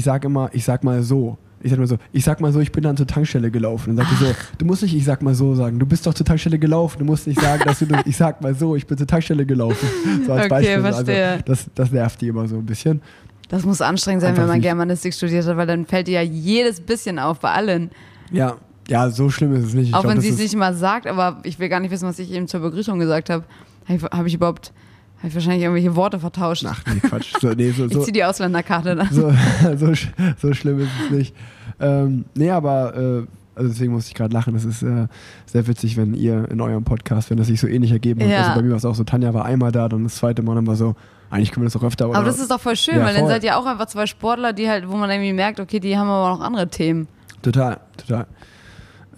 sage 0.04 0.26
immer, 0.26 0.50
ich 0.52 0.64
sag 0.64 0.82
mal 0.84 1.02
so. 1.02 1.38
Ich 1.62 1.70
sag 1.70 1.78
mal 1.78 1.86
so, 1.86 1.96
ich 2.12 2.22
sag 2.24 2.40
mal 2.42 2.52
so, 2.52 2.60
ich 2.60 2.70
bin 2.70 2.82
dann 2.84 2.96
zur 2.98 3.06
Tankstelle 3.06 3.50
gelaufen. 3.50 3.96
Dann 3.96 4.06
sagt 4.06 4.18
sie 4.18 4.24
so, 4.26 4.32
du 4.58 4.66
musst 4.66 4.82
nicht, 4.82 4.94
ich 4.94 5.04
sag 5.04 5.22
mal 5.22 5.34
so 5.34 5.54
sagen, 5.54 5.78
du 5.78 5.86
bist 5.86 6.06
doch 6.06 6.12
zur 6.14 6.26
Tankstelle 6.26 6.58
gelaufen. 6.58 6.98
Du 6.98 7.04
musst 7.06 7.26
nicht 7.26 7.40
sagen, 7.40 7.62
dass 7.64 7.78
du, 7.78 7.86
ich 8.04 8.16
sag 8.16 8.42
mal 8.42 8.54
so, 8.54 8.76
ich 8.76 8.86
bin 8.86 8.98
zur 8.98 9.06
Tankstelle 9.06 9.46
gelaufen. 9.46 9.88
So 10.26 10.32
als 10.34 10.42
Okay, 10.42 10.48
Beispiel. 10.50 10.80
verstehe. 10.82 11.28
Also, 11.30 11.42
das, 11.46 11.66
das 11.74 11.90
nervt 11.90 12.20
die 12.20 12.28
immer 12.28 12.46
so 12.46 12.56
ein 12.58 12.66
bisschen. 12.66 13.00
Das 13.48 13.64
muss 13.64 13.80
anstrengend 13.80 14.22
sein, 14.22 14.30
Einfach 14.30 14.42
wenn 14.42 14.48
man 14.48 14.60
Germanistik 14.60 15.14
studiert 15.14 15.46
hat, 15.46 15.56
weil 15.56 15.66
dann 15.66 15.86
fällt 15.86 16.08
dir 16.08 16.14
ja 16.14 16.22
jedes 16.22 16.80
bisschen 16.80 17.18
auf 17.18 17.40
bei 17.40 17.52
allen. 17.52 17.90
Ja, 18.32 18.56
ja, 18.88 19.10
so 19.10 19.30
schlimm 19.30 19.54
ist 19.54 19.64
es 19.64 19.74
nicht. 19.74 19.88
Ich 19.88 19.94
auch 19.94 20.02
glaub, 20.02 20.14
wenn 20.14 20.20
sie 20.20 20.28
es 20.28 20.38
nicht 20.38 20.56
mal 20.56 20.74
sagt, 20.74 21.06
aber 21.06 21.38
ich 21.42 21.58
will 21.58 21.68
gar 21.68 21.80
nicht 21.80 21.90
wissen, 21.90 22.08
was 22.08 22.18
ich 22.18 22.30
eben 22.30 22.46
zur 22.46 22.60
Begrüßung 22.60 22.98
gesagt 22.98 23.30
habe. 23.30 23.44
Habe 23.88 23.98
ich, 23.98 24.02
hab 24.04 24.26
ich 24.26 24.34
überhaupt, 24.34 24.72
habe 25.18 25.28
ich 25.28 25.34
wahrscheinlich 25.34 25.62
irgendwelche 25.62 25.96
Worte 25.96 26.20
vertauscht. 26.20 26.64
Ach 26.68 26.82
nee, 26.86 27.00
Quatsch. 27.00 27.34
So, 27.40 27.50
nee, 27.50 27.70
so, 27.70 27.84
ich 27.86 27.92
so, 27.92 28.02
ziehe 28.02 28.12
die 28.12 28.24
Ausländerkarte 28.24 28.94
dann. 28.96 29.08
so, 29.10 29.32
so, 29.76 29.92
so 30.40 30.54
schlimm 30.54 30.80
ist 30.80 30.90
es 31.04 31.10
nicht. 31.10 31.36
Ähm, 31.80 32.26
nee, 32.34 32.50
aber 32.50 32.96
äh, 32.96 33.26
also 33.56 33.70
deswegen 33.70 33.92
musste 33.92 34.08
ich 34.08 34.14
gerade 34.14 34.34
lachen. 34.34 34.54
Das 34.54 34.64
ist 34.64 34.82
äh, 34.82 35.08
sehr 35.46 35.66
witzig, 35.66 35.96
wenn 35.96 36.14
ihr 36.14 36.48
in 36.50 36.60
eurem 36.60 36.84
Podcast, 36.84 37.30
wenn 37.30 37.38
das 37.38 37.48
sich 37.48 37.60
so 37.60 37.66
ähnlich 37.66 37.90
ergeben 37.90 38.20
hat. 38.20 38.28
Ja. 38.28 38.38
Also 38.42 38.54
bei 38.54 38.62
mir 38.62 38.70
war 38.70 38.76
es 38.76 38.84
auch 38.84 38.94
so, 38.94 39.04
Tanja 39.04 39.34
war 39.34 39.44
einmal 39.44 39.72
da, 39.72 39.88
dann 39.88 40.04
das 40.04 40.16
zweite 40.16 40.42
Mal 40.42 40.54
dann 40.54 40.66
war 40.66 40.76
so, 40.76 40.94
eigentlich 41.30 41.50
können 41.52 41.64
wir 41.64 41.70
das 41.70 41.76
auch 41.76 41.84
öfter. 41.86 42.06
Aber 42.06 42.22
das 42.24 42.38
ist 42.38 42.50
doch 42.50 42.60
voll 42.60 42.76
schön, 42.76 42.96
Ja, 42.96 43.04
weil 43.04 43.12
dann 43.14 43.22
voll. 43.22 43.30
seid 43.30 43.44
ihr 43.44 43.58
auch 43.58 43.66
einfach 43.66 43.86
zwei 43.86 44.06
Sportler, 44.06 44.52
die 44.52 44.68
halt, 44.68 44.88
wo 44.88 44.96
man 44.96 45.10
irgendwie 45.10 45.32
merkt, 45.32 45.60
okay, 45.60 45.80
die 45.80 45.96
haben 45.98 46.08
aber 46.08 46.36
noch 46.36 46.40
andere 46.44 46.68
Themen. 46.68 47.08
Total, 47.42 47.78
total. 47.96 48.26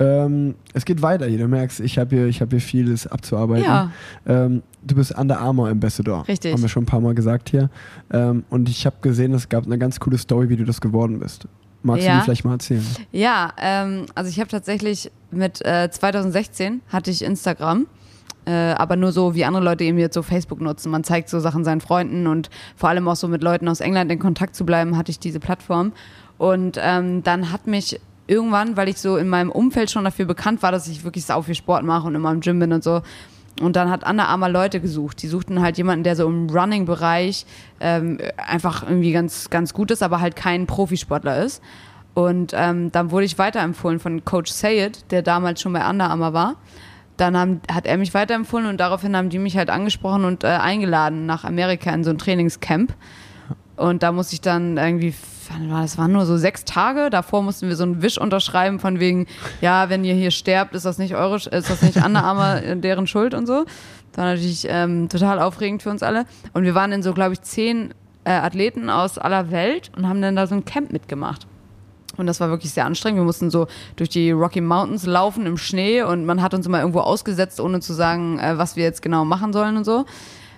Ähm, 0.01 0.55
es 0.75 0.85
geht 0.85 1.03
weiter 1.03 1.27
hier. 1.27 1.39
Du 1.39 1.49
merkst, 1.49 1.81
ich 1.81 1.99
habe 1.99 2.15
hier, 2.15 2.27
ich 2.27 2.41
hab 2.41 2.51
hier 2.51 2.61
vieles 2.61 3.07
abzuarbeiten. 3.09 3.65
Ja. 3.65 3.91
Ähm, 4.27 4.63
du 4.83 4.95
bist 4.95 5.17
Under 5.19 5.41
Armour 5.41 5.69
Ambassador. 5.69 6.27
Richtig. 6.29 6.53
Haben 6.53 6.63
wir 6.63 6.69
schon 6.69 6.85
ein 6.85 6.87
paar 6.87 7.01
Mal 7.01 7.15
gesagt 7.15 7.49
hier. 7.51 7.69
Ähm, 8.13 8.45
und 8.49 8.69
ich 8.69 8.87
habe 8.87 8.97
gesehen, 9.03 9.35
es 9.35 9.49
gab 9.49 9.67
eine 9.67 9.77
ganz 9.77 9.99
coole 9.99 10.17
Story, 10.19 10.49
wie 10.51 10.57
du 10.57 10.65
das 10.65 10.81
geworden 10.81 11.19
bist. 11.19 11.49
Magst 11.83 12.05
du 12.05 12.09
Ja. 12.09 12.19
die 12.19 12.25
vielleicht 12.25 12.45
mal 12.45 12.53
erzählen? 12.53 12.85
Ja, 13.13 13.53
ähm, 13.61 14.07
also 14.15 14.31
ich 14.31 14.39
habe 14.39 14.49
tatsächlich 14.49 15.11
mit 15.33 15.65
äh, 15.65 15.91
2016 15.91 16.81
hatte 16.89 17.11
ich 17.11 17.23
Instagram. 17.25 17.87
Äh, 18.49 18.73
aber 18.79 18.97
nur 18.97 19.13
so, 19.13 19.35
wie 19.35 19.45
andere 19.45 19.63
Leute 19.63 19.85
eben 19.85 19.99
jetzt 19.99 20.15
so 20.15 20.23
Facebook 20.23 20.63
nutzen. 20.63 20.91
Man 20.91 21.05
zeigt 21.05 21.29
so 21.29 21.39
Sachen 21.39 21.65
seinen 21.65 21.83
Freunden 21.83 22.27
und 22.27 22.49
vor 22.77 22.89
allem 22.89 23.07
auch 23.07 23.17
so 23.17 23.29
mit 23.29 23.43
Leuten 23.43 23.69
aus 23.69 23.81
England 23.81 24.11
in 24.11 24.19
Kontakt 24.19 24.57
zu 24.57 24.65
bleiben, 24.65 24.97
hatte 24.97 25.11
ich 25.11 25.19
diese 25.19 25.39
Plattform. 25.39 25.93
Und 26.39 26.79
ähm, 26.81 27.23
dann 27.23 27.53
hat 27.53 27.67
mich 27.67 28.01
irgendwann, 28.27 28.79
weil 28.79 28.89
ich 28.89 28.99
so 28.99 29.19
in 29.19 29.29
meinem 29.29 29.51
Umfeld 29.51 29.91
schon 29.91 30.05
dafür 30.05 30.25
bekannt 30.25 30.63
war, 30.63 30.73
dass 30.73 30.89
ich 30.89 31.05
wirklich 31.05 31.27
sau 31.27 31.43
viel 31.43 31.55
Sport 31.55 31.85
mache 31.85 32.07
und 32.07 32.15
immer 32.15 32.31
im 32.31 32.41
Gym 32.41 32.59
bin 32.59 32.73
und 32.73 32.83
so. 32.83 33.03
Und 33.61 33.77
dann 33.77 33.91
hat 33.91 34.09
Under 34.09 34.29
Armour 34.29 34.49
Leute 34.49 34.81
gesucht. 34.81 35.21
Die 35.23 35.29
suchten 35.29 35.61
halt 35.61 35.77
jemanden, 35.77 36.05
der 36.05 36.17
so 36.17 36.27
im 36.27 36.49
Running-Bereich 36.49 37.45
ähm, 37.81 38.17
einfach 38.39 38.83
irgendwie 38.83 39.13
ganz, 39.13 39.51
ganz 39.51 39.75
gut 39.75 39.91
ist, 39.91 40.03
aber 40.03 40.23
halt 40.23 40.37
kein 40.37 40.67
Profisportler 40.67 41.45
ist. 41.45 41.63
Und 42.15 42.53
ähm, 42.57 42.91
dann 42.93 43.11
wurde 43.11 43.27
ich 43.27 43.37
weiterempfohlen 43.37 43.99
von 43.99 44.25
Coach 44.25 44.51
Sayed, 44.51 45.11
der 45.11 45.21
damals 45.21 45.61
schon 45.61 45.75
bei 45.75 45.87
Under 45.87 46.09
Armour 46.09 46.33
war. 46.33 46.57
Dann 47.19 47.37
haben, 47.37 47.61
hat 47.71 47.87
er 47.87 47.99
mich 47.99 48.15
weiterempfohlen 48.15 48.67
und 48.67 48.79
daraufhin 48.79 49.15
haben 49.17 49.29
die 49.29 49.39
mich 49.39 49.57
halt 49.59 49.69
angesprochen 49.69 50.25
und 50.25 50.45
äh, 50.45 50.47
eingeladen 50.47 51.27
nach 51.27 51.45
Amerika 51.45 51.93
in 51.93 52.05
so 52.05 52.11
ein 52.11 52.19
Trainingscamp. 52.19 52.95
Und 53.77 54.03
da 54.03 54.11
musste 54.11 54.35
ich 54.35 54.41
dann 54.41 54.77
irgendwie, 54.77 55.15
das 55.71 55.99
waren 55.99 56.13
nur 56.13 56.27
so 56.27 56.37
sechs 56.37 56.65
Tage. 56.65 57.11
Davor 57.11 57.43
mussten 57.43 57.69
wir 57.69 57.77
so 57.77 57.85
einen 57.85 58.03
Wisch 58.03 58.19
unterschreiben 58.19 58.81
von 58.81 58.99
wegen, 58.99 59.27
ja, 59.61 59.89
wenn 59.89 60.05
ihr 60.05 60.15
hier 60.15 60.31
sterbt, 60.31 60.75
ist 60.75 60.85
das 60.85 60.99
nicht 60.99 61.15
eure, 61.15 61.37
ist 61.37 61.51
das 61.51 61.83
nicht 61.83 61.97
Under 62.05 62.25
Armour 62.25 62.63
äh, 62.63 62.77
deren 62.77 63.07
Schuld 63.07 63.35
und 63.35 63.47
so. 63.47 63.65
Das 64.13 64.19
war 64.19 64.25
natürlich 64.25 64.67
ähm, 64.69 65.09
total 65.09 65.39
aufregend 65.39 65.83
für 65.83 65.91
uns 65.91 66.03
alle. 66.03 66.25
Und 66.55 66.65
wir 66.65 66.75
waren 66.75 66.93
in 66.93 67.03
so, 67.03 67.13
glaube 67.13 67.35
ich, 67.35 67.43
zehn 67.43 67.95
äh, 68.25 68.31
Athleten 68.31 68.91
aus 68.91 69.19
aller 69.19 69.51
Welt 69.51 69.91
und 69.97 70.09
haben 70.09 70.21
dann 70.23 70.35
da 70.35 70.47
so 70.47 70.55
ein 70.55 70.65
Camp 70.65 70.93
mitgemacht. 70.93 71.47
Und 72.19 72.27
das 72.27 72.41
war 72.41 72.51
wirklich 72.51 72.73
sehr 72.73 72.85
anstrengend. 72.85 73.19
Wir 73.21 73.25
mussten 73.25 73.51
so 73.51 73.67
durch 73.97 74.09
die 74.11 74.31
Rocky 74.33 74.61
Mountains 74.61 75.07
laufen 75.07 75.47
im 75.47 75.57
Schnee 75.57 76.03
und 76.03 76.27
man 76.27 76.43
hat 76.43 76.53
uns 76.53 76.67
immer 76.67 76.81
irgendwo 76.81 77.01
ausgesetzt, 77.01 77.61
ohne 77.61 77.81
zu 77.81 77.93
sagen, 77.95 78.39
äh, 78.39 78.59
was 78.59 78.77
wir 78.77 78.85
jetzt 78.85 79.01
genau 79.03 79.25
machen 79.25 79.53
sollen 79.53 79.77
und 79.77 79.85
so. 79.85 80.05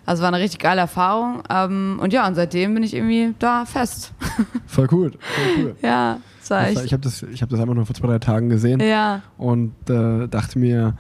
Also 0.06 0.22
war 0.22 0.28
eine 0.32 0.42
richtig 0.42 0.58
geile 0.61 0.80
Erfahrung. 0.80 1.42
Ähm, 1.50 2.00
und 2.02 2.12
ja, 2.12 2.26
und 2.26 2.34
seitdem 2.34 2.74
bin 2.74 2.82
ich 2.82 2.94
irgendwie 2.94 3.34
da 3.38 3.64
fest. 3.66 4.12
Voll 4.66 4.88
cool. 4.90 5.11
Voll 5.12 5.64
cool. 5.64 5.76
ja, 5.82 6.18
das 6.40 6.50
war 6.50 6.62
Das 6.64 6.74
war, 6.74 6.82
echt. 6.82 6.84
ich 6.86 6.92
habe 6.94 7.02
das, 7.02 7.22
ich 7.22 7.42
hab 7.42 7.48
das 7.50 7.61
einfach 7.61 7.74
nur 7.74 7.86
vor 7.86 7.94
zwei, 7.94 8.06
drei 8.08 8.18
Tagen 8.18 8.48
gesehen 8.48 8.80
Ja. 8.80 9.20
und 9.36 9.74
äh, 9.88 10.26
dachte 10.26 10.58
mir, 10.58 10.94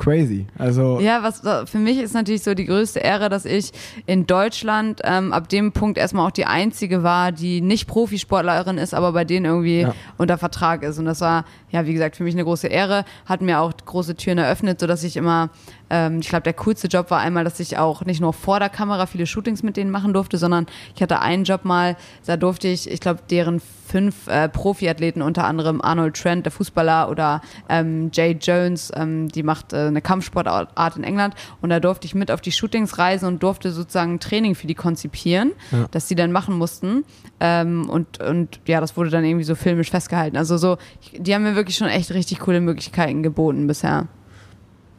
crazy. 0.00 0.46
Also, 0.58 0.98
Ja, 1.00 1.22
was 1.22 1.44
äh, 1.44 1.66
für 1.66 1.78
mich 1.78 1.98
ist 1.98 2.14
natürlich 2.14 2.42
so 2.42 2.54
die 2.54 2.64
größte 2.66 2.98
Ehre, 2.98 3.28
dass 3.28 3.44
ich 3.44 3.70
in 4.06 4.26
Deutschland 4.26 5.00
ähm, 5.04 5.32
ab 5.32 5.48
dem 5.48 5.70
Punkt 5.72 5.98
erstmal 5.98 6.26
auch 6.26 6.30
die 6.32 6.46
einzige 6.46 7.02
war, 7.04 7.30
die 7.30 7.60
nicht 7.60 7.86
Profisportlerin 7.86 8.78
ist, 8.78 8.94
aber 8.94 9.12
bei 9.12 9.24
denen 9.24 9.44
irgendwie 9.46 9.80
Ja. 9.82 9.94
unter 10.18 10.38
Vertrag 10.38 10.82
ist. 10.82 10.98
Und 10.98 11.04
das 11.04 11.20
war, 11.20 11.44
ja, 11.70 11.86
wie 11.86 11.92
gesagt, 11.92 12.16
für 12.16 12.24
mich 12.24 12.34
eine 12.34 12.44
große 12.44 12.66
Ehre, 12.66 13.04
hat 13.26 13.40
mir 13.42 13.60
auch 13.60 13.72
große 13.84 14.16
Türen 14.16 14.38
eröffnet, 14.38 14.80
sodass 14.80 15.04
ich 15.04 15.16
immer, 15.16 15.50
ähm, 15.90 16.20
ich 16.20 16.28
glaube, 16.28 16.42
der 16.42 16.54
coolste 16.54 16.86
Job 16.88 17.10
war 17.10 17.18
einmal, 17.20 17.44
dass 17.44 17.60
ich 17.60 17.76
auch 17.76 18.04
nicht 18.04 18.20
nur 18.20 18.32
vor 18.32 18.58
der 18.58 18.68
Kamera 18.68 19.06
viele 19.06 19.26
Shootings 19.26 19.62
mit 19.62 19.76
denen 19.76 19.90
machen 19.90 20.12
durfte, 20.14 20.38
sondern 20.38 20.66
ich 20.94 21.02
hatte 21.02 21.20
einen 21.20 21.44
Job 21.44 21.64
mal, 21.64 21.96
da 22.26 22.36
durfte 22.36 22.68
ich, 22.68 22.90
ich 22.90 23.00
glaube, 23.00 23.20
deren 23.30 23.60
fünf 23.60 24.28
äh, 24.28 24.48
Profiathleten, 24.48 25.20
unter 25.20 25.44
anderem 25.46 25.80
Arnold 25.80 26.16
Trent, 26.16 26.46
der 26.46 26.52
Fußballer, 26.52 27.10
oder 27.10 27.40
ähm, 27.68 28.10
Jay 28.12 28.38
Jones, 28.40 28.92
ähm, 28.94 29.28
die 29.28 29.42
macht 29.42 29.72
äh, 29.72 29.78
eine 29.88 30.00
Kampfsportart 30.00 30.96
in 30.96 31.02
England. 31.02 31.34
Und 31.60 31.70
da 31.70 31.80
durfte 31.80 32.06
ich 32.06 32.14
mit 32.14 32.30
auf 32.30 32.40
die 32.40 32.52
Shootings 32.52 32.98
reisen 32.98 33.26
und 33.26 33.42
durfte 33.42 33.72
sozusagen 33.72 34.14
ein 34.14 34.20
Training 34.20 34.54
für 34.54 34.68
die 34.68 34.76
konzipieren, 34.76 35.52
Ja. 35.72 35.86
das 35.90 36.06
die 36.06 36.14
dann 36.14 36.30
machen 36.30 36.56
mussten. 36.56 37.04
Ähm, 37.40 37.90
und, 37.90 38.20
und 38.22 38.60
ja, 38.66 38.80
das 38.80 38.96
wurde 38.96 39.10
dann 39.10 39.24
irgendwie 39.24 39.44
so 39.44 39.56
filmisch 39.56 39.90
festgehalten. 39.90 40.36
Also 40.36 40.56
so, 40.56 40.78
ich, 41.00 41.20
die 41.20 41.34
haben 41.34 41.42
mir 41.42 41.56
wirklich 41.56 41.76
schon 41.76 41.88
echt 41.88 42.12
richtig 42.12 42.38
coole 42.38 42.60
Möglichkeiten 42.60 43.24
geboten 43.24 43.66
bisher. 43.66 44.06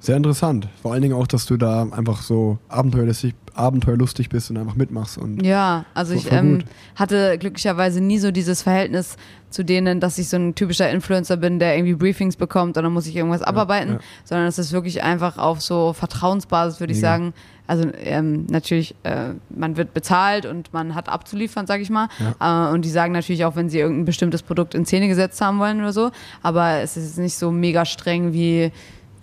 Sehr 0.02 0.18
interessant. 0.18 0.68
Vor 0.82 0.93
allen 0.93 1.04
Dingen 1.04 1.14
auch, 1.14 1.28
dass 1.28 1.45
du 1.45 1.58
da 1.58 1.84
einfach 1.84 2.24
so 2.24 2.58
abenteuerlustig, 2.70 3.36
abenteuerlustig 3.54 4.30
bist 4.30 4.49
und 4.49 4.58
einfach 4.58 4.76
mitmachst. 4.76 5.20
Und 5.20 5.45
Ja, 5.45 5.86
also 5.93 6.14
So, 6.14 6.20
ich 6.20 6.32
ähm, 6.32 6.64
hatte 6.95 7.38
glücklicherweise 7.38 8.02
nie 8.02 8.18
so 8.18 8.32
dieses 8.32 8.64
Verhältnis 8.64 9.16
zu 9.52 9.64
denen, 9.64 9.99
dass 9.99 10.18
ich 10.18 10.28
so 10.28 10.38
ein 10.38 10.56
typischer 10.56 10.89
Influencer 10.89 11.38
bin, 11.38 11.60
der 11.60 11.76
irgendwie 11.76 11.93
Briefings 11.93 12.36
bekommt 12.36 12.78
und 12.78 12.84
dann 12.84 12.91
muss 12.91 13.06
ich 13.06 13.16
irgendwas 13.16 13.43
abarbeiten, 13.43 13.93
ja. 13.93 13.99
sondern 14.24 14.47
es 14.47 14.58
ist 14.58 14.72
wirklich 14.72 15.04
einfach 15.04 15.38
auf 15.38 15.62
so 15.62 15.93
Vertrauensbasis, 15.93 16.80
würde 16.80 16.93
ich 16.93 16.99
sagen. 16.99 17.34
Also 17.68 17.88
ähm, 18.04 18.47
natürlich, 18.49 18.95
äh, 19.04 19.34
man 19.49 19.78
wird 19.78 19.93
bezahlt 19.93 20.47
und 20.47 20.74
man 20.74 20.95
hat 20.95 21.10
abzuliefern, 21.10 21.68
sage 21.68 21.84
ich 21.84 21.89
mal. 21.91 22.10
Äh, 22.39 22.74
und 22.74 22.86
die 22.86 22.89
sagen 22.89 23.14
natürlich 23.14 23.45
auch, 23.45 23.56
wenn 23.56 23.70
sie 23.70 23.80
irgendein 23.80 24.06
bestimmtes 24.06 24.41
Produkt 24.41 24.74
in 24.74 24.86
Szene 24.86 25.08
gesetzt 25.08 25.39
haben 25.41 25.60
wollen 25.60 25.80
oder 25.80 25.93
so. 25.93 26.10
Aber 26.41 26.80
es 26.80 26.97
ist 26.97 27.20
nicht 27.20 27.36
so 27.36 27.52
mega 27.52 27.86
streng 27.86 28.34
wie 28.34 28.72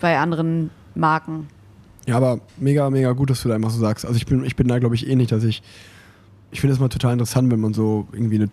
bei 0.01 0.19
anderen 0.19 0.71
Marken. 0.95 1.49
Ja, 2.07 2.17
aber 2.17 2.41
mega, 2.59 2.89
mega 2.91 3.13
gut, 3.13 3.31
dass 3.31 3.43
du 3.43 3.49
da 3.49 3.55
einfach 3.55 3.71
so 3.71 3.81
sagst. 3.81 4.07
Also 4.07 4.17
ich 4.17 4.27
bin, 4.27 4.45
ich 4.45 4.57
bin 4.57 4.67
da, 4.69 4.79
glaube 4.79 4.95
ich, 4.95 5.07
ähnlich, 5.09 5.29
dass 5.29 5.45
ich, 5.45 5.63
ich 6.51 6.61
finde 6.61 6.73
es 6.75 6.81
mal 6.81 6.89
total 6.89 7.13
interessant, 7.13 7.51
wenn 7.53 7.61
man 7.61 7.75
so 7.75 8.09
irgendwie 8.13 8.37
eine, 8.37 8.49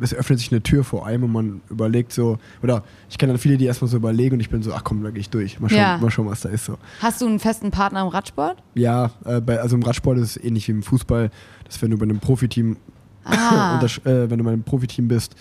es 0.00 0.14
öffnet 0.14 0.38
sich 0.38 0.50
eine 0.50 0.62
Tür 0.62 0.82
vor 0.82 1.06
einem 1.06 1.24
und 1.24 1.32
man 1.32 1.60
überlegt 1.68 2.12
so, 2.12 2.38
oder 2.62 2.82
ich 3.10 3.18
kenne 3.18 3.32
dann 3.34 3.38
viele, 3.38 3.58
die 3.58 3.66
erstmal 3.66 3.90
so 3.90 3.98
überlegen 3.98 4.34
und 4.36 4.40
ich 4.40 4.48
bin 4.48 4.62
so, 4.62 4.72
ach 4.72 4.84
komm, 4.84 5.02
da 5.04 5.10
gehe 5.10 5.20
ich 5.20 5.28
durch. 5.28 5.60
Mal 5.60 5.68
schauen, 5.68 5.78
Ja. 5.78 5.98
mal 5.98 6.10
schauen, 6.10 6.26
was 6.26 6.40
da 6.40 6.48
ist 6.48 6.64
so. 6.64 6.78
Hast 7.00 7.20
du 7.20 7.26
einen 7.26 7.38
festen 7.38 7.70
Partner 7.70 8.00
im 8.00 8.08
Radsport? 8.08 8.56
Ja, 8.74 9.10
äh, 9.26 9.40
bei, 9.42 9.60
also 9.60 9.76
im 9.76 9.82
Radsport 9.82 10.16
ist 10.18 10.36
es 10.36 10.42
ähnlich 10.42 10.66
wie 10.68 10.72
im 10.72 10.82
Fußball, 10.82 11.30
dass 11.64 11.82
wenn 11.82 11.90
du 11.90 11.98
bei 11.98 12.04
einem 12.04 12.20
Profiteam, 12.20 12.76
Ah. 13.24 13.78
untersch- 13.80 14.04
äh, 14.06 14.30
wenn 14.30 14.38
du 14.38 14.44
bei 14.44 14.52
einem 14.52 14.64
Profiteam 14.64 15.06
bist, 15.08 15.36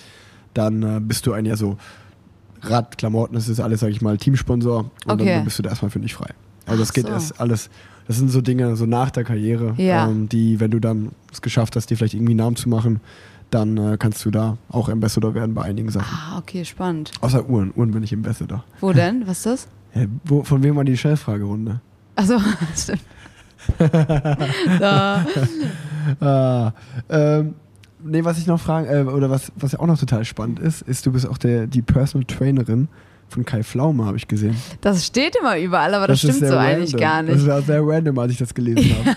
dann 0.53 0.83
äh, 0.83 0.99
bist 1.01 1.25
du 1.25 1.31
ein 1.33 1.45
ja 1.45 1.55
so 1.55 1.77
Radklamotten, 2.61 3.33
das 3.35 3.47
ist 3.49 3.59
alles, 3.59 3.79
sag 3.81 3.89
ich 3.89 4.01
mal, 4.01 4.17
Teamsponsor 4.17 4.79
und 5.05 5.21
Okay. 5.21 5.35
dann, 5.35 5.43
bist 5.43 5.57
du 5.59 5.63
da 5.63 5.69
erstmal 5.69 5.91
für 5.91 5.99
dich 5.99 6.13
frei. 6.13 6.29
Also 6.65 6.79
das 6.81 6.89
Ach 6.89 6.93
geht 6.93 7.05
so. 7.07 7.11
erst 7.11 7.39
alles, 7.39 7.69
das 8.07 8.17
sind 8.17 8.29
so 8.29 8.41
Dinge, 8.41 8.75
so 8.75 8.85
nach 8.85 9.09
der 9.11 9.23
Karriere, 9.23 9.73
Ja. 9.77 10.07
ähm, 10.07 10.29
die, 10.29 10.59
wenn 10.59 10.71
du 10.71 10.79
dann 10.79 11.11
es 11.31 11.41
geschafft 11.41 11.75
hast, 11.75 11.89
dir 11.89 11.97
vielleicht 11.97 12.13
irgendwie 12.13 12.31
einen 12.33 12.39
Namen 12.39 12.55
zu 12.55 12.69
machen, 12.69 12.99
dann 13.49 13.75
äh, 13.77 13.97
kannst 13.99 14.23
du 14.23 14.31
da 14.31 14.57
auch 14.69 14.87
Ambassador 14.89 15.33
werden 15.33 15.53
bei 15.53 15.63
einigen 15.63 15.89
Sachen. 15.89 16.07
Ah, 16.15 16.37
okay, 16.37 16.63
spannend. 16.63 17.11
Außer 17.21 17.49
Uhren, 17.49 17.73
Uhren 17.75 17.91
bin 17.91 18.01
ich 18.03 18.13
Ambassador. 18.13 18.63
Wo 18.79 18.93
denn? 18.93 19.27
Was 19.27 19.39
ist 19.39 19.45
das? 19.45 19.67
Hä, 19.91 20.07
wo, 20.23 20.43
von 20.43 20.63
wem 20.63 20.75
war 20.77 20.85
die 20.85 20.95
Shell-Fragerunde? 20.95 21.81
Achso, 22.15 22.37
stimmt. 22.77 23.01
Ah, 26.19 26.71
ähm, 27.09 27.53
nee, 28.03 28.23
was 28.23 28.37
ich 28.37 28.47
noch 28.47 28.59
fragen, 28.59 28.87
äh, 28.87 29.09
oder 29.09 29.29
was, 29.29 29.51
was 29.55 29.73
ja 29.73 29.79
auch 29.79 29.87
noch 29.87 29.99
total 29.99 30.25
spannend 30.25 30.59
ist, 30.59 30.81
ist, 30.81 31.05
du 31.05 31.11
bist 31.11 31.27
auch 31.27 31.37
der, 31.37 31.67
die 31.67 31.81
Personal 31.81 32.25
Trainerin 32.25 32.87
von 33.29 33.45
Kai 33.45 33.63
Pflaume, 33.63 34.05
habe 34.05 34.17
ich 34.17 34.27
gesehen. 34.27 34.55
Das 34.81 35.05
steht 35.05 35.37
immer 35.39 35.57
überall, 35.57 35.93
aber 35.95 36.07
das, 36.07 36.21
ist 36.23 36.35
stimmt 36.35 36.51
so 36.51 36.57
eigentlich 36.57 36.93
random. 36.95 36.99
gar 36.99 37.23
Das 37.23 37.35
nicht. 37.37 37.47
war 37.47 37.61
sehr 37.61 37.81
random, 37.81 38.19
als 38.19 38.31
ich 38.33 38.37
das 38.39 38.53
gelesen 38.53 38.93
habe. 39.05 39.15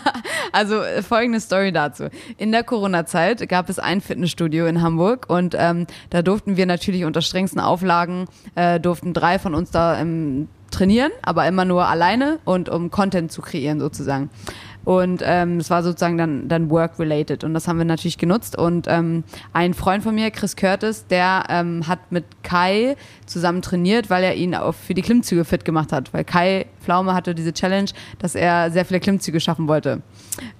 Also 0.52 0.76
äh, 0.82 1.02
folgende 1.02 1.40
Story 1.40 1.72
dazu. 1.72 2.04
In 2.36 2.52
der 2.52 2.62
Corona-Zeit 2.62 3.48
gab 3.48 3.68
es 3.68 3.80
ein 3.80 4.00
Fitnessstudio 4.00 4.66
in 4.66 4.82
Hamburg 4.82 5.26
und 5.28 5.56
ähm, 5.58 5.86
da 6.10 6.22
durften 6.22 6.56
wir 6.56 6.66
natürlich 6.66 7.04
unter 7.04 7.22
strengsten 7.22 7.60
Auflagen, 7.60 8.26
äh, 8.54 8.78
durften 8.78 9.14
drei 9.14 9.40
von 9.40 9.52
uns 9.52 9.72
da 9.72 9.98
ähm, 10.00 10.46
trainieren, 10.70 11.10
aber 11.22 11.48
immer 11.48 11.64
nur 11.64 11.86
alleine 11.88 12.38
und 12.44 12.68
um 12.68 12.90
Content 12.92 13.32
zu 13.32 13.42
kreieren 13.42 13.80
sozusagen. 13.80 14.30
Und 14.84 15.22
ähm, 15.24 15.58
es 15.58 15.70
war 15.70 15.82
sozusagen 15.82 16.18
dann, 16.18 16.48
dann 16.48 16.70
work-related 16.70 17.44
und 17.44 17.54
das 17.54 17.68
haben 17.68 17.78
wir 17.78 17.84
natürlich 17.84 18.18
genutzt. 18.18 18.56
Und 18.56 18.86
ähm, 18.88 19.24
ein 19.52 19.74
Freund 19.74 20.02
von 20.02 20.14
mir, 20.14 20.30
Chris 20.30 20.56
Curtis, 20.56 21.06
der 21.06 21.44
ähm, 21.48 21.86
hat 21.88 22.12
mit 22.12 22.24
Kai 22.42 22.96
zusammen 23.26 23.62
trainiert, 23.62 24.10
weil 24.10 24.24
er 24.24 24.34
ihn 24.34 24.54
auch 24.54 24.74
für 24.74 24.94
die 24.94 25.02
Klimmzüge 25.02 25.44
fit 25.44 25.64
gemacht 25.64 25.92
hat. 25.92 26.12
Weil 26.12 26.24
Kai 26.24 26.66
Pflaume 26.82 27.14
hatte 27.14 27.34
diese 27.34 27.52
Challenge, 27.52 27.90
dass 28.18 28.34
er 28.34 28.70
sehr 28.70 28.84
viele 28.84 29.00
Klimmzüge 29.00 29.40
schaffen 29.40 29.68
wollte. 29.68 30.02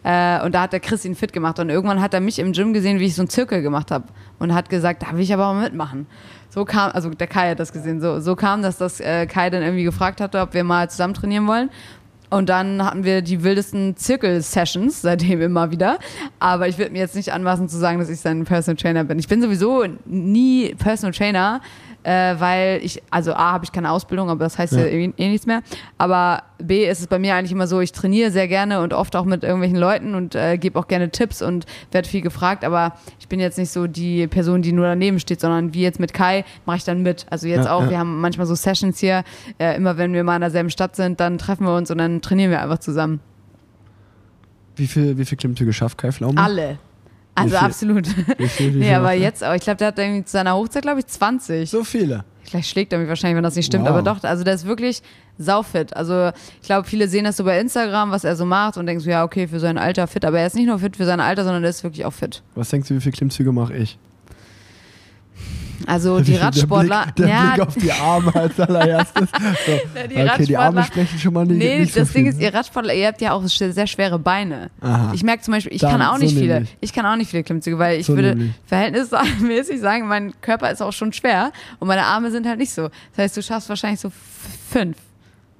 Äh, 0.03 0.43
und 0.43 0.55
da 0.55 0.62
hat 0.62 0.72
der 0.72 0.81
Chris 0.81 1.05
ihn 1.05 1.14
fit 1.14 1.33
gemacht. 1.33 1.59
Und 1.59 1.68
irgendwann 1.68 2.01
hat 2.01 2.14
er 2.14 2.20
mich 2.20 2.39
im 2.39 2.53
Gym 2.53 2.72
gesehen, 2.72 2.99
wie 3.01 3.07
ich 3.07 3.14
so 3.14 3.22
einen 3.22 3.29
Zirkel 3.29 3.62
gemacht 3.62 3.91
habe. 3.91 4.07
Und 4.39 4.55
hat 4.55 4.68
gesagt, 4.68 5.03
da 5.03 5.12
will 5.12 5.20
ich 5.20 5.33
aber 5.33 5.53
mal 5.53 5.62
mitmachen. 5.62 6.07
So 6.49 6.64
kam, 6.64 6.93
also 6.93 7.11
der 7.11 7.27
Kai 7.27 7.51
hat 7.51 7.59
das 7.59 7.72
gesehen, 7.72 8.01
so, 8.01 8.20
so 8.20 8.37
kam, 8.37 8.62
dass 8.62 8.79
das 8.79 9.01
äh, 9.01 9.27
Kai 9.27 9.51
dann 9.51 9.62
irgendwie 9.62 9.83
gefragt 9.83 10.20
hatte, 10.20 10.41
ob 10.41 10.55
wir 10.55 10.62
mal 10.62 10.89
zusammen 10.89 11.12
trainieren 11.12 11.47
wollen. 11.47 11.68
Und 12.35 12.49
dann 12.49 12.85
hatten 12.85 13.05
wir 13.05 13.22
die 13.22 13.45
wildesten 13.45 13.97
Zirkel-Sessions, 13.97 15.03
seitdem 15.03 15.41
immer 15.41 15.70
wieder. 15.70 16.01
Aber 16.41 16.66
ich 16.66 16.78
würde 16.78 16.91
mir 16.91 16.99
jetzt 16.99 17.14
nicht 17.14 17.32
anmaßen 17.32 17.68
zu 17.68 17.78
sagen, 17.78 18.01
dass 18.01 18.09
ich 18.09 18.18
sein 18.18 18.45
Personal 18.45 18.76
Trainer 18.76 19.05
bin. 19.05 19.20
Ich 19.20 19.28
bin 19.28 19.41
sowieso 19.41 19.85
nie 20.05 20.74
Personal 20.74 21.12
Trainer, 21.12 21.61
äh, 22.05 22.34
weil 22.38 22.80
ich, 22.82 23.02
also 23.11 23.32
A, 23.34 23.52
habe 23.52 23.64
ich 23.64 23.72
keine 23.72 23.90
Ausbildung, 23.90 24.30
aber 24.30 24.44
das 24.44 24.57
heißt 24.59 24.74
ja, 24.74 24.80
Ja. 24.80 24.86
eh, 24.86 25.12
eh 25.16 25.28
nichts 25.28 25.46
mehr. 25.46 25.62
Aber 25.98 26.42
B, 26.62 26.86
ist 26.88 27.00
es 27.00 27.07
bei 27.09 27.18
mir 27.18 27.34
eigentlich 27.34 27.52
immer 27.52 27.66
so, 27.66 27.80
ich 27.80 27.92
trainiere 27.92 28.30
sehr 28.30 28.46
gerne 28.46 28.80
und 28.80 28.92
oft 28.92 29.16
auch 29.16 29.24
mit 29.24 29.42
irgendwelchen 29.42 29.76
Leuten 29.78 30.14
und 30.14 30.34
äh, 30.34 30.57
gebe 30.59 30.78
auch 30.78 30.86
gerne 30.86 31.11
Tipps 31.11 31.42
und 31.42 31.66
werde 31.90 32.09
viel 32.09 32.20
gefragt. 32.20 32.64
Aber 32.64 32.94
ich 33.18 33.28
bin 33.28 33.40
jetzt 33.40 33.59
nicht 33.59 33.70
so 33.70 33.86
die 33.86 34.26
Person, 34.28 34.62
die 34.62 34.72
nur 34.72 34.86
daneben 34.86 35.18
steht, 35.18 35.40
sondern 35.40 35.74
wie 35.74 35.82
jetzt 35.82 35.98
mit 35.98 36.14
Kai 36.14 36.44
mache 36.66 36.76
ich 36.76 36.84
dann 36.84 37.02
mit. 37.02 37.26
Also 37.30 37.48
jetzt 37.48 37.66
Ja, 37.66 37.74
auch, 37.74 37.82
ja. 37.84 37.90
wir 37.90 37.98
haben 37.98 38.20
manchmal 38.20 38.46
so 38.46 38.55
Sessions 38.55 38.98
hier. 39.00 39.24
Äh, 39.59 39.76
immer 39.76 39.96
wenn 39.98 40.12
wir 40.12 40.22
mal 40.24 40.36
in 40.36 40.40
derselben 40.42 40.70
Stadt 40.70 40.94
sind, 40.96 41.20
dann 41.20 41.38
treffen 41.38 41.66
wir 41.66 41.74
uns 41.74 41.90
und 41.90 41.98
dann 41.98 42.20
trainieren 42.22 42.50
wir 42.50 42.62
einfach 42.62 42.78
zusammen. 42.78 43.20
Wie 44.76 44.86
viel, 44.86 45.16
wie 45.18 45.24
viel 45.24 45.38
Klimmzüge 45.38 45.72
schafft 45.72 45.98
Kai 45.98 46.11
Pflaume? 46.12 46.40
Alle. 46.40 46.78
Also 47.35 47.57
viel? 47.57 47.66
absolut. 47.66 48.39
Wie 48.39 48.49
viel, 48.49 48.74
wie 48.74 48.78
nee, 48.80 48.95
aber 48.95 49.12
er? 49.12 49.18
jetzt, 49.18 49.43
aber 49.43 49.57
ich 49.57 49.62
glaube, 49.62 49.78
der 49.78 49.89
hat 49.89 49.99
irgendwie 49.99 50.24
zu 50.24 50.32
seiner 50.32 50.55
Hochzeit, 50.55 50.82
glaube 50.82 51.01
ich, 51.01 51.07
20. 51.07 51.68
So 51.68 51.82
viele. 51.85 52.24
Vielleicht 52.45 52.68
schlägt 52.68 52.93
er 52.93 52.99
mich 52.99 53.09
wahrscheinlich, 53.09 53.37
wenn 53.37 53.43
das 53.43 53.57
nicht 53.57 53.66
stimmt, 53.66 53.85
Wow. 53.85 53.91
aber 53.91 54.03
doch, 54.03 54.22
also 54.22 54.45
der 54.45 54.55
ist 54.55 54.66
wirklich 54.66 55.03
saufit. 55.39 55.97
Also 55.97 56.30
ich 56.61 56.66
glaube, 56.66 56.87
viele 56.87 57.09
sehen 57.09 57.24
das 57.24 57.37
so 57.39 57.45
bei 57.45 57.59
Instagram, 57.59 58.11
was 58.11 58.22
er 58.24 58.37
so 58.37 58.45
macht 58.45 58.76
und 58.76 58.87
denken 58.87 59.01
so, 59.01 59.11
ja, 59.11 59.24
okay, 59.24 59.49
für 59.49 59.59
sein 59.61 59.78
Alter 59.78 60.07
fit, 60.07 60.24
aber 60.24 60.39
er 60.39 60.47
ist 60.47 60.55
nicht 60.55 60.66
nur 60.66 60.78
fit 60.78 60.97
für 60.97 61.07
sein 61.07 61.20
Alter, 61.20 61.43
sondern 61.45 61.64
er 61.64 61.70
ist 61.70 61.82
wirklich 61.82 62.05
auch 62.05 62.12
fit. 62.12 62.43
Was 62.55 62.68
denkst 62.68 62.89
du, 62.89 62.95
wie 62.95 63.01
viele 63.01 63.12
Klimmzüge 63.12 63.51
mache 63.51 63.74
ich? 63.74 63.99
Also 65.87 66.20
die 66.20 66.37
Radsportler, 66.37 67.07
Der 67.07 67.12
Blick, 67.12 67.16
der 67.16 67.29
ja, 67.29 67.53
Blick 67.55 67.66
auf 67.66 67.75
die 67.75 67.93
Arme 67.93 68.35
als 68.35 68.61
allererstes. 68.61 69.29
So, 69.66 70.09
die 70.09 70.16
okay, 70.16 70.47
die 70.47 70.57
Arme 70.57 70.83
sprechen 70.85 71.18
schon 71.18 71.33
mal 71.35 71.47
nicht, 71.47 71.59
Nee, 71.59 71.81
nicht 71.81 71.95
so 71.95 72.01
das 72.01 72.11
viel. 72.11 72.22
Ding 72.25 72.33
ist, 72.33 72.41
ihr 72.41 72.53
Radsportler, 72.53 72.95
ihr 72.95 73.07
habt 73.07 73.20
ja 73.20 73.33
auch 73.33 73.43
sehr 73.47 73.87
schwere 73.87 74.18
Beine. 74.18 74.70
Aha. 74.81 75.12
Ich 75.14 75.22
merke 75.22 75.43
zum 75.43 75.53
Beispiel, 75.55 75.72
ich 75.75 75.81
Dann, 75.81 75.93
kann 75.93 76.03
auch 76.03 76.16
so 76.16 76.22
nicht 76.25 76.35
viele. 76.37 76.55
nämlich. 76.55 76.77
Ich 76.81 76.93
kann 76.93 77.07
auch 77.07 77.16
nicht 77.16 77.31
viele 77.31 77.43
Klimmzüge, 77.45 77.79
weil 77.79 78.01
ich 78.01 78.07
So 78.07 78.14
würde 78.16 78.35
nämlich. 78.37 78.53
verhältnismäßig 78.66 79.81
sagen, 79.81 80.07
mein 80.09 80.33
Körper 80.41 80.70
ist 80.70 80.83
auch 80.83 80.93
schon 80.93 81.12
schwer 81.12 81.53
und 81.79 81.89
meine 81.89 82.03
Arme 82.05 82.31
sind 82.31 82.47
halt 82.47 82.59
nicht 82.59 82.72
so. 82.72 82.89
Das 83.14 83.25
heißt, 83.25 83.37
du 83.37 83.43
schaffst 83.43 83.68
wahrscheinlich 83.68 84.01
so 84.01 84.11
fünf. 84.70 84.97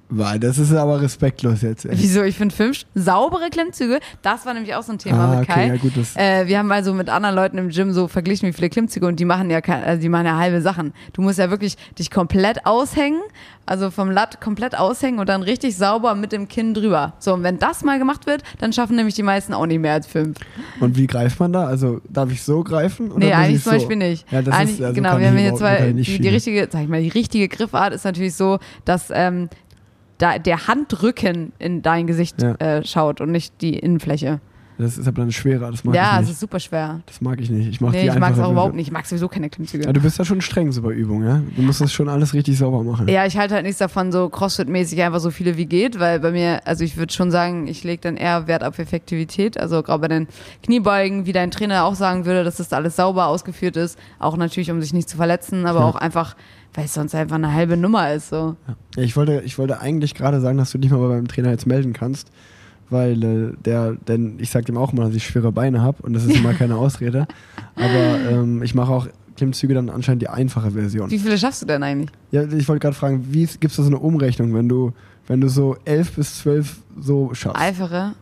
Weil 0.09 0.39
das 0.39 0.59
ist 0.59 0.71
aber 0.71 1.01
respektlos 1.01 1.63
jetzt. 1.63 1.85
Ey. 1.85 1.91
Wieso? 1.95 2.21
Ich 2.21 2.37
finde 2.37 2.53
fünf 2.53 2.83
saubere 2.93 3.49
Klimmzüge. 3.49 3.99
Das 4.21 4.45
war 4.45 4.53
nämlich 4.53 4.75
auch 4.75 4.83
so 4.83 4.91
ein 4.91 4.99
Thema 4.99 5.25
Ah, 5.25 5.39
mit 5.39 5.49
okay, 5.49 5.51
Kai. 5.53 5.67
ja, 5.67 5.75
gut, 5.77 5.93
äh, 6.15 6.47
wir 6.47 6.59
haben 6.59 6.71
also 6.71 6.93
mit 6.93 7.09
anderen 7.09 7.35
Leuten 7.35 7.57
im 7.57 7.69
Gym 7.69 7.91
so 7.91 8.07
verglichen, 8.07 8.47
wie 8.47 8.53
viele 8.53 8.69
Klimmzüge 8.69 9.07
und 9.07 9.19
die 9.19 9.25
machen 9.25 9.49
ja, 9.49 9.59
also 9.61 9.99
die 10.01 10.09
machen 10.09 10.27
ja 10.27 10.37
halbe 10.37 10.61
Sachen. 10.61 10.93
Du 11.13 11.21
musst 11.23 11.39
ja 11.39 11.49
wirklich 11.49 11.75
dich 11.97 12.11
komplett 12.11 12.67
aushängen, 12.67 13.19
also 13.65 13.89
vom 13.89 14.11
Latt 14.11 14.39
komplett 14.41 14.77
aushängen 14.77 15.19
und 15.19 15.27
dann 15.27 15.41
richtig 15.41 15.75
sauber 15.75 16.13
mit 16.13 16.31
dem 16.31 16.47
Kinn 16.47 16.75
drüber. 16.75 17.13
So, 17.17 17.33
und 17.33 17.41
wenn 17.41 17.57
das 17.57 17.83
mal 17.83 17.97
gemacht 17.97 18.27
wird, 18.27 18.43
dann 18.59 18.73
schaffen 18.73 18.95
nämlich 18.95 19.15
die 19.15 19.23
meisten 19.23 19.53
auch 19.55 19.65
nicht 19.65 19.79
mehr 19.79 19.93
als 19.93 20.05
fünf. 20.05 20.37
Und 20.79 20.97
wie 20.97 21.07
greift 21.07 21.39
man 21.39 21.51
da? 21.51 21.65
Also 21.65 21.99
darf 22.07 22.31
ich 22.31 22.43
so 22.43 22.63
greifen? 22.63 23.09
Oder 23.11 23.25
Nee, 23.25 23.33
eigentlich 23.33 23.55
ich 23.57 23.63
zum 23.63 23.71
so? 23.71 23.77
Beispiel 23.79 23.97
nicht. 23.97 24.31
Ja, 24.31 24.43
das 24.43 24.53
eigentlich, 24.53 24.79
ist, 24.79 24.83
also 24.85 24.93
genau, 24.93 25.17
wir 25.17 25.27
haben 25.29 25.37
jetzt 25.39 25.57
zwei, 25.57 25.91
die, 25.93 26.19
die 26.19 26.29
richtige, 26.29 26.67
sag 26.71 26.83
ich 26.83 26.89
mal, 26.89 27.01
die 27.01 27.09
richtige 27.09 27.47
Griffart 27.47 27.91
ist 27.93 28.05
natürlich 28.05 28.35
so, 28.35 28.59
dass 28.85 29.07
ähm, 29.11 29.49
da 30.17 30.39
der 30.39 30.67
Handrücken 30.67 31.51
in 31.59 31.81
dein 31.81 32.07
Gesicht 32.07 32.41
Ja. 32.41 32.53
äh, 32.55 32.85
schaut 32.85 33.21
und 33.21 33.31
nicht 33.31 33.61
die 33.61 33.77
Innenfläche. 33.77 34.39
Das 34.77 34.97
ist 34.97 35.07
aber 35.07 35.21
dann 35.21 35.31
schwerer, 35.31 35.71
das 35.71 35.85
mag 35.85 35.95
ja, 35.95 36.01
ich 36.03 36.13
es 36.15 36.19
nicht. 36.23 36.31
ist 36.31 36.39
super 36.41 36.59
schwer. 36.59 36.99
Das 37.05 37.21
mag 37.21 37.39
ich 37.39 37.49
nicht. 37.49 37.69
Ich 37.69 37.79
mag 37.79 37.93
Nee, 37.93 38.01
die 38.01 38.07
ich 38.09 38.19
mag 38.19 38.33
es 38.33 38.39
auch 38.39 38.51
überhaupt 38.51 38.75
nicht. 38.75 38.87
Ich 38.87 38.91
mag 38.91 39.05
sowieso 39.05 39.29
keine 39.29 39.49
Klimmzüge. 39.49 39.85
Ja, 39.85 39.93
du 39.93 40.01
bist 40.01 40.19
ja 40.19 40.25
schon 40.25 40.41
streng 40.41 40.73
so 40.73 40.81
bei 40.81 40.91
Übungen, 40.91 41.25
ja? 41.25 41.41
Du 41.55 41.61
musst 41.61 41.79
das 41.79 41.93
schon 41.93 42.09
alles 42.09 42.33
richtig 42.33 42.57
sauber 42.57 42.83
machen. 42.83 43.07
Ja, 43.07 43.25
ich 43.25 43.37
halte 43.37 43.53
halt 43.53 43.63
nichts 43.63 43.77
davon, 43.79 44.11
so 44.11 44.25
Crossfit-mäßig 44.27 45.01
einfach 45.01 45.21
so 45.21 45.31
viele 45.31 45.55
wie 45.55 45.65
geht, 45.65 45.97
weil 46.01 46.19
bei 46.19 46.31
mir, 46.31 46.59
also 46.67 46.83
ich 46.83 46.97
würde 46.97 47.13
schon 47.13 47.31
sagen, 47.31 47.67
ich 47.67 47.85
lege 47.85 48.01
dann 48.01 48.17
eher 48.17 48.47
Wert 48.47 48.65
auf 48.65 48.77
Effektivität. 48.77 49.57
Also 49.57 49.81
gerade 49.81 50.01
bei 50.01 50.07
den 50.09 50.27
Kniebeugen, 50.63 51.25
wie 51.25 51.31
dein 51.31 51.51
Trainer 51.51 51.85
auch 51.85 51.95
sagen 51.95 52.25
würde, 52.25 52.43
dass 52.43 52.57
das 52.57 52.73
alles 52.73 52.97
sauber 52.97 53.27
ausgeführt 53.27 53.77
ist. 53.77 53.97
Auch 54.19 54.35
natürlich, 54.35 54.71
um 54.71 54.81
sich 54.81 54.91
nicht 54.93 55.07
zu 55.07 55.15
verletzen, 55.15 55.67
aber 55.67 55.79
Ja. 55.79 55.85
auch 55.85 55.95
einfach, 55.95 56.35
weil 56.75 56.85
es 56.85 56.93
sonst 56.93 57.15
einfach 57.15 57.35
eine 57.35 57.53
halbe 57.53 57.77
Nummer 57.77 58.13
ist. 58.13 58.29
So. 58.29 58.55
Ja, 58.67 59.03
ich, 59.03 59.15
wollte, 59.15 59.41
ich 59.45 59.57
wollte 59.57 59.79
eigentlich 59.79 60.13
gerade 60.13 60.41
sagen, 60.41 60.57
dass 60.57 60.71
du 60.71 60.77
dich 60.77 60.91
mal 60.91 60.99
bei 60.99 61.07
meinem 61.07 61.27
Trainer 61.27 61.51
jetzt 61.51 61.65
melden 61.65 61.93
kannst, 61.93 62.29
weil 62.89 63.23
äh, 63.23 63.53
der, 63.63 63.93
denn 63.93 64.37
ich 64.39 64.49
sag 64.51 64.65
dem 64.65 64.77
auch 64.77 64.93
mal, 64.93 65.05
dass 65.05 65.15
ich 65.15 65.25
schwere 65.25 65.51
Beine 65.51 65.81
habe 65.81 66.03
und 66.03 66.13
das 66.13 66.25
ist 66.25 66.35
immer 66.35 66.53
keine 66.53 66.75
Ausrede. 66.75 67.27
Aber 67.75 68.19
ähm, 68.29 68.61
ich 68.61 68.75
mache 68.75 68.91
auch 68.91 69.07
Klimmzüge 69.35 69.73
dann 69.73 69.89
anscheinend 69.89 70.21
die 70.21 70.29
einfache 70.29 70.71
Version. 70.71 71.09
Wie 71.11 71.19
viele 71.19 71.37
schaffst 71.37 71.61
du 71.61 71.65
denn 71.65 71.83
eigentlich? 71.83 72.11
Ja, 72.31 72.43
ich 72.43 72.67
wollte 72.67 72.79
gerade 72.81 72.95
fragen, 72.95 73.25
wie 73.31 73.45
gibt 73.45 73.65
es 73.65 73.75
da 73.75 73.83
so 73.83 73.89
eine 73.89 73.99
Umrechnung, 73.99 74.53
wenn 74.53 74.69
du, 74.69 74.93
wenn 75.27 75.41
du 75.41 75.49
so 75.49 75.77
elf 75.85 76.13
bis 76.13 76.39
zwölf 76.39 76.77
so 76.99 77.33
schaffst? 77.33 77.59
Einfache? 77.59 78.13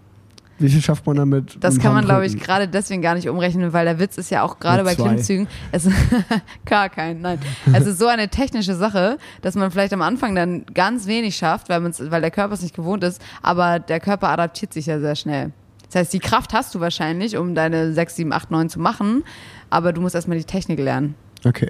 Wie 0.59 0.69
viel 0.69 0.81
schafft 0.81 1.05
man 1.05 1.15
damit? 1.15 1.57
Das 1.59 1.79
kann 1.79 1.93
man, 1.93 2.05
glaube 2.05 2.25
ich, 2.25 2.39
gerade 2.39 2.67
deswegen 2.67 3.01
gar 3.01 3.15
nicht 3.15 3.27
umrechnen, 3.27 3.73
weil 3.73 3.85
der 3.85 3.99
Witz 3.99 4.17
ist 4.17 4.29
ja 4.29 4.43
auch 4.43 4.59
gerade 4.59 4.83
bei. 4.83 4.95
Klimmzügen, 4.95 5.47
es 5.71 5.89
gar 6.65 6.89
kein, 6.89 7.21
nein. 7.21 7.39
Es 7.73 7.85
ist 7.85 7.99
so 7.99 8.07
eine 8.07 8.29
technische 8.29 8.75
Sache, 8.75 9.17
dass 9.41 9.55
man 9.55 9.71
vielleicht 9.71 9.93
am 9.93 10.01
Anfang 10.01 10.35
dann 10.35 10.65
ganz 10.73 11.07
wenig 11.07 11.35
schafft, 11.35 11.69
weil, 11.69 11.83
weil 11.83 12.21
der 12.21 12.31
Körper 12.31 12.53
es 12.53 12.61
nicht 12.61 12.75
gewohnt 12.75 13.03
ist, 13.03 13.21
aber 13.41 13.79
der 13.79 13.99
Körper 13.99 14.29
adaptiert 14.29 14.73
sich 14.73 14.85
ja 14.85 14.99
sehr 14.99 15.15
schnell. 15.15 15.51
Das 15.87 16.01
heißt, 16.01 16.13
die 16.13 16.19
Kraft 16.19 16.53
hast 16.53 16.73
du 16.73 16.79
wahrscheinlich, 16.79 17.37
um 17.37 17.55
deine 17.55 17.93
6, 17.93 18.15
7, 18.15 18.33
8, 18.33 18.51
9 18.51 18.69
zu 18.69 18.79
machen, 18.79 19.23
aber 19.69 19.93
du 19.93 20.01
musst 20.01 20.15
erstmal 20.15 20.37
die 20.37 20.43
Technik 20.43 20.79
lernen. 20.79 21.15
Okay. 21.43 21.69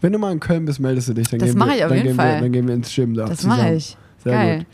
Wenn 0.00 0.12
du 0.12 0.18
mal 0.18 0.32
in 0.32 0.40
Köln 0.40 0.64
bist, 0.64 0.80
meldest 0.80 1.08
du 1.08 1.14
dich. 1.14 1.28
Dann 1.28 1.40
Das 1.40 1.54
mache 1.54 1.74
ich 1.74 1.84
auf 1.84 1.92
jeden 1.92 2.14
Fall. 2.14 2.36
Wir, 2.36 2.40
dann 2.40 2.52
gehen 2.52 2.66
wir 2.66 2.74
ins 2.74 2.94
Gym 2.94 3.14
da 3.14 3.26
Das 3.26 3.44
mache 3.44 3.74
ich. 3.74 3.96
Sehr 4.24 4.32
Geil. 4.32 4.58
gut. 4.58 4.66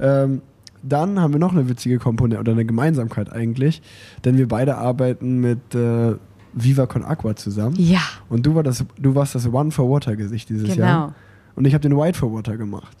Ähm, 0.00 0.42
dann 0.82 1.20
haben 1.20 1.32
wir 1.32 1.40
noch 1.40 1.52
eine 1.52 1.68
witzige 1.68 1.98
Komponente 1.98 2.40
oder 2.40 2.52
eine 2.52 2.64
Gemeinsamkeit 2.64 3.32
eigentlich, 3.32 3.82
denn 4.24 4.38
wir 4.38 4.48
beide 4.48 4.76
arbeiten 4.76 5.38
mit 5.38 5.74
äh, 5.74 6.14
Viva 6.52 6.86
Con 6.86 7.04
Aqua 7.04 7.36
zusammen. 7.36 7.76
Ja, 7.78 8.00
Und 8.28 8.46
du, 8.46 8.54
war 8.54 8.62
das, 8.62 8.84
du 8.98 9.14
warst 9.14 9.34
das 9.34 9.46
One 9.52 9.70
for 9.70 9.90
Water 9.90 10.16
Gesicht 10.16 10.48
dieses 10.48 10.74
genau. 10.74 10.86
Jahr. 10.86 11.14
Und 11.54 11.66
ich 11.66 11.74
habe 11.74 11.82
den 11.82 11.96
White 11.96 12.18
for 12.18 12.32
Water 12.32 12.56
gemacht. 12.56 12.96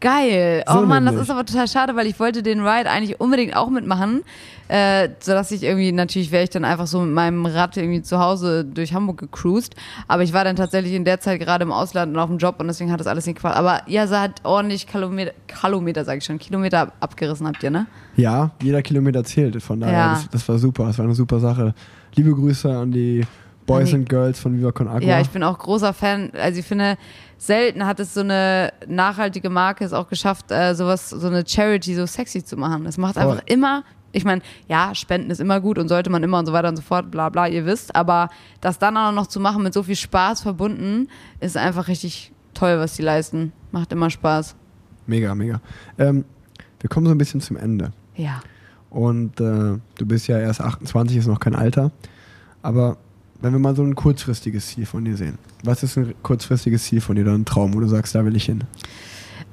Geil. 0.00 0.62
So 0.68 0.80
oh 0.80 0.82
Mann, 0.82 1.04
das 1.04 1.12
nämlich. 1.14 1.28
ist 1.28 1.30
aber 1.34 1.46
total 1.46 1.66
schade, 1.68 1.96
weil 1.96 2.06
ich 2.06 2.20
wollte 2.20 2.42
den 2.42 2.60
Ride 2.66 2.90
eigentlich 2.90 3.20
unbedingt 3.20 3.56
auch 3.56 3.70
mitmachen, 3.70 4.22
äh, 4.68 5.08
sodass 5.20 5.50
ich 5.50 5.62
irgendwie, 5.62 5.92
natürlich 5.92 6.30
wäre 6.30 6.44
ich 6.44 6.50
dann 6.50 6.64
einfach 6.64 6.86
so 6.86 7.00
mit 7.00 7.14
meinem 7.14 7.46
Rad 7.46 7.76
irgendwie 7.78 8.02
zu 8.02 8.18
Hause 8.18 8.64
durch 8.66 8.92
Hamburg 8.92 9.18
gecruised, 9.18 9.74
aber 10.06 10.22
ich 10.22 10.32
war 10.34 10.44
dann 10.44 10.56
tatsächlich 10.56 10.92
in 10.92 11.04
der 11.06 11.20
Zeit 11.20 11.40
gerade 11.40 11.62
im 11.64 11.72
Ausland 11.72 12.12
und 12.14 12.18
auf 12.20 12.28
dem 12.28 12.36
Job 12.38 12.56
und 12.58 12.66
deswegen 12.66 12.92
hat 12.92 13.00
das 13.00 13.06
alles 13.06 13.24
nicht 13.24 13.36
gefallen. 13.36 13.54
Aber 13.54 13.80
ja, 13.86 14.06
sie 14.06 14.18
hat 14.20 14.40
ordentlich 14.42 14.86
Kilometer, 14.86 15.32
Kilometer 15.46 16.04
sag 16.04 16.18
ich 16.18 16.24
schon, 16.24 16.38
Kilometer 16.38 16.80
ab- 16.80 16.92
abgerissen 17.00 17.46
habt 17.46 17.62
ihr, 17.62 17.70
ne? 17.70 17.86
Ja, 18.16 18.50
jeder 18.62 18.82
Kilometer 18.82 19.24
zählt. 19.24 19.62
Von 19.62 19.80
daher, 19.80 19.92
Ja. 19.94 20.10
das, 20.14 20.28
das 20.28 20.48
war 20.48 20.58
super. 20.58 20.84
Das 20.86 20.98
war 20.98 21.04
eine 21.06 21.14
super 21.14 21.40
Sache. 21.40 21.74
Liebe 22.14 22.34
Grüße 22.34 22.70
an 22.70 22.92
die 22.92 23.24
Boys 23.66 23.94
and 23.94 24.06
Girls 24.08 24.38
von 24.38 24.56
Viva 24.58 24.72
Con 24.72 24.88
Aqua. 24.88 25.00
Ja, 25.00 25.20
ich 25.20 25.30
bin 25.30 25.42
auch 25.42 25.58
großer 25.58 25.94
Fan. 25.94 26.30
Also 26.38 26.60
ich 26.60 26.66
finde, 26.66 26.96
selten 27.38 27.86
hat 27.86 28.00
es 28.00 28.14
so 28.14 28.20
eine 28.20 28.72
nachhaltige 28.86 29.50
Marke 29.50 29.84
es 29.84 29.92
auch 29.92 30.08
geschafft, 30.08 30.50
äh, 30.50 30.74
sowas, 30.74 31.10
so 31.10 31.26
eine 31.26 31.44
Charity 31.46 31.94
so 31.94 32.06
sexy 32.06 32.44
zu 32.44 32.56
machen. 32.56 32.84
Das 32.84 32.98
macht 32.98 33.18
einfach 33.18 33.42
immer. 33.46 33.84
Ich 34.12 34.24
meine, 34.24 34.42
ja, 34.68 34.94
Spenden 34.94 35.30
ist 35.30 35.40
immer 35.40 35.60
gut 35.60 35.78
und 35.78 35.88
sollte 35.88 36.08
man 36.08 36.22
immer 36.22 36.38
und 36.38 36.46
so 36.46 36.52
weiter 36.52 36.68
und 36.68 36.76
so 36.76 36.82
fort, 36.82 37.10
bla 37.10 37.28
bla, 37.30 37.48
ihr 37.48 37.66
wisst. 37.66 37.96
Aber 37.96 38.28
das 38.60 38.78
dann 38.78 38.96
auch 38.96 39.12
noch 39.12 39.26
zu 39.26 39.40
machen 39.40 39.62
mit 39.62 39.74
so 39.74 39.82
viel 39.82 39.96
Spaß 39.96 40.40
verbunden, 40.40 41.08
ist 41.40 41.56
einfach 41.56 41.88
richtig 41.88 42.32
toll, 42.54 42.78
was 42.78 42.94
die 42.94 43.02
leisten. 43.02 43.52
Macht 43.72 43.92
immer 43.92 44.10
Spaß. 44.10 44.54
Mega, 45.06 45.34
mega. 45.34 45.60
Ähm, 45.98 46.24
wir 46.80 46.88
kommen 46.88 47.06
so 47.06 47.12
ein 47.12 47.18
bisschen 47.18 47.40
zum 47.40 47.56
Ende. 47.56 47.92
Ja. 48.14 48.40
Und 48.90 49.40
äh, 49.40 49.78
du 49.98 50.06
bist 50.06 50.28
ja 50.28 50.38
erst 50.38 50.60
28, 50.60 51.16
ist 51.16 51.26
noch 51.26 51.40
kein 51.40 51.56
Alter. 51.56 51.90
Aber 52.62 52.96
wenn 53.44 53.52
wir 53.52 53.58
mal 53.58 53.76
so 53.76 53.82
ein 53.82 53.94
kurzfristiges 53.94 54.68
Ziel 54.68 54.86
von 54.86 55.04
dir 55.04 55.18
sehen. 55.18 55.36
Was 55.62 55.82
ist 55.82 55.98
ein 55.98 56.14
kurzfristiges 56.22 56.84
Ziel 56.84 57.02
von 57.02 57.14
dir 57.14 57.22
oder 57.22 57.34
ein 57.34 57.44
Traum, 57.44 57.74
wo 57.74 57.80
du 57.80 57.86
sagst, 57.86 58.14
da 58.14 58.24
will 58.24 58.34
ich 58.36 58.46
hin? 58.46 58.64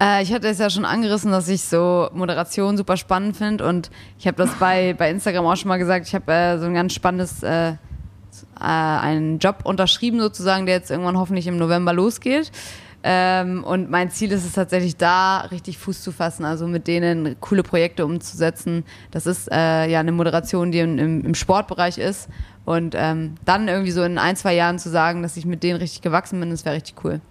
Äh, 0.02 0.24
ich 0.24 0.32
hatte 0.32 0.48
es 0.48 0.60
ja 0.60 0.70
schon 0.70 0.86
angerissen, 0.86 1.30
dass 1.30 1.50
ich 1.50 1.62
so 1.64 2.10
Moderation 2.14 2.78
super 2.78 2.96
spannend 2.96 3.36
finde 3.36 3.68
und 3.68 3.92
ich 4.18 4.28
habe 4.28 4.38
das 4.38 4.52
bei, 4.56 4.94
bei 4.94 5.12
Instagram 5.12 5.46
auch 5.46 5.58
schon 5.58 5.68
mal 5.68 5.78
gesagt. 5.78 6.08
Ich 6.08 6.16
habe 6.16 6.32
äh, 6.32 6.58
so 6.58 6.68
ein 6.68 6.74
ganz 6.74 6.94
spannendes, 6.94 7.44
äh, 7.44 7.72
äh, 7.72 7.76
einen 8.60 9.40
Job 9.40 9.58
unterschrieben 9.66 10.22
sozusagen, 10.22 10.66
der 10.66 10.76
jetzt 10.76 10.90
irgendwann 10.90 11.18
hoffentlich 11.18 11.48
im 11.48 11.58
November 11.58 11.92
losgeht. 11.92 12.50
Ähm, 13.04 13.64
und 13.64 13.90
mein 13.90 14.12
Ziel 14.12 14.32
ist 14.32 14.46
es 14.46 14.54
tatsächlich 14.54 14.96
da, 14.98 15.40
richtig 15.52 15.78
Fuß 15.78 16.02
zu 16.04 16.12
fassen, 16.12 16.46
also 16.46 16.68
mit 16.68 16.88
denen 16.88 17.36
coole 17.40 17.64
Projekte 17.64 18.06
umzusetzen. 18.06 18.84
Das 19.10 19.26
ist 19.26 19.52
äh, 19.52 19.90
ja 19.90 20.00
eine 20.00 20.12
Moderation, 20.12 20.72
die 20.72 20.80
im, 20.80 20.98
im, 21.00 21.26
im 21.26 21.36
Sportbereich 21.36 21.98
ist. 21.98 22.30
Und 22.64 22.94
ähm, 22.96 23.36
dann 23.44 23.68
irgendwie 23.68 23.92
so 23.92 24.04
in 24.04 24.18
ein, 24.18 24.36
zwei 24.36 24.54
Jahren 24.54 24.78
zu 24.78 24.90
sagen, 24.90 25.24
dass 25.24 25.36
ich 25.36 25.46
mit 25.46 25.64
denen 25.64 25.80
richtig 25.80 26.02
gewachsen 26.02 26.40
bin, 26.40 26.52
das 26.52 26.64
wäre 26.64 26.76
richtig 26.76 27.04
cool. 27.04 27.22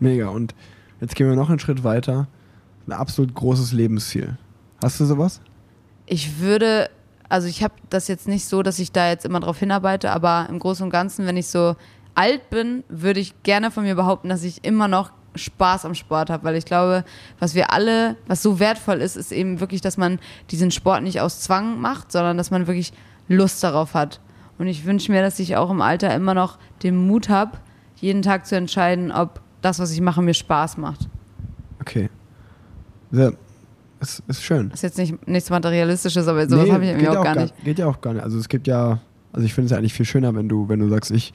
Mega. 0.00 0.28
Und 0.28 0.54
jetzt 1.00 1.14
gehen 1.14 1.28
wir 1.28 1.36
noch 1.36 1.50
einen 1.50 1.58
Schritt 1.58 1.84
weiter. 1.84 2.26
Ein 2.86 2.92
absolut 2.92 3.34
großes 3.34 3.72
Lebensziel. 3.72 4.38
Hast 4.82 4.98
du 4.98 5.04
sowas? 5.04 5.40
ich 6.06 6.40
würde, 6.40 6.90
also 7.28 7.48
ich 7.48 7.62
habe 7.62 7.74
das 7.90 8.08
jetzt 8.08 8.28
nicht 8.28 8.46
so, 8.46 8.62
dass 8.62 8.78
ich 8.78 8.92
da 8.92 9.08
jetzt 9.08 9.24
immer 9.24 9.40
drauf 9.40 9.58
hinarbeite, 9.58 10.10
aber 10.10 10.46
im 10.48 10.58
Großen 10.58 10.84
und 10.84 10.90
Ganzen, 10.90 11.26
wenn 11.26 11.36
ich 11.36 11.48
so 11.48 11.76
alt 12.14 12.50
bin, 12.50 12.84
würde 12.88 13.20
ich 13.20 13.42
gerne 13.42 13.70
von 13.70 13.84
mir 13.84 13.94
behaupten, 13.94 14.28
dass 14.28 14.44
ich 14.44 14.64
immer 14.64 14.88
noch 14.88 15.12
Spaß 15.34 15.84
am 15.86 15.94
Sport 15.94 16.30
habe, 16.30 16.44
weil 16.44 16.56
ich 16.56 16.64
glaube, 16.64 17.04
was 17.38 17.54
wir 17.54 17.72
alle, 17.72 18.16
was 18.26 18.42
so 18.42 18.58
wertvoll 18.58 19.00
ist, 19.00 19.16
ist 19.16 19.32
eben 19.32 19.60
wirklich, 19.60 19.80
dass 19.80 19.96
man 19.96 20.18
diesen 20.50 20.70
Sport 20.70 21.02
nicht 21.02 21.20
aus 21.20 21.40
Zwang 21.40 21.80
macht, 21.80 22.12
sondern 22.12 22.36
dass 22.36 22.50
man 22.50 22.66
wirklich 22.66 22.92
Lust 23.28 23.62
darauf 23.64 23.94
hat. 23.94 24.20
Und 24.58 24.66
ich 24.66 24.84
wünsche 24.84 25.10
mir, 25.10 25.22
dass 25.22 25.38
ich 25.38 25.56
auch 25.56 25.70
im 25.70 25.80
Alter 25.80 26.14
immer 26.14 26.34
noch 26.34 26.58
den 26.82 26.96
Mut 26.96 27.28
habe, 27.28 27.58
jeden 27.96 28.22
Tag 28.22 28.46
zu 28.46 28.56
entscheiden, 28.56 29.10
ob 29.10 29.40
das, 29.62 29.78
was 29.78 29.90
ich 29.92 30.00
mache, 30.00 30.20
mir 30.22 30.34
Spaß 30.34 30.76
macht. 30.76 31.08
Okay. 31.80 32.10
Sehr, 33.10 33.32
ist, 34.00 34.22
ist 34.26 34.42
schön. 34.42 34.68
Das 34.70 34.78
ist 34.78 34.82
jetzt 34.82 34.98
nicht 34.98 35.26
nichts 35.26 35.48
Materialistisches, 35.48 36.26
aber 36.28 36.48
sowas 36.48 36.70
habe 36.70 36.84
ich 36.84 36.90
irgendwie 36.90 37.06
geht 37.06 37.16
auch 37.16 37.24
ja 37.24 37.34
gar 37.34 37.42
nicht. 37.42 37.64
Geht 37.64 37.78
ja 37.78 37.86
auch 37.86 38.00
gar 38.00 38.14
nicht. 38.14 38.22
Also 38.22 38.38
es 38.38 38.48
gibt 38.48 38.66
ja, 38.66 38.98
also 39.32 39.46
ich 39.46 39.54
finde 39.54 39.66
es 39.66 39.70
ja 39.70 39.78
eigentlich 39.78 39.94
viel 39.94 40.06
schöner, 40.06 40.34
wenn 40.34 40.48
du, 40.48 40.68
wenn 40.68 40.80
du 40.80 40.88
sagst, 40.88 41.10
ich 41.10 41.32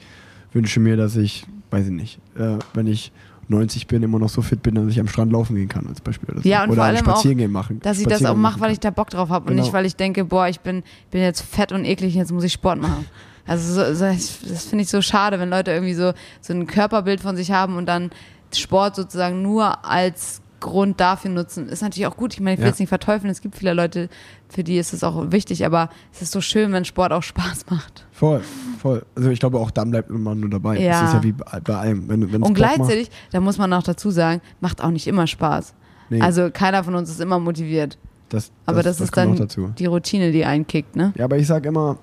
wünsche 0.52 0.80
mir, 0.80 0.96
dass 0.96 1.16
ich, 1.16 1.46
weiß 1.70 1.86
ich 1.86 1.92
nicht, 1.92 2.18
äh, 2.38 2.58
wenn 2.74 2.86
ich 2.86 3.12
90 3.50 3.86
bin, 3.86 4.02
immer 4.02 4.18
noch 4.18 4.28
so 4.28 4.42
fit 4.42 4.62
bin, 4.62 4.74
dass 4.74 4.86
ich 4.88 5.00
am 5.00 5.08
Strand 5.08 5.32
laufen 5.32 5.56
gehen 5.56 5.68
kann, 5.68 5.86
als 5.86 6.00
Beispiel. 6.02 6.28
Oder. 6.34 6.46
Ja, 6.46 6.64
und 6.64 6.70
oder 6.70 6.76
vor 6.76 6.84
allem 6.84 6.96
auch, 6.98 7.12
Spaziergehen 7.12 7.50
machen. 7.50 7.80
Dass 7.80 7.98
ich 7.98 8.06
das 8.06 8.24
auch 8.24 8.36
mache, 8.36 8.60
weil 8.60 8.72
ich 8.72 8.80
da 8.80 8.90
Bock 8.90 9.08
drauf 9.10 9.30
habe 9.30 9.46
und 9.46 9.52
Genau. 9.52 9.62
nicht, 9.62 9.72
weil 9.72 9.86
ich 9.86 9.96
denke, 9.96 10.24
boah, 10.26 10.48
ich 10.48 10.60
bin, 10.60 10.82
bin 11.10 11.22
jetzt 11.22 11.40
fett 11.42 11.72
und 11.72 11.84
eklig 11.86 12.14
und 12.14 12.20
jetzt 12.20 12.32
muss 12.32 12.44
ich 12.44 12.52
Sport 12.52 12.80
machen. 12.80 13.06
Also 13.46 13.72
so, 13.72 13.94
so, 13.94 14.04
das 14.04 14.64
finde 14.66 14.82
ich 14.82 14.90
so 14.90 15.00
schade, 15.00 15.40
wenn 15.40 15.48
Leute 15.48 15.70
irgendwie 15.70 15.94
so, 15.94 16.12
so 16.42 16.52
ein 16.52 16.66
Körperbild 16.66 17.20
von 17.20 17.36
sich 17.36 17.50
haben 17.50 17.76
und 17.76 17.86
dann 17.86 18.10
Sport 18.54 18.96
sozusagen 18.96 19.40
nur 19.40 19.86
als 19.86 20.42
Grund 20.60 21.00
dafür 21.00 21.30
nutzen. 21.30 21.68
Ist 21.68 21.80
natürlich 21.80 22.06
auch 22.06 22.16
gut. 22.16 22.34
Ich 22.34 22.40
meine, 22.40 22.54
ich 22.54 22.58
will 22.58 22.64
Ja. 22.66 22.70
jetzt 22.70 22.80
nicht 22.80 22.88
verteufeln. 22.90 23.30
Es 23.30 23.40
gibt 23.40 23.56
viele 23.56 23.72
Leute, 23.72 24.10
für 24.50 24.64
die 24.64 24.76
ist 24.76 24.92
es 24.92 25.02
auch 25.04 25.30
wichtig, 25.30 25.64
aber 25.64 25.88
es 26.12 26.20
ist 26.20 26.32
so 26.32 26.40
schön, 26.42 26.72
wenn 26.72 26.84
Sport 26.84 27.12
auch 27.12 27.22
Spaß 27.22 27.66
macht. 27.70 28.04
Voll, 28.18 28.40
voll. 28.78 29.04
Also 29.14 29.30
ich 29.30 29.38
glaube 29.38 29.58
auch 29.58 29.70
dann 29.70 29.92
bleibt 29.92 30.10
man 30.10 30.40
nur 30.40 30.50
dabei. 30.50 30.80
Ja. 30.80 31.02
Das 31.02 31.10
ist 31.10 31.14
ja 31.14 31.22
wie 31.22 31.32
bei, 31.32 31.74
allem. 31.74 32.08
Wenn, 32.08 32.20
wenn's 32.22 32.34
Und 32.34 32.40
Bock 32.40 32.48
macht, 32.50 32.56
gleichzeitig, 32.56 33.10
da 33.30 33.40
muss 33.40 33.58
man 33.58 33.72
auch 33.72 33.84
dazu 33.84 34.10
sagen, 34.10 34.40
macht 34.60 34.82
auch 34.82 34.90
nicht 34.90 35.06
immer 35.06 35.28
Spaß. 35.28 35.72
nee, 36.10 36.20
Also 36.20 36.50
keiner 36.52 36.82
von 36.82 36.96
uns 36.96 37.10
ist 37.10 37.20
immer 37.20 37.38
motiviert. 37.38 37.96
das, 38.28 38.50
Aber 38.66 38.82
das, 38.82 39.00
ist 39.00 39.12
kommt 39.12 39.26
dann 39.26 39.32
auch 39.34 39.38
dazu. 39.38 39.72
die 39.78 39.86
Routine, 39.86 40.32
die 40.32 40.44
einkickt, 40.44 40.96
ne? 40.96 41.12
Ja, 41.16 41.26
aber 41.26 41.38
ich 41.38 41.46
sag 41.46 41.64
immer, 41.64 41.96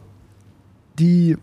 die, 0.99 1.36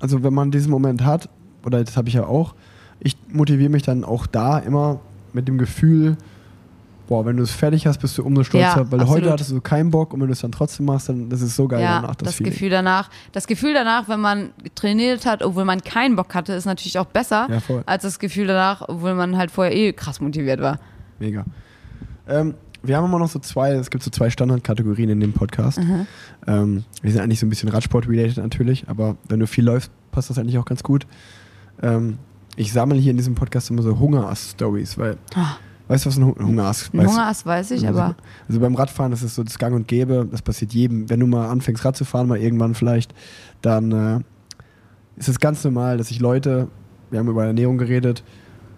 also 0.00 0.22
wenn 0.22 0.34
man 0.34 0.50
diesen 0.50 0.70
Moment 0.70 1.04
hat, 1.04 1.30
oder 1.64 1.82
das 1.82 1.96
habe 1.96 2.08
ich 2.08 2.14
ja 2.14 2.26
auch, 2.26 2.54
ich 3.00 3.16
motiviere 3.32 3.70
mich 3.70 3.82
dann 3.82 4.04
auch 4.04 4.26
da 4.26 4.58
immer 4.58 5.00
mit 5.32 5.48
dem 5.48 5.56
Gefühl, 5.56 6.18
boah, 7.08 7.24
wenn 7.26 7.36
du 7.36 7.42
es 7.42 7.50
fertig 7.50 7.86
hast, 7.86 7.98
bist 7.98 8.16
du 8.18 8.22
umso 8.22 8.44
stolzer, 8.44 8.66
Ja, 8.82 8.90
weil 8.92 9.00
absolut. 9.00 9.22
heute 9.22 9.32
hattest 9.32 9.50
du 9.50 9.60
keinen 9.60 9.90
Bock 9.90 10.12
und 10.12 10.20
wenn 10.20 10.28
du 10.28 10.32
es 10.34 10.40
dann 10.40 10.52
trotzdem 10.52 10.86
machst, 10.86 11.08
dann 11.08 11.28
das 11.30 11.40
ist 11.42 11.56
so 11.56 11.66
geil 11.66 11.80
ja, 11.80 12.00
danach, 12.02 12.14
das, 12.16 12.26
das, 12.28 12.34
Feeling. 12.36 12.52
Gefühl 12.52 12.70
danach. 12.70 13.10
Das 13.32 13.46
Gefühl 13.46 13.74
danach, 13.74 14.08
wenn 14.08 14.20
man 14.20 14.50
trainiert 14.74 15.26
hat, 15.26 15.42
obwohl 15.42 15.64
man 15.64 15.80
keinen 15.82 16.14
Bock 16.16 16.34
hatte, 16.34 16.52
ist 16.52 16.66
natürlich 16.66 16.98
auch 16.98 17.06
besser 17.06 17.48
Ja, 17.50 17.60
als 17.86 18.02
das 18.04 18.18
Gefühl 18.18 18.46
danach, 18.46 18.82
obwohl 18.88 19.14
man 19.14 19.36
halt 19.36 19.50
vorher 19.50 19.74
eh 19.74 19.92
krass 19.92 20.20
motiviert 20.20 20.60
war. 20.60 20.78
Mega. 21.18 21.44
Ähm, 22.28 22.54
wir 22.82 22.96
haben 22.96 23.06
immer 23.06 23.18
noch 23.18 23.28
so 23.28 23.38
zwei, 23.40 23.72
es 23.72 23.90
gibt 23.90 24.04
so 24.04 24.10
zwei 24.10 24.30
Standardkategorien 24.30 25.08
in 25.10 25.20
dem 25.20 25.32
Podcast. 25.32 25.78
Mhm. 25.80 26.06
Ähm, 26.46 26.84
wir 27.02 27.10
sind 27.10 27.20
eigentlich 27.22 27.40
so 27.40 27.46
ein 27.46 27.50
bisschen 27.50 27.68
Radsport-related 27.70 28.36
natürlich, 28.36 28.88
aber 28.88 29.16
wenn 29.28 29.40
du 29.40 29.46
viel 29.46 29.64
läufst, 29.64 29.90
passt 30.12 30.30
das 30.30 30.38
eigentlich 30.38 30.58
auch 30.58 30.64
ganz 30.64 30.82
gut. 30.82 31.06
Ähm, 31.82 32.18
ich 32.56 32.72
sammle 32.72 32.96
hier 32.98 33.10
in 33.12 33.16
diesem 33.16 33.34
Podcast 33.34 33.70
immer 33.70 33.82
so 33.82 33.98
Hungerass-Stories, 33.98 34.98
weil, 34.98 35.16
Ah. 35.34 35.56
Weißt 35.88 36.04
du, 36.04 36.08
was 36.10 36.16
ein 36.18 36.24
Hu- 36.26 36.36
Hungerass 36.38 36.90
Ein? 36.92 37.06
Hungerass 37.06 37.44
weiß 37.46 37.70
ich, 37.72 37.86
Also, 37.86 38.00
aber 38.00 38.14
also 38.48 38.60
beim 38.60 38.74
Radfahren 38.74 39.10
das 39.10 39.22
ist 39.22 39.34
so 39.34 39.42
das 39.42 39.58
Gang 39.58 39.74
und 39.74 39.88
Gäbe, 39.88 40.26
das 40.30 40.42
passiert 40.42 40.72
jedem. 40.72 41.08
Wenn 41.10 41.20
du 41.20 41.26
mal 41.26 41.48
anfängst 41.48 41.84
Rad 41.84 41.96
zu 41.96 42.04
fahren, 42.04 42.28
mal 42.28 42.38
irgendwann 42.38 42.74
vielleicht, 42.74 43.14
dann 43.62 43.92
äh, 43.92 44.20
ist 45.16 45.28
es 45.28 45.40
ganz 45.40 45.64
normal, 45.64 45.96
dass 45.98 46.08
sich 46.08 46.20
Leute, 46.20 46.68
wir 47.10 47.18
haben 47.18 47.28
über 47.28 47.44
Ernährung 47.44 47.78
geredet, 47.78 48.22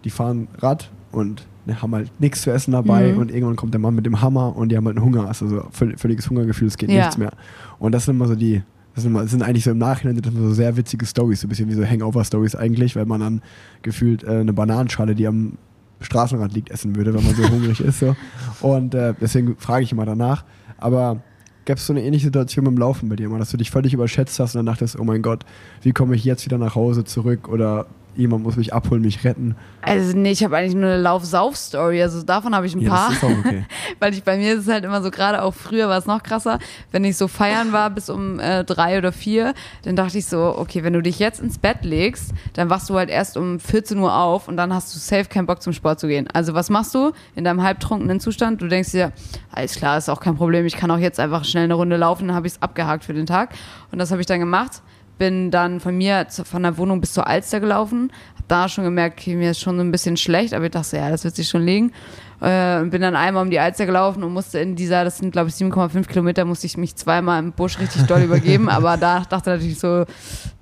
die 0.04 0.10
fahren 0.10 0.48
Rad 0.58 0.90
und 1.12 1.46
ne, 1.66 1.82
haben 1.82 1.94
halt 1.94 2.10
nichts 2.20 2.42
zu 2.42 2.50
essen 2.50 2.72
dabei 2.72 3.12
Mhm. 3.12 3.18
und 3.18 3.30
irgendwann 3.30 3.56
kommt 3.56 3.74
der 3.74 3.80
Mann 3.80 3.94
mit 3.94 4.06
dem 4.06 4.22
Hammer 4.22 4.56
und 4.56 4.70
die 4.70 4.76
haben 4.76 4.86
halt 4.86 4.96
einen 4.96 5.04
Hunger, 5.04 5.26
also 5.28 5.64
völ 5.70 5.96
völliges 5.98 6.30
Hungergefühl, 6.30 6.68
es 6.68 6.76
geht 6.78 6.90
Ja. 6.90 7.00
nichts 7.00 7.18
mehr. 7.18 7.32
Und 7.78 7.92
das 7.92 8.04
sind 8.06 8.16
immer 8.16 8.28
so 8.28 8.34
die, 8.34 8.62
das 8.94 9.02
sind, 9.02 9.12
immer, 9.12 9.22
das 9.22 9.30
sind 9.32 9.42
eigentlich 9.42 9.64
so 9.64 9.70
im 9.72 9.78
Nachhinein 9.78 10.14
sind 10.16 10.26
das 10.26 10.32
immer 10.34 10.48
so 10.48 10.54
sehr 10.54 10.76
witzige 10.76 11.04
Stories, 11.04 11.40
so 11.42 11.46
ein 11.46 11.50
bisschen 11.50 11.68
wie 11.68 11.74
so 11.74 11.84
Hangover-Stories 11.84 12.54
eigentlich, 12.56 12.96
weil 12.96 13.04
man 13.06 13.20
dann 13.20 13.42
gefühlt 13.82 14.24
äh, 14.24 14.38
eine 14.38 14.52
Bananenschale, 14.52 15.14
die 15.14 15.26
am 15.26 15.58
Straßenrand 16.00 16.54
liegt, 16.54 16.70
essen 16.70 16.96
würde, 16.96 17.14
wenn 17.14 17.24
man 17.24 17.34
so 17.34 17.48
hungrig 17.48 17.80
ist. 17.80 18.00
So. 18.00 18.16
Und 18.60 18.94
äh, 18.94 19.14
deswegen 19.20 19.56
frage 19.56 19.84
ich 19.84 19.92
immer 19.92 20.06
danach. 20.06 20.44
Aber 20.78 21.22
gab 21.66 21.78
es 21.78 21.86
so 21.86 21.92
eine 21.92 22.02
ähnliche 22.02 22.26
Situation 22.26 22.64
beim 22.64 22.76
Laufen 22.76 23.08
bei 23.08 23.16
dir 23.16 23.28
mal, 23.28 23.38
dass 23.38 23.50
du 23.50 23.56
dich 23.56 23.70
völlig 23.70 23.94
überschätzt 23.94 24.38
hast 24.40 24.54
und 24.54 24.60
dann 24.60 24.66
dachtest, 24.66 24.98
oh 24.98 25.04
mein 25.04 25.22
Gott, 25.22 25.44
wie 25.82 25.92
komme 25.92 26.14
ich 26.14 26.24
jetzt 26.24 26.44
wieder 26.44 26.58
nach 26.58 26.74
Hause 26.74 27.04
zurück? 27.04 27.48
Oder 27.48 27.86
jemand 28.16 28.42
muss 28.42 28.56
mich 28.56 28.72
abholen, 28.74 29.02
mich 29.02 29.24
retten. 29.24 29.56
Also 29.82 30.16
nee, 30.16 30.32
ich 30.32 30.44
habe 30.44 30.56
eigentlich 30.56 30.74
nur 30.74 30.90
eine 30.90 31.00
Lauf-Sauf-Story. 31.00 32.02
Also 32.02 32.22
davon 32.22 32.54
habe 32.54 32.66
ich 32.66 32.74
ein 32.74 32.80
Ja, 32.80 32.90
paar. 32.90 33.08
das 33.08 33.16
ist 33.18 33.24
auch 33.24 33.30
okay. 33.44 33.64
Weil 33.98 34.12
ich 34.12 34.22
bei 34.24 34.36
mir 34.36 34.54
ist 34.54 34.60
es 34.66 34.68
halt 34.68 34.84
immer 34.84 35.00
so, 35.02 35.10
gerade 35.10 35.42
auch 35.42 35.54
früher 35.54 35.88
war 35.88 35.96
es 35.98 36.06
noch 36.06 36.22
krasser, 36.22 36.58
wenn 36.92 37.04
ich 37.04 37.16
so 37.16 37.28
feiern 37.28 37.72
war 37.72 37.88
bis 37.90 38.10
um 38.10 38.38
äh, 38.40 38.64
drei 38.64 38.98
oder 38.98 39.12
vier, 39.12 39.54
dann 39.84 39.96
dachte 39.96 40.18
ich 40.18 40.26
so, 40.26 40.54
okay, 40.58 40.84
wenn 40.84 40.92
du 40.92 41.00
dich 41.02 41.18
jetzt 41.18 41.40
ins 41.40 41.58
Bett 41.58 41.78
legst, 41.84 42.32
dann 42.54 42.68
wachst 42.68 42.90
du 42.90 42.94
halt 42.94 43.08
erst 43.10 43.36
um 43.36 43.58
14 43.58 43.98
Uhr 43.98 44.14
auf 44.14 44.48
und 44.48 44.56
dann 44.56 44.74
hast 44.74 44.94
du 44.94 44.98
safe 44.98 45.24
keinen 45.28 45.46
Bock 45.46 45.62
zum 45.62 45.72
Sport 45.72 46.00
zu 46.00 46.08
gehen. 46.08 46.28
Also 46.32 46.54
was 46.54 46.68
machst 46.70 46.94
du 46.94 47.12
in 47.36 47.44
deinem 47.44 47.62
halbtrunkenen 47.62 48.20
Zustand? 48.20 48.60
Du 48.60 48.68
denkst 48.68 48.90
dir, 48.92 49.12
alles 49.50 49.76
klar, 49.76 49.96
ist 49.96 50.08
auch 50.10 50.20
kein 50.20 50.36
Problem, 50.36 50.66
ich 50.66 50.76
kann 50.76 50.90
auch 50.90 50.98
jetzt 50.98 51.18
einfach 51.20 51.44
schnell 51.44 51.64
eine 51.64 51.74
Runde 51.74 51.96
laufen, 51.96 52.28
dann 52.28 52.36
habe 52.36 52.46
ich 52.46 52.54
es 52.54 52.62
abgehakt 52.62 53.04
für 53.04 53.14
den 53.14 53.26
Tag. 53.26 53.50
Und 53.92 53.98
das 53.98 54.10
habe 54.10 54.20
ich 54.20 54.26
dann 54.26 54.40
gemacht. 54.40 54.82
Bin 55.20 55.50
dann 55.50 55.80
von 55.80 55.98
mir 55.98 56.28
zu, 56.28 56.46
von 56.46 56.62
der 56.62 56.78
Wohnung 56.78 57.02
bis 57.02 57.12
zur 57.12 57.26
Alster 57.26 57.60
gelaufen. 57.60 58.10
Hab 58.38 58.48
da 58.48 58.70
schon 58.70 58.84
gemerkt, 58.84 59.20
okay, 59.20 59.34
mir 59.34 59.50
ist 59.50 59.60
schon 59.60 59.76
so 59.76 59.82
ein 59.82 59.92
bisschen 59.92 60.16
schlecht, 60.16 60.54
aber 60.54 60.64
ich 60.64 60.70
dachte, 60.70 60.96
ja, 60.96 61.10
das 61.10 61.24
wird 61.24 61.36
sich 61.36 61.46
schon 61.46 61.60
legen. 61.60 61.92
Äh, 62.40 62.84
bin 62.84 63.02
dann 63.02 63.16
einmal 63.16 63.42
um 63.42 63.50
die 63.50 63.58
Alster 63.58 63.84
gelaufen 63.84 64.24
und 64.24 64.32
musste 64.32 64.60
in 64.60 64.76
dieser, 64.76 65.04
das 65.04 65.18
sind 65.18 65.32
glaube 65.32 65.50
ich 65.50 65.54
7,5 65.56 66.06
Kilometer, 66.06 66.46
musste 66.46 66.66
ich 66.66 66.78
mich 66.78 66.96
zweimal 66.96 67.38
im 67.38 67.52
Busch 67.52 67.78
richtig 67.78 68.04
doll 68.06 68.22
übergeben. 68.22 68.68
Aber 68.70 68.96
da 68.96 69.20
dachte 69.28 69.50
ich 69.50 69.56
natürlich 69.56 69.78
so, 69.78 70.06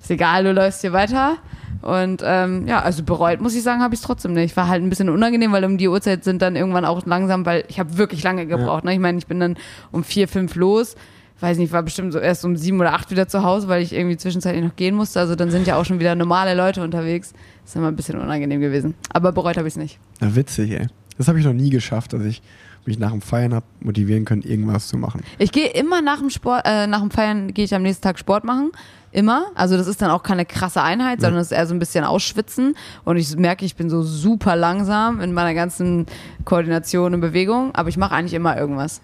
ist 0.01 0.11
egal, 0.11 0.43
du 0.43 0.51
läufst 0.51 0.81
hier 0.81 0.91
weiter. 0.91 1.37
Und 1.81 2.21
ähm, 2.25 2.67
ja, 2.67 2.81
also 2.81 3.03
bereut, 3.03 3.39
muss 3.39 3.55
ich 3.55 3.63
sagen, 3.63 3.81
habe 3.81 3.93
ich 3.93 4.01
es 4.01 4.05
trotzdem 4.05 4.33
nicht. 4.33 4.57
War 4.57 4.67
halt 4.67 4.83
ein 4.83 4.89
bisschen 4.89 5.07
unangenehm, 5.07 5.53
weil 5.53 5.63
um 5.63 5.77
die 5.77 5.87
Uhrzeit 5.87 6.25
sind 6.25 6.41
dann 6.41 6.57
irgendwann 6.57 6.83
auch 6.83 7.05
langsam, 7.05 7.45
weil 7.45 7.63
ich 7.69 7.79
habe 7.79 7.97
wirklich 7.97 8.23
lange 8.23 8.45
gebraucht. 8.45 8.83
Ne? 8.83 8.93
Ich 8.93 8.99
meine, 8.99 9.17
ich 9.17 9.27
bin 9.27 9.39
dann 9.39 9.55
um 9.93 10.03
vier, 10.03 10.27
fünf 10.27 10.55
los. 10.55 10.97
Weiß 11.41 11.57
nicht, 11.57 11.71
war 11.71 11.83
bestimmt 11.83 12.11
so 12.11 12.19
erst 12.19 12.43
um 12.43 12.57
sieben 12.57 12.79
oder 12.79 12.93
acht 12.93 13.11
wieder 13.11 13.27
zu 13.27 13.43
Hause, 13.43 13.67
weil 13.67 13.81
ich 13.81 13.93
irgendwie 13.93 14.17
zwischenzeitlich 14.17 14.63
noch 14.63 14.75
gehen 14.75 14.95
musste. 14.95 15.19
Also 15.19 15.35
dann 15.35 15.51
sind 15.51 15.67
ja 15.67 15.77
auch 15.77 15.85
schon 15.85 15.99
wieder 15.99 16.15
normale 16.15 16.53
Leute 16.53 16.83
unterwegs. 16.83 17.33
ist 17.65 17.75
immer 17.75 17.87
ein 17.87 17.95
bisschen 17.95 18.19
unangenehm 18.19 18.59
gewesen. 18.59 18.95
Aber 19.13 19.31
bereut 19.31 19.57
habe 19.57 19.67
ich 19.67 19.73
es 19.73 19.77
nicht. 19.77 19.99
Na, 20.19 20.35
witzig, 20.35 20.71
ey. 20.71 20.87
Das 21.17 21.27
habe 21.27 21.39
ich 21.39 21.45
noch 21.45 21.53
nie 21.53 21.69
geschafft, 21.69 22.13
dass 22.13 22.23
ich 22.23 22.41
mich 22.85 22.99
nach 22.99 23.11
dem 23.11 23.21
Feiern 23.21 23.53
habe 23.53 23.65
motivieren 23.81 24.25
können, 24.25 24.41
irgendwas 24.41 24.87
zu 24.87 24.97
machen. 24.97 25.21
Ich 25.37 25.51
gehe 25.51 25.67
immer 25.67 26.01
nach 26.01 26.19
dem 26.19 26.29
Sport, 26.29 26.63
äh, 26.65 26.87
nach 26.87 27.01
dem 27.01 27.11
Feiern 27.11 27.53
gehe 27.53 27.65
ich 27.65 27.75
am 27.75 27.83
nächsten 27.83 28.03
Tag 28.03 28.19
Sport 28.19 28.43
machen. 28.43 28.71
Immer. 29.11 29.47
Also 29.55 29.75
das 29.75 29.87
ist 29.87 30.01
dann 30.01 30.11
auch 30.11 30.21
keine 30.21 30.45
krasse 30.45 30.83
Einheit, 30.83 31.19
sondern 31.19 31.41
es 31.41 31.47
ist 31.47 31.57
eher 31.57 31.65
so 31.65 31.73
ein 31.73 31.79
bisschen 31.79 32.03
ausschwitzen. 32.05 32.75
Und 33.05 33.17
ich 33.17 33.35
merke, 33.37 33.65
ich 33.65 33.75
bin 33.75 33.89
so 33.89 34.03
super 34.03 34.55
langsam 34.55 35.19
in 35.19 35.33
meiner 35.33 35.55
ganzen 35.55 36.05
Koordination 36.45 37.15
und 37.15 37.21
Bewegung. 37.21 37.73
Aber 37.73 37.89
ich 37.89 37.97
mache 37.97 38.13
eigentlich 38.13 38.35
immer 38.35 38.55
irgendwas. 38.55 39.01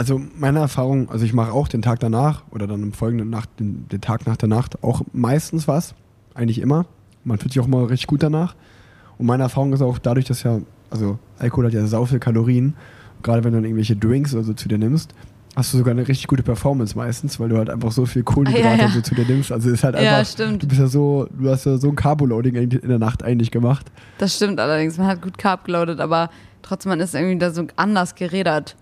Also 0.00 0.18
meine 0.38 0.60
Erfahrung, 0.60 1.10
also 1.10 1.26
ich 1.26 1.34
mache 1.34 1.52
auch 1.52 1.68
den 1.68 1.82
Tag 1.82 2.00
danach 2.00 2.42
oder 2.52 2.66
dann 2.66 2.82
im 2.82 2.94
folgenden 2.94 3.28
Nacht, 3.28 3.50
den, 3.60 3.86
den 3.88 4.00
Tag 4.00 4.26
nach 4.26 4.38
der 4.38 4.48
Nacht 4.48 4.82
auch 4.82 5.02
meistens 5.12 5.68
was. 5.68 5.94
Eigentlich 6.32 6.58
immer. 6.58 6.86
Man 7.22 7.36
fühlt 7.36 7.52
sich 7.52 7.60
auch 7.60 7.66
mal 7.66 7.84
richtig 7.84 8.06
gut 8.06 8.22
danach. 8.22 8.54
Und 9.18 9.26
meine 9.26 9.42
Erfahrung 9.42 9.74
ist 9.74 9.82
auch 9.82 9.98
dadurch, 9.98 10.24
dass 10.24 10.42
ja, 10.42 10.60
also 10.88 11.18
Alkohol 11.38 11.66
hat 11.66 11.74
ja 11.74 11.86
sau 11.86 12.06
viel 12.06 12.18
Kalorien. 12.18 12.76
Gerade 13.22 13.44
wenn 13.44 13.52
du 13.52 13.58
dann 13.58 13.64
irgendwelche 13.66 13.94
Drinks 13.94 14.32
oder 14.32 14.42
so 14.42 14.54
zu 14.54 14.68
dir 14.68 14.78
nimmst, 14.78 15.12
hast 15.54 15.74
du 15.74 15.76
sogar 15.76 15.92
eine 15.92 16.08
richtig 16.08 16.28
gute 16.28 16.42
Performance 16.42 16.96
meistens, 16.96 17.38
weil 17.38 17.50
du 17.50 17.58
halt 17.58 17.68
einfach 17.68 17.92
so 17.92 18.06
viel 18.06 18.22
Kohlenhydrate 18.22 18.68
Ah, 18.68 18.76
ja, 18.76 18.82
ja. 18.84 18.88
so 18.88 19.02
zu 19.02 19.14
dir 19.14 19.26
nimmst. 19.26 19.52
Also 19.52 19.68
ist 19.68 19.84
halt 19.84 19.96
Ja, 19.96 20.16
einfach, 20.16 20.32
stimmt. 20.32 20.62
du 20.62 20.66
bist 20.66 20.80
ja 20.80 20.86
so, 20.86 21.28
du 21.38 21.50
hast 21.50 21.66
ja 21.66 21.76
so 21.76 21.90
ein 21.90 21.96
Carboloading 21.96 22.54
in 22.54 22.88
der 22.88 22.98
Nacht 22.98 23.22
eigentlich 23.22 23.50
gemacht. 23.50 23.92
Das 24.16 24.34
stimmt 24.34 24.60
allerdings. 24.60 24.96
Man 24.96 25.08
hat 25.08 25.20
gut 25.20 25.36
Carb 25.36 25.66
geloadet, 25.66 26.00
aber 26.00 26.30
trotzdem, 26.62 26.88
man 26.88 27.00
ist 27.00 27.14
irgendwie 27.14 27.38
da 27.38 27.50
so 27.50 27.66
anders 27.76 28.14
gerädert. 28.14 28.76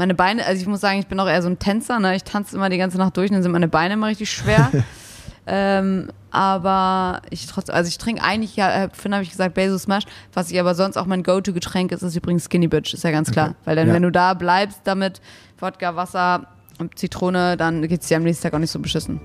Meine 0.00 0.14
Beine, 0.14 0.46
also 0.46 0.62
ich 0.62 0.66
muss 0.66 0.80
sagen, 0.80 0.98
ich 0.98 1.08
bin 1.08 1.20
auch 1.20 1.28
eher 1.28 1.42
so 1.42 1.48
ein 1.50 1.58
Tänzer, 1.58 1.98
ne? 2.00 2.16
Ich 2.16 2.24
tanze 2.24 2.56
immer 2.56 2.70
die 2.70 2.78
ganze 2.78 2.96
Nacht 2.96 3.18
durch, 3.18 3.30
dann 3.30 3.42
sind 3.42 3.52
meine 3.52 3.68
Beine 3.68 3.92
immer 3.92 4.06
richtig 4.06 4.30
schwer. 4.32 4.70
ähm, 5.46 6.08
aber 6.30 7.20
ich 7.28 7.46
trotzdem, 7.46 7.74
also 7.74 7.86
ich 7.86 7.98
trinke 7.98 8.22
eigentlich, 8.22 8.56
ja, 8.56 8.84
äh, 8.84 8.88
vorhin 8.90 9.12
habe 9.12 9.24
ich 9.24 9.30
gesagt, 9.30 9.54
Basil 9.54 9.78
Smash, 9.78 10.04
was 10.32 10.50
ich 10.50 10.58
aber 10.58 10.74
sonst 10.74 10.96
auch 10.96 11.04
mein 11.04 11.22
Go-To-Getränk 11.22 11.92
ist, 11.92 12.00
ist 12.00 12.16
übrigens 12.16 12.46
Skinny 12.46 12.66
Bitch, 12.66 12.94
ist 12.94 13.04
ja 13.04 13.10
ganz 13.10 13.30
klar. 13.30 13.48
Okay. 13.48 13.56
Weil 13.66 13.76
dann, 13.76 13.88
Ja. 13.88 13.92
wenn 13.92 14.02
du 14.02 14.10
da 14.10 14.32
bleibst 14.32 14.80
damit, 14.84 15.20
Wodka, 15.58 15.94
Wasser 15.96 16.46
und 16.78 16.98
Zitrone, 16.98 17.58
dann 17.58 17.86
geht's 17.86 18.08
dir 18.08 18.16
am 18.16 18.22
nächsten 18.22 18.44
Tag 18.44 18.54
auch 18.54 18.58
nicht 18.58 18.70
so 18.70 18.78
beschissen. 18.78 19.20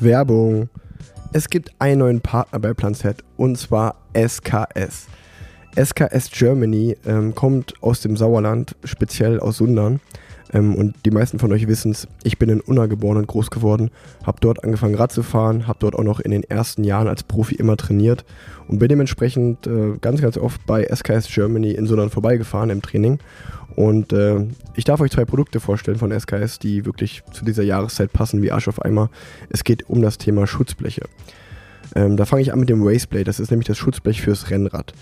Werbung. 0.00 0.70
Es 1.34 1.50
gibt 1.50 1.72
einen 1.78 1.98
neuen 1.98 2.20
Partner 2.22 2.58
bei 2.58 2.72
Planset 2.72 3.22
und 3.36 3.58
zwar 3.58 3.96
SKS. 4.14 5.08
SKS 5.76 6.30
Germany 6.30 6.96
ähm, 7.06 7.34
kommt 7.34 7.74
aus 7.82 8.00
dem 8.00 8.16
Sauerland, 8.16 8.74
speziell 8.84 9.40
aus 9.40 9.58
Sundern. 9.58 10.00
Ähm, 10.52 10.74
und 10.74 10.94
die 11.04 11.10
meisten 11.10 11.38
von 11.38 11.52
euch 11.52 11.66
wissen 11.66 11.92
es, 11.92 12.08
ich 12.22 12.38
bin 12.38 12.48
in 12.48 12.60
Unna 12.60 12.86
geboren 12.86 13.16
und 13.16 13.26
groß 13.26 13.50
geworden, 13.50 13.90
habe 14.24 14.38
dort 14.40 14.62
angefangen 14.64 14.94
Rad 14.94 15.12
zu 15.12 15.22
fahren, 15.22 15.66
habe 15.66 15.78
dort 15.80 15.96
auch 15.96 16.04
noch 16.04 16.20
in 16.20 16.30
den 16.30 16.44
ersten 16.44 16.84
Jahren 16.84 17.08
als 17.08 17.22
Profi 17.22 17.56
immer 17.56 17.76
trainiert 17.76 18.24
und 18.68 18.78
bin 18.78 18.88
dementsprechend 18.88 19.66
äh, 19.66 19.96
ganz, 20.00 20.20
ganz 20.20 20.38
oft 20.38 20.64
bei 20.66 20.84
SKS 20.84 21.28
Germany 21.28 21.72
in 21.72 21.86
Sundern 21.86 22.10
vorbeigefahren 22.10 22.70
im 22.70 22.82
Training. 22.82 23.18
Und 23.74 24.12
äh, 24.12 24.46
ich 24.74 24.84
darf 24.84 25.00
euch 25.00 25.10
zwei 25.10 25.26
Produkte 25.26 25.60
vorstellen 25.60 25.98
von 25.98 26.18
SKS, 26.18 26.58
die 26.58 26.86
wirklich 26.86 27.22
zu 27.32 27.44
dieser 27.44 27.62
Jahreszeit 27.62 28.12
passen 28.12 28.40
wie 28.40 28.50
Arsch 28.50 28.68
auf 28.68 28.82
Eimer. 28.82 29.10
Es 29.50 29.64
geht 29.64 29.90
um 29.90 30.00
das 30.00 30.16
Thema 30.16 30.46
Schutzbleche. 30.46 31.02
Ähm, 31.94 32.16
da 32.16 32.24
fange 32.24 32.42
ich 32.42 32.52
an 32.52 32.60
mit 32.60 32.70
dem 32.70 32.84
Wasteblade. 32.84 33.24
Das 33.24 33.38
ist 33.38 33.50
nämlich 33.50 33.66
das 33.66 33.76
Schutzblech 33.76 34.22
fürs 34.22 34.50
Rennrad. 34.50 34.94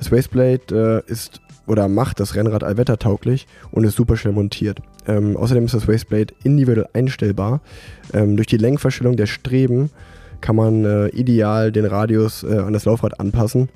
Das 0.00 0.10
Wasteblade 0.10 1.04
äh, 1.06 1.12
ist 1.12 1.42
oder 1.66 1.86
macht 1.88 2.20
das 2.20 2.34
Rennrad 2.34 2.64
allwettertauglich 2.64 3.46
und 3.70 3.84
ist 3.84 3.96
super 3.96 4.16
schnell 4.16 4.32
montiert. 4.32 4.80
Ähm, 5.06 5.36
außerdem 5.36 5.66
ist 5.66 5.74
das 5.74 5.86
Wasteblade 5.86 6.34
individuell 6.42 6.88
einstellbar. 6.94 7.60
Ähm, 8.14 8.36
durch 8.36 8.46
die 8.46 8.56
Lenkverstellung 8.56 9.16
der 9.16 9.26
Streben 9.26 9.90
kann 10.40 10.56
man 10.56 10.86
äh, 10.86 11.08
ideal 11.08 11.70
den 11.70 11.84
Radius 11.84 12.42
äh, 12.42 12.58
an 12.58 12.72
das 12.72 12.86
Laufrad 12.86 13.20
anpassen. 13.20 13.68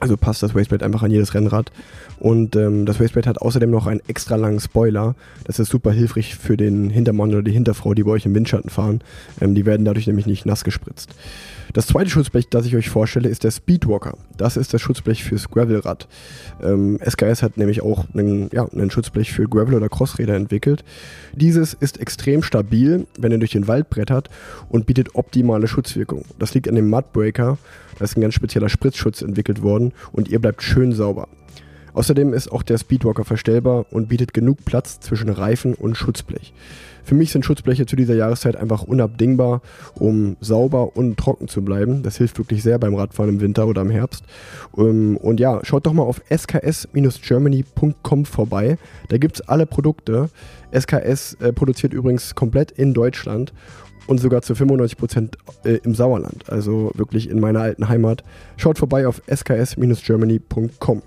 Also 0.00 0.16
passt 0.16 0.42
das 0.42 0.54
Wasteblade 0.54 0.84
einfach 0.84 1.02
an 1.02 1.10
jedes 1.10 1.34
Rennrad. 1.34 1.72
Und 2.20 2.54
ähm, 2.56 2.86
das 2.86 3.00
Wasteblade 3.00 3.28
hat 3.28 3.38
außerdem 3.38 3.70
noch 3.70 3.86
einen 3.86 4.00
extra 4.06 4.36
langen 4.36 4.60
Spoiler. 4.60 5.14
Das 5.44 5.58
ist 5.58 5.70
super 5.70 5.90
hilfreich 5.90 6.36
für 6.36 6.56
den 6.56 6.90
Hintermann 6.90 7.30
oder 7.30 7.42
die 7.42 7.52
Hinterfrau, 7.52 7.94
die 7.94 8.04
bei 8.04 8.12
euch 8.12 8.26
im 8.26 8.34
Windschatten 8.34 8.70
fahren. 8.70 9.00
Ähm, 9.40 9.54
die 9.54 9.66
werden 9.66 9.84
dadurch 9.84 10.06
nämlich 10.06 10.26
nicht 10.26 10.46
nass 10.46 10.62
gespritzt. 10.62 11.14
Das 11.72 11.86
zweite 11.86 12.10
Schutzblech, 12.10 12.48
das 12.48 12.64
ich 12.64 12.76
euch 12.76 12.88
vorstelle, 12.88 13.28
ist 13.28 13.44
der 13.44 13.50
Speedwalker. 13.50 14.16
Das 14.36 14.56
ist 14.56 14.72
das 14.72 14.80
Schutzblech 14.80 15.22
fürs 15.22 15.50
Gravelrad. 15.50 16.08
Ähm, 16.62 16.98
SKS 17.04 17.42
hat 17.42 17.56
nämlich 17.56 17.82
auch 17.82 18.06
einen, 18.14 18.48
ja, 18.52 18.66
einen 18.68 18.90
Schutzblech 18.90 19.32
für 19.32 19.48
Gravel- 19.48 19.74
oder 19.74 19.88
Crossräder 19.88 20.34
entwickelt. 20.34 20.84
Dieses 21.34 21.74
ist 21.74 22.00
extrem 22.00 22.42
stabil, 22.42 23.06
wenn 23.18 23.32
ihr 23.32 23.38
durch 23.38 23.52
den 23.52 23.68
Wald 23.68 23.90
brettert 23.90 24.30
und 24.68 24.86
bietet 24.86 25.14
optimale 25.14 25.68
Schutzwirkung. 25.68 26.24
Das 26.38 26.54
liegt 26.54 26.68
an 26.68 26.74
dem 26.74 26.88
Mudbreaker. 26.88 27.58
Da 27.98 28.04
ist 28.04 28.16
ein 28.16 28.20
ganz 28.20 28.34
spezieller 28.34 28.68
Spritzschutz 28.68 29.22
entwickelt 29.22 29.62
worden 29.62 29.92
und 30.12 30.28
ihr 30.28 30.40
bleibt 30.40 30.62
schön 30.62 30.92
sauber. 30.92 31.28
Außerdem 31.94 32.32
ist 32.32 32.52
auch 32.52 32.62
der 32.62 32.78
Speedwalker 32.78 33.24
verstellbar 33.24 33.86
und 33.90 34.08
bietet 34.08 34.32
genug 34.32 34.64
Platz 34.64 35.00
zwischen 35.00 35.30
Reifen 35.30 35.74
und 35.74 35.96
Schutzblech. 35.96 36.52
Für 37.02 37.16
mich 37.16 37.32
sind 37.32 37.44
Schutzbleche 37.44 37.86
zu 37.86 37.96
dieser 37.96 38.14
Jahreszeit 38.14 38.54
einfach 38.54 38.82
unabdingbar, 38.82 39.62
um 39.94 40.36
sauber 40.40 40.94
und 40.94 41.16
trocken 41.16 41.48
zu 41.48 41.62
bleiben. 41.62 42.02
Das 42.02 42.18
hilft 42.18 42.36
wirklich 42.38 42.62
sehr 42.62 42.78
beim 42.78 42.94
Radfahren 42.94 43.30
im 43.30 43.40
Winter 43.40 43.66
oder 43.66 43.80
im 43.80 43.88
Herbst. 43.88 44.24
Ähm, 44.76 45.16
Und 45.16 45.40
ja, 45.40 45.58
schaut 45.64 45.86
doch 45.86 45.94
mal 45.94 46.02
auf 46.02 46.20
sks-germany.com 46.30 48.26
vorbei. 48.26 48.76
Da 49.08 49.16
gibt 49.16 49.36
es 49.36 49.48
alle 49.48 49.64
Produkte. 49.64 50.28
SKS 50.70 51.38
äh, 51.40 51.54
produziert 51.54 51.94
übrigens 51.94 52.34
komplett 52.34 52.72
in 52.72 52.92
Deutschland 52.92 53.54
und 54.08 54.18
sogar 54.18 54.42
zu 54.42 54.54
95% 54.54 55.34
äh, 55.64 55.74
im 55.84 55.94
Sauerland, 55.94 56.50
also 56.50 56.90
wirklich 56.94 57.30
in 57.30 57.38
meiner 57.38 57.60
alten 57.60 57.88
Heimat. 57.88 58.24
Schaut 58.56 58.78
vorbei 58.78 59.06
auf 59.06 59.22
sks-germany.com. 59.28 61.02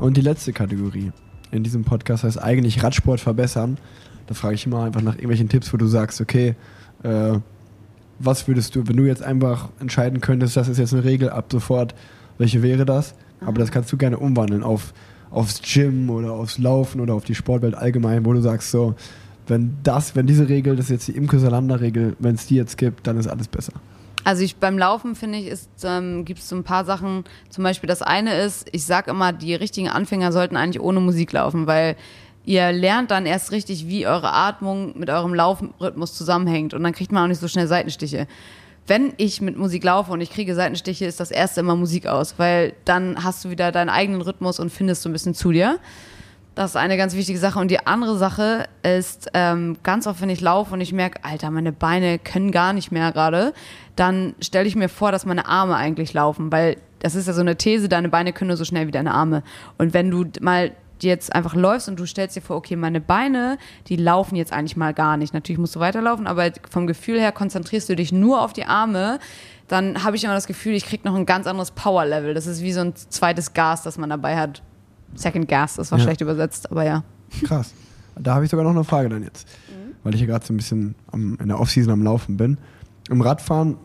Und 0.00 0.16
die 0.16 0.22
letzte 0.22 0.52
Kategorie 0.52 1.12
in 1.52 1.62
diesem 1.62 1.84
Podcast 1.84 2.24
heißt 2.24 2.42
eigentlich 2.42 2.82
Radsport 2.82 3.20
verbessern. 3.20 3.76
Da 4.26 4.34
frage 4.34 4.54
ich 4.54 4.66
immer 4.66 4.82
einfach 4.82 5.02
nach 5.02 5.14
irgendwelchen 5.14 5.50
Tipps, 5.50 5.72
wo 5.72 5.76
du 5.76 5.86
sagst, 5.86 6.20
okay, 6.20 6.56
äh, 7.02 7.38
was 8.18 8.48
würdest 8.48 8.74
du, 8.74 8.88
wenn 8.88 8.96
du 8.96 9.04
jetzt 9.04 9.22
einfach 9.22 9.68
entscheiden 9.80 10.20
könntest, 10.20 10.56
das 10.56 10.68
ist 10.68 10.78
jetzt 10.78 10.94
eine 10.94 11.04
Regel 11.04 11.28
ab 11.28 11.46
sofort, 11.52 11.94
welche 12.38 12.62
wäre 12.62 12.86
das? 12.86 13.14
Aber 13.40 13.58
das 13.58 13.70
kannst 13.70 13.92
du 13.92 13.98
gerne 13.98 14.18
umwandeln 14.18 14.62
auf, 14.62 14.94
aufs 15.30 15.60
Gym 15.60 16.08
oder 16.08 16.32
aufs 16.32 16.56
Laufen 16.58 17.00
oder 17.00 17.14
auf 17.14 17.24
die 17.24 17.34
Sportwelt 17.34 17.74
allgemein, 17.74 18.24
wo 18.24 18.32
du 18.32 18.40
sagst, 18.40 18.70
so, 18.70 18.94
wenn 19.46 19.78
das, 19.82 20.14
wenn 20.14 20.26
diese 20.26 20.48
Regel, 20.48 20.76
das 20.76 20.86
ist 20.86 20.90
jetzt 20.90 21.08
die 21.08 21.16
Imke 21.16 21.38
Salander-Regel, 21.38 22.16
wenn 22.18 22.34
es 22.34 22.46
die 22.46 22.56
jetzt 22.56 22.78
gibt, 22.78 23.06
dann 23.06 23.18
ist 23.18 23.26
alles 23.26 23.48
besser. 23.48 23.72
Also 24.24 24.42
ich 24.44 24.56
beim 24.56 24.78
Laufen 24.78 25.16
finde 25.16 25.38
ich, 25.38 25.52
ähm, 25.82 26.24
gibt 26.24 26.40
es 26.40 26.48
so 26.48 26.56
ein 26.56 26.62
paar 26.62 26.84
Sachen. 26.84 27.24
Zum 27.50 27.64
Beispiel 27.64 27.88
das 27.88 28.02
eine 28.02 28.34
ist, 28.34 28.68
ich 28.72 28.84
sag 28.84 29.08
immer, 29.08 29.32
die 29.32 29.54
richtigen 29.54 29.88
Anfänger 29.88 30.30
sollten 30.30 30.56
eigentlich 30.56 30.80
ohne 30.80 31.00
Musik 31.00 31.32
laufen, 31.32 31.66
weil 31.66 31.96
ihr 32.44 32.72
lernt 32.72 33.10
dann 33.10 33.26
erst 33.26 33.52
richtig, 33.52 33.88
wie 33.88 34.06
eure 34.06 34.32
Atmung 34.32 34.98
mit 34.98 35.10
eurem 35.10 35.34
Laufrhythmus 35.34 36.14
zusammenhängt 36.14 36.74
und 36.74 36.82
dann 36.82 36.92
kriegt 36.92 37.12
man 37.12 37.24
auch 37.24 37.28
nicht 37.28 37.40
so 37.40 37.48
schnell 37.48 37.66
Seitenstiche. 37.66 38.26
Wenn 38.86 39.12
ich 39.16 39.40
mit 39.40 39.56
Musik 39.56 39.84
laufe 39.84 40.12
und 40.12 40.20
ich 40.20 40.30
kriege 40.30 40.54
Seitenstiche, 40.54 41.04
ist 41.06 41.20
das 41.20 41.30
erste 41.30 41.60
immer 41.60 41.76
Musik 41.76 42.06
aus, 42.06 42.34
weil 42.38 42.74
dann 42.84 43.22
hast 43.22 43.44
du 43.44 43.50
wieder 43.50 43.70
deinen 43.70 43.90
eigenen 43.90 44.22
Rhythmus 44.22 44.58
und 44.58 44.70
findest 44.70 45.02
so 45.02 45.08
ein 45.08 45.12
bisschen 45.12 45.34
zu 45.34 45.52
dir. 45.52 45.78
Das 46.54 46.70
ist 46.70 46.76
eine 46.76 46.98
ganz 46.98 47.14
wichtige 47.14 47.38
Sache. 47.38 47.58
Und 47.58 47.70
die 47.70 47.86
andere 47.86 48.16
Sache 48.18 48.66
ist, 48.82 49.30
ähm, 49.32 49.76
ganz 49.82 50.06
oft, 50.06 50.20
wenn 50.20 50.28
ich 50.28 50.42
laufe 50.42 50.74
und 50.74 50.80
ich 50.82 50.92
merke, 50.92 51.24
Alter, 51.24 51.50
meine 51.50 51.72
Beine 51.72 52.18
können 52.18 52.50
gar 52.50 52.74
nicht 52.74 52.92
mehr 52.92 53.10
gerade, 53.12 53.54
dann 53.96 54.34
stelle 54.40 54.68
ich 54.68 54.76
mir 54.76 54.88
vor, 54.88 55.12
dass 55.12 55.24
meine 55.24 55.46
Arme 55.46 55.76
eigentlich 55.76 56.12
laufen, 56.12 56.52
weil 56.52 56.76
das 57.00 57.14
ist 57.14 57.26
ja 57.26 57.32
so 57.32 57.40
eine 57.40 57.56
These, 57.56 57.88
deine 57.88 58.08
Beine 58.08 58.32
können 58.32 58.48
nur 58.48 58.56
so 58.56 58.64
schnell 58.64 58.86
wie 58.86 58.92
deine 58.92 59.14
Arme. 59.14 59.42
Und 59.78 59.94
wenn 59.94 60.10
du 60.10 60.26
mal 60.40 60.72
jetzt 61.00 61.34
einfach 61.34 61.54
läufst 61.54 61.88
und 61.88 61.98
du 61.98 62.06
stellst 62.06 62.36
dir 62.36 62.42
vor, 62.42 62.56
okay, 62.56 62.76
meine 62.76 63.00
Beine, 63.00 63.58
die 63.88 63.96
laufen 63.96 64.36
jetzt 64.36 64.52
eigentlich 64.52 64.76
mal 64.76 64.94
gar 64.94 65.16
nicht. 65.16 65.34
Natürlich 65.34 65.58
musst 65.58 65.74
du 65.74 65.80
weiterlaufen, 65.80 66.26
aber 66.26 66.50
vom 66.70 66.86
Gefühl 66.86 67.18
her 67.18 67.32
konzentrierst 67.32 67.88
du 67.88 67.96
dich 67.96 68.12
nur 68.12 68.40
auf 68.40 68.52
die 68.52 68.66
Arme, 68.66 69.18
dann 69.68 70.04
habe 70.04 70.16
ich 70.16 70.24
immer 70.24 70.34
das 70.34 70.46
Gefühl, 70.46 70.74
ich 70.74 70.84
kriege 70.84 71.08
noch 71.08 71.16
ein 71.16 71.26
ganz 71.26 71.46
anderes 71.46 71.70
Power-Level. 71.70 72.34
Das 72.34 72.46
ist 72.46 72.62
wie 72.62 72.72
so 72.72 72.80
ein 72.80 72.94
zweites 72.94 73.54
Gas, 73.54 73.82
das 73.82 73.96
man 73.96 74.10
dabei 74.10 74.36
hat. 74.36 74.62
Second 75.14 75.48
Gas, 75.48 75.76
das 75.76 75.90
war 75.92 75.98
Ja. 75.98 76.04
schlecht 76.04 76.20
übersetzt, 76.20 76.70
aber 76.70 76.84
ja. 76.84 77.04
Krass. 77.44 77.72
Da 78.20 78.34
habe 78.34 78.44
ich 78.44 78.50
sogar 78.50 78.64
noch 78.64 78.72
eine 78.72 78.84
Frage 78.84 79.08
dann 79.08 79.22
jetzt. 79.22 79.48
Weil 80.04 80.14
ich 80.14 80.20
hier 80.20 80.26
gerade 80.28 80.44
so 80.44 80.52
ein 80.52 80.56
bisschen 80.56 80.94
am, 81.12 81.38
in 81.40 81.48
der 81.48 81.60
Offseason 81.60 81.92
am 81.92 82.02
Laufen 82.02 82.36
bin. 82.36 82.58
Im 83.08 83.20
Radfahren 83.20 83.76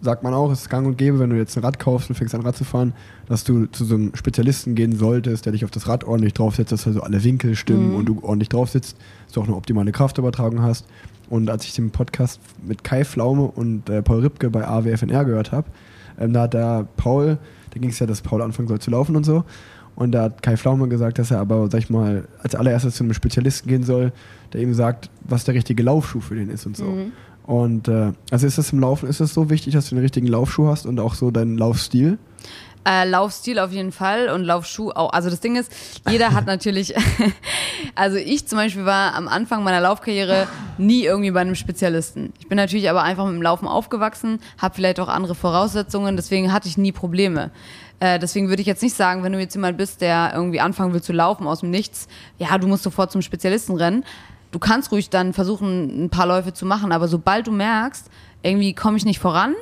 sagt 0.00 0.22
man 0.22 0.34
auch, 0.34 0.50
es 0.50 0.62
ist 0.62 0.70
gang 0.70 0.86
und 0.86 0.98
gäbe, 0.98 1.18
wenn 1.18 1.30
du 1.30 1.36
jetzt 1.36 1.56
ein 1.56 1.64
Rad 1.64 1.78
kaufst 1.78 2.08
und 2.10 2.16
fängst 2.16 2.34
an 2.34 2.40
Rad 2.42 2.56
zu 2.56 2.64
fahren, 2.64 2.92
dass 3.26 3.44
du 3.44 3.66
zu 3.66 3.84
so 3.84 3.94
einem 3.94 4.14
Spezialisten 4.14 4.74
gehen 4.74 4.96
solltest, 4.96 5.44
der 5.46 5.52
dich 5.52 5.64
auf 5.64 5.70
das 5.70 5.86
Rad 5.88 6.04
ordentlich 6.04 6.34
draufsetzt, 6.34 6.72
dass 6.72 6.86
also 6.86 7.02
alle 7.02 7.22
Winkel 7.22 7.54
stimmen 7.54 7.94
und 7.94 8.06
du 8.06 8.18
ordentlich 8.22 8.48
drauf 8.48 8.70
sitzt, 8.70 8.96
dass 9.26 9.34
du 9.34 9.40
auch 9.42 9.46
eine 9.46 9.56
optimale 9.56 9.92
Kraftübertragung 9.92 10.62
hast. 10.62 10.86
Und 11.30 11.48
als 11.50 11.64
ich 11.64 11.74
den 11.74 11.90
Podcast 11.90 12.40
mit 12.66 12.82
Kai 12.84 13.04
Pflaume 13.04 13.42
und 13.44 13.88
äh, 13.90 14.02
Paul 14.02 14.20
Ripke 14.20 14.50
bei 14.50 14.66
AWFNR 14.66 15.24
gehört 15.26 15.52
habe, 15.52 15.68
ähm, 16.18 16.32
da 16.32 16.42
hat 16.42 16.54
der 16.54 16.86
Paul, 16.96 17.38
da 17.70 17.80
ging 17.80 17.90
es 17.90 17.98
ja, 17.98 18.06
dass 18.06 18.22
Paul 18.22 18.40
anfangen 18.42 18.68
soll 18.68 18.80
zu 18.80 18.90
laufen 18.90 19.14
und 19.16 19.24
so. 19.24 19.44
Und 19.98 20.12
da 20.12 20.22
hat 20.22 20.44
Kai 20.44 20.56
Pflaume 20.56 20.86
gesagt, 20.86 21.18
dass 21.18 21.32
er 21.32 21.40
aber, 21.40 21.68
sag 21.72 21.80
ich 21.80 21.90
mal, 21.90 22.28
als 22.40 22.54
allererstes 22.54 22.94
zu 22.94 23.02
einem 23.02 23.14
Spezialisten 23.14 23.68
gehen 23.68 23.82
soll, 23.82 24.12
der 24.52 24.60
ihm 24.60 24.72
sagt, 24.72 25.10
was 25.22 25.42
der 25.42 25.54
richtige 25.54 25.82
Laufschuh 25.82 26.20
für 26.20 26.36
den 26.36 26.50
ist 26.50 26.66
und 26.66 26.76
so. 26.76 26.84
Und 27.48 27.88
äh, 27.88 28.12
also 28.30 28.46
ist 28.46 28.58
das 28.58 28.72
im 28.72 28.78
Laufen, 28.78 29.08
ist 29.08 29.18
es 29.18 29.34
so 29.34 29.50
wichtig, 29.50 29.72
dass 29.72 29.88
du 29.88 29.96
den 29.96 30.02
richtigen 30.02 30.28
Laufschuh 30.28 30.68
hast 30.68 30.86
und 30.86 31.00
auch 31.00 31.14
so 31.14 31.32
deinen 31.32 31.58
Laufstil? 31.58 32.16
Äh, 32.84 33.08
Laufstil 33.08 33.58
auf 33.58 33.72
jeden 33.72 33.90
Fall 33.90 34.28
und 34.28 34.44
Laufschuh 34.44 34.92
auch. 34.92 35.12
Also 35.12 35.30
das 35.30 35.40
Ding 35.40 35.56
ist, 35.56 35.72
jeder 36.08 36.32
hat 36.32 36.46
natürlich, 36.46 36.94
also 37.96 38.18
ich 38.18 38.46
zum 38.46 38.56
Beispiel 38.56 38.84
war 38.84 39.14
am 39.14 39.26
Anfang 39.26 39.64
meiner 39.64 39.80
Laufkarriere 39.80 40.46
nie 40.78 41.02
irgendwie 41.02 41.32
bei 41.32 41.40
einem 41.40 41.56
Spezialisten. 41.56 42.32
Ich 42.38 42.46
bin 42.46 42.56
natürlich 42.56 42.88
aber 42.88 43.02
einfach 43.02 43.26
mit 43.26 43.34
dem 43.34 43.42
Laufen 43.42 43.66
aufgewachsen, 43.66 44.38
habe 44.58 44.76
vielleicht 44.76 45.00
auch 45.00 45.08
andere 45.08 45.34
Voraussetzungen, 45.34 46.14
deswegen 46.16 46.52
hatte 46.52 46.68
ich 46.68 46.78
nie 46.78 46.92
Probleme. 46.92 47.50
Äh, 48.00 48.18
deswegen 48.18 48.48
würde 48.48 48.62
ich 48.62 48.66
jetzt 48.66 48.82
nicht 48.82 48.94
sagen, 48.94 49.22
wenn 49.22 49.32
du 49.32 49.40
jetzt 49.40 49.54
jemand 49.54 49.76
bist, 49.76 50.00
der 50.00 50.32
irgendwie 50.34 50.60
anfangen 50.60 50.92
will 50.92 51.02
zu 51.02 51.12
laufen 51.12 51.46
aus 51.46 51.60
dem 51.60 51.70
Nichts, 51.70 52.08
ja, 52.38 52.56
du 52.58 52.68
musst 52.68 52.82
sofort 52.82 53.10
zum 53.10 53.22
Spezialisten 53.22 53.76
rennen. 53.76 54.04
Du 54.50 54.58
kannst 54.58 54.92
ruhig 54.92 55.10
dann 55.10 55.32
versuchen, 55.32 56.04
ein 56.04 56.10
paar 56.10 56.26
Läufe 56.26 56.52
zu 56.52 56.64
machen, 56.64 56.92
aber 56.92 57.08
sobald 57.08 57.46
du 57.46 57.52
merkst, 57.52 58.08
irgendwie 58.42 58.72
komme 58.72 58.96
ich 58.96 59.04
nicht 59.04 59.18
voran, 59.18 59.54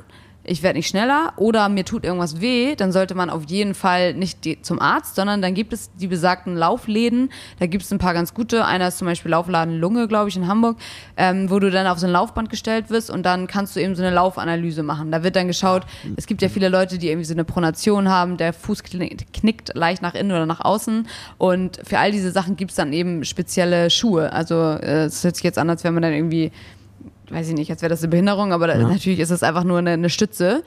ich 0.47 0.63
werde 0.63 0.79
nicht 0.79 0.89
schneller 0.89 1.33
oder 1.37 1.69
mir 1.69 1.85
tut 1.85 2.05
irgendwas 2.05 2.41
weh, 2.41 2.77
dann 2.77 2.93
sollte 2.93 3.15
man 3.15 3.31
auf 3.31 3.45
jeden 3.49 3.75
Fall 3.75 4.15
nicht 4.15 4.45
die, 4.45 4.63
zum 4.63 4.81
Arzt, 4.81 5.17
sondern 5.17 5.43
dann 5.43 5.55
gibt 5.55 5.73
es 5.73 5.91
die 5.97 6.07
besagten 6.07 6.57
Laufläden. 6.57 7.31
Da 7.59 7.67
gibt 7.67 7.85
es 7.85 7.93
ein 7.93 7.99
paar 7.99 8.15
ganz 8.15 8.33
gute. 8.33 8.65
Einer 8.65 8.89
ist 8.89 8.99
zum 8.99 9.07
Beispiel 9.07 9.31
Laufladen 9.33 9.79
Lunge, 9.79 10.09
glaube 10.09 10.29
ich, 10.29 10.37
in 10.37 10.47
Hamburg, 10.47 10.77
ähm, 11.17 11.51
wo 11.51 11.59
du 11.59 11.71
dann 11.71 11.87
auf 11.87 11.99
so 11.99 12.07
ein 12.07 12.13
Laufband 12.13 12.51
gestellt 12.51 12.91
wirst 12.91 13.11
und 13.11 13.25
dann 13.25 13.47
kannst 13.47 13.77
du 13.77 13.81
eben 13.81 13.95
so 13.95 14.03
eine 14.03 14.15
Laufanalyse 14.15 14.83
machen. 14.83 15.11
Da 15.11 15.23
wird 15.23 15.37
dann 15.37 15.49
geschaut, 15.49 15.85
es 16.17 16.27
gibt 16.27 16.43
ja 16.43 16.49
viele 16.49 16.69
Leute, 16.69 16.99
die 16.99 17.09
irgendwie 17.09 17.27
so 17.27 17.35
eine 17.35 17.45
Pronation 17.45 18.09
haben, 18.09 18.37
der 18.37 18.53
Fuß 18.53 18.83
knickt, 18.85 19.33
knickt 19.33 19.73
leicht 19.75 20.03
nach 20.03 20.15
innen 20.15 20.31
oder 20.31 20.47
nach 20.47 20.61
außen 20.61 21.09
und 21.39 21.81
für 21.85 21.99
all 21.99 22.13
diese 22.13 22.31
Sachen 22.31 22.57
gibt 22.57 22.71
es 22.71 22.77
dann 22.77 22.93
eben 22.93 23.25
spezielle 23.25 23.91
Schuhe. 23.91 24.33
Also 24.33 24.55
äh, 24.55 25.07
es 25.07 25.25
hört 25.25 25.37
sich 25.37 25.45
jetzt 25.45 25.59
an, 25.59 25.69
als 25.69 25.85
wäre 25.85 25.93
man 25.93 26.03
dann 26.03 26.13
irgendwie 26.13 26.53
weiß 27.31 27.49
ich 27.49 27.55
nicht, 27.55 27.71
als 27.71 27.83
wäre 27.83 27.91
das 27.91 28.03
eine 28.03 28.09
Behinderung, 28.11 28.53
aber 28.53 28.67
da, 28.69 28.77
natürlich 28.77 29.19
ist 29.21 29.31
es 29.31 29.43
einfach 29.43 29.65
nur 29.65 29.79
eine, 29.79 29.91
eine 29.91 30.11
Stütze. 30.11 30.63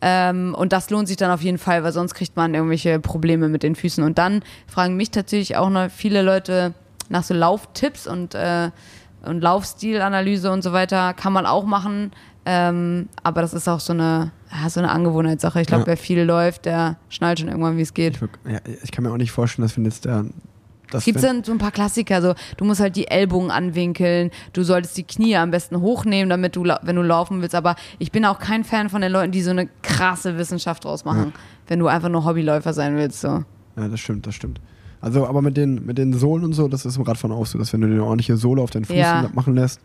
Ähm, 0.00 0.54
und 0.58 0.72
das 0.72 0.90
lohnt 0.90 1.08
sich 1.08 1.16
dann 1.16 1.30
auf 1.30 1.42
jeden 1.42 1.58
Fall, 1.58 1.84
weil 1.84 1.92
sonst 1.92 2.14
kriegt 2.14 2.36
man 2.36 2.54
irgendwelche 2.54 2.98
Probleme 3.00 3.48
mit 3.48 3.62
den 3.62 3.74
Füßen. 3.76 4.02
Und 4.02 4.18
dann 4.18 4.42
fragen 4.66 4.96
mich 4.96 5.10
tatsächlich 5.10 5.56
auch 5.56 5.70
noch 5.70 5.90
viele 5.90 6.22
Leute 6.22 6.74
nach 7.08 7.22
so 7.22 7.34
Lauftipps 7.34 8.06
und, 8.06 8.34
äh, 8.34 8.70
und 9.22 9.40
Laufstilanalyse 9.40 10.50
und 10.50 10.62
so 10.62 10.72
weiter. 10.72 11.14
Kann 11.14 11.32
man 11.32 11.46
auch 11.46 11.64
machen. 11.64 12.12
Ähm, 12.46 13.08
aber 13.22 13.42
das 13.42 13.52
ist 13.52 13.68
auch 13.68 13.80
so 13.80 13.92
eine, 13.92 14.32
ja, 14.50 14.70
so 14.70 14.80
eine 14.80 14.90
Angewohnheitssache. 14.90 15.60
Ich 15.60 15.66
glaube, 15.66 15.82
Ja. 15.82 15.86
wer 15.88 15.96
viel 15.96 16.22
läuft, 16.22 16.64
der 16.64 16.96
schnallt 17.10 17.38
schon 17.40 17.48
irgendwann, 17.48 17.76
wie 17.76 17.82
es 17.82 17.92
geht. 17.94 18.16
Ich, 18.16 18.50
ja, 18.50 18.58
ich 18.82 18.90
kann 18.90 19.04
mir 19.04 19.12
auch 19.12 19.16
nicht 19.18 19.30
vorstellen, 19.32 19.66
dass 19.68 19.76
wenn 19.76 19.84
jetzt 19.84 20.04
der. 20.06 20.24
Das 20.90 21.04
Gibt 21.04 21.16
es 21.16 21.22
denn 21.22 21.44
so 21.44 21.52
ein 21.52 21.58
paar 21.58 21.70
Klassiker? 21.70 22.20
So, 22.22 22.34
du 22.56 22.64
musst 22.64 22.80
halt 22.80 22.96
die 22.96 23.08
Ellbogen 23.08 23.50
anwinkeln, 23.50 24.30
du 24.52 24.62
solltest 24.62 24.96
die 24.96 25.04
Knie 25.04 25.36
am 25.36 25.50
besten 25.50 25.80
hochnehmen, 25.80 26.28
damit 26.30 26.56
du, 26.56 26.64
wenn 26.64 26.96
du 26.96 27.02
laufen 27.02 27.40
willst. 27.42 27.54
Aber 27.54 27.76
ich 27.98 28.10
bin 28.12 28.24
auch 28.24 28.38
kein 28.38 28.64
Fan 28.64 28.88
von 28.88 29.00
den 29.00 29.12
Leuten, 29.12 29.32
die 29.32 29.42
so 29.42 29.50
eine 29.50 29.68
krasse 29.82 30.36
Wissenschaft 30.38 30.84
draus 30.84 31.04
machen, 31.04 31.32
wenn 31.68 31.78
du 31.78 31.86
einfach 31.86 32.08
nur 32.08 32.24
Hobbyläufer 32.24 32.72
sein 32.72 32.96
willst. 32.96 33.20
So. 33.20 33.44
Ja, 33.76 33.88
das 33.88 34.00
stimmt, 34.00 34.26
das 34.26 34.34
stimmt. 34.34 34.60
Also, 35.00 35.26
aber 35.26 35.40
mit 35.40 35.56
den, 35.56 35.86
mit 35.86 35.96
den 35.96 36.12
Sohlen 36.12 36.44
und 36.44 36.52
so, 36.52 36.68
das 36.68 36.84
ist 36.84 36.96
im 36.96 37.02
Radfahren 37.04 37.34
auch 37.34 37.46
so, 37.46 37.58
dass 37.58 37.72
wenn 37.72 37.80
du 37.80 37.86
eine 37.86 38.02
ordentliche 38.04 38.36
Sohle 38.36 38.60
auf 38.60 38.70
deinen 38.70 38.84
Fuß 38.84 38.96
Ja. 38.96 39.30
machen 39.32 39.54
lässt, 39.54 39.80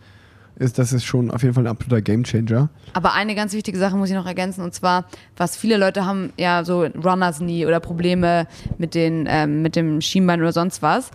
ist 0.58 0.80
das 0.80 0.94
ist 0.94 1.06
schon 1.06 1.32
auf 1.32 1.44
jeden 1.44 1.54
Fall 1.54 1.66
ein 1.66 1.72
absoluter 1.72 2.02
Gamechanger. 2.02 2.70
Aber 2.94 3.14
eine 3.14 3.36
ganz 3.36 3.54
wichtige 3.54 3.78
Sache 3.78 3.96
muss 3.98 4.10
ich 4.10 4.16
noch 4.16 4.26
ergänzen 4.26 4.62
und 4.62 4.74
zwar, 4.74 5.06
was 5.38 5.58
viele 5.58 5.78
Leute 5.78 6.06
haben, 6.06 6.32
ja 6.38 6.64
so 6.64 6.84
Runners 6.84 7.40
Knee 7.40 7.66
oder 7.66 7.80
Probleme 7.80 8.48
mit, 8.78 8.96
den, 8.96 9.28
ähm, 9.30 9.62
mit 9.62 9.76
dem 9.76 10.02
Schienbein 10.02 10.42
oder 10.42 10.54
sonst 10.54 10.82
was. 10.82 11.12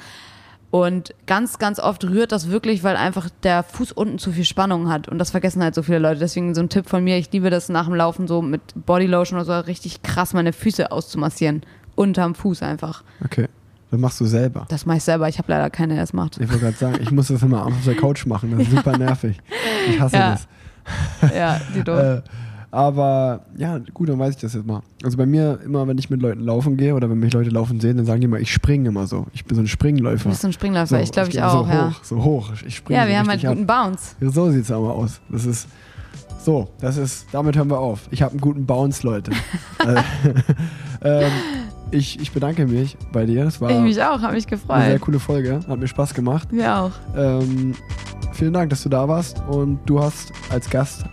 Und 0.71 1.15
ganz, 1.27 1.59
ganz 1.59 1.81
oft 1.81 2.05
rührt 2.05 2.31
das 2.31 2.49
wirklich, 2.49 2.85
weil 2.85 2.97
einfach 2.97 3.29
der 3.43 3.65
Fuß 3.65 3.91
unten 3.91 4.19
zu 4.19 4.31
viel 4.31 4.45
Spannung 4.45 4.89
hat. 4.89 5.09
Und 5.09 5.19
das 5.19 5.31
vergessen 5.31 5.63
halt 5.63 5.75
so 5.75 5.83
viele 5.83 5.99
Leute. 5.99 6.21
Deswegen 6.21 6.55
so 6.55 6.61
ein 6.61 6.69
Tipp 6.69 6.89
von 6.89 7.03
mir, 7.03 7.17
ich 7.17 7.33
liebe 7.33 7.51
das 7.51 7.69
nach 7.69 7.87
dem 7.87 7.97
Laufen 7.97 8.29
so 8.29 8.41
mit 8.41 8.61
Bodylotion 8.87 9.41
oder 9.41 9.47
so 9.47 9.67
richtig 9.67 10.03
krass 10.03 10.33
meine 10.33 10.53
Füße 10.53 10.93
auszumassieren. 10.93 11.63
Unterm 11.97 12.37
Fuß 12.37 12.63
einfach. 12.63 13.03
Okay. 13.25 13.49
Das 13.91 13.99
machst 14.01 14.21
du 14.21 14.27
selber. 14.27 14.67
Das 14.69 14.87
mache 14.87 14.99
ich 14.99 15.03
selber. 15.05 15.29
Ich 15.29 15.39
habe 15.39 15.51
leider 15.51 15.69
keine, 15.71 15.95
der 15.95 16.05
es 16.05 16.13
macht. 16.13 16.39
Ich 16.39 16.49
wollte 16.49 16.61
gerade 16.65 16.77
sagen, 16.77 16.99
ich 17.03 17.11
muss 17.11 17.29
das 17.29 17.43
immer 17.43 17.67
auf 17.67 17.73
der 17.85 17.95
Couch 17.97 18.25
machen. 18.27 18.53
Das 18.57 18.67
ist 18.69 18.71
super 18.71 18.97
nervig. 18.97 19.37
Ich 19.89 20.01
hasse 20.01 20.17
Ja. 20.17 20.31
das. 20.33 21.33
Ja, 21.35 21.61
die 21.75 21.83
doof. 21.83 21.99
Äh, 21.99 22.23
aber 22.73 23.41
ja, 23.57 23.79
gut, 23.93 24.09
dann 24.09 24.19
weiß 24.21 24.35
ich 24.37 24.41
das 24.41 24.55
jetzt 24.55 24.65
mal. 24.65 24.81
Also 25.03 25.17
bei 25.17 25.27
mir, 25.27 25.59
immer 25.65 25.89
wenn 25.89 25.99
ich 25.99 26.09
mit 26.09 26.23
Leuten 26.23 26.43
laufen 26.45 26.77
gehe 26.77 26.95
oder 26.95 27.11
wenn 27.11 27.19
mich 27.19 27.33
Leute 27.33 27.51
laufen 27.51 27.81
sehen, 27.81 27.97
dann 27.97 28.07
sagen 28.07 28.21
die 28.21 28.27
immer, 28.27 28.39
ich 28.39 28.53
springe 28.53 28.89
immer 28.89 29.09
so. 29.09 29.27
Ich 29.33 29.45
bin 29.45 29.57
so 29.57 29.63
ein 29.63 29.67
Springläufer. 29.67 30.23
Du 30.25 30.29
bist 30.29 30.43
so 30.43 30.47
ein 30.49 30.53
Springläufer. 30.53 31.01
ich 31.03 31.11
glaube, 31.11 31.29
ich, 31.31 31.35
geh 31.35 31.43
auch, 31.43 31.67
so 31.67 31.73
ja. 31.73 31.89
Hoch, 31.91 32.05
so 32.05 32.23
hoch. 32.25 32.51
Ich 32.65 32.77
springe 32.77 32.99
Ja, 32.99 33.05
so 33.05 33.11
wir 33.11 33.19
haben 33.19 33.29
halt 33.29 33.41
guten 33.43 33.69
ab. 33.69 33.87
Bounce. 33.87 34.15
Ja, 34.21 34.31
So 34.31 34.51
sieht's 34.53 34.71
aber 34.71 34.95
aus. 34.95 35.21
Das 35.29 35.45
ist 35.47 35.67
so, 36.45 36.71
das 36.81 36.97
ist, 36.97 37.27
damit 37.33 37.57
hören 37.57 37.69
wir 37.71 37.79
auf. 37.79 38.03
Ich 38.13 38.23
habe 38.23 38.31
einen 38.33 38.41
guten 38.41 38.65
Bounce, 38.67 39.05
Leute. 39.05 39.33
Äh, 39.85 40.03
ähm, 41.25 41.31
ich, 41.91 42.21
ich 42.21 42.33
bedanke 42.33 42.67
mich 42.67 42.97
bei 43.13 43.27
dir. 43.27 43.45
Das 43.45 43.61
war 43.61 43.71
Ich 43.71 43.79
mich 43.79 44.03
auch, 44.03 44.21
habe 44.23 44.35
mich 44.35 44.47
eine 44.47 44.57
sehr 44.59 44.67
gefreut. 44.93 45.01
coole 45.01 45.19
Folge. 45.21 45.61
Hat 45.69 45.79
mir 45.79 45.89
Spaß 45.89 46.15
gemacht. 46.15 46.49
Wir 46.51 46.75
auch. 46.77 46.91
Ähm, 47.17 47.75
vielen 48.33 48.53
Dank, 48.53 48.71
dass 48.71 48.83
du 48.83 48.89
da 48.89 49.07
warst 49.09 49.43
und 49.49 49.79
du 49.87 50.01
hast 50.01 50.33
als 50.51 50.69
Gast 50.71 51.05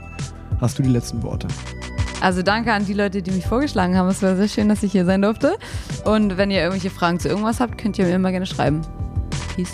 hast 0.61 0.79
du 0.79 0.83
die 0.83 0.89
letzten 0.89 1.21
Worte. 1.23 1.47
Also 2.19 2.41
danke 2.41 2.73
an 2.73 2.85
die 2.85 2.93
Leute, 2.93 3.21
die 3.21 3.29
mich 3.31 3.45
vorgeschlagen 3.45 3.95
haben. 3.95 4.07
Es 4.09 4.23
war 4.23 4.35
sehr 4.35 4.47
schön, 4.47 4.69
dass 4.69 4.81
ich 4.81 4.91
hier 4.91 5.05
sein 5.05 5.21
durfte. 5.21 5.55
Und 6.05 6.37
wenn 6.37 6.49
ihr 6.49 6.59
irgendwelche 6.61 6.89
Fragen 6.89 7.19
zu 7.19 7.27
irgendwas 7.29 7.59
habt, 7.59 7.77
könnt 7.77 7.99
ihr 7.99 8.05
mir 8.05 8.15
immer 8.15 8.31
gerne 8.31 8.47
schreiben. 8.47 8.81
Peace. 9.55 9.73